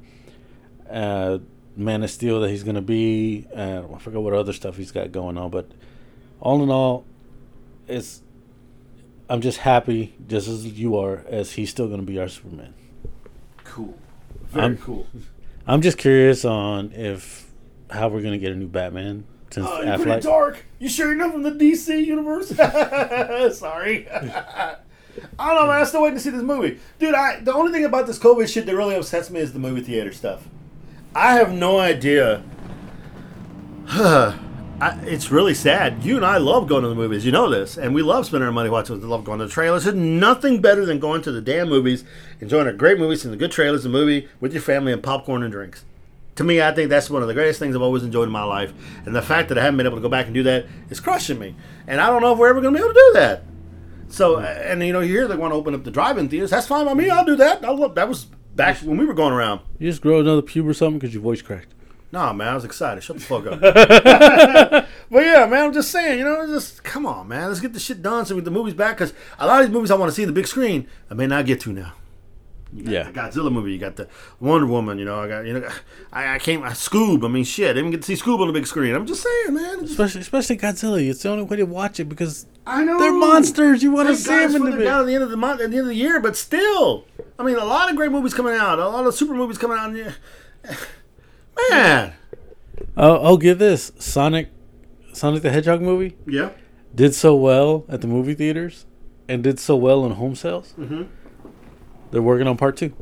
Uh, 0.89 1.39
Man 1.77 2.03
of 2.03 2.09
Steel 2.09 2.39
that 2.41 2.49
he's 2.49 2.63
gonna 2.63 2.81
be. 2.81 3.45
Uh, 3.55 3.83
I 3.93 3.99
forgot 3.99 4.23
what 4.23 4.33
other 4.33 4.53
stuff 4.53 4.77
he's 4.77 4.91
got 4.91 5.11
going 5.11 5.37
on. 5.37 5.51
But 5.51 5.69
all 6.39 6.63
in 6.63 6.69
all, 6.71 7.05
it's 7.87 8.21
I'm 9.29 9.41
just 9.41 9.59
happy, 9.59 10.15
just 10.27 10.47
as 10.47 10.65
you 10.65 10.97
are, 10.97 11.23
as 11.27 11.51
he's 11.53 11.69
still 11.69 11.87
gonna 11.87 12.01
be 12.03 12.17
our 12.17 12.27
Superman. 12.29 12.73
Cool. 13.63 13.95
Very 14.47 14.63
I'm- 14.63 14.77
cool. 14.77 15.05
I'm 15.67 15.81
just 15.81 15.97
curious 15.97 16.45
on 16.45 16.91
if 16.93 17.51
how 17.89 18.07
we're 18.07 18.21
gonna 18.21 18.37
get 18.37 18.51
a 18.51 18.55
new 18.55 18.67
Batman 18.67 19.25
Oh, 19.57 19.81
you're 19.81 19.97
pretty 19.97 20.21
dark. 20.21 20.65
You 20.79 20.89
sure 20.89 21.07
you're 21.07 21.15
not 21.15 21.31
from 21.31 21.43
the 21.43 21.51
DC 21.51 22.05
universe? 22.05 22.49
Sorry. 23.57 24.07
I 25.39 25.47
don't 25.47 25.55
know, 25.55 25.67
man. 25.67 25.79
I'm 25.79 25.85
still 25.85 26.01
waiting 26.01 26.17
to 26.17 26.23
see 26.23 26.29
this 26.29 26.41
movie, 26.41 26.79
dude. 26.99 27.15
I 27.15 27.39
the 27.39 27.53
only 27.53 27.71
thing 27.71 27.85
about 27.85 28.07
this 28.07 28.19
COVID 28.19 28.51
shit 28.51 28.65
that 28.65 28.75
really 28.75 28.95
upsets 28.95 29.29
me 29.29 29.39
is 29.39 29.53
the 29.53 29.59
movie 29.59 29.81
theater 29.81 30.11
stuff. 30.11 30.47
I 31.13 31.35
have 31.35 31.53
no 31.53 31.79
idea. 31.79 32.43
I, 34.77 34.99
it's 35.03 35.31
really 35.31 35.53
sad. 35.53 36.03
You 36.03 36.17
and 36.17 36.25
I 36.25 36.37
love 36.37 36.67
going 36.67 36.83
to 36.83 36.89
the 36.89 36.95
movies. 36.95 37.25
You 37.25 37.31
know 37.31 37.49
this, 37.49 37.77
and 37.77 37.95
we 37.95 38.01
love 38.01 38.25
spending 38.25 38.45
our 38.45 38.51
money 38.51 38.69
watching. 38.69 38.99
We 38.99 39.07
love 39.07 39.23
going 39.23 39.39
to 39.39 39.45
the 39.45 39.51
trailers. 39.51 39.85
There's 39.85 39.95
nothing 39.95 40.61
better 40.61 40.85
than 40.85 40.99
going 40.99 41.21
to 41.21 41.31
the 41.31 41.41
damn 41.41 41.69
movies, 41.69 42.03
enjoying 42.41 42.67
a 42.67 42.73
great 42.73 42.99
movie, 42.99 43.15
seeing 43.15 43.31
the 43.31 43.37
good 43.37 43.51
trailers, 43.51 43.83
the 43.83 43.89
movie 43.89 44.27
with 44.41 44.51
your 44.51 44.61
family, 44.61 44.91
and 44.91 45.01
popcorn 45.01 45.43
and 45.43 45.51
drinks. 45.51 45.85
To 46.35 46.43
me, 46.43 46.61
I 46.61 46.73
think 46.73 46.89
that's 46.89 47.09
one 47.09 47.21
of 47.21 47.27
the 47.29 47.33
greatest 47.33 47.59
things 47.59 47.75
I've 47.75 47.81
always 47.81 48.03
enjoyed 48.03 48.27
in 48.27 48.31
my 48.31 48.43
life, 48.43 48.73
and 49.05 49.15
the 49.15 49.21
fact 49.21 49.49
that 49.49 49.57
I 49.57 49.61
haven't 49.61 49.77
been 49.77 49.85
able 49.85 49.97
to 49.97 50.01
go 50.01 50.09
back 50.09 50.25
and 50.25 50.33
do 50.33 50.43
that 50.43 50.65
is 50.89 50.99
crushing 50.99 51.39
me. 51.39 51.55
And 51.87 52.01
I 52.01 52.07
don't 52.07 52.21
know 52.21 52.33
if 52.33 52.39
we're 52.39 52.49
ever 52.49 52.59
going 52.59 52.73
to 52.73 52.79
be 52.79 52.83
able 52.83 52.93
to 52.93 52.99
do 52.99 53.19
that. 53.19 53.43
So, 54.09 54.35
uh, 54.35 54.41
and 54.41 54.83
you 54.83 54.93
know, 54.93 54.99
you 54.99 55.13
hear 55.13 55.27
they 55.27 55.35
want 55.35 55.51
to 55.51 55.55
open 55.55 55.73
up 55.73 55.83
the 55.83 55.91
drive-in 55.91 56.29
theaters. 56.29 56.49
That's 56.49 56.67
fine 56.67 56.85
by 56.85 56.93
me. 56.93 57.09
I'll 57.09 57.25
do 57.25 57.35
that. 57.37 57.63
I 57.63 57.71
love, 57.71 57.95
that 57.95 58.09
was 58.09 58.25
back 58.55 58.77
when 58.77 58.97
we 58.97 59.05
were 59.05 59.13
going 59.13 59.33
around. 59.33 59.61
You 59.79 59.89
just 59.89 60.01
grow 60.01 60.19
another 60.19 60.41
pube 60.41 60.67
or 60.67 60.73
something 60.73 60.99
because 60.99 61.13
your 61.13 61.23
voice 61.23 61.41
cracked. 61.41 61.73
Nah, 62.11 62.31
man, 62.31 62.49
I 62.49 62.55
was 62.55 62.63
excited. 62.63 63.03
Shut 63.03 63.17
the 63.17 63.23
fuck 63.23 63.47
up. 63.47 63.59
but 65.11 65.23
yeah, 65.23 65.45
man, 65.47 65.65
I'm 65.65 65.73
just 65.73 65.91
saying, 65.91 66.19
you 66.19 66.25
know, 66.25 66.47
just 66.47 66.83
come 66.83 67.05
on, 67.05 67.27
man, 67.27 67.47
let's 67.49 67.59
get 67.59 67.73
the 67.73 67.79
shit 67.79 68.01
done 68.01 68.25
so 68.25 68.35
we 68.35 68.41
get 68.41 68.45
the 68.45 68.51
movies 68.51 68.73
back. 68.73 68.97
Because 68.97 69.13
a 69.39 69.47
lot 69.47 69.61
of 69.61 69.67
these 69.67 69.73
movies 69.73 69.91
I 69.91 69.95
want 69.95 70.09
to 70.11 70.15
see 70.15 70.23
in 70.23 70.27
the 70.27 70.33
big 70.33 70.47
screen, 70.47 70.87
I 71.09 71.13
may 71.13 71.27
not 71.27 71.45
get 71.45 71.59
to 71.61 71.73
now. 71.73 71.93
You 72.75 72.83
got 72.83 72.91
Yeah. 72.91 73.03
the 73.03 73.11
Godzilla 73.19 73.51
movie. 73.51 73.71
You 73.71 73.79
got 73.79 73.95
the 73.95 74.07
Wonder 74.39 74.67
Woman. 74.67 74.99
You 74.99 75.05
know, 75.05 75.19
I 75.21 75.27
got 75.27 75.45
you 75.45 75.53
know, 75.59 75.69
I, 76.11 76.35
I 76.35 76.39
came 76.39 76.61
I, 76.63 76.69
Scoob. 76.71 77.23
I 77.23 77.27
mean, 77.29 77.43
shit, 77.43 77.69
I 77.69 77.73
didn't 77.73 77.91
get 77.91 78.01
to 78.03 78.15
see 78.15 78.21
Scoob 78.21 78.39
on 78.39 78.47
the 78.47 78.53
big 78.53 78.67
screen. 78.67 78.93
I'm 78.93 79.05
just 79.05 79.23
saying, 79.23 79.53
man. 79.55 79.79
just- 79.81 79.91
Especially, 79.91 80.21
especially 80.21 80.57
Godzilla. 80.57 81.09
It's 81.09 81.23
the 81.23 81.29
only 81.29 81.43
way 81.43 81.55
to 81.57 81.63
watch 81.65 81.99
it 81.99 82.05
because 82.09 82.45
I 82.67 82.83
know 82.83 82.99
they're 82.99 83.13
monsters. 83.13 83.81
You 83.83 83.91
want 83.91 84.09
to 84.09 84.15
see 84.15 84.29
them 84.47 84.55
in 84.67 84.77
the 84.77 84.83
down 84.83 85.01
at 85.01 85.05
the 85.05 85.13
end 85.15 85.23
of 85.23 85.29
the 85.29 85.37
month, 85.37 85.61
at 85.61 85.69
the 85.71 85.77
end 85.77 85.85
of 85.85 85.89
the 85.89 85.95
year, 85.95 86.19
but 86.19 86.35
still, 86.35 87.05
I 87.39 87.43
mean, 87.43 87.55
a 87.57 87.63
lot 87.65 87.89
of 87.89 87.95
great 87.95 88.11
movies 88.11 88.33
coming 88.33 88.55
out, 88.55 88.79
a 88.79 88.87
lot 88.89 89.05
of 89.07 89.13
super 89.15 89.33
movies 89.35 89.57
coming 89.57 89.77
out. 89.77 89.95
Yeah. 89.95 90.11
Man, 91.69 92.13
Oh, 92.97 93.19
oh, 93.21 93.37
get 93.37 93.57
this 93.59 93.91
Sonic, 93.99 94.49
Sonic 95.13 95.41
the 95.43 95.49
Hedgehog 95.51 95.81
movie 95.81 96.15
yeah, 96.27 96.49
did 96.93 97.13
so 97.15 97.35
well 97.35 97.85
at 97.87 98.01
the 98.01 98.07
movie 98.07 98.33
theaters, 98.33 98.85
and 99.29 99.43
did 99.43 99.59
so 99.59 99.75
well 99.77 100.05
in 100.05 100.11
home 100.13 100.35
sales. 100.35 100.73
Mm-hmm. 100.77 101.03
They're 102.15 102.21
working 102.21 102.47
on 102.47 102.55
part 102.55 102.77
two, 102.77 102.93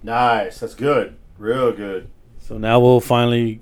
nice. 0.00 0.60
That's 0.60 0.74
good, 0.74 1.16
real 1.38 1.72
good. 1.72 2.08
so 2.38 2.56
now 2.56 2.78
we'll 2.78 3.00
finally 3.00 3.60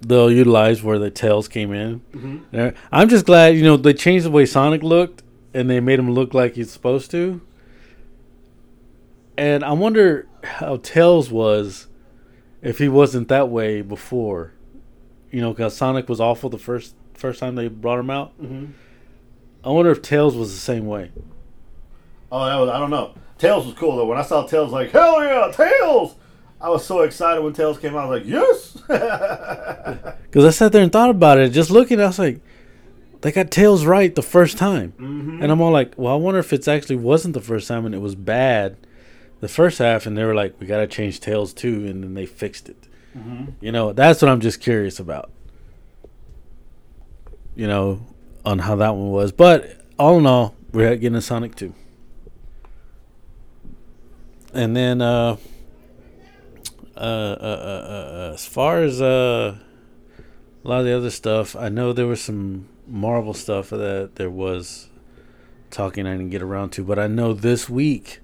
they'll 0.00 0.32
utilize 0.32 0.82
where 0.82 0.98
the 0.98 1.08
tails 1.08 1.46
came 1.46 1.72
in. 1.72 2.00
Mm-hmm. 2.12 2.76
I'm 2.90 3.08
just 3.08 3.26
glad 3.26 3.54
you 3.56 3.62
know 3.62 3.76
they 3.76 3.94
changed 3.94 4.26
the 4.26 4.32
way 4.32 4.44
Sonic 4.44 4.82
looked, 4.82 5.22
and 5.54 5.70
they 5.70 5.78
made 5.78 6.00
him 6.00 6.10
look 6.10 6.34
like 6.34 6.56
he's 6.56 6.72
supposed 6.72 7.12
to. 7.12 7.40
And 9.38 9.62
I 9.62 9.70
wonder 9.72 10.26
how 10.42 10.78
Tails 10.78 11.30
was 11.30 11.86
if 12.60 12.78
he 12.78 12.88
wasn't 12.88 13.28
that 13.28 13.48
way 13.48 13.82
before. 13.82 14.52
You 15.30 15.40
know, 15.40 15.52
because 15.52 15.76
Sonic 15.76 16.08
was 16.08 16.20
awful 16.20 16.50
the 16.50 16.58
first 16.58 16.96
first 17.14 17.38
time 17.38 17.54
they 17.54 17.68
brought 17.68 18.00
him 18.00 18.10
out. 18.10 18.32
Mm-hmm. 18.42 18.72
I 19.64 19.68
wonder 19.70 19.92
if 19.92 20.02
Tails 20.02 20.34
was 20.34 20.52
the 20.52 20.58
same 20.60 20.86
way. 20.86 21.12
Oh, 22.32 22.44
that 22.46 22.56
was, 22.56 22.68
I 22.68 22.78
don't 22.80 22.90
know. 22.90 23.14
Tails 23.42 23.66
was 23.66 23.74
cool 23.74 23.96
though. 23.96 24.06
When 24.06 24.18
I 24.18 24.22
saw 24.22 24.46
Tails, 24.46 24.70
like 24.70 24.92
hell 24.92 25.22
yeah, 25.22 25.50
Tails! 25.52 26.14
I 26.60 26.68
was 26.68 26.86
so 26.86 27.00
excited 27.00 27.42
when 27.42 27.52
Tails 27.52 27.76
came 27.76 27.96
out. 27.96 28.04
I 28.04 28.06
was 28.06 28.20
like, 28.20 28.28
yes. 28.28 28.76
Because 30.22 30.44
I 30.44 30.50
sat 30.50 30.70
there 30.70 30.82
and 30.82 30.92
thought 30.92 31.10
about 31.10 31.38
it. 31.38 31.50
Just 31.50 31.70
looking, 31.70 32.00
I 32.00 32.06
was 32.06 32.20
like, 32.20 32.40
they 33.20 33.32
got 33.32 33.50
Tails 33.50 33.84
right 33.84 34.14
the 34.14 34.22
first 34.22 34.58
time. 34.58 34.92
mm-hmm. 34.92 35.42
And 35.42 35.50
I'm 35.50 35.60
all 35.60 35.72
like, 35.72 35.94
well, 35.96 36.12
I 36.12 36.16
wonder 36.16 36.38
if 36.38 36.52
it's 36.52 36.68
actually 36.68 36.96
wasn't 36.96 37.34
the 37.34 37.40
first 37.40 37.66
time 37.66 37.84
and 37.84 37.96
it 37.96 37.98
was 37.98 38.14
bad 38.14 38.76
the 39.40 39.48
first 39.48 39.78
half, 39.78 40.06
and 40.06 40.16
they 40.16 40.22
were 40.22 40.36
like, 40.36 40.54
we 40.60 40.68
got 40.68 40.78
to 40.78 40.86
change 40.86 41.18
Tails 41.18 41.52
too, 41.52 41.84
and 41.86 42.04
then 42.04 42.14
they 42.14 42.26
fixed 42.26 42.68
it. 42.68 42.86
Mm-hmm. 43.18 43.46
You 43.60 43.72
know, 43.72 43.92
that's 43.92 44.22
what 44.22 44.30
I'm 44.30 44.40
just 44.40 44.60
curious 44.60 45.00
about. 45.00 45.32
You 47.56 47.66
know, 47.66 48.06
on 48.44 48.60
how 48.60 48.76
that 48.76 48.94
one 48.94 49.10
was. 49.10 49.32
But 49.32 49.84
all 49.98 50.18
in 50.18 50.26
all, 50.26 50.54
we're 50.70 50.94
getting 50.94 51.16
a 51.16 51.20
Sonic 51.20 51.56
2. 51.56 51.74
And 54.54 54.76
then, 54.76 55.00
uh, 55.00 55.36
uh, 56.94 57.00
uh, 57.00 57.00
uh, 57.00 58.26
uh, 58.28 58.30
as 58.34 58.44
far 58.44 58.82
as 58.82 59.00
uh, 59.00 59.56
a 60.64 60.68
lot 60.68 60.80
of 60.80 60.84
the 60.84 60.96
other 60.96 61.10
stuff, 61.10 61.56
I 61.56 61.70
know 61.70 61.92
there 61.92 62.06
was 62.06 62.20
some 62.20 62.68
Marvel 62.86 63.32
stuff 63.32 63.70
that 63.70 64.16
there 64.16 64.30
was 64.30 64.88
talking 65.70 66.06
I 66.06 66.12
didn't 66.12 66.30
get 66.30 66.42
around 66.42 66.70
to, 66.72 66.84
but 66.84 66.98
I 66.98 67.06
know 67.06 67.32
this 67.32 67.70
week 67.70 68.20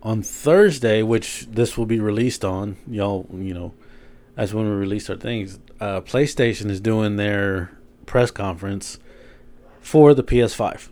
on 0.00 0.22
Thursday, 0.22 1.02
which 1.02 1.46
this 1.50 1.76
will 1.76 1.86
be 1.86 1.98
released 1.98 2.44
on, 2.44 2.76
y'all, 2.86 3.26
you 3.32 3.52
know, 3.52 3.74
that's 4.36 4.52
when 4.52 4.66
we 4.66 4.76
release 4.76 5.10
our 5.10 5.16
things. 5.16 5.58
Uh, 5.80 6.00
PlayStation 6.00 6.70
is 6.70 6.80
doing 6.80 7.16
their 7.16 7.72
press 8.06 8.30
conference 8.30 8.98
for 9.80 10.14
the 10.14 10.22
PS5 10.22 10.88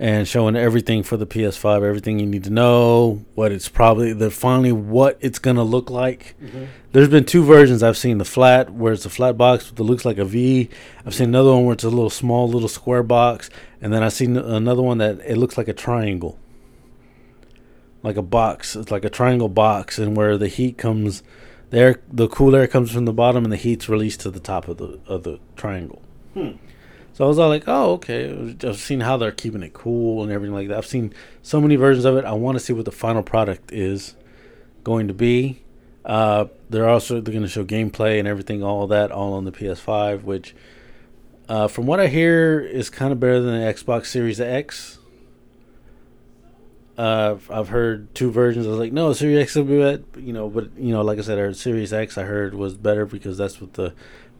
and 0.00 0.28
showing 0.28 0.54
everything 0.54 1.02
for 1.02 1.16
the 1.16 1.26
PS5, 1.26 1.82
everything 1.82 2.20
you 2.20 2.26
need 2.26 2.44
to 2.44 2.50
know, 2.50 3.24
what 3.34 3.50
it's 3.50 3.68
probably, 3.68 4.12
the 4.12 4.30
finally 4.30 4.70
what 4.70 5.18
it's 5.20 5.40
gonna 5.40 5.64
look 5.64 5.90
like. 5.90 6.36
Mm-hmm. 6.40 6.66
There's 6.92 7.08
been 7.08 7.24
two 7.24 7.44
versions 7.44 7.82
I've 7.82 7.98
seen: 7.98 8.18
the 8.18 8.24
flat, 8.24 8.72
where 8.72 8.92
it's 8.92 9.04
a 9.04 9.10
flat 9.10 9.36
box 9.36 9.72
that 9.72 9.82
looks 9.82 10.04
like 10.04 10.16
a 10.16 10.24
V. 10.24 10.70
I've 11.04 11.16
seen 11.16 11.30
another 11.30 11.50
one 11.50 11.64
where 11.64 11.72
it's 11.72 11.82
a 11.82 11.90
little 11.90 12.10
small, 12.10 12.48
little 12.48 12.68
square 12.68 13.02
box, 13.02 13.50
and 13.80 13.92
then 13.92 14.04
I've 14.04 14.12
seen 14.12 14.36
another 14.36 14.82
one 14.82 14.98
that 14.98 15.18
it 15.26 15.36
looks 15.36 15.58
like 15.58 15.66
a 15.66 15.74
triangle, 15.74 16.38
like 18.04 18.16
a 18.16 18.22
box. 18.22 18.76
It's 18.76 18.92
like 18.92 19.04
a 19.04 19.10
triangle 19.10 19.48
box, 19.48 19.98
and 19.98 20.16
where 20.16 20.38
the 20.38 20.48
heat 20.48 20.78
comes, 20.78 21.24
there 21.70 22.00
the 22.08 22.28
cool 22.28 22.54
air 22.54 22.68
comes 22.68 22.92
from 22.92 23.04
the 23.04 23.12
bottom, 23.12 23.42
and 23.42 23.52
the 23.52 23.56
heat's 23.56 23.88
released 23.88 24.20
to 24.20 24.30
the 24.30 24.38
top 24.38 24.68
of 24.68 24.76
the 24.76 25.00
of 25.08 25.24
the 25.24 25.40
triangle. 25.56 26.02
Hmm. 26.34 26.52
So 27.18 27.24
I 27.24 27.26
was 27.26 27.40
all 27.40 27.48
like, 27.48 27.64
"Oh, 27.66 27.94
okay." 27.94 28.54
I've 28.62 28.76
seen 28.76 29.00
how 29.00 29.16
they're 29.16 29.32
keeping 29.32 29.64
it 29.64 29.72
cool 29.72 30.22
and 30.22 30.30
everything 30.30 30.54
like 30.54 30.68
that. 30.68 30.78
I've 30.78 30.86
seen 30.86 31.12
so 31.42 31.60
many 31.60 31.74
versions 31.74 32.04
of 32.04 32.16
it. 32.16 32.24
I 32.24 32.30
want 32.30 32.56
to 32.56 32.64
see 32.64 32.72
what 32.72 32.84
the 32.84 32.92
final 32.92 33.24
product 33.24 33.72
is 33.72 34.14
going 34.84 35.08
to 35.08 35.14
be. 35.14 35.60
Uh, 36.04 36.44
they're 36.70 36.88
also 36.88 37.20
they're 37.20 37.32
going 37.32 37.42
to 37.42 37.48
show 37.48 37.64
gameplay 37.64 38.20
and 38.20 38.28
everything, 38.28 38.62
all 38.62 38.86
that, 38.86 39.10
all 39.10 39.32
on 39.32 39.44
the 39.46 39.50
PS5. 39.50 40.22
Which 40.22 40.54
Uh, 41.48 41.66
from 41.66 41.86
what 41.86 41.98
I 41.98 42.06
hear, 42.06 42.60
is 42.60 42.88
kind 42.88 43.10
of 43.10 43.18
better 43.18 43.40
than 43.40 43.62
the 43.62 43.66
Xbox 43.66 44.06
Series 44.06 44.40
X. 44.40 44.98
Uh, 46.96 47.36
I've 47.50 47.70
heard 47.70 48.14
two 48.14 48.30
versions. 48.30 48.64
I 48.64 48.70
was 48.70 48.78
like, 48.78 48.92
no, 48.92 49.12
Series 49.12 49.38
X 49.38 49.56
will 49.56 49.64
be 49.64 49.78
better, 49.78 50.04
you 50.20 50.32
know. 50.32 50.48
But 50.48 50.78
you 50.78 50.92
know, 50.92 51.02
like 51.02 51.18
I 51.18 51.22
said, 51.22 51.40
our 51.40 51.52
Series 51.52 51.92
X 51.92 52.16
I 52.16 52.22
heard 52.22 52.54
was 52.54 52.76
better 52.76 53.06
because 53.06 53.36
that's 53.36 53.60
what 53.60 53.72
the 53.74 53.92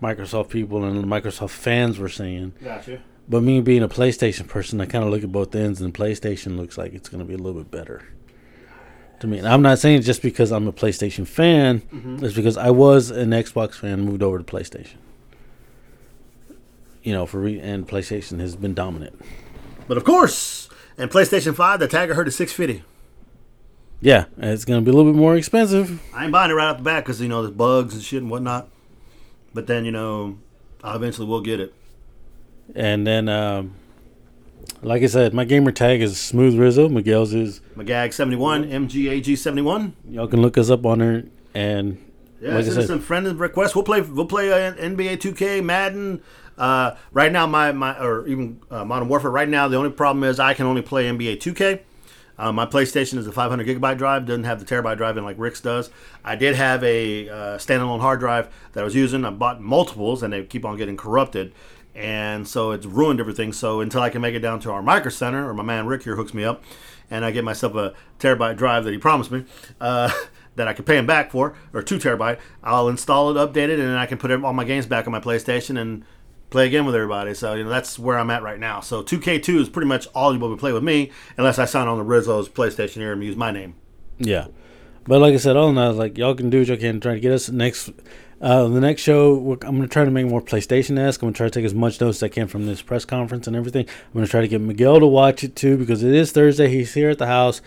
Microsoft 0.02 0.50
people 0.50 0.84
and 0.84 1.04
Microsoft 1.04 1.50
fans 1.50 1.98
were 1.98 2.08
saying. 2.08 2.54
Gotcha. 2.62 3.02
But 3.28 3.42
me 3.42 3.60
being 3.60 3.82
a 3.82 3.88
PlayStation 3.88 4.48
person, 4.48 4.80
I 4.80 4.86
kind 4.86 5.04
of 5.04 5.10
look 5.10 5.22
at 5.22 5.30
both 5.30 5.54
ends, 5.54 5.80
and 5.82 5.92
PlayStation 5.92 6.56
looks 6.56 6.78
like 6.78 6.94
it's 6.94 7.08
going 7.08 7.18
to 7.18 7.26
be 7.26 7.34
a 7.34 7.38
little 7.38 7.60
bit 7.60 7.70
better 7.70 8.02
to 9.20 9.26
me. 9.26 9.38
And 9.38 9.46
I'm 9.46 9.62
not 9.62 9.78
saying 9.78 9.98
it 9.98 10.02
just 10.02 10.22
because 10.22 10.50
I'm 10.50 10.66
a 10.66 10.72
PlayStation 10.72 11.26
fan. 11.26 11.80
Mm-hmm. 11.80 12.24
It's 12.24 12.34
because 12.34 12.56
I 12.56 12.70
was 12.70 13.10
an 13.10 13.30
Xbox 13.30 13.74
fan, 13.74 14.00
moved 14.00 14.22
over 14.22 14.38
to 14.38 14.44
PlayStation. 14.44 14.96
You 17.02 17.12
know, 17.12 17.26
for 17.26 17.40
re- 17.40 17.60
and 17.60 17.86
PlayStation 17.86 18.40
has 18.40 18.56
been 18.56 18.74
dominant. 18.74 19.20
But 19.86 19.96
of 19.96 20.04
course, 20.04 20.68
in 20.96 21.08
PlayStation 21.08 21.54
5, 21.54 21.80
the 21.80 21.88
tag 21.88 22.10
I 22.10 22.14
heard 22.14 22.28
is 22.28 22.36
650. 22.36 22.84
Yeah, 24.00 24.26
it's 24.36 24.64
going 24.64 24.80
to 24.80 24.84
be 24.84 24.90
a 24.90 24.94
little 24.96 25.12
bit 25.12 25.18
more 25.18 25.36
expensive. 25.36 26.00
I 26.14 26.24
ain't 26.24 26.32
buying 26.32 26.50
it 26.50 26.54
right 26.54 26.68
off 26.68 26.78
the 26.78 26.82
bat 26.84 27.04
because, 27.04 27.20
you 27.20 27.28
know, 27.28 27.42
there's 27.42 27.54
bugs 27.54 27.94
and 27.94 28.02
shit 28.02 28.22
and 28.22 28.30
whatnot. 28.30 28.68
But 29.54 29.66
then, 29.66 29.84
you 29.84 29.92
know, 29.92 30.38
I 30.82 30.96
eventually 30.96 31.26
will 31.26 31.40
get 31.40 31.60
it. 31.60 31.74
And 32.74 33.06
then, 33.06 33.28
um, 33.28 33.74
like 34.82 35.02
I 35.02 35.06
said, 35.06 35.34
my 35.34 35.44
gamer 35.44 35.72
tag 35.72 36.00
is 36.00 36.20
Smooth 36.20 36.58
Rizzo. 36.58 36.88
Miguel's 36.88 37.34
is. 37.34 37.60
McGag71, 37.76 38.70
MGAG71. 38.70 39.92
Y'all 40.10 40.28
can 40.28 40.42
look 40.42 40.58
us 40.58 40.70
up 40.70 40.84
on 40.84 40.98
there. 40.98 41.24
And 41.54 41.98
Yeah, 42.40 42.54
like 42.54 42.66
send 42.66 42.78
us 42.78 42.86
some 42.86 43.00
friend 43.00 43.38
requests. 43.40 43.74
We'll 43.74 43.84
play. 43.84 44.00
We'll 44.00 44.26
play 44.26 44.52
uh, 44.52 44.74
NBA 44.74 45.18
2K, 45.18 45.64
Madden. 45.64 46.22
Uh, 46.56 46.96
right 47.12 47.32
now, 47.32 47.46
my 47.46 47.72
my 47.72 47.98
or 47.98 48.26
even 48.26 48.60
uh, 48.70 48.84
Modern 48.84 49.08
Warfare. 49.08 49.30
Right 49.30 49.48
now, 49.48 49.68
the 49.68 49.76
only 49.76 49.90
problem 49.90 50.24
is 50.24 50.38
I 50.38 50.54
can 50.54 50.66
only 50.66 50.82
play 50.82 51.08
NBA 51.08 51.38
2K. 51.38 51.80
Uh, 52.38 52.52
my 52.52 52.64
PlayStation 52.64 53.18
is 53.18 53.26
a 53.26 53.32
500 53.32 53.66
gigabyte 53.66 53.98
drive. 53.98 54.26
Doesn't 54.26 54.44
have 54.44 54.60
the 54.60 54.64
terabyte 54.64 54.96
drive 54.96 55.16
in 55.16 55.24
like 55.24 55.36
Rick's 55.38 55.60
does. 55.60 55.90
I 56.24 56.36
did 56.36 56.54
have 56.54 56.84
a 56.84 57.28
uh, 57.28 57.34
standalone 57.58 58.00
hard 58.00 58.20
drive 58.20 58.48
that 58.72 58.80
I 58.80 58.84
was 58.84 58.94
using. 58.94 59.24
I 59.24 59.30
bought 59.30 59.60
multiples, 59.60 60.22
and 60.22 60.32
they 60.32 60.44
keep 60.44 60.64
on 60.64 60.76
getting 60.76 60.96
corrupted, 60.96 61.52
and 61.94 62.46
so 62.46 62.70
it's 62.70 62.86
ruined 62.86 63.20
everything. 63.20 63.52
So 63.52 63.80
until 63.80 64.02
I 64.02 64.10
can 64.10 64.22
make 64.22 64.34
it 64.34 64.40
down 64.40 64.60
to 64.60 64.70
our 64.70 64.82
micro 64.82 65.10
center, 65.10 65.48
or 65.48 65.54
my 65.54 65.64
man 65.64 65.86
Rick 65.86 66.04
here 66.04 66.16
hooks 66.16 66.32
me 66.32 66.44
up, 66.44 66.62
and 67.10 67.24
I 67.24 67.30
get 67.32 67.44
myself 67.44 67.74
a 67.74 67.94
terabyte 68.20 68.56
drive 68.56 68.84
that 68.84 68.92
he 68.92 68.98
promised 68.98 69.30
me. 69.30 69.44
Uh, 69.80 70.12
that 70.58 70.66
I 70.66 70.72
can 70.72 70.84
pay 70.84 70.98
him 70.98 71.06
back 71.06 71.30
for, 71.30 71.54
or 71.72 71.82
two 71.82 71.98
terabyte. 71.98 72.38
I'll 72.64 72.88
install 72.88 73.30
it, 73.30 73.34
update 73.40 73.68
it, 73.68 73.78
and 73.78 73.88
then 73.88 73.96
I 73.96 74.06
can 74.06 74.18
put 74.18 74.32
all 74.32 74.52
my 74.52 74.64
games 74.64 74.86
back 74.86 75.06
on 75.06 75.12
my 75.12 75.20
PlayStation 75.20 75.78
and 75.80 76.04
play 76.50 76.66
again 76.66 76.86
with 76.86 76.94
everybody. 76.94 77.34
So 77.34 77.54
you 77.54 77.64
know 77.64 77.70
that's 77.70 77.98
where 77.98 78.18
I'm 78.18 78.30
at 78.30 78.42
right 78.42 78.58
now. 78.58 78.80
So 78.80 79.02
2K2 79.02 79.60
is 79.60 79.68
pretty 79.68 79.88
much 79.88 80.06
all 80.14 80.32
you 80.32 80.38
will 80.40 80.54
be 80.54 80.58
play 80.58 80.72
with 80.72 80.82
me, 80.82 81.10
unless 81.36 81.58
I 81.58 81.64
sign 81.64 81.88
on 81.88 81.98
the 81.98 82.04
Rizzo's 82.04 82.48
PlayStation 82.48 82.96
here 82.96 83.12
and 83.12 83.22
use 83.22 83.36
my 83.36 83.50
name. 83.50 83.74
Yeah, 84.18 84.48
but 85.04 85.20
like 85.20 85.34
I 85.34 85.38
said, 85.38 85.56
all 85.56 85.68
in 85.70 85.78
all, 85.78 85.92
like 85.92 86.18
y'all 86.18 86.34
can 86.34 86.50
do 86.50 86.58
what 86.60 86.68
y'all 86.68 86.76
can 86.76 87.00
try 87.00 87.14
to 87.14 87.20
get 87.20 87.32
us 87.32 87.48
next. 87.50 87.90
Uh, 88.40 88.68
the 88.68 88.80
next 88.80 89.02
show, 89.02 89.34
we're- 89.34 89.58
I'm 89.64 89.74
gonna 89.74 89.88
try 89.88 90.04
to 90.04 90.12
make 90.12 90.26
more 90.26 90.40
PlayStation 90.40 90.96
esque. 90.96 91.22
I'm 91.22 91.26
gonna 91.26 91.34
try 91.36 91.46
to 91.48 91.50
take 91.50 91.64
as 91.64 91.74
much 91.74 92.00
notes 92.00 92.18
as 92.18 92.22
I 92.22 92.28
can 92.28 92.46
from 92.46 92.66
this 92.66 92.80
press 92.82 93.04
conference 93.04 93.48
and 93.48 93.56
everything. 93.56 93.84
I'm 93.88 94.14
gonna 94.14 94.28
try 94.28 94.40
to 94.42 94.46
get 94.48 94.60
Miguel 94.60 95.00
to 95.00 95.06
watch 95.06 95.42
it 95.42 95.56
too 95.56 95.76
because 95.76 96.04
it 96.04 96.14
is 96.14 96.30
Thursday. 96.30 96.68
He's 96.68 96.94
here 96.94 97.10
at 97.10 97.18
the 97.18 97.26
house. 97.26 97.60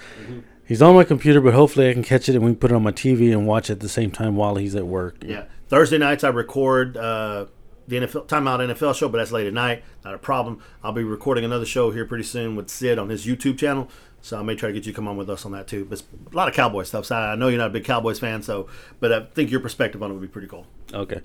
He's 0.66 0.82
on 0.82 0.96
my 0.96 1.04
computer, 1.04 1.42
but 1.42 1.54
hopefully 1.54 1.90
I 1.90 1.94
can 1.94 2.04
catch 2.04 2.30
it 2.30 2.36
and 2.36 2.46
we 2.46 2.52
can 2.52 2.56
put 2.56 2.72
it 2.72 2.76
on 2.76 2.84
my 2.84 2.94
TV 2.94 3.34
and 3.34 3.46
watch 3.46 3.70
it 3.70 3.74
at 3.74 3.80
the 3.82 3.90
same 3.90 4.12
time 4.12 4.38
while 4.38 4.56
he's 4.56 4.74
at 4.74 4.88
work. 4.88 5.18
Yeah, 5.26 5.44
Thursday 5.68 5.98
nights 5.98 6.24
I 6.24 6.30
record 6.30 6.96
uh, 6.96 7.48
the 7.92 7.98
NFL 7.98 8.26
timeout 8.28 8.74
NFL 8.74 8.96
show, 8.96 9.10
but 9.10 9.18
that's 9.18 9.34
late 9.34 9.46
at 9.46 9.54
night. 9.54 9.84
Not 10.06 10.14
a 10.14 10.18
problem. 10.18 10.62
I'll 10.82 10.94
be 10.94 11.04
recording 11.04 11.44
another 11.44 11.66
show 11.66 11.92
here 11.92 12.06
pretty 12.06 12.24
soon 12.24 12.56
with 12.56 12.70
Sid 12.70 12.98
on 12.98 13.10
his 13.10 13.26
YouTube 13.26 13.58
channel. 13.58 13.90
So 14.22 14.40
I 14.40 14.44
may 14.44 14.56
try 14.56 14.68
to 14.70 14.74
get 14.74 14.86
you 14.86 14.94
to 14.94 14.96
come 14.96 15.10
on 15.10 15.18
with 15.18 15.30
us 15.30 15.46
on 15.46 15.52
that 15.52 15.68
too. 15.68 15.84
But 15.84 16.02
a 16.32 16.36
lot 16.36 16.48
of 16.48 16.54
cowboy 16.54 16.84
stuff. 16.84 17.06
So 17.06 17.16
I 17.16 17.36
know 17.36 17.50
you're 17.50 17.58
not 17.58 17.68
a 17.68 17.74
big 17.74 17.84
Cowboys 17.84 18.18
fan, 18.18 18.44
so 18.44 18.68
but 19.02 19.12
I 19.12 19.26
think 19.26 19.52
your 19.52 19.60
perspective 19.60 20.02
on 20.02 20.10
it 20.10 20.14
would 20.14 20.22
be 20.22 20.28
pretty 20.28 20.48
cool. 20.48 20.66
Okay. 20.94 21.22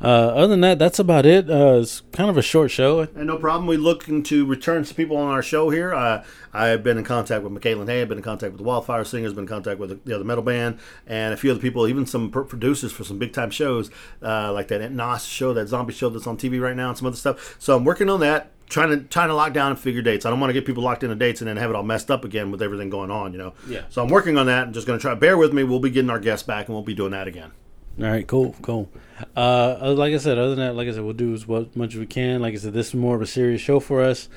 Uh, 0.00 0.06
other 0.06 0.48
than 0.48 0.60
that, 0.60 0.78
that's 0.78 0.98
about 0.98 1.24
it. 1.24 1.48
Uh, 1.48 1.78
it's 1.80 2.02
kind 2.12 2.28
of 2.28 2.36
a 2.36 2.42
short 2.42 2.70
show. 2.70 3.00
And 3.00 3.26
no 3.26 3.38
problem. 3.38 3.66
We're 3.66 3.78
looking 3.78 4.22
to 4.24 4.44
return 4.44 4.84
some 4.84 4.94
people 4.94 5.16
on 5.16 5.28
our 5.28 5.42
show 5.42 5.70
here. 5.70 5.94
Uh, 5.94 6.22
I've 6.52 6.82
been 6.82 6.98
in 6.98 7.04
contact 7.04 7.42
with 7.42 7.52
McKaylin 7.52 7.88
Hay. 7.88 8.02
I've 8.02 8.08
been 8.08 8.18
in 8.18 8.24
contact 8.24 8.52
with 8.52 8.58
the 8.58 8.64
Wildfire 8.64 9.04
Singers. 9.04 9.32
Been 9.32 9.44
in 9.44 9.48
contact 9.48 9.80
with 9.80 9.90
the, 9.90 10.00
the 10.04 10.14
other 10.14 10.24
metal 10.24 10.44
band 10.44 10.78
and 11.06 11.32
a 11.32 11.36
few 11.36 11.50
other 11.50 11.60
people, 11.60 11.88
even 11.88 12.04
some 12.04 12.30
pr- 12.30 12.42
producers 12.42 12.92
for 12.92 13.04
some 13.04 13.18
big 13.18 13.32
time 13.32 13.50
shows 13.50 13.90
uh, 14.22 14.52
like 14.52 14.68
that 14.68 14.82
Ent 14.82 14.94
Nos 14.94 15.24
show, 15.24 15.54
that 15.54 15.68
zombie 15.68 15.94
show 15.94 16.10
that's 16.10 16.26
on 16.26 16.36
TV 16.36 16.60
right 16.60 16.76
now, 16.76 16.90
and 16.90 16.98
some 16.98 17.06
other 17.06 17.16
stuff. 17.16 17.56
So 17.58 17.74
I'm 17.76 17.84
working 17.84 18.10
on 18.10 18.20
that. 18.20 18.52
Trying 18.68 18.90
to 18.90 18.96
trying 19.04 19.28
to 19.28 19.34
lock 19.34 19.52
down 19.52 19.70
and 19.70 19.78
figure 19.78 20.02
dates. 20.02 20.26
I 20.26 20.30
don't 20.30 20.40
want 20.40 20.48
to 20.50 20.54
get 20.54 20.66
people 20.66 20.82
locked 20.82 21.04
into 21.04 21.14
dates 21.14 21.40
and 21.40 21.46
then 21.46 21.56
have 21.56 21.70
it 21.70 21.76
all 21.76 21.84
messed 21.84 22.10
up 22.10 22.24
again 22.24 22.50
with 22.50 22.60
everything 22.60 22.90
going 22.90 23.12
on. 23.12 23.30
You 23.32 23.38
know. 23.38 23.54
Yeah. 23.68 23.82
So 23.90 24.02
I'm 24.02 24.08
working 24.08 24.36
on 24.36 24.46
that. 24.46 24.66
I'm 24.66 24.72
just 24.72 24.88
going 24.88 24.98
to 24.98 25.00
try. 25.00 25.14
Bear 25.14 25.38
with 25.38 25.52
me. 25.52 25.62
We'll 25.62 25.78
be 25.78 25.88
getting 25.88 26.10
our 26.10 26.18
guests 26.18 26.44
back 26.44 26.66
and 26.66 26.74
we'll 26.74 26.82
be 26.82 26.94
doing 26.94 27.12
that 27.12 27.28
again. 27.28 27.52
All 27.98 28.04
right, 28.04 28.26
cool, 28.26 28.54
cool. 28.60 28.90
Uh, 29.34 29.78
uh, 29.80 29.94
like 29.96 30.12
I 30.12 30.18
said, 30.18 30.36
other 30.36 30.54
than 30.54 30.66
that, 30.66 30.76
like 30.76 30.86
I 30.86 30.92
said, 30.92 31.02
we'll 31.02 31.14
do 31.14 31.32
as 31.32 31.48
much 31.48 31.94
as 31.94 31.96
we 31.96 32.06
can. 32.06 32.42
Like 32.42 32.52
I 32.52 32.58
said, 32.58 32.74
this 32.74 32.88
is 32.88 32.94
more 32.94 33.16
of 33.16 33.22
a 33.22 33.26
serious 33.26 33.62
show 33.62 33.80
for 33.80 34.02
us. 34.02 34.28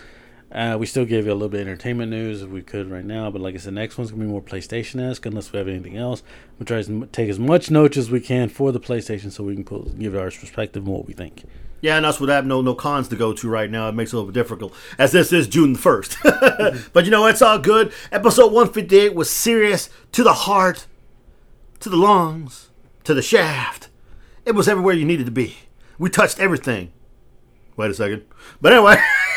Uh, 0.52 0.78
we 0.80 0.86
still 0.86 1.06
gave 1.06 1.26
you 1.26 1.32
a 1.32 1.34
little 1.34 1.50
bit 1.50 1.62
of 1.62 1.68
entertainment 1.68 2.10
news 2.10 2.42
if 2.42 2.50
we 2.50 2.62
could 2.62 2.90
right 2.90 3.06
now, 3.06 3.30
but 3.30 3.42
like 3.42 3.54
I 3.54 3.58
said, 3.58 3.74
next 3.74 3.98
one's 3.98 4.10
gonna 4.10 4.24
be 4.24 4.30
more 4.30 4.42
PlayStation 4.42 5.00
esque 5.00 5.26
unless 5.26 5.52
we 5.52 5.60
have 5.60 5.68
anything 5.68 5.96
else. 5.96 6.24
We'll 6.58 6.66
try 6.66 6.82
to 6.82 7.08
take 7.12 7.30
as 7.30 7.38
much 7.38 7.70
notes 7.70 7.98
as 7.98 8.10
we 8.10 8.20
can 8.20 8.50
for 8.50 8.72
the 8.72 8.80
PlayStation 8.80 9.32
so 9.32 9.44
we 9.44 9.54
can 9.54 9.64
put, 9.64 10.00
give 10.00 10.16
our 10.16 10.32
perspective 10.32 10.88
on 10.88 10.94
what 10.94 11.06
we 11.06 11.14
think. 11.14 11.44
Yeah, 11.82 11.98
and 11.98 12.06
us 12.06 12.20
with 12.20 12.30
that, 12.30 12.46
no 12.46 12.62
no 12.62 12.74
cons 12.74 13.10
to 13.10 13.16
go 13.16 13.32
to 13.34 13.50
right 13.50 13.70
now. 13.70 13.90
It 13.90 13.96
makes 13.96 14.12
it 14.12 14.16
a 14.16 14.20
little 14.20 14.32
bit 14.32 14.42
difficult, 14.42 14.74
as 14.98 15.12
this 15.12 15.32
is 15.32 15.48
June 15.48 15.74
the 15.74 15.80
first. 15.80 16.18
but 16.24 17.06
you 17.06 17.12
know, 17.12 17.28
it's 17.28 17.42
all 17.42 17.60
good. 17.60 17.94
Episode 18.12 18.52
one 18.52 18.72
fifty 18.72 18.98
eight 18.98 19.14
was 19.14 19.30
serious 19.30 19.90
to 20.14 20.24
the 20.24 20.34
heart, 20.34 20.88
to 21.80 21.90
the 21.90 21.96
lungs, 21.96 22.69
to 23.10 23.16
the 23.16 23.22
shaft. 23.24 23.90
It 24.46 24.54
was 24.54 24.68
everywhere 24.68 24.94
you 24.94 25.04
needed 25.04 25.26
to 25.26 25.32
be. 25.32 25.58
We 25.98 26.12
touched 26.12 26.40
everything. 26.40 26.92
Wait 27.76 27.90
a 27.90 27.94
second. 27.96 28.24
But 28.62 28.72
anyway, 28.72 28.98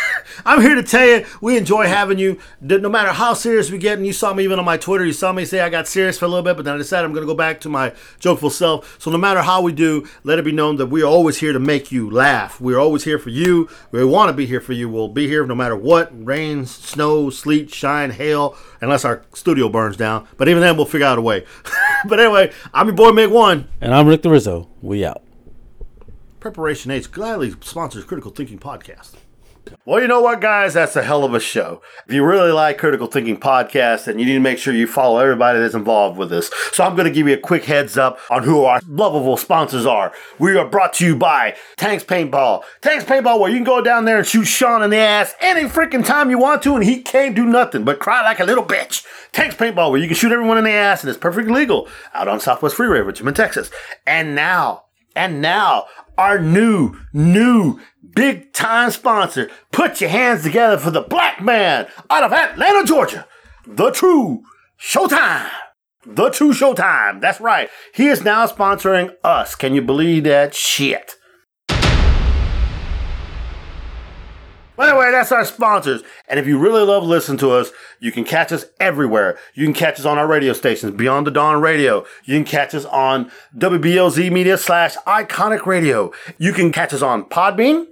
I'm 0.45 0.61
here 0.61 0.75
to 0.75 0.83
tell 0.83 1.07
you 1.07 1.27
we 1.41 1.57
enjoy 1.57 1.87
having 1.87 2.19
you. 2.19 2.39
No 2.61 2.89
matter 2.89 3.11
how 3.11 3.35
serious 3.35 3.71
we 3.71 3.79
get, 3.79 3.99
and 3.99 4.07
you 4.07 4.13
saw 4.13 4.35
me 4.35 4.45
even 4.45 4.59
on 4.59 4.65
my 4.65 4.77
Twitter, 4.77 5.05
you 5.05 5.13
saw 5.13 5.33
me 5.33 5.45
say 5.45 5.61
I 5.61 5.69
got 5.69 5.89
serious 5.89 6.19
for 6.19 6.25
a 6.25 6.29
little 6.29 6.43
bit, 6.43 6.57
but 6.57 6.65
then 6.65 6.75
I 6.75 6.79
decided 6.79 7.05
I'm 7.05 7.13
going 7.13 7.27
to 7.27 7.33
go 7.33 7.37
back 7.37 7.61
to 7.63 7.69
my 7.69 7.93
jokeful 8.19 8.51
self. 8.51 9.01
So 9.01 9.11
no 9.11 9.19
matter 9.19 9.43
how 9.43 9.63
we 9.63 9.73
do, 9.73 10.07
let 10.25 10.39
it 10.39 10.45
be 10.45 10.53
known 10.53 10.77
that 10.77 10.87
we 10.87 11.03
are 11.03 11.07
always 11.07 11.39
here 11.39 11.53
to 11.53 11.61
make 11.61 11.93
you 11.93 12.11
laugh. 12.11 12.61
We're 12.61 12.79
always 12.79 13.05
here 13.05 13.19
for 13.19 13.31
you. 13.31 13.69
We 13.91 14.05
want 14.05 14.29
to 14.29 14.33
be 14.33 14.47
here 14.47 14.61
for 14.61 14.73
you. 14.73 14.89
We'll 14.89 15.09
be 15.09 15.29
here 15.29 15.47
no 15.47 15.55
matter 15.55 15.77
what 15.77 16.11
rain, 16.13 16.67
snow, 16.67 17.31
sleet, 17.31 17.73
shine, 17.73 18.11
hail, 18.11 18.57
unless 18.81 19.05
our 19.05 19.25
studio 19.35 19.69
burns 19.69 19.97
down. 19.97 20.27
But 20.37 20.49
even 20.49 20.63
then, 20.63 20.77
we'll 20.77 20.87
figure 20.87 21.07
out 21.07 21.19
a 21.19 21.23
way. 21.23 21.45
but 22.09 22.21
anyway, 22.21 22.53
I'm 22.75 22.87
your 22.87 22.97
boy, 22.97 23.13
Meg 23.13 23.31
One. 23.31 23.69
And 23.81 23.95
I'm 23.95 24.07
Rick 24.07 24.23
the 24.23 24.31
Rizzo. 24.31 24.69
We 24.81 25.05
out. 25.05 25.23
Preparation 26.41 26.91
H 26.91 27.13
gladly 27.13 27.55
sponsors 27.61 28.05
Critical 28.05 28.33
Thinking 28.33 28.59
Podcast. 28.59 29.13
Well, 29.85 30.01
you 30.01 30.09
know 30.09 30.21
what, 30.21 30.41
guys? 30.41 30.75
That's 30.75 30.97
a 30.97 31.03
hell 31.03 31.25
of 31.25 31.35
a 31.35 31.41
show. 31.41 31.83
If 32.07 32.15
you 32.15 32.25
really 32.25 32.53
like 32.53 32.79
Critical 32.79 33.07
Thinking 33.07 33.39
Podcast, 33.39 34.05
then 34.05 34.19
you 34.19 34.25
need 34.25 34.35
to 34.35 34.41
make 34.41 34.59
sure 34.59 34.73
you 34.73 34.87
follow 34.87 35.19
everybody 35.19 35.59
that's 35.59 35.75
involved 35.75 36.19
with 36.19 36.31
this. 36.31 36.51
So 36.73 36.85
I'm 36.85 36.95
going 36.95 37.09
to 37.09 37.15
give 37.15 37.27
you 37.27 37.35
a 37.35 37.39
quick 37.39 37.65
heads 37.65 37.97
up 37.97 38.19
on 38.31 38.45
who 38.45 38.65
our 38.65 38.81
lovable 38.87 39.37
sponsors 39.37 39.87
are. 39.87 40.13
We 40.39 40.57
are 40.57 40.69
brought 40.69 40.95
to 40.95 41.07
you 41.07 41.17
by 41.17 41.57
Tanks 41.77 42.05
Paintball. 42.05 42.63
Tanks 42.81 43.05
Paintball, 43.05 43.41
where 43.41 43.51
you 43.51 43.57
can 43.57 43.65
go 43.65 43.81
down 43.81 44.05
there 44.05 44.19
and 44.19 44.27
shoot 44.27 44.45
Sean 44.45 44.83
in 44.83 44.91
the 44.91 44.99
ass 44.99 45.35
any 45.41 45.69
freaking 45.69 46.05
time 46.05 46.31
you 46.31 46.39
want 46.39 46.63
to, 46.63 46.75
and 46.75 46.85
he 46.85 47.03
can't 47.03 47.35
do 47.35 47.45
nothing 47.45 47.85
but 47.85 47.99
cry 47.99 48.23
like 48.23 48.41
a 48.41 48.45
little 48.45 48.65
bitch. 48.65 49.05
Tanks 49.33 49.57
Paintball, 49.57 49.91
where 49.91 50.01
you 50.01 50.07
can 50.07 50.17
shoot 50.17 50.33
everyone 50.33 50.59
in 50.59 50.65
the 50.65 50.71
ass, 50.71 51.03
and 51.03 51.11
it's 51.11 51.19
perfectly 51.19 51.53
legal 51.53 51.89
out 52.15 52.29
on 52.29 52.41
Southwest 52.41 52.77
Freeway, 52.77 53.01
Richmond, 53.01 53.37
Texas. 53.37 53.71
And 54.07 54.35
now, 54.35 54.85
and 55.17 55.43
now, 55.43 55.87
our 56.23 56.39
new, 56.39 56.95
new, 57.13 57.81
big 58.15 58.53
time 58.53 58.93
sponsor. 58.93 59.51
Put 59.73 60.01
your 60.01 60.11
hands 60.11 60.45
together 60.45 60.79
for 60.79 60.93
the 60.93 61.01
black 61.01 61.43
man 61.43 61.89
out 62.09 62.23
of 62.23 62.33
Atlanta, 62.33 62.87
Georgia. 62.87 63.27
The 63.67 63.91
True 63.91 64.45
Showtime. 64.81 65.51
The 66.07 66.31
True 66.31 66.53
Showtime. 66.53 67.21
That's 67.21 67.41
right. 67.41 67.69
He 67.93 68.07
is 68.07 68.23
now 68.23 68.47
sponsoring 68.47 69.13
us. 69.25 69.57
Can 69.57 69.75
you 69.75 69.83
believe 69.83 70.23
that 70.25 70.55
shit? 70.55 71.17
But 74.77 74.89
anyway, 74.89 75.11
that's 75.11 75.33
our 75.33 75.45
sponsors. 75.45 76.03
And 76.29 76.41
if 76.41 76.47
you 76.47 76.59
really 76.59 76.83
love 76.83 77.05
listening 77.05 77.39
to 77.39 77.51
us, 77.51 77.71
you 78.01 78.11
can 78.11 78.25
catch 78.25 78.53
us 78.53 78.65
everywhere. 78.81 79.39
You 79.55 79.67
can 79.67 79.75
catch 79.75 79.99
us 80.01 80.07
on 80.07 80.19
our 80.19 80.27
radio 80.27 80.55
stations, 80.55 80.95
Beyond 80.95 81.27
the 81.27 81.31
Dawn 81.31 81.61
Radio. 81.61 82.07
You 82.25 82.37
can 82.37 82.45
catch 82.45 82.75
us 82.75 82.87
on 82.87 83.31
WBLZ 83.57 84.33
Media 84.33 84.57
slash 84.57 84.97
Iconic 85.07 85.67
Radio. 85.67 86.13
You 86.39 86.53
can 86.53 86.73
catch 86.73 86.95
us 86.95 87.03
on 87.03 87.25
Podbean, 87.25 87.87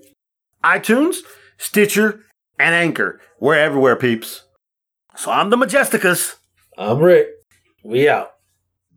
iTunes, 0.65 1.19
Stitcher, 1.59 2.25
and 2.59 2.75
Anchor. 2.75 3.21
We're 3.39 3.57
everywhere, 3.57 3.97
peeps. 3.97 4.45
So 5.17 5.31
I'm 5.31 5.51
the 5.51 5.57
Majesticus. 5.57 6.37
I'm 6.79 6.99
Rick. 6.99 7.29
We 7.85 8.09
out. 8.09 8.33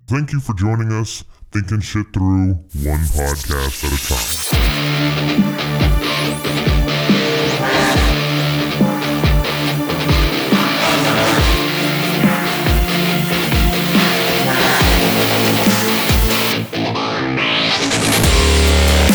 Thank 0.07 0.31
you 0.31 0.39
for 0.39 0.53
joining 0.53 0.91
us, 0.91 1.23
thinking 1.51 1.81
shit 1.81 2.05
through 2.13 2.53
one 2.53 2.99
podcast 2.99 3.83
at 3.83 3.91
a 3.93 5.79
time. 5.79 5.92